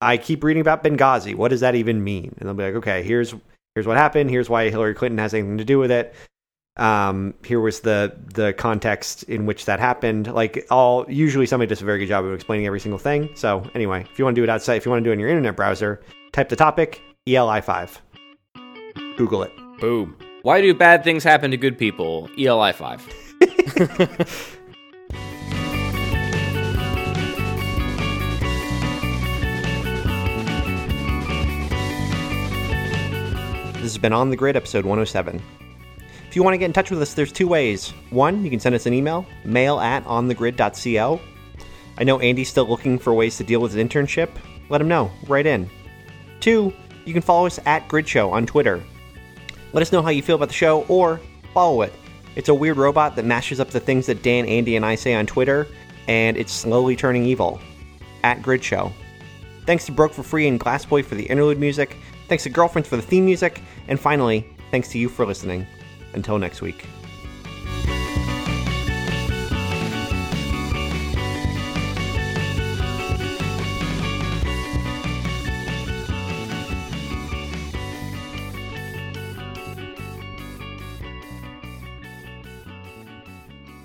"I 0.00 0.16
keep 0.16 0.42
reading 0.42 0.60
about 0.60 0.82
Benghazi. 0.82 1.36
What 1.36 1.50
does 1.50 1.60
that 1.60 1.76
even 1.76 2.02
mean?" 2.02 2.34
And 2.38 2.48
they'll 2.48 2.54
be 2.54 2.64
like, 2.64 2.74
"Okay, 2.74 3.04
here's 3.04 3.32
here's 3.74 3.86
what 3.86 3.96
happened. 3.96 4.30
Here's 4.30 4.48
why 4.48 4.70
Hillary 4.70 4.94
Clinton 4.94 5.18
has 5.18 5.34
anything 5.34 5.58
to 5.58 5.64
do 5.64 5.78
with 5.78 5.90
it. 5.90 6.14
Um, 6.76 7.34
here 7.44 7.60
was 7.60 7.80
the 7.80 8.16
the 8.34 8.52
context 8.52 9.22
in 9.24 9.46
which 9.46 9.66
that 9.66 9.78
happened. 9.78 10.32
Like 10.32 10.66
all, 10.70 11.08
usually 11.08 11.46
somebody 11.46 11.68
does 11.68 11.82
a 11.82 11.84
very 11.84 12.00
good 12.00 12.08
job 12.08 12.24
of 12.24 12.32
explaining 12.32 12.66
every 12.66 12.80
single 12.80 12.98
thing. 12.98 13.30
So 13.36 13.68
anyway, 13.74 14.06
if 14.10 14.18
you 14.18 14.24
want 14.24 14.34
to 14.34 14.40
do 14.40 14.44
it 14.44 14.50
outside, 14.50 14.74
if 14.76 14.84
you 14.84 14.90
want 14.90 15.02
to 15.02 15.08
do 15.08 15.10
it 15.10 15.14
in 15.14 15.20
your 15.20 15.28
internet 15.28 15.54
browser, 15.54 16.00
type 16.32 16.48
the 16.48 16.56
topic 16.56 17.00
ELI 17.28 17.60
five. 17.60 18.00
Google 19.16 19.44
it. 19.44 19.52
Boom. 19.78 20.16
Why 20.42 20.60
do 20.60 20.74
bad 20.74 21.04
things 21.04 21.22
happen 21.22 21.52
to 21.52 21.56
good 21.56 21.78
people? 21.78 22.28
ELI 22.38 22.72
five. 22.72 23.06
This 33.84 33.92
has 33.92 34.00
been 34.00 34.14
On 34.14 34.30
the 34.30 34.36
Grid, 34.36 34.56
episode 34.56 34.86
107. 34.86 35.42
If 36.26 36.34
you 36.34 36.42
want 36.42 36.54
to 36.54 36.58
get 36.58 36.64
in 36.64 36.72
touch 36.72 36.90
with 36.90 37.02
us, 37.02 37.12
there's 37.12 37.30
two 37.30 37.46
ways. 37.46 37.90
One, 38.08 38.42
you 38.42 38.48
can 38.48 38.58
send 38.58 38.74
us 38.74 38.86
an 38.86 38.94
email, 38.94 39.26
mail 39.44 39.78
at 39.78 40.02
onthegrid.co. 40.06 41.20
I 41.98 42.04
know 42.04 42.18
Andy's 42.18 42.48
still 42.48 42.66
looking 42.66 42.98
for 42.98 43.12
ways 43.12 43.36
to 43.36 43.44
deal 43.44 43.60
with 43.60 43.74
his 43.74 43.86
internship. 43.86 44.30
Let 44.70 44.80
him 44.80 44.88
know. 44.88 45.10
Write 45.26 45.44
in. 45.44 45.68
Two, 46.40 46.72
you 47.04 47.12
can 47.12 47.20
follow 47.20 47.44
us 47.44 47.60
at 47.66 47.86
Grid 47.86 48.08
Show 48.08 48.30
on 48.30 48.46
Twitter. 48.46 48.82
Let 49.74 49.82
us 49.82 49.92
know 49.92 50.00
how 50.00 50.08
you 50.08 50.22
feel 50.22 50.36
about 50.36 50.48
the 50.48 50.54
show 50.54 50.84
or 50.84 51.20
follow 51.52 51.82
it. 51.82 51.92
It's 52.36 52.48
a 52.48 52.54
weird 52.54 52.78
robot 52.78 53.16
that 53.16 53.26
mashes 53.26 53.60
up 53.60 53.68
the 53.68 53.80
things 53.80 54.06
that 54.06 54.22
Dan, 54.22 54.46
Andy, 54.46 54.76
and 54.76 54.86
I 54.86 54.94
say 54.94 55.12
on 55.12 55.26
Twitter, 55.26 55.66
and 56.08 56.38
it's 56.38 56.54
slowly 56.54 56.96
turning 56.96 57.26
evil. 57.26 57.60
At 58.22 58.40
Grid 58.40 58.64
Show. 58.64 58.94
Thanks 59.66 59.84
to 59.84 59.92
Broke 59.92 60.14
for 60.14 60.22
Free 60.22 60.48
and 60.48 60.58
Glassboy 60.58 61.04
for 61.04 61.16
the 61.16 61.24
interlude 61.24 61.58
music. 61.58 61.98
Thanks 62.28 62.44
to 62.44 62.50
Girlfriends 62.50 62.88
for 62.88 62.96
the 62.96 63.02
theme 63.02 63.26
music. 63.26 63.60
And 63.88 64.00
finally, 64.00 64.46
thanks 64.70 64.88
to 64.90 64.98
you 64.98 65.08
for 65.08 65.26
listening. 65.26 65.66
Until 66.14 66.38
next 66.38 66.62
week. 66.62 66.86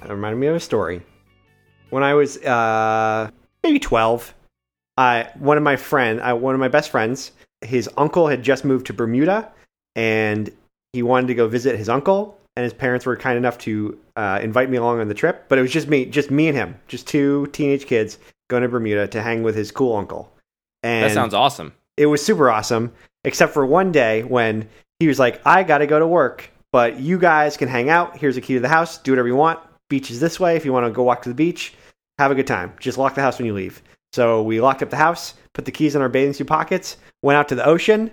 That 0.02 0.16
reminded 0.16 0.40
me 0.40 0.48
of 0.48 0.56
a 0.56 0.60
story. 0.60 1.04
When 1.92 2.02
I 2.02 2.14
was 2.16 2.38
uh, 2.38 3.30
maybe 3.64 3.80
12, 3.80 4.34
I 4.98 5.30
one 5.38 5.58
of 5.58 5.64
my 5.64 5.76
friend, 5.76 6.20
I, 6.20 6.34
one 6.34 6.56
of 6.56 6.60
my 6.60 6.68
best 6.68 6.90
friends, 6.90 7.32
his 7.62 7.90
uncle 7.98 8.28
had 8.28 8.44
just 8.44 8.64
moved 8.66 8.86
to 8.88 8.94
Bermuda, 8.94 9.52
and 9.96 10.50
he 10.94 11.04
wanted 11.04 11.28
to 11.28 11.36
go 11.36 11.48
visit 11.48 11.78
his 11.78 11.90
uncle. 11.90 12.36
And 12.56 12.64
his 12.66 12.74
parents 12.74 13.06
were 13.06 13.16
kind 13.16 13.38
enough 13.38 13.58
to 13.60 13.98
uh, 14.18 14.40
invite 14.42 14.70
me 14.70 14.76
along 14.78 15.00
on 15.00 15.08
the 15.08 15.14
trip, 15.14 15.46
but 15.48 15.58
it 15.58 15.62
was 15.62 15.72
just 15.72 15.88
me, 15.88 16.06
just 16.06 16.30
me 16.30 16.50
and 16.50 16.58
him, 16.58 16.76
just 16.90 17.08
two 17.08 17.48
teenage 17.54 17.86
kids 17.86 18.18
going 18.50 18.64
to 18.64 18.68
Bermuda 18.68 19.08
to 19.10 19.22
hang 19.22 19.44
with 19.44 19.56
his 19.56 19.72
cool 19.72 19.96
uncle. 19.96 20.30
And 20.84 21.06
That 21.06 21.14
sounds 21.14 21.34
awesome. 21.34 21.74
it 21.96 22.08
was 22.08 22.26
super 22.26 22.50
awesome, 22.50 22.92
except 23.24 23.54
for 23.54 23.66
one 23.66 23.94
day 23.94 24.24
when 24.24 24.68
he 25.00 25.08
was 25.08 25.20
like, 25.20 25.42
I 25.46 25.64
got 25.64 25.78
to 25.78 25.88
go 25.88 26.00
to 26.00 26.08
work, 26.08 26.52
but 26.74 27.00
you 27.00 27.18
guys 27.18 27.56
can 27.56 27.70
hang 27.70 27.90
out. 27.90 28.18
Here's 28.18 28.36
a 28.36 28.42
key 28.42 28.56
to 28.56 28.60
the 28.60 28.68
house. 28.68 28.98
Do 28.98 29.12
whatever 29.14 29.30
you 29.30 29.36
want. 29.38 29.60
Beach 29.90 30.12
is 30.12 30.20
this 30.20 30.38
way. 30.38 30.58
If 30.58 30.66
you 30.66 30.74
want 30.74 30.86
to 30.86 30.92
go 30.92 31.04
walk 31.04 31.22
to 31.22 31.30
the 31.30 31.36
beach, 31.36 31.76
have 32.18 32.32
a 32.32 32.36
good 32.36 32.48
time. 32.48 32.74
Just 32.82 32.98
lock 32.98 33.16
the 33.16 33.22
house 33.22 33.38
when 33.40 33.46
you 33.46 33.54
leave. 33.54 33.82
So 34.12 34.42
we 34.42 34.60
locked 34.60 34.84
up 34.84 34.90
the 34.90 34.98
house, 34.98 35.36
put 35.54 35.66
the 35.66 35.72
keys 35.72 35.96
in 35.96 36.02
our 36.02 36.10
bathing 36.10 36.34
suit 36.34 36.48
pockets, 36.48 36.98
went 37.22 37.38
out 37.38 37.50
to 37.50 37.56
the 37.56 37.66
ocean, 37.66 38.12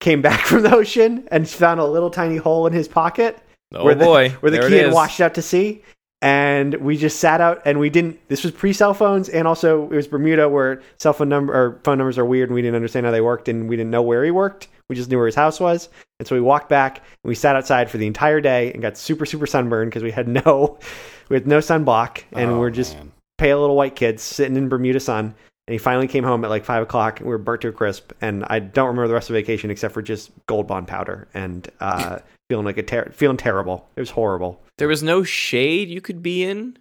came 0.00 0.22
back 0.22 0.40
from 0.46 0.62
the 0.62 0.74
ocean, 0.74 1.26
and 1.30 1.48
found 1.48 1.80
a 1.80 1.84
little 1.84 2.10
tiny 2.10 2.36
hole 2.36 2.66
in 2.66 2.72
his 2.72 2.88
pocket 2.88 3.38
Oh 3.72 3.84
where 3.84 3.94
the, 3.94 4.04
boy, 4.04 4.28
where 4.40 4.50
the 4.50 4.58
there 4.58 4.68
key 4.68 4.76
had 4.76 4.92
washed 4.92 5.20
out 5.20 5.34
to 5.34 5.42
sea. 5.42 5.82
And 6.22 6.74
we 6.74 6.98
just 6.98 7.18
sat 7.18 7.40
out 7.40 7.62
and 7.64 7.78
we 7.80 7.88
didn't. 7.88 8.20
This 8.28 8.42
was 8.44 8.52
pre 8.52 8.74
cell 8.74 8.92
phones, 8.92 9.30
and 9.30 9.48
also 9.48 9.84
it 9.84 9.96
was 9.96 10.06
Bermuda 10.06 10.50
where 10.50 10.82
cell 10.98 11.14
phone 11.14 11.30
number 11.30 11.54
or 11.54 11.80
phone 11.82 11.96
numbers 11.96 12.18
are 12.18 12.26
weird, 12.26 12.50
and 12.50 12.54
we 12.54 12.60
didn't 12.60 12.74
understand 12.76 13.06
how 13.06 13.12
they 13.12 13.22
worked, 13.22 13.48
and 13.48 13.70
we 13.70 13.76
didn't 13.76 13.90
know 13.90 14.02
where 14.02 14.22
he 14.22 14.30
worked. 14.30 14.68
We 14.90 14.96
just 14.96 15.08
knew 15.08 15.16
where 15.16 15.24
his 15.24 15.34
house 15.34 15.58
was, 15.60 15.88
and 16.18 16.28
so 16.28 16.34
we 16.34 16.42
walked 16.42 16.68
back 16.68 16.98
and 16.98 17.28
we 17.28 17.34
sat 17.34 17.56
outside 17.56 17.88
for 17.90 17.96
the 17.96 18.06
entire 18.06 18.42
day 18.42 18.70
and 18.72 18.82
got 18.82 18.98
super 18.98 19.24
super 19.24 19.46
sunburned 19.46 19.90
because 19.90 20.02
we 20.02 20.10
had 20.10 20.28
no 20.28 20.78
we 21.30 21.36
had 21.36 21.46
no 21.46 21.56
sunblock, 21.58 22.24
and 22.32 22.50
Oh, 22.50 22.54
we 22.54 22.58
we're 22.60 22.70
just 22.70 22.96
man. 22.96 23.12
pale 23.38 23.60
little 23.60 23.76
white 23.76 23.96
kids 23.96 24.22
sitting 24.22 24.56
in 24.56 24.68
Bermuda 24.68 25.00
sun. 25.00 25.34
And 25.70 25.74
he 25.74 25.78
finally 25.78 26.08
came 26.08 26.24
home 26.24 26.42
at 26.44 26.50
like 26.50 26.64
five 26.64 26.82
o'clock. 26.82 27.20
And 27.20 27.28
we 27.28 27.30
were 27.30 27.38
burnt 27.38 27.62
to 27.62 27.68
a 27.68 27.72
crisp, 27.72 28.10
and 28.20 28.44
I 28.48 28.58
don't 28.58 28.88
remember 28.88 29.06
the 29.06 29.14
rest 29.14 29.30
of 29.30 29.34
vacation 29.34 29.70
except 29.70 29.94
for 29.94 30.02
just 30.02 30.32
gold 30.46 30.66
bond 30.66 30.88
powder 30.88 31.28
and 31.32 31.70
uh, 31.78 32.18
feeling 32.50 32.64
like 32.64 32.76
a 32.76 32.82
ter- 32.82 33.12
feeling 33.12 33.36
terrible. 33.36 33.88
It 33.94 34.00
was 34.00 34.10
horrible. 34.10 34.60
There 34.78 34.88
was 34.88 35.04
no 35.04 35.22
shade 35.22 35.88
you 35.88 36.00
could 36.00 36.24
be 36.24 36.42
in. 36.42 36.76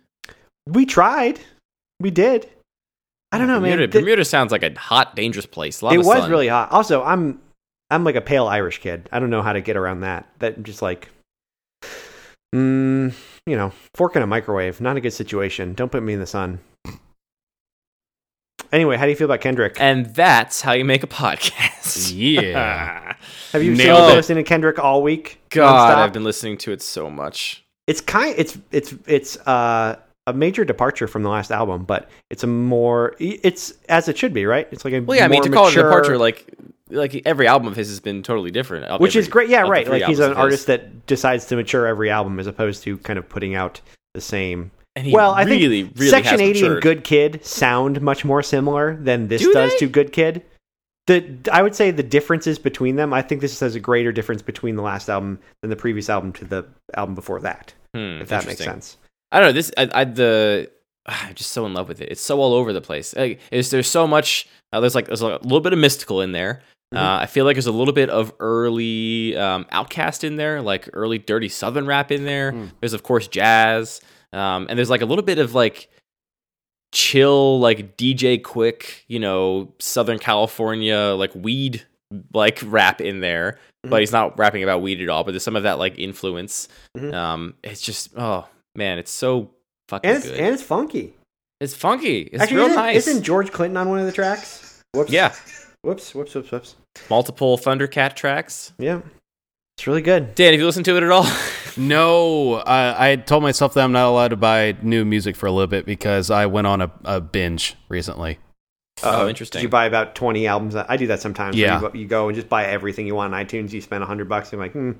We 0.66 0.88
tried, 0.88 1.40
we 2.00 2.10
did. 2.10 2.50
I 3.32 3.38
don't 3.38 3.46
know, 3.46 3.60
Bermuda, 3.60 3.82
man. 3.82 3.90
Bermuda 3.92 4.26
sounds 4.26 4.52
like 4.52 4.64
a 4.64 4.74
hot, 4.74 5.16
dangerous 5.16 5.46
place. 5.46 5.84
It 5.84 6.00
was 6.00 6.08
sun. 6.08 6.32
really 6.32 6.48
hot. 6.48 6.72
Also, 6.72 7.04
I'm 7.04 7.40
I'm 7.92 8.04
like 8.04 8.16
a 8.16 8.22
pale 8.22 8.48
Irish 8.48 8.80
kid. 8.80 9.08
I 9.12 9.20
don't 9.20 9.30
know 9.30 9.44
how 9.44 9.54
to 9.54 9.62
get 9.62 9.78
around 9.78 10.00
that. 10.00 10.28
That 10.40 10.64
just 10.64 10.82
like, 10.82 11.10
mm, 12.56 13.14
you 13.46 13.56
know, 13.56 13.72
fork 13.94 14.16
in 14.16 14.24
a 14.24 14.28
microwave. 14.28 14.82
Not 14.82 14.98
a 14.98 15.00
good 15.00 15.14
situation. 15.14 15.76
Don't 15.76 15.92
put 15.92 16.02
me 16.02 16.14
in 16.14 16.20
the 16.20 16.26
sun. 16.26 16.60
Anyway, 18.72 18.98
how 18.98 19.06
do 19.06 19.10
you 19.10 19.16
feel 19.16 19.26
about 19.26 19.42
Kendrick? 19.42 19.78
And 19.80 20.06
that's 20.08 20.62
how 20.62 20.74
you 20.74 20.86
make 20.86 21.04
a 21.04 21.08
podcast. 21.08 22.14
Yeah. 22.16 23.16
Have 23.52 23.64
you 23.64 23.74
Nailed 23.74 23.98
still 23.98 24.10
it. 24.10 24.16
listening 24.16 24.44
to 24.44 24.48
Kendrick 24.48 24.78
all 24.78 25.02
week? 25.02 25.40
God, 25.50 25.96
nonstop? 25.96 25.98
I've 25.98 26.14
been 26.14 26.24
listening 26.24 26.58
to 26.60 26.72
it 26.72 26.82
so 26.84 27.10
much. 27.10 27.66
It's 27.88 28.00
kind. 28.00 28.36
It's 28.38 28.58
it's 28.72 28.94
it's 29.08 29.38
uh, 29.48 29.96
a 30.28 30.34
major 30.34 30.64
departure 30.64 31.08
from 31.08 31.24
the 31.24 31.30
last 31.30 31.52
album, 31.52 31.84
but 31.86 32.10
it's 32.30 32.44
a 32.44 32.48
more. 32.48 33.16
It's 33.20 33.74
as 33.90 34.08
it 34.08 34.18
should 34.20 34.34
be, 34.34 34.46
right? 34.46 34.68
It's 34.72 34.86
like 34.86 34.94
a 34.94 35.00
Well, 35.02 35.18
yeah, 35.18 35.26
I 35.26 35.28
mean, 35.30 35.38
more 35.38 35.44
to 35.46 35.50
call 35.50 35.68
it 35.68 35.74
a 35.76 35.82
departure, 35.82 36.18
like 36.20 36.54
like 36.92 37.22
every 37.26 37.48
album 37.48 37.68
of 37.68 37.76
his 37.76 37.90
has 37.90 38.00
been 38.00 38.22
totally 38.22 38.52
different. 38.52 38.86
of 38.86 39.02
which 39.02 39.16
is 39.16 39.28
great. 39.28 39.50
Yeah, 39.50 39.62
right. 39.62 39.88
Like 39.88 40.04
he's 40.04 40.20
an 40.20 40.34
artist 40.34 40.68
that 40.68 41.08
decides 41.08 41.46
to 41.46 41.56
mature 41.56 41.88
every 41.88 42.12
album 42.12 42.40
as 42.40 42.46
opposed 42.46 42.84
to 42.84 43.00
kind 43.00 43.18
of 43.18 43.28
putting 43.28 43.56
out 43.56 43.82
the 44.14 44.22
same. 44.22 44.70
Well, 45.08 45.32
I 45.32 45.44
really, 45.44 45.84
think 45.84 45.98
really 45.98 46.10
Section 46.12 46.40
has 46.40 46.42
Eighty 46.42 46.66
and. 46.66 46.82
Good 46.82 47.04
Kid 47.04 47.44
sound 47.46 48.02
much 48.02 48.24
more 48.26 48.42
similar 48.44 48.96
than 48.96 49.28
this 49.28 49.42
Do 49.42 49.54
does 49.54 49.72
they? 49.72 49.78
to 49.80 49.88
Good 49.88 50.12
Kid. 50.12 50.44
The 51.08 51.38
I 51.52 51.64
would 51.64 51.74
say 51.76 51.92
the 51.92 52.04
differences 52.04 52.60
between 52.60 52.96
them. 52.96 53.14
I 53.14 53.22
think 53.22 53.42
this 53.42 53.60
has 53.60 53.76
a 53.76 53.80
greater 53.80 54.12
difference 54.12 54.42
between 54.42 54.76
the 54.76 54.84
last 54.84 55.10
album 55.10 55.40
than 55.62 55.70
the 55.70 55.76
previous 55.76 56.10
album 56.10 56.34
to 56.34 56.46
the 56.46 56.66
album 56.96 57.16
before 57.16 57.40
that. 57.42 57.74
Hmm, 57.96 58.22
If 58.22 58.30
that 58.30 58.46
makes 58.46 58.64
sense. 58.64 58.98
I 59.32 59.40
don't 59.40 59.50
know. 59.50 59.54
This, 59.54 59.72
I, 59.78 59.90
I 59.94 60.04
the, 60.04 60.70
I'm 61.06 61.34
just 61.36 61.52
so 61.52 61.66
in 61.66 61.74
love 61.74 61.88
with 61.88 62.02
it. 62.02 62.10
It's 62.12 62.22
so 62.22 62.40
all 62.40 62.54
over 62.54 62.74
the 62.74 62.82
place. 62.82 63.16
Like, 63.16 63.40
there's 63.50 63.88
so 63.88 64.06
much. 64.08 64.48
Uh, 64.72 64.80
there's 64.82 64.94
like 64.96 65.08
there's 65.08 65.22
a 65.22 65.38
little 65.38 65.62
bit 65.62 65.74
of 65.74 65.80
Mystikal 65.80 66.24
in 66.24 66.32
there. 66.32 66.62
Uh, 66.96 67.20
I 67.22 67.28
feel 67.28 67.46
like 67.46 67.54
there's 67.56 67.68
a 67.68 67.72
little 67.72 67.94
bit 67.94 68.10
of 68.10 68.34
early 68.40 69.38
um, 69.38 69.66
OutKast 69.66 70.24
in 70.24 70.38
there, 70.38 70.60
like 70.60 70.90
early 70.94 71.20
Dirty 71.20 71.48
Southern 71.48 71.86
rap 71.86 72.12
in 72.12 72.26
there. 72.26 72.52
There's 72.80 72.94
of 72.94 73.04
course 73.04 73.28
jazz, 73.28 74.02
um, 74.34 74.68
and 74.70 74.78
there's 74.78 74.90
like 74.90 75.02
a 75.02 75.06
little 75.06 75.24
bit 75.24 75.40
of 75.40 75.54
like 75.56 75.90
chill, 76.94 77.60
like 77.60 77.98
DJ 77.98 78.42
Quik, 78.42 79.02
you 79.08 79.20
know, 79.20 79.74
Southern 79.80 80.20
California 80.20 80.98
like 81.18 81.34
weed 81.36 81.86
like 82.34 82.60
rap 82.66 83.02
in 83.02 83.20
there. 83.20 83.58
But 83.84 84.02
he's 84.02 84.12
not 84.12 84.38
rapping 84.38 84.62
about 84.62 84.82
weed 84.82 85.02
at 85.02 85.08
all. 85.08 85.24
But 85.24 85.32
there's 85.32 85.44
some 85.44 85.56
of 85.56 85.64
that 85.64 85.80
like 85.80 85.98
influence. 85.98 86.68
Mhm. 86.98 87.14
Um, 87.14 87.54
it's 87.64 87.80
just 87.82 88.10
oh 88.18 88.46
man, 88.76 88.98
it's 88.98 89.12
so 89.12 89.52
fucking 89.88 90.10
and 90.10 90.18
it's 90.18 90.28
good. 90.28 90.38
and 90.40 90.54
it's 90.54 90.64
funky. 90.64 91.14
it's 91.62 91.74
funky. 91.76 92.24
It's 92.24 92.42
Actually, 92.44 92.58
real 92.58 92.66
isn't, 92.68 92.76
nice. 92.78 93.08
isn't 93.08 93.24
George 93.24 93.52
Clinton 93.54 93.78
on 93.78 93.88
one 93.90 94.00
of 94.00 94.06
the 94.06 94.12
tracks? 94.12 94.82
Whoops. 94.94 95.12
yeah, 95.12 95.34
Whoops. 95.84 96.14
Whoops. 96.14 96.36
Whoops. 96.36 96.52
Whoops. 96.52 96.76
multiple 97.10 97.58
Thundercat 97.58 98.16
tracks. 98.16 98.74
Yeah. 98.80 99.00
It's 99.80 99.88
really 99.88 100.02
good. 100.02 100.36
Dan, 100.36 100.52
have 100.52 100.60
you 100.60 100.66
listened 100.66 100.84
to 100.86 100.98
it 100.98 101.04
at 101.04 101.10
all? 101.10 101.26
No, 101.78 102.56
I, 102.56 103.12
I 103.12 103.16
told 103.16 103.42
myself 103.44 103.74
that 103.76 103.84
I'm 103.86 103.94
not 103.94 104.10
allowed 104.10 104.30
to 104.30 104.36
buy 104.36 104.76
new 104.82 105.06
music 105.06 105.38
for 105.38 105.46
a 105.46 105.52
little 105.52 105.68
bit 105.68 105.86
because 105.86 106.30
I 106.30 106.46
went 106.48 106.68
on 106.68 106.82
a, 106.82 106.92
a 107.06 107.22
binge 107.22 107.78
recently. 107.88 108.38
Oh, 109.02 109.26
Uh, 109.26 109.30
interesting. 109.30 109.60
Did 109.60 109.64
you 109.64 109.70
buy 109.70 109.86
about 109.86 110.14
twenty 110.14 110.46
albums? 110.46 110.76
I 110.76 110.98
do 110.98 111.08
that 111.08 111.22
sometimes. 111.22 111.56
Yeah. 111.56 111.76
You 111.80 111.88
go, 111.88 111.94
you 111.98 112.06
go 112.08 112.28
and 112.28 112.36
just 112.36 112.50
buy 112.50 112.66
everything 112.66 113.08
you 113.08 113.16
want 113.16 113.34
on 113.34 113.46
iTunes. 113.46 113.72
You 113.72 113.80
spend 113.80 114.04
hundred 114.04 114.28
bucks. 114.28 114.52
You're 114.52 114.60
like, 114.60 114.74
hmm. 114.74 114.92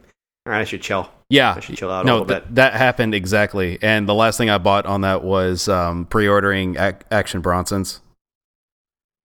All 0.46 0.54
right, 0.54 0.62
I 0.62 0.64
should 0.64 0.82
chill. 0.82 1.10
Yeah, 1.30 1.54
I 1.58 1.60
should 1.60 1.76
chill 1.76 1.92
out 1.92 2.06
a 2.06 2.08
no, 2.08 2.20
little 2.20 2.28
th- 2.28 2.44
bit. 2.46 2.56
that 2.56 2.74
happened 2.76 3.14
exactly. 3.14 3.78
And 3.82 4.08
the 4.08 4.16
last 4.16 4.38
thing 4.38 4.50
I 4.50 4.58
bought 4.58 4.86
on 4.86 5.02
that 5.02 5.22
was 5.22 5.68
um, 5.68 6.06
pre-ordering 6.06 6.78
Ac- 6.78 7.00
Action 7.12 7.42
Bronson's. 7.42 8.00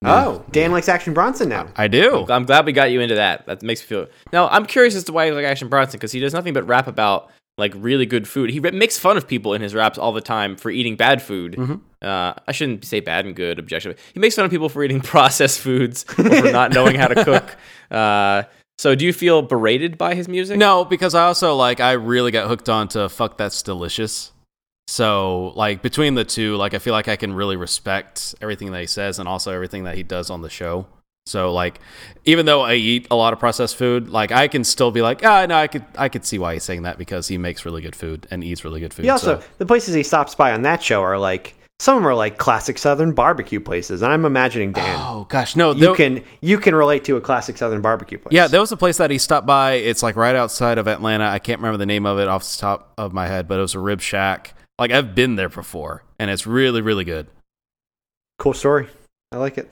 Oh, 0.05 0.45
Dan 0.51 0.73
likes 0.73 0.89
Action 0.89 1.15
Bronson 1.15 1.49
now. 1.49 1.69
I 1.77 1.89
do. 1.89 2.27
I'm 2.29 2.45
glad 2.45 2.67
we 2.67 2.73
got 2.73 2.91
you 2.91 3.01
into 3.01 3.15
that. 3.15 3.47
That 3.47 3.63
makes 3.63 3.81
me 3.83 3.87
feel. 3.87 4.07
Now 4.33 4.49
I'm 4.49 4.67
curious 4.67 4.95
as 4.95 5.05
to 5.05 5.13
why 5.13 5.27
you 5.27 5.35
like 5.35 5.45
Action 5.45 5.69
Bronson 5.69 5.99
because 5.99 6.13
he 6.13 6.21
does 6.21 6.35
nothing 6.35 6.53
but 6.53 6.67
rap 6.67 6.87
about 6.87 7.31
like 7.57 7.73
really 7.77 8.07
good 8.07 8.27
food. 8.27 8.51
He 8.51 8.61
makes 8.61 8.99
fun 8.99 9.17
of 9.17 9.29
people 9.29 9.55
in 9.55 9.63
his 9.63 9.75
raps 9.75 9.97
all 9.97 10.13
the 10.13 10.21
time 10.21 10.57
for 10.57 10.71
eating 10.71 10.97
bad 10.97 11.23
food. 11.23 11.55
Mm-hmm. 11.55 11.75
Uh, 12.03 12.35
I 12.47 12.53
shouldn't 12.53 12.85
say 12.85 13.01
bad 13.01 13.27
and 13.27 13.35
good 13.35 13.59
objectively. 13.59 14.01
He 14.13 14.21
makes 14.21 14.35
fun 14.35 14.45
of 14.45 14.51
people 14.51 14.69
for 14.69 14.83
eating 14.83 15.01
processed 15.03 15.61
foods 15.61 16.05
or 16.19 16.25
for 16.25 16.53
not 16.53 16.73
knowing 16.73 16.97
how 16.97 17.09
to 17.09 17.25
cook. 17.25 17.57
Uh, 17.91 18.43
so 18.77 18.97
do 18.97 19.07
you 19.07 19.13
feel 19.13 19.43
berated 19.43 19.97
by 19.97 20.15
his 20.17 20.29
music? 20.29 20.59
No, 20.59 20.85
because 20.85 21.15
I 21.15 21.27
also 21.27 21.55
like 21.55 21.79
I 21.81 21.93
really 21.93 22.33
got 22.33 22.49
hooked 22.49 22.69
on 22.69 22.89
to 22.89 23.09
fuck 23.09 23.39
that's 23.39 23.63
delicious. 23.63 24.33
So 24.87 25.53
like 25.57 25.83
between 25.83 26.15
the 26.15 26.25
two, 26.25 26.57
like 26.57 26.75
I 26.75 26.79
feel 26.79 26.93
like 26.93 27.09
I 27.09 27.17
can 27.17 27.33
really 27.33 27.57
respect 27.57 28.35
everything 28.41 28.73
that 28.73 28.81
he 28.81 28.87
says 28.87 29.19
and 29.19 29.29
also 29.29 29.53
everything 29.53 29.85
that 29.85 29.97
he 29.97 30.03
does 30.03 30.31
on 30.31 30.43
the 30.43 30.51
show. 30.51 30.87
So 31.27 31.53
like 31.53 31.81
even 32.27 32.45
though 32.45 32.61
I 32.63 32.75
eat 32.75 33.07
a 33.11 33.17
lot 33.17 33.33
of 33.33 33.39
processed 33.39 33.77
food, 33.77 34.11
like 34.11 34.31
I 34.31 34.47
can 34.47 34.63
still 34.63 34.91
be 34.91 35.01
like, 35.01 35.25
ah 35.25 35.47
no, 35.47 35.57
I 35.57 35.69
could 35.69 35.85
I 35.97 36.09
could 36.11 36.25
see 36.27 36.39
why 36.39 36.53
he's 36.55 36.65
saying 36.65 36.83
that 36.83 36.99
because 36.99 37.29
he 37.29 37.39
makes 37.39 37.65
really 37.65 37.81
good 37.81 37.97
food 37.97 38.27
and 38.31 38.45
eats 38.45 38.65
really 38.65 38.81
good 38.81 38.93
food. 38.93 39.05
He 39.05 39.11
also 39.11 39.41
so- 39.41 39.47
the 39.59 39.67
places 39.67 39.95
he 39.95 40.03
stops 40.03 40.35
by 40.35 40.53
on 40.53 40.63
that 40.63 40.83
show 40.83 41.01
are 41.03 41.19
like 41.19 41.55
some 41.81 41.97
of 41.97 42.03
them 42.03 42.09
are 42.09 42.15
like 42.15 42.39
classic 42.39 42.79
Southern 42.79 43.13
barbecue 43.15 43.59
places, 43.59 44.01
and 44.03 44.13
I'm 44.13 44.25
imagining 44.25 44.73
Dan. 44.73 44.97
Oh 45.01 45.27
gosh, 45.29 45.57
no, 45.57 45.73
you 45.73 45.95
can 45.95 46.23
you 46.41 46.59
can 46.59 46.75
relate 46.75 47.05
to 47.05 47.17
a 47.17 47.21
classic 47.21 47.57
Southern 47.57 47.81
barbecue 47.81 48.17
place. 48.19 48.33
Yeah, 48.33 48.47
there 48.47 48.61
was 48.61 48.71
a 48.71 48.77
place 48.77 48.99
that 48.99 49.11
he 49.11 49.19
stopped 49.19 49.47
by. 49.47 49.73
It's 49.73 50.03
like 50.03 50.15
right 50.15 50.37
outside 50.37 50.79
of 50.79 50.87
Atlanta. 50.87 51.25
I 51.25 51.39
can't 51.41 51.59
remember 51.59 51.79
the 51.79 51.87
name 51.87 52.07
of 52.07 52.19
it 52.19 52.29
off 52.29 52.45
the 52.45 52.61
top 52.61 52.93
of 52.97 53.13
my 53.13 53.27
head, 53.27 53.49
but 53.49 53.59
it 53.59 53.63
was 53.63 53.75
a 53.75 53.81
rib 53.81 54.01
shack. 54.01 54.55
Like 54.79 54.91
I've 54.91 55.15
been 55.15 55.37
there 55.37 55.49
before, 55.49 56.03
and 56.19 56.31
it's 56.31 56.47
really, 56.47 56.81
really 56.81 57.05
good. 57.05 57.27
cool 58.39 58.55
story. 58.55 58.89
I 59.33 59.37
like 59.37 59.59
it. 59.59 59.71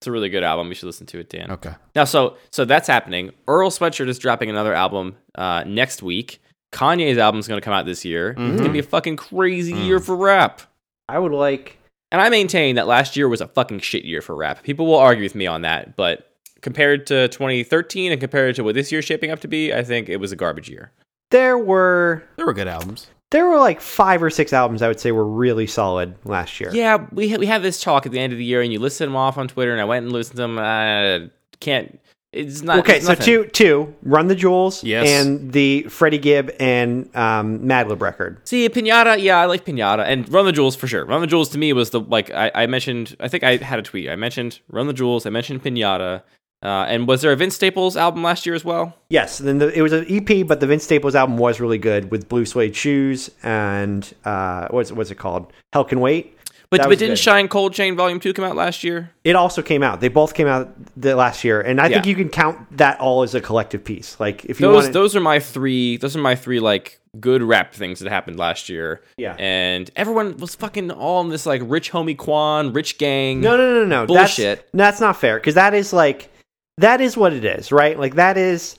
It's 0.00 0.06
a 0.06 0.12
really 0.12 0.28
good 0.28 0.42
album. 0.42 0.68
You 0.68 0.74
should 0.74 0.86
listen 0.86 1.06
to 1.06 1.18
it, 1.20 1.30
Dan. 1.30 1.50
Okay. 1.50 1.74
Now, 1.94 2.04
so 2.04 2.36
so 2.50 2.64
that's 2.64 2.88
happening. 2.88 3.30
Earl 3.48 3.70
Sweatshirt 3.70 4.08
is 4.08 4.18
dropping 4.18 4.50
another 4.50 4.74
album 4.74 5.16
uh, 5.36 5.64
next 5.66 6.02
week. 6.02 6.40
Kanye's 6.72 7.16
album 7.18 7.38
is 7.38 7.48
going 7.48 7.60
to 7.60 7.64
come 7.64 7.72
out 7.72 7.86
this 7.86 8.04
year. 8.04 8.30
It's 8.30 8.36
going 8.38 8.64
to 8.64 8.68
be 8.70 8.80
a 8.80 8.82
fucking 8.82 9.16
crazy 9.16 9.72
year 9.72 9.98
for 10.00 10.16
rap. 10.16 10.60
I 11.08 11.18
would 11.18 11.32
like. 11.32 11.78
And 12.12 12.20
I 12.20 12.28
maintain 12.28 12.74
that 12.76 12.86
last 12.86 13.16
year 13.16 13.28
was 13.28 13.40
a 13.40 13.48
fucking 13.48 13.80
shit 13.80 14.04
year 14.04 14.20
for 14.20 14.34
rap. 14.36 14.62
People 14.62 14.86
will 14.86 14.96
argue 14.96 15.22
with 15.22 15.34
me 15.34 15.46
on 15.46 15.62
that, 15.62 15.96
but 15.96 16.32
compared 16.60 17.06
to 17.06 17.28
2013 17.28 18.12
and 18.12 18.20
compared 18.20 18.56
to 18.56 18.64
what 18.64 18.74
this 18.74 18.92
year's 18.92 19.04
shaping 19.04 19.30
up 19.30 19.40
to 19.40 19.48
be, 19.48 19.72
I 19.72 19.82
think 19.82 20.08
it 20.08 20.16
was 20.18 20.32
a 20.32 20.36
garbage 20.36 20.68
year. 20.68 20.92
There 21.30 21.56
were 21.56 22.24
There 22.36 22.44
were 22.46 22.52
good 22.52 22.68
albums. 22.68 23.06
There 23.32 23.46
were 23.46 23.58
like 23.58 23.80
five 23.80 24.22
or 24.22 24.30
six 24.30 24.52
albums 24.52 24.82
I 24.82 24.88
would 24.88 25.00
say 25.00 25.10
were 25.12 25.26
really 25.26 25.66
solid 25.66 26.14
last 26.24 26.60
year. 26.60 26.70
Yeah, 26.72 27.06
we 27.12 27.30
ha- 27.30 27.38
we 27.38 27.46
have 27.46 27.62
this 27.62 27.80
talk 27.80 28.06
at 28.06 28.12
the 28.12 28.20
end 28.20 28.32
of 28.32 28.38
the 28.38 28.44
year, 28.44 28.62
and 28.62 28.72
you 28.72 28.78
list 28.78 28.98
them 29.00 29.16
off 29.16 29.36
on 29.36 29.48
Twitter, 29.48 29.72
and 29.72 29.80
I 29.80 29.84
went 29.84 30.04
and 30.04 30.12
listened 30.12 30.36
to 30.36 30.42
them. 30.42 30.58
I 30.60 31.28
can't. 31.60 31.98
It's 32.32 32.60
not 32.62 32.80
Okay, 32.80 32.96
it's 32.98 33.06
so 33.06 33.12
nothing. 33.12 33.24
two 33.24 33.44
two 33.46 33.94
Run 34.02 34.26
the 34.28 34.34
Jewels 34.34 34.84
Yes. 34.84 35.08
and 35.08 35.52
the 35.52 35.84
Freddie 35.84 36.18
Gibbs 36.18 36.52
and 36.60 37.08
um, 37.16 37.60
Madlib 37.60 38.00
record. 38.02 38.46
See, 38.46 38.68
Pinata, 38.68 39.20
yeah, 39.22 39.38
I 39.38 39.46
like 39.46 39.64
Pinata 39.64 40.04
and 40.04 40.30
Run 40.30 40.44
the 40.44 40.52
Jewels 40.52 40.76
for 40.76 40.86
sure. 40.86 41.04
Run 41.06 41.20
the 41.22 41.26
Jewels 41.26 41.48
to 41.50 41.58
me 41.58 41.72
was 41.72 41.90
the 41.90 42.00
like 42.00 42.30
I, 42.30 42.50
I 42.54 42.66
mentioned. 42.66 43.16
I 43.20 43.28
think 43.28 43.42
I 43.42 43.56
had 43.56 43.78
a 43.78 43.82
tweet. 43.82 44.08
I 44.10 44.16
mentioned 44.16 44.60
Run 44.68 44.86
the 44.86 44.92
Jewels. 44.92 45.24
I 45.26 45.30
mentioned 45.30 45.62
Pinata. 45.64 46.22
Uh, 46.62 46.84
and 46.88 47.06
was 47.06 47.22
there 47.22 47.32
a 47.32 47.36
Vince 47.36 47.54
Staples 47.54 47.96
album 47.96 48.22
last 48.22 48.46
year 48.46 48.54
as 48.54 48.64
well? 48.64 48.96
Yes, 49.10 49.38
then 49.38 49.58
the, 49.58 49.72
it 49.76 49.82
was 49.82 49.92
an 49.92 50.06
EP, 50.08 50.46
but 50.46 50.60
the 50.60 50.66
Vince 50.66 50.84
Staples 50.84 51.14
album 51.14 51.36
was 51.36 51.60
really 51.60 51.78
good 51.78 52.10
with 52.10 52.28
Blue 52.28 52.46
Suede 52.46 52.74
Shoes 52.74 53.30
and 53.42 54.12
uh, 54.24 54.68
what's 54.70 54.90
what's 54.90 55.10
it 55.10 55.16
called? 55.16 55.52
Hell 55.72 55.84
Can 55.84 56.00
Wait. 56.00 56.32
But, 56.68 56.78
That 56.78 56.88
but 56.88 56.98
didn't 56.98 57.12
good. 57.12 57.18
Shyne 57.20 57.48
Coldchain 57.48 57.96
Volume 57.96 58.18
Two 58.18 58.32
come 58.32 58.44
out 58.44 58.56
last 58.56 58.82
year? 58.82 59.12
It 59.22 59.36
also 59.36 59.62
came 59.62 59.84
out. 59.84 60.00
They 60.00 60.08
both 60.08 60.34
came 60.34 60.48
out 60.48 60.74
the 60.96 61.14
last 61.14 61.44
year, 61.44 61.60
and 61.60 61.80
I 61.80 61.88
think 61.88 62.06
you 62.06 62.16
can 62.16 62.28
count 62.28 62.76
that 62.78 62.98
all 62.98 63.22
as 63.22 63.36
a 63.36 63.40
collective 63.40 63.84
piece. 63.84 64.18
Like 64.18 64.44
if 64.46 64.60
you 64.60 64.66
Those 64.66 64.84
want, 64.84 64.92
those 64.92 65.14
are 65.14 65.20
my 65.20 65.38
three. 65.38 65.96
Those 65.96 66.16
are 66.16 66.20
my 66.20 66.34
three 66.34 66.58
like 66.58 67.00
good 67.20 67.42
rap 67.42 67.72
things 67.72 68.00
that 68.00 68.10
happened 68.10 68.38
last 68.38 68.68
year. 68.68 69.00
Yeah. 69.16 69.36
and 69.38 69.90
everyone 69.94 70.36
was 70.38 70.54
fucking 70.56 70.90
all 70.90 71.20
in 71.20 71.28
this 71.28 71.46
like 71.46 71.62
Rich 71.64 71.92
Homie 71.92 72.18
Quan, 72.18 72.72
Rich 72.72 72.98
Gang. 72.98 73.40
no, 73.40 73.56
no, 73.56 73.72
no, 73.72 73.84
no, 73.84 74.06
Bullshit. 74.06 74.58
That's, 74.58 74.70
that's 74.72 75.00
not 75.00 75.16
fair 75.16 75.38
because 75.38 75.54
that 75.54 75.72
is 75.72 75.92
like 75.92 76.30
that 76.78 77.00
is 77.00 77.16
what 77.16 77.32
it 77.32 77.44
is, 77.44 77.72
right? 77.72 77.98
Like 77.98 78.16
that 78.16 78.36
is. 78.36 78.78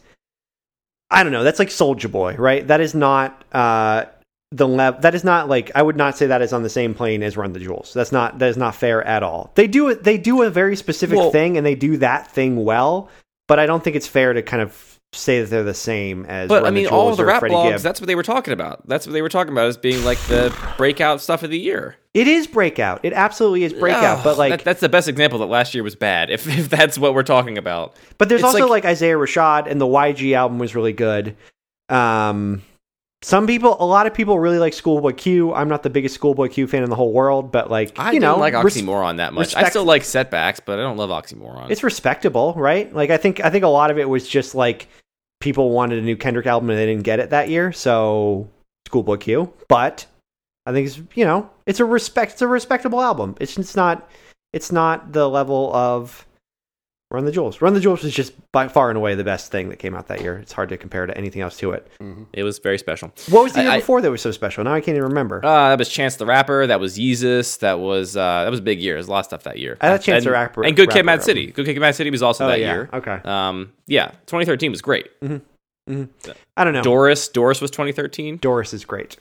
I 1.10 1.24
don't 1.24 1.32
know. 1.32 1.44
That's 1.44 1.60
like 1.60 1.69
Soulja 1.69 2.11
Boy, 2.11 2.36
right? 2.36 2.68
That 2.68 2.82
is 2.82 2.94
not 2.94 3.44
uh, 3.53 4.06
the 4.52 4.68
level. 4.68 4.99
That 5.02 5.15
is 5.15 5.24
not 5.24 5.48
like 5.48 5.72
I 5.74 5.82
would 5.82 5.95
not 5.95 6.18
say 6.18 6.28
that 6.28 6.41
is 6.41 6.53
on 6.53 6.64
the 6.64 6.69
same 6.69 6.94
plane 6.94 7.24
as 7.24 7.38
Run 7.38 7.53
the 7.53 7.60
Jewels. 7.60 7.94
That's 7.94 8.11
not 8.11 8.40
that 8.40 8.49
is 8.49 8.57
not 8.57 8.76
fair 8.76 9.02
at 9.03 9.24
all. 9.24 9.52
They 9.56 9.68
do 9.68 9.90
it. 9.90 10.03
They 10.03 10.18
do 10.18 10.44
a 10.44 10.49
very 10.49 10.76
specific 10.76 11.18
Well- 11.18 11.32
thing, 11.32 11.57
and 11.57 11.65
they 11.65 11.76
do 11.76 11.98
that 11.98 12.32
thing 12.32 12.64
well. 12.64 13.10
But 13.48 13.60
I 13.60 13.65
don't 13.65 13.82
think 13.82 13.95
it's 13.95 14.07
fair 14.07 14.34
to 14.34 14.41
kind 14.41 14.61
of 14.61 14.97
say 15.14 15.42
that 15.42 15.50
they're 15.50 15.64
the 15.64 15.74
same 15.74 16.26
as. 16.26 16.50
But 16.50 16.66
I 16.66 16.70
mean, 16.72 16.88
all 16.88 17.16
the 17.16 17.26
rap 17.26 17.40
Freddie 17.40 17.56
blogs, 17.56 17.70
Gibbs. 17.72 17.84
that's 17.84 18.02
what 18.02 18.08
they 18.08 18.16
were 18.16 18.24
talking 18.24 18.54
about. 18.54 18.88
That's 18.88 19.08
what 19.08 19.14
they 19.14 19.22
were 19.22 19.30
talking 19.30 19.52
about 19.54 19.68
as 19.68 19.78
being 19.78 20.04
like 20.04 20.18
the 20.28 20.56
breakout 20.78 21.22
stuff 21.22 21.44
of 21.44 21.50
the 21.50 21.60
year. 21.60 21.96
It 22.14 22.28
is 22.28 22.48
breakout. 22.48 23.02
It 23.04 23.14
absolutely 23.14 23.64
is 23.64 23.74
breakout. 23.74 24.20
Ugh, 24.20 24.24
but 24.24 24.38
like, 24.38 24.50
that- 24.52 24.64
that's 24.66 24.80
the 24.82 24.90
best 24.90 25.08
example 25.08 25.40
that 25.40 25.46
last 25.46 25.74
year 25.74 25.84
was 25.84 25.96
bad. 25.96 26.30
If, 26.38 26.48
if 26.48 26.70
that's 26.70 26.98
what 26.98 27.14
we're 27.14 27.24
talking 27.24 27.58
about, 27.58 27.96
but 28.18 28.28
there's 28.30 28.42
it's 28.42 28.46
also 28.48 28.62
like- 28.62 28.84
like, 28.84 28.86
Isaiah 28.86 29.16
Rashad 29.16 29.68
and 29.70 29.80
the 29.80 29.86
YG 29.86 30.34
album 30.36 30.60
was 30.60 30.76
really 30.76 30.94
good. 30.94 31.36
Um, 31.90 32.62
some 33.23 33.48
people, 33.48 33.76
a 33.80 33.85
lot 33.85 34.06
of 34.06 34.14
people 34.14 34.38
really 34.38 34.60
like 34.60 34.73
Schoolboy 34.73 35.14
Q. 35.14 35.53
I'm 35.53 35.69
not 35.69 35.81
the 35.81 35.89
biggest 35.89 36.15
Schoolboy 36.15 36.49
Q 36.49 36.68
fan 36.68 36.84
in 36.84 36.89
the 36.89 36.95
whole 36.95 37.11
world, 37.11 37.52
but 37.52 37.72
like, 37.72 37.98
I 37.98 38.11
you 38.11 38.19
know, 38.19 38.34
don't 38.34 38.39
like 38.39 38.64
res- 38.64 38.77
oxymoron 38.77 39.18
that 39.18 39.34
much. 39.34 39.56
I 39.56 39.69
still 39.69 39.85
like 39.85 40.03
setbacks, 40.03 40.60
but 40.60 40.77
I 40.77 40.84
don't 40.84 40.98
love 40.98 41.10
oxymoron. 41.10 41.72
it's 41.72 41.84
respectable, 41.84 42.53
right? 42.56 42.94
Like, 42.94 43.10
I 43.10 43.18
think, 43.18 43.44
I 43.44 43.49
think 43.49 43.64
a 43.64 43.69
lot 43.69 43.89
of 43.89 43.98
it 43.98 44.07
was 44.07 44.27
just 44.27 44.53
like 44.53 44.88
people 45.39 45.72
wanted 45.72 45.98
a 45.98 46.03
new 46.03 46.15
Kendrick 46.15 46.45
album 46.45 46.69
and 46.69 46.77
they 46.77 46.85
didn't 46.85 47.03
get 47.03 47.19
it 47.19 47.31
that 47.31 47.49
year, 47.49 47.72
so 47.72 48.48
Schoolboy 48.85 49.18
Q. 49.18 49.52
But 49.68 50.06
I 50.68 50.72
think 50.72 50.88
it's, 50.88 51.02
you 51.15 51.26
know, 51.26 51.49
it's 51.65 51.80
a 51.80 51.85
respect, 51.85 52.34
it's 52.34 52.41
a 52.44 52.48
respectable 52.48 53.02
album. 53.02 53.35
It's, 53.39 53.57
it's 53.57 53.76
not, 53.76 54.07
it's 54.53 54.72
not 54.72 55.11
the 55.11 55.27
level 55.27 55.76
of 55.76 56.27
Run 57.10 57.24
the 57.24 57.32
Jewels. 57.32 57.62
Run 57.62 57.74
the 57.74 57.80
Jewels 57.80 58.04
is 58.04 58.14
just 58.14 58.34
by 58.52 58.68
far 58.68 58.90
and 58.90 58.98
away 58.98 59.16
the 59.16 59.24
best 59.24 59.50
thing 59.50 59.70
that 59.70 59.78
came 59.80 59.96
out 59.96 60.08
that 60.08 60.20
year. 60.20 60.38
It's 60.40 60.52
hard 60.52 60.68
to 60.70 60.78
compare 60.78 61.06
to 61.06 61.18
anything 61.18 61.42
else 61.42 61.56
to 61.60 61.72
it. 61.72 61.90
it 62.34 62.44
was 62.44 62.60
very 62.60 62.78
special. 62.78 63.14
What 63.30 63.44
was 63.44 63.54
the 63.54 63.62
year 63.62 63.72
I- 63.72 63.76
I- 63.76 63.80
before 63.80 64.02
that 64.02 64.12
was 64.12 64.22
so 64.22 64.32
special? 64.32 64.66
Now 64.66 64.74
I 64.74 64.82
can't 64.82 64.98
even 64.98 65.08
remember. 65.10 65.38
Uh, 65.44 65.70
that 65.70 65.80
was 65.80 65.88
Chance 65.88 66.18
the 66.18 66.26
Rapper. 66.26 66.68
That 66.68 66.82
was 66.82 66.98
Yeezus. 66.98 67.60
That 67.60 67.80
was 67.80 68.18
uh, 68.18 68.44
that 68.44 68.50
was 68.52 68.60
a 68.60 68.64
big 68.64 68.82
year. 68.82 68.96
There's 68.96 69.08
a 69.08 69.12
lot 69.12 69.20
of 69.20 69.26
stuff 69.26 69.44
that 69.44 69.58
year. 69.58 69.78
I 69.80 69.88
thought 69.88 70.02
Chance 70.02 70.18
and, 70.18 70.26
the 70.26 70.32
Rapper- 70.32 70.64
and 70.66 70.76
Good 70.76 70.90
Kid, 70.90 71.06
Mad. 71.06 71.24
City. 71.24 71.48
Good 71.48 71.66
Kid, 71.66 71.80
Mad 71.80 71.96
City 71.96 72.10
was 72.10 72.22
also 72.22 72.44
Oh, 72.46 72.50
that 72.50 72.60
yeah. 72.60 72.74
year. 72.74 72.90
Okay. 72.92 73.20
Um, 73.24 73.72
yeah, 73.88 74.08
2013 74.26 74.72
was 74.72 74.82
great. 74.82 75.08
I 75.24 76.64
don't 76.64 76.74
know. 76.74 76.82
Doris, 76.84 77.30
Doris 77.30 77.62
was 77.62 77.72
2013. 77.72 78.38
Doris 78.38 78.74
is 78.74 78.84
great. 78.84 79.16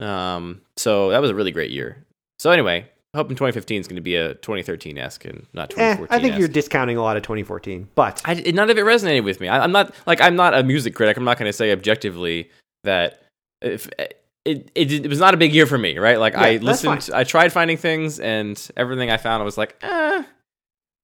Um, 0.00 0.60
so 0.76 1.10
that 1.10 1.20
was 1.20 1.30
a 1.30 1.34
really 1.36 1.52
great 1.52 1.70
year. 1.70 2.04
So 2.40 2.50
anyway, 2.50 2.86
hoping 3.14 3.36
2015 3.36 3.80
is 3.80 3.88
going 3.88 3.96
to 3.96 4.02
be 4.02 4.16
a 4.16 4.34
2013 4.34 4.98
esque 4.98 5.24
and 5.24 5.46
not 5.52 5.70
Eh, 5.72 5.94
2014. 5.96 6.06
I 6.10 6.22
think 6.22 6.38
you're 6.38 6.48
discounting 6.48 6.96
a 6.96 7.02
lot 7.02 7.16
of 7.16 7.22
2014, 7.22 7.88
but 7.94 8.20
I, 8.24 8.34
none 8.34 8.70
of 8.70 8.78
it 8.78 8.84
resonated 8.84 9.24
with 9.24 9.40
me. 9.40 9.48
I, 9.48 9.62
I'm 9.62 9.72
not 9.72 9.94
like 10.06 10.20
I'm 10.20 10.36
not 10.36 10.54
a 10.54 10.62
music 10.62 10.94
critic. 10.94 11.16
I'm 11.16 11.24
not 11.24 11.38
going 11.38 11.48
to 11.48 11.52
say 11.52 11.72
objectively 11.72 12.50
that 12.84 13.22
if 13.62 13.88
it, 13.98 14.22
it 14.44 14.70
it 14.74 15.08
was 15.08 15.18
not 15.18 15.34
a 15.34 15.36
big 15.36 15.54
year 15.54 15.66
for 15.66 15.78
me, 15.78 15.98
right? 15.98 16.18
Like 16.18 16.36
I 16.36 16.50
Yeah, 16.50 16.58
that's 16.58 16.84
listened, 16.84 17.14
I 17.14 17.24
tried 17.24 17.52
finding 17.52 17.76
things, 17.76 18.20
and 18.20 18.70
everything 18.76 19.10
I 19.10 19.16
found, 19.16 19.40
I 19.42 19.44
was 19.44 19.58
like, 19.58 19.76
eh, 19.82 20.22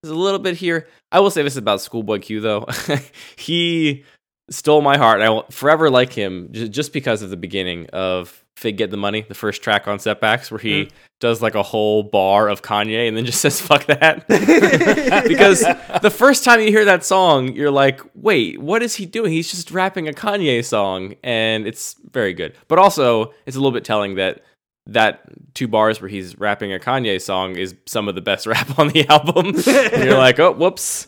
There's 0.02 0.12
a 0.12 0.14
little 0.14 0.38
bit 0.38 0.56
here. 0.56 0.86
I 1.10 1.20
will 1.20 1.30
say 1.30 1.42
this 1.42 1.56
about 1.56 1.80
Schoolboy 1.80 2.20
Q 2.20 2.40
though. 2.40 2.66
he 3.36 4.04
stole 4.50 4.82
my 4.82 4.98
heart. 4.98 5.20
I 5.20 5.30
will 5.30 5.46
forever 5.50 5.90
like 5.90 6.12
him 6.12 6.50
just 6.52 6.92
because 6.92 7.22
of 7.22 7.30
the 7.30 7.36
beginning 7.36 7.86
of 7.92 8.43
Figg 8.56 8.76
Get 8.76 8.90
Da 8.90 8.96
Money, 8.96 9.24
the 9.28 9.34
first 9.34 9.62
track 9.62 9.88
on 9.88 9.98
Setbacks, 9.98 10.50
where 10.50 10.60
he 10.60 10.84
mm. 10.84 10.90
does 11.20 11.42
like 11.42 11.54
a 11.54 11.62
whole 11.62 12.02
bar 12.02 12.48
of 12.48 12.62
Kanye 12.62 13.08
and 13.08 13.16
then 13.16 13.24
just 13.24 13.40
says 13.42 13.60
fuck 13.60 13.86
that. 13.86 14.26
because 14.28 15.60
the 16.02 16.10
first 16.10 16.44
time 16.44 16.60
you 16.60 16.68
hear 16.68 16.84
that 16.84 17.04
song, 17.04 17.52
you're 17.52 17.70
like, 17.70 18.00
wait, 18.14 18.60
what 18.60 18.82
is 18.82 18.94
he 18.94 19.06
doing? 19.06 19.32
He's 19.32 19.50
just 19.50 19.70
rapping 19.70 20.08
a 20.08 20.12
Kanye 20.12 20.64
song, 20.64 21.14
and 21.22 21.66
it's 21.66 21.96
very 22.10 22.32
good. 22.32 22.54
But 22.68 22.78
also, 22.78 23.34
it's 23.46 23.56
a 23.56 23.60
little 23.60 23.72
bit 23.72 23.84
telling 23.84 24.14
that 24.16 24.42
that 24.86 25.22
two 25.54 25.66
bars 25.66 26.00
where 26.00 26.08
he's 26.08 26.38
rapping 26.38 26.72
a 26.72 26.78
Kanye 26.78 27.20
song 27.20 27.56
is 27.56 27.74
some 27.86 28.08
of 28.08 28.14
the 28.14 28.20
best 28.20 28.46
rap 28.46 28.78
on 28.78 28.88
the 28.88 29.06
album. 29.08 29.46
and 29.48 30.04
you're 30.04 30.18
like, 30.18 30.38
oh, 30.38 30.52
whoops. 30.52 31.06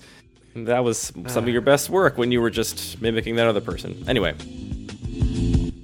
That 0.55 0.85
was 0.85 0.99
some 0.99 1.45
of 1.45 1.49
uh. 1.49 1.51
your 1.51 1.61
best 1.61 1.91
work 1.91 2.17
when 2.17 2.33
you 2.33 2.41
were 2.41 2.51
just 2.51 3.01
mimicking 3.03 3.37
that 3.37 3.47
other 3.47 3.61
person. 3.61 4.05
Anyway, 4.09 4.35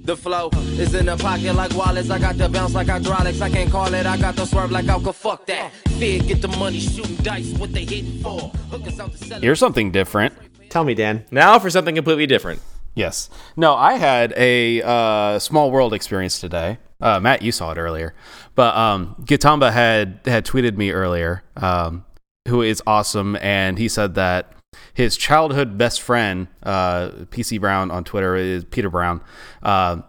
The 0.03 0.17
flow 0.17 0.49
is 0.53 0.93
in 0.95 1.05
the 1.05 1.15
pocket 1.15 1.53
like 1.53 1.73
wallets. 1.73 2.09
I 2.09 2.19
got 2.19 2.37
the 2.37 2.49
bounce 2.49 2.73
like 2.73 2.87
hydraulics. 2.87 3.39
I 3.39 3.49
can't 3.49 3.71
call 3.71 3.93
it. 3.93 4.05
I 4.05 4.17
got 4.17 4.35
the 4.35 4.45
swerve 4.45 4.69
like 4.69 4.85
Alka. 4.89 5.13
Fuck 5.13 5.45
that. 5.45 5.71
Fear, 5.97 6.23
get 6.23 6.41
the 6.41 6.49
money, 6.49 6.79
shooting 6.79 7.15
dice. 7.17 7.53
What 7.53 7.71
they 7.71 7.85
hitting 7.85 8.21
for? 8.21 8.51
Hookers 8.69 8.99
out 8.99 9.13
to 9.13 9.17
sell. 9.17 9.39
Here's 9.39 9.59
something 9.59 9.91
different. 9.91 10.33
Tell 10.69 10.83
me, 10.83 10.93
Dan. 10.93 11.23
now 11.31 11.57
for 11.57 11.69
something 11.69 11.95
completely 11.95 12.27
different. 12.27 12.61
Yes. 12.95 13.29
No, 13.55 13.75
I 13.75 13.93
had 13.93 14.33
a 14.35 14.81
uh, 14.81 15.39
small 15.39 15.71
world 15.71 15.93
experience 15.93 16.41
today. 16.41 16.79
Uh, 16.99 17.21
Matt, 17.21 17.41
you 17.41 17.53
saw 17.53 17.71
it 17.71 17.77
earlier, 17.77 18.13
but 18.55 18.75
um, 18.75 19.15
Gitamba 19.21 19.71
had 19.71 20.19
had 20.25 20.45
tweeted 20.45 20.75
me 20.75 20.91
earlier, 20.91 21.43
um, 21.55 22.05
who 22.49 22.61
is 22.61 22.83
awesome, 22.85 23.37
and 23.37 23.77
he 23.77 23.87
said 23.87 24.15
that 24.15 24.53
his 24.93 25.17
childhood 25.17 25.77
best 25.77 26.01
friend, 26.01 26.47
uh, 26.61 27.09
PC 27.31 27.59
Brown 27.59 27.91
on 27.91 28.03
Twitter, 28.03 28.35
is 28.35 28.63
Peter 28.63 28.89
Brown. 28.89 29.21
Uh, 29.61 30.01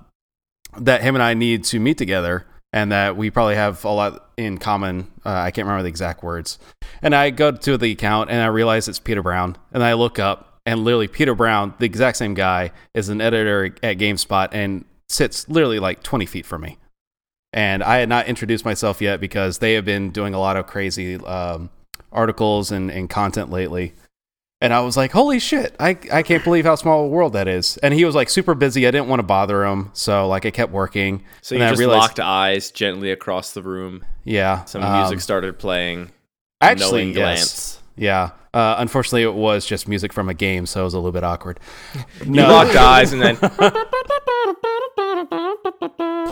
that 0.78 1.02
him 1.02 1.14
and 1.14 1.22
I 1.22 1.34
need 1.34 1.64
to 1.64 1.80
meet 1.80 1.98
together, 1.98 2.46
and 2.72 2.92
that 2.92 3.16
we 3.16 3.30
probably 3.30 3.54
have 3.54 3.84
a 3.84 3.90
lot 3.90 4.30
in 4.36 4.58
common. 4.58 5.10
Uh, 5.24 5.30
I 5.30 5.50
can't 5.50 5.66
remember 5.66 5.82
the 5.82 5.88
exact 5.88 6.22
words. 6.22 6.58
And 7.02 7.14
I 7.14 7.30
go 7.30 7.52
to 7.52 7.78
the 7.78 7.92
account, 7.92 8.30
and 8.30 8.40
I 8.40 8.46
realize 8.46 8.88
it's 8.88 8.98
Peter 8.98 9.22
Brown, 9.22 9.56
and 9.72 9.82
I 9.82 9.94
look 9.94 10.18
up, 10.18 10.58
and 10.66 10.84
literally 10.84 11.08
Peter 11.08 11.34
Brown, 11.34 11.74
the 11.78 11.86
exact 11.86 12.16
same 12.16 12.34
guy, 12.34 12.72
is 12.94 13.08
an 13.08 13.20
editor 13.20 13.66
at 13.82 13.98
GameSpot 13.98 14.48
and 14.52 14.84
sits 15.08 15.48
literally 15.48 15.78
like 15.78 16.02
20 16.02 16.26
feet 16.26 16.46
from 16.46 16.62
me. 16.62 16.78
And 17.52 17.84
I 17.84 17.98
had 17.98 18.08
not 18.08 18.26
introduced 18.26 18.64
myself 18.64 19.00
yet 19.00 19.20
because 19.20 19.58
they 19.58 19.74
have 19.74 19.84
been 19.84 20.10
doing 20.10 20.34
a 20.34 20.40
lot 20.40 20.56
of 20.56 20.66
crazy 20.66 21.14
um, 21.16 21.70
articles 22.10 22.72
and, 22.72 22.90
and 22.90 23.08
content 23.08 23.50
lately. 23.50 23.94
And 24.60 24.72
I 24.72 24.80
was 24.80 24.96
like, 24.96 25.12
holy 25.12 25.38
shit, 25.40 25.76
I, 25.78 25.98
I 26.10 26.22
can't 26.22 26.42
believe 26.42 26.64
how 26.64 26.74
small 26.74 27.04
a 27.04 27.08
world 27.08 27.34
that 27.34 27.48
is. 27.48 27.76
And 27.78 27.92
he 27.92 28.04
was 28.04 28.14
like 28.14 28.30
super 28.30 28.54
busy. 28.54 28.86
I 28.86 28.90
didn't 28.90 29.08
want 29.08 29.18
to 29.18 29.24
bother 29.24 29.64
him. 29.64 29.90
So 29.92 30.26
like 30.28 30.46
I 30.46 30.50
kept 30.50 30.72
working. 30.72 31.22
So 31.42 31.54
and 31.54 31.62
you 31.62 31.68
just 31.68 31.78
I 31.78 31.80
realized, 31.80 32.00
locked 32.00 32.20
eyes 32.20 32.70
gently 32.70 33.10
across 33.10 33.52
the 33.52 33.62
room. 33.62 34.04
yeah. 34.24 34.64
Some 34.64 34.82
um, 34.82 35.00
music 35.00 35.20
started 35.20 35.58
playing. 35.58 36.10
Actually, 36.62 37.02
knowing 37.04 37.08
yes. 37.08 37.14
glance. 37.14 37.82
Yeah. 37.96 38.30
Uh, 38.54 38.76
unfortunately, 38.78 39.22
it 39.24 39.34
was 39.34 39.66
just 39.66 39.86
music 39.88 40.12
from 40.12 40.28
a 40.28 40.34
game, 40.34 40.64
so 40.64 40.80
it 40.80 40.84
was 40.84 40.94
a 40.94 40.98
little 40.98 41.12
bit 41.12 41.24
awkward. 41.24 41.60
You 42.24 42.32
locked 42.42 42.76
eyes 42.76 43.12
and 43.12 43.20
then. 43.20 43.36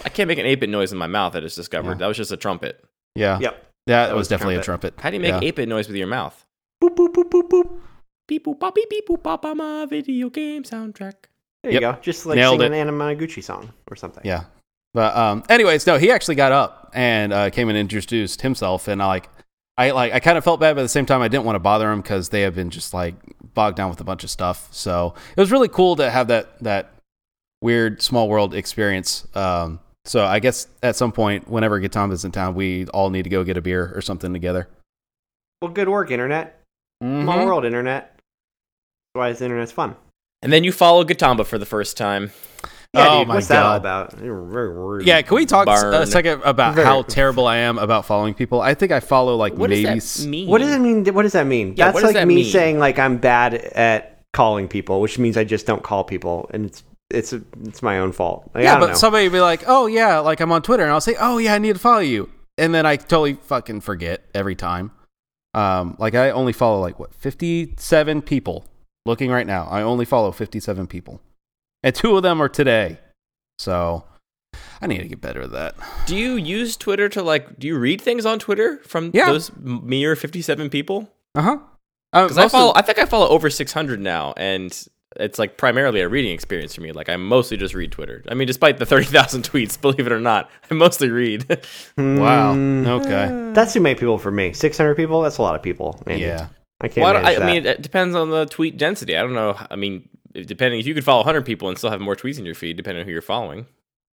I 0.04 0.08
can't 0.12 0.28
make 0.28 0.38
an 0.38 0.46
8 0.46 0.60
bit 0.60 0.70
noise 0.70 0.92
in 0.92 0.98
my 0.98 1.06
mouth, 1.06 1.34
I 1.36 1.40
just 1.40 1.56
discovered. 1.56 1.98
That 1.98 2.06
was 2.06 2.16
just 2.16 2.32
a 2.32 2.36
trumpet. 2.36 2.82
Yeah. 3.14 3.38
Yep. 3.40 3.52
That, 3.86 4.06
That 4.06 4.14
was 4.14 4.20
was 4.20 4.28
definitely 4.28 4.56
a 4.56 4.62
trumpet. 4.62 4.96
trumpet. 4.96 5.02
How 5.02 5.10
do 5.10 5.16
you 5.16 5.20
make 5.20 5.42
Yeah. 5.42 5.48
8 5.48 5.56
bit 5.56 5.68
noise 5.68 5.88
with 5.88 5.96
your 5.96 6.06
mouth? 6.06 6.44
Boop 6.82 6.94
boop 6.94 7.12
boop 7.12 7.28
boop 7.30 7.48
boop. 7.48 7.80
Beep 8.32 8.46
boop 8.46 8.58
bop 8.58 8.74
beep 8.74 8.88
beep 8.88 9.06
boop 9.06 9.22
bop 9.22 9.44
on 9.44 9.58
my 9.58 9.84
video 9.84 10.30
game 10.30 10.62
soundtrack. 10.62 11.12
There 11.62 11.70
Yep. 11.70 11.74
you 11.74 11.80
go. 11.80 11.98
Just 12.00 12.24
like 12.24 12.36
Nailed 12.36 12.60
singing 12.60 12.72
it. 12.72 12.80
an 12.80 12.88
Anamanaguchi 12.88 13.44
song 13.44 13.70
or 13.90 13.94
something. 13.94 14.22
Yeah. 14.24 14.44
But 14.94 15.14
um, 15.14 15.42
anyways, 15.50 15.86
no, 15.86 15.98
he 15.98 16.10
actually 16.10 16.36
got 16.36 16.50
up 16.50 16.90
and 16.94 17.30
uh, 17.30 17.50
came 17.50 17.68
and 17.68 17.76
introduced 17.76 18.40
himself, 18.40 18.88
and 18.88 19.02
I 19.02 19.06
like, 19.06 19.28
I 19.76 19.90
like, 19.90 20.14
I 20.14 20.20
kind 20.20 20.38
of 20.38 20.44
felt 20.44 20.60
bad, 20.60 20.76
but 20.76 20.80
at 20.80 20.84
the 20.84 20.88
same 20.88 21.04
time, 21.04 21.20
I 21.20 21.28
didn't 21.28 21.44
want 21.44 21.56
to 21.56 21.60
bother 21.60 21.92
him 21.92 22.00
because 22.00 22.30
they 22.30 22.40
have 22.40 22.54
been 22.54 22.70
just 22.70 22.94
like 22.94 23.16
bogged 23.52 23.76
down 23.76 23.90
with 23.90 24.00
a 24.00 24.04
bunch 24.04 24.24
of 24.24 24.30
stuff. 24.30 24.66
So 24.70 25.12
it 25.36 25.40
was 25.40 25.50
really 25.52 25.68
cool 25.68 25.96
to 25.96 26.10
have 26.10 26.28
that 26.28 26.58
that 26.60 26.94
weird 27.60 28.00
small 28.00 28.30
world 28.30 28.54
experience. 28.54 29.26
Um, 29.36 29.78
so 30.06 30.24
I 30.24 30.38
guess 30.38 30.68
at 30.82 30.96
some 30.96 31.12
point, 31.12 31.48
whenever 31.48 31.78
Gitamba's 31.78 32.24
in 32.24 32.32
town, 32.32 32.54
we 32.54 32.86
all 32.86 33.10
need 33.10 33.24
to 33.24 33.30
go 33.30 33.44
get 33.44 33.58
a 33.58 33.60
beer 33.62 33.92
or 33.94 34.00
something 34.00 34.32
together. 34.32 34.68
Well, 35.60 35.70
good 35.70 35.90
work, 35.90 36.10
internet. 36.10 36.60
Mm-hmm. 37.04 37.24
Small 37.24 37.44
world, 37.46 37.64
internet. 37.66 38.11
That's 39.14 39.20
why 39.20 39.32
the 39.32 39.44
internet's 39.44 39.72
fun. 39.72 39.94
And 40.42 40.52
then 40.52 40.64
you 40.64 40.72
follow 40.72 41.04
Gatamba 41.04 41.44
for 41.44 41.58
the 41.58 41.66
first 41.66 41.96
time. 41.98 42.30
Yeah, 42.94 43.08
Oh 43.08 43.18
dude, 43.20 43.28
my 43.28 43.34
what's 43.36 43.46
that 43.48 43.62
all 43.62 43.78
God. 43.78 44.14
about? 44.14 45.04
Yeah, 45.06 45.22
can 45.22 45.34
we 45.34 45.46
talk 45.46 45.68
s- 45.68 45.82
Burn. 45.82 45.94
a 45.94 46.06
second 46.06 46.42
about 46.44 46.74
Very- 46.74 46.86
how 46.86 47.02
terrible 47.02 47.46
I 47.46 47.58
am 47.58 47.78
about 47.78 48.06
following 48.06 48.34
people? 48.34 48.60
I 48.60 48.74
think 48.74 48.90
I 48.92 49.00
follow 49.00 49.36
like 49.36 49.54
What 49.54 49.70
maybe. 49.70 49.84
does 49.84 50.16
that 50.24 50.28
mean? 50.28 50.48
What 50.48 50.58
does 50.58 50.72
it 50.74 50.78
mean? 50.78 51.04
What 51.14 51.22
does 51.22 51.32
that 51.32 51.46
mean? 51.46 51.74
Yeah, 51.76 51.90
That's 51.92 52.02
like 52.04 52.14
that 52.14 52.26
me 52.28 52.36
mean? 52.36 52.44
saying 52.52 52.78
like 52.78 52.98
I'm 52.98 53.16
bad 53.18 53.54
at 53.54 54.18
calling 54.32 54.66
people, 54.68 55.00
which 55.00 55.18
means 55.18 55.36
I 55.36 55.44
just 55.44 55.66
don't 55.66 55.82
call 55.82 56.04
people, 56.04 56.50
and 56.52 56.66
it's 56.66 56.82
it's 57.10 57.32
it's 57.64 57.82
my 57.82 57.98
own 57.98 58.12
fault. 58.12 58.50
Like, 58.54 58.62
I 58.62 58.64
Yeah, 58.64 58.72
don't 58.72 58.80
but 58.80 58.86
know. 58.88 58.94
somebody 58.94 59.24
would 59.28 59.32
be 59.34 59.40
like, 59.40 59.64
"Oh 59.66 59.86
yeah, 59.86 60.18
like 60.20 60.40
I'm 60.40 60.52
on 60.52 60.62
Twitter," 60.62 60.82
and 60.82 60.92
I'll 60.92 61.00
say, 61.00 61.16
"Oh 61.20 61.36
yeah, 61.38 61.54
I 61.54 61.58
need 61.58 61.74
to 61.74 61.78
follow 61.78 61.98
you," 62.00 62.30
and 62.58 62.74
then 62.74 62.84
I 62.86 62.96
totally 62.96 63.34
fucking 63.34 63.82
forget 63.82 64.22
every 64.34 64.54
time. 64.54 64.90
Um, 65.54 65.96
like 65.98 66.14
I 66.14 66.30
only 66.30 66.52
follow 66.54 66.80
like 66.80 66.98
what 66.98 67.14
57 67.14 68.22
people. 68.22 68.64
Looking 69.04 69.30
right 69.30 69.46
now, 69.46 69.66
I 69.70 69.82
only 69.82 70.04
follow 70.04 70.30
57 70.32 70.86
people, 70.86 71.20
and 71.82 71.94
two 71.94 72.16
of 72.16 72.22
them 72.22 72.40
are 72.40 72.48
today. 72.48 72.98
So 73.58 74.04
I 74.80 74.86
need 74.86 74.98
to 74.98 75.08
get 75.08 75.20
better 75.20 75.42
at 75.42 75.50
that. 75.52 75.74
Do 76.06 76.16
you 76.16 76.34
use 76.36 76.76
Twitter 76.76 77.08
to 77.10 77.22
like? 77.22 77.58
Do 77.58 77.66
you 77.66 77.78
read 77.78 78.00
things 78.00 78.24
on 78.26 78.38
Twitter 78.38 78.78
from 78.84 79.10
Yeah. 79.12 79.26
those 79.26 79.50
mere 79.56 80.14
fifty-seven 80.16 80.70
people? 80.70 81.08
Uh 81.34 81.42
huh. 81.42 81.58
Uh, 82.12 82.24
Because 82.24 82.38
I 82.38 82.48
follow, 82.48 82.72
I 82.76 82.82
think 82.82 82.98
I 82.98 83.06
follow 83.06 83.28
over 83.28 83.50
six 83.50 83.72
hundred 83.72 84.00
now, 84.00 84.34
and 84.36 84.70
it's 85.16 85.38
like 85.38 85.56
primarily 85.56 86.00
a 86.00 86.08
reading 86.08 86.32
experience 86.32 86.74
for 86.74 86.80
me. 86.82 86.92
Like 86.92 87.08
I 87.08 87.16
mostly 87.16 87.56
just 87.56 87.74
read 87.74 87.90
Twitter. 87.92 88.22
I 88.28 88.34
mean, 88.34 88.46
despite 88.46 88.78
the 88.78 88.86
thirty 88.86 89.06
thousand 89.06 89.42
tweets, 89.50 89.80
believe 89.80 90.06
it 90.06 90.12
or 90.12 90.20
not, 90.20 90.50
I 90.70 90.74
mostly 90.74 91.10
read. 91.10 91.48
wow. 91.96 92.54
Mm, 92.54 92.86
Okay. 92.86 93.52
That's 93.54 93.72
too 93.72 93.80
many 93.80 93.94
people 93.96 94.18
for 94.18 94.30
me. 94.30 94.52
Six 94.52 94.76
hundred 94.78 94.94
people. 94.96 95.22
That's 95.22 95.38
a 95.38 95.42
lot 95.42 95.54
of 95.56 95.62
people. 95.62 96.00
Andy. 96.06 96.22
Yeah. 96.24 96.48
I 96.82 96.88
can't. 96.88 97.04
well, 97.04 97.16
I, 97.16 97.22
manage 97.22 97.40
I 97.40 97.46
mean, 97.46 97.66
it 97.66 97.82
depends 97.82 98.14
on 98.14 98.30
the 98.30 98.46
tweet 98.46 98.76
density. 98.76 99.16
I 99.16 99.22
don't 99.22 99.34
know. 99.34 99.56
I 99.70 99.76
mean, 99.76 100.08
depending 100.32 100.80
if 100.80 100.86
you 100.86 100.94
could 100.94 101.04
follow 101.04 101.22
hundred 101.22 101.46
people 101.46 101.68
and 101.68 101.78
still 101.78 101.90
have 101.90 102.00
more 102.00 102.16
tweets 102.16 102.38
in 102.38 102.44
your 102.44 102.54
feed, 102.54 102.76
depending 102.76 103.02
on 103.02 103.06
who 103.06 103.12
you're 103.12 103.22
following. 103.22 103.66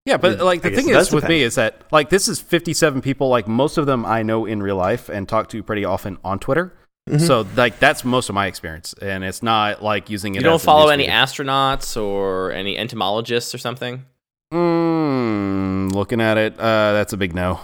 Yeah, 0.06 0.16
but 0.16 0.40
like 0.40 0.62
the 0.62 0.72
thing 0.72 0.88
it 0.88 0.94
does 0.94 1.10
is 1.10 1.14
with 1.14 1.28
me 1.28 1.42
is 1.42 1.56
that 1.56 1.82
like 1.92 2.10
this 2.10 2.30
is 2.30 2.40
57 2.40 3.02
people. 3.02 3.28
Like 3.28 3.48
most 3.48 3.78
of 3.78 3.86
them 3.86 4.06
I 4.06 4.24
know 4.24 4.46
in 4.46 4.64
real 4.64 4.78
life 4.78 5.10
and 5.10 5.28
talk 5.28 5.50
to 5.50 5.62
pretty 5.62 5.84
often 5.84 6.18
on 6.24 6.40
Twitter. 6.40 6.74
Mm-hmm. 7.10 7.26
So 7.26 7.46
like 7.56 7.80
that's 7.80 8.06
most 8.06 8.30
of 8.30 8.36
my 8.36 8.48
experience, 8.48 8.94
and 9.02 9.24
it's 9.24 9.44
not 9.44 9.84
like 9.84 10.10
using 10.10 10.36
it. 10.36 10.40
You 10.40 10.44
don't 10.44 10.56
as 10.56 10.64
follow 10.64 10.90
any 10.90 11.08
astronauts 11.08 12.02
or 12.02 12.52
any 12.52 12.78
entomologists 12.78 13.54
or 13.54 13.58
something. 13.58 14.06
Mm, 14.54 15.92
looking 15.92 16.22
at 16.22 16.38
it, 16.38 16.54
uh, 16.58 16.94
that's 16.94 17.12
a 17.12 17.18
big 17.18 17.36
no. 17.36 17.60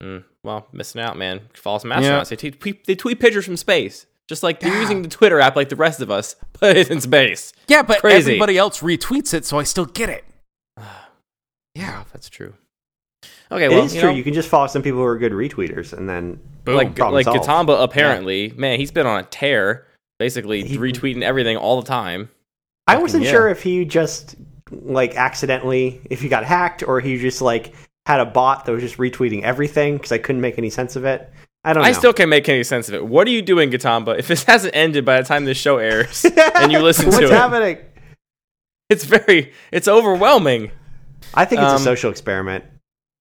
Mm, 0.00 0.24
well, 0.44 0.66
missing 0.72 1.00
out, 1.00 1.16
man. 1.16 1.40
Follow 1.54 1.78
some 1.78 1.90
Yeah. 1.90 2.00
astronauts. 2.00 2.28
They, 2.28 2.50
tweet, 2.50 2.84
they 2.86 2.94
tweet 2.94 3.20
pictures 3.20 3.44
from 3.44 3.56
space. 3.56 4.06
Just 4.28 4.42
like 4.44 4.60
they're 4.60 4.80
using 4.80 5.02
the 5.02 5.08
Twitter 5.08 5.40
app 5.40 5.56
like 5.56 5.70
the 5.70 5.76
rest 5.76 6.00
of 6.00 6.08
us, 6.10 6.36
but 6.60 6.76
it's 6.76 6.88
in 6.88 7.00
space. 7.00 7.52
Yeah, 7.66 7.82
but 7.82 7.98
Crazy. 8.00 8.32
everybody 8.32 8.56
else 8.58 8.80
retweets 8.80 9.34
it, 9.34 9.44
so 9.44 9.58
I 9.58 9.64
still 9.64 9.86
get 9.86 10.08
it. 10.08 10.24
Yeah, 11.76 12.02
that's 12.12 12.28
true. 12.28 12.54
Okay, 13.52 13.66
It 13.66 13.70
well, 13.70 13.84
is 13.84 13.94
you 13.94 14.00
true. 14.00 14.10
know, 14.10 14.16
you 14.16 14.24
can 14.24 14.34
just 14.34 14.48
follow 14.48 14.66
some 14.66 14.82
people 14.82 14.98
who 14.98 15.04
are 15.04 15.16
good 15.18 15.32
retweeters, 15.32 15.92
and 15.92 16.08
then 16.08 16.40
Boom. 16.64 16.74
like 16.76 16.94
problem 16.96 17.14
like 17.14 17.24
solved. 17.24 17.48
Katamba 17.48 17.82
apparently, 17.82 18.52
man, 18.56 18.78
he's 18.80 18.90
been 18.90 19.06
on 19.06 19.20
a 19.20 19.22
tear, 19.24 19.86
basically 20.18 20.64
He- 20.64 20.78
retweeting 20.78 21.22
everything 21.22 21.56
all 21.56 21.80
the 21.80 21.86
time. 21.86 22.28
I 22.88 22.96
wasn't 22.98 23.24
yeah. 23.24 23.30
sure 23.30 23.48
if 23.48 23.62
he 23.62 23.84
just 23.84 24.34
like 24.72 25.14
accidentally 25.14 26.00
if 26.10 26.20
he 26.20 26.28
got 26.28 26.44
hacked 26.44 26.82
or 26.86 26.98
he 27.00 27.16
just 27.18 27.40
like 27.40 27.72
had 28.10 28.20
a 28.20 28.26
bot 28.26 28.64
that 28.64 28.72
was 28.72 28.82
just 28.82 28.96
retweeting 28.98 29.42
everything 29.42 29.96
because 29.96 30.12
I 30.12 30.18
couldn't 30.18 30.40
make 30.40 30.58
any 30.58 30.70
sense 30.70 30.96
of 30.96 31.04
it. 31.04 31.30
I 31.64 31.72
don't 31.72 31.82
know. 31.82 31.88
I 31.88 31.92
still 31.92 32.12
can't 32.12 32.30
make 32.30 32.48
any 32.48 32.64
sense 32.64 32.88
of 32.88 32.94
it. 32.94 33.06
What 33.06 33.26
are 33.26 33.30
you 33.30 33.42
doing, 33.42 33.70
Gatamba? 33.70 34.18
If 34.18 34.28
this 34.28 34.44
hasn't 34.52 34.74
ended 34.74 35.04
by 35.04 35.20
the 35.20 35.26
time 35.26 35.44
this 35.44 35.58
show 35.58 35.76
airs 35.78 36.24
and 36.24 36.72
you 36.72 36.78
listen 36.80 37.06
What's 37.08 37.18
to 37.18 37.24
it, 37.26 37.30
happening? 37.30 37.78
it's 38.88 39.04
very, 39.04 39.52
it's 39.72 39.86
overwhelming. 39.88 40.70
I 41.34 41.44
think 41.44 41.60
it's 41.60 41.70
Um, 41.70 41.76
a 41.76 41.78
social 41.80 42.10
experiment. 42.10 42.64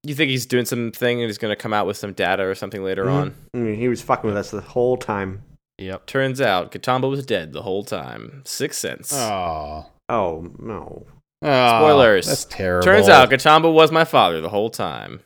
You 0.03 0.15
think 0.15 0.29
he's 0.29 0.45
doing 0.45 0.63
something 0.65 1.19
and 1.21 1.29
he's 1.29 1.37
going 1.37 1.51
to 1.51 1.61
come 1.61 1.73
out 1.73 1.85
with 1.85 1.97
some 1.97 2.13
data 2.13 2.43
or 2.43 2.55
something 2.55 2.81
later 2.83 3.05
Mhm. 3.05 3.11
on? 3.11 3.35
I 3.53 3.57
mean, 3.57 3.75
he 3.75 3.89
was 3.89 4.01
fucking 4.01 4.27
with 4.29 4.37
us 4.37 4.51
the 4.51 4.61
whole 4.61 4.95
time. 4.95 5.43
Yep. 5.77 6.05
Turns 6.05 6.39
out 6.41 6.71
Katamba 6.71 7.09
was 7.09 7.25
dead 7.25 7.51
the 7.53 7.61
whole 7.63 7.83
time. 7.83 8.41
Sixth 8.45 8.79
sense. 8.79 9.13
Oh. 9.13 9.85
Oh 10.07 10.49
no! 10.57 11.05
Spoilers. 11.43 12.27
That's 12.27 12.45
terrible. 12.45 12.83
Turns 12.85 13.07
out 13.09 13.29
Katamba 13.29 13.71
was 13.73 13.91
my 13.91 14.03
father 14.03 14.41
the 14.41 14.49
whole 14.49 14.69
time. 14.69 15.21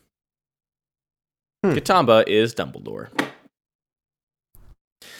Hmm. 1.63 1.71
Katamba 1.71 2.27
is 2.27 2.53
Dumbledore. 2.53 3.09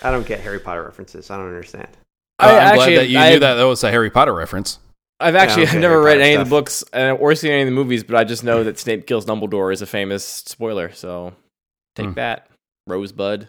I 0.01 0.11
don't 0.11 0.25
get 0.27 0.41
Harry 0.41 0.59
Potter 0.59 0.83
references. 0.83 1.31
I 1.31 1.37
don't 1.37 1.47
understand. 1.47 1.87
Uh, 2.39 2.45
I 2.45 2.49
I'm 2.51 2.55
actually- 2.57 2.93
glad 2.93 2.97
that 3.03 3.07
you 3.09 3.17
I- 3.19 3.29
knew 3.31 3.39
that 3.39 3.53
that 3.55 3.63
was 3.63 3.83
a 3.83 3.89
Harry 3.91 4.09
Potter 4.09 4.33
reference. 4.33 4.79
I've 5.19 5.35
actually 5.35 5.63
okay, 5.63 5.75
I've 5.77 5.81
never 5.81 5.93
Harry 5.95 6.05
read 6.05 6.11
Potter 6.15 6.21
any 6.23 6.33
of 6.35 6.45
the 6.45 6.49
books 6.49 6.83
uh, 6.93 7.11
or 7.19 7.33
seen 7.35 7.51
any 7.51 7.61
of 7.61 7.67
the 7.67 7.71
movies, 7.73 8.03
but 8.03 8.15
I 8.17 8.23
just 8.23 8.43
know 8.43 8.63
that 8.63 8.77
Snape 8.77 9.07
kills 9.07 9.25
Dumbledore 9.25 9.71
is 9.71 9.81
a 9.81 9.85
famous 9.85 10.25
spoiler. 10.25 10.91
So 10.91 11.33
take 11.95 12.07
Hmm. 12.07 12.13
that, 12.13 12.47
Rosebud. 12.87 13.47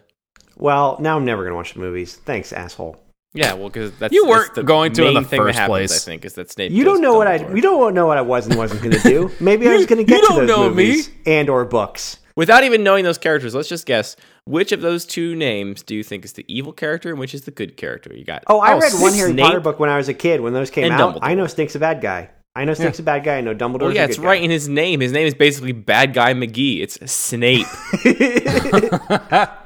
Well, 0.57 0.97
now 1.01 1.17
I'm 1.17 1.25
never 1.25 1.43
gonna 1.43 1.55
watch 1.55 1.73
the 1.73 1.79
movies. 1.81 2.15
Thanks, 2.15 2.53
asshole. 2.53 3.01
Yeah, 3.35 3.53
well, 3.53 3.69
because 3.69 3.91
that's 3.99 4.13
You 4.13 4.25
weren't 4.27 4.55
the 4.55 4.63
going 4.63 4.93
to 4.93 5.05
in 5.07 5.13
main 5.13 5.23
the 5.23 5.29
thing 5.29 5.39
that 5.41 5.45
first 5.47 5.59
happens, 5.59 5.69
place. 5.91 6.01
I 6.01 6.05
think 6.11 6.25
is 6.25 6.33
that 6.33 6.49
Snape. 6.51 6.71
You 6.71 6.83
don't 6.83 7.01
know 7.01 7.15
what 7.15 7.27
I. 7.27 7.37
Dumbledore. 7.39 7.55
You 7.55 7.61
don't 7.61 7.93
know 7.93 8.05
what 8.07 8.17
I 8.17 8.21
was 8.21 8.47
and 8.47 8.57
wasn't 8.57 8.81
gonna 8.81 8.99
do. 9.03 9.29
Maybe 9.39 9.67
I 9.69 9.75
was 9.75 9.85
gonna 9.85 10.03
get 10.03 10.15
you 10.15 10.21
to 10.21 10.27
don't 10.27 10.47
those 10.47 10.47
know 10.47 10.69
me. 10.69 10.87
movies 10.87 11.09
and 11.25 11.49
or 11.49 11.65
books. 11.65 12.17
Without 12.37 12.63
even 12.65 12.83
knowing 12.83 13.05
those 13.05 13.17
characters, 13.17 13.55
let's 13.55 13.69
just 13.69 13.85
guess 13.85 14.15
which 14.45 14.71
of 14.73 14.81
those 14.81 15.05
two 15.05 15.35
names 15.35 15.83
do 15.83 15.95
you 15.95 16.03
think 16.03 16.25
is 16.25 16.33
the 16.33 16.43
evil 16.53 16.73
character 16.73 17.09
and 17.09 17.17
which 17.19 17.33
is 17.33 17.43
the 17.43 17.51
good 17.51 17.77
character? 17.77 18.13
You 18.13 18.25
got 18.25 18.43
Oh, 18.47 18.59
I 18.59 18.73
Oh, 18.73 18.79
read 18.79 18.91
one 18.93 19.11
Snape 19.11 19.15
Harry 19.15 19.33
Potter 19.37 19.59
book 19.61 19.79
when 19.79 19.89
I 19.89 19.97
was 19.97 20.09
a 20.09 20.13
kid. 20.13 20.41
When 20.41 20.53
those 20.53 20.69
came 20.69 20.85
and 20.85 20.93
out, 20.93 21.15
Dumbledore. 21.15 21.19
I 21.21 21.33
know 21.35 21.47
Snake's 21.47 21.75
a 21.75 21.79
bad 21.79 22.01
guy. 22.01 22.29
I 22.57 22.63
know 22.63 22.73
Snake's 22.73 22.99
a 22.99 23.03
bad 23.03 23.23
guy. 23.25 23.37
I 23.37 23.41
know 23.41 23.53
Dumbledore. 23.53 23.81
Well, 23.81 23.93
yeah, 23.95 24.03
a 24.03 24.07
it's 24.07 24.17
good 24.17 24.25
right 24.25 24.39
guy. 24.39 24.45
in 24.45 24.49
his 24.51 24.69
name. 24.69 25.01
His 25.01 25.11
name 25.11 25.27
is 25.27 25.33
basically 25.33 25.73
Bad 25.73 26.13
Guy 26.13 26.33
McGee. 26.33 26.81
It's 26.81 27.11
Snape. 27.11 27.67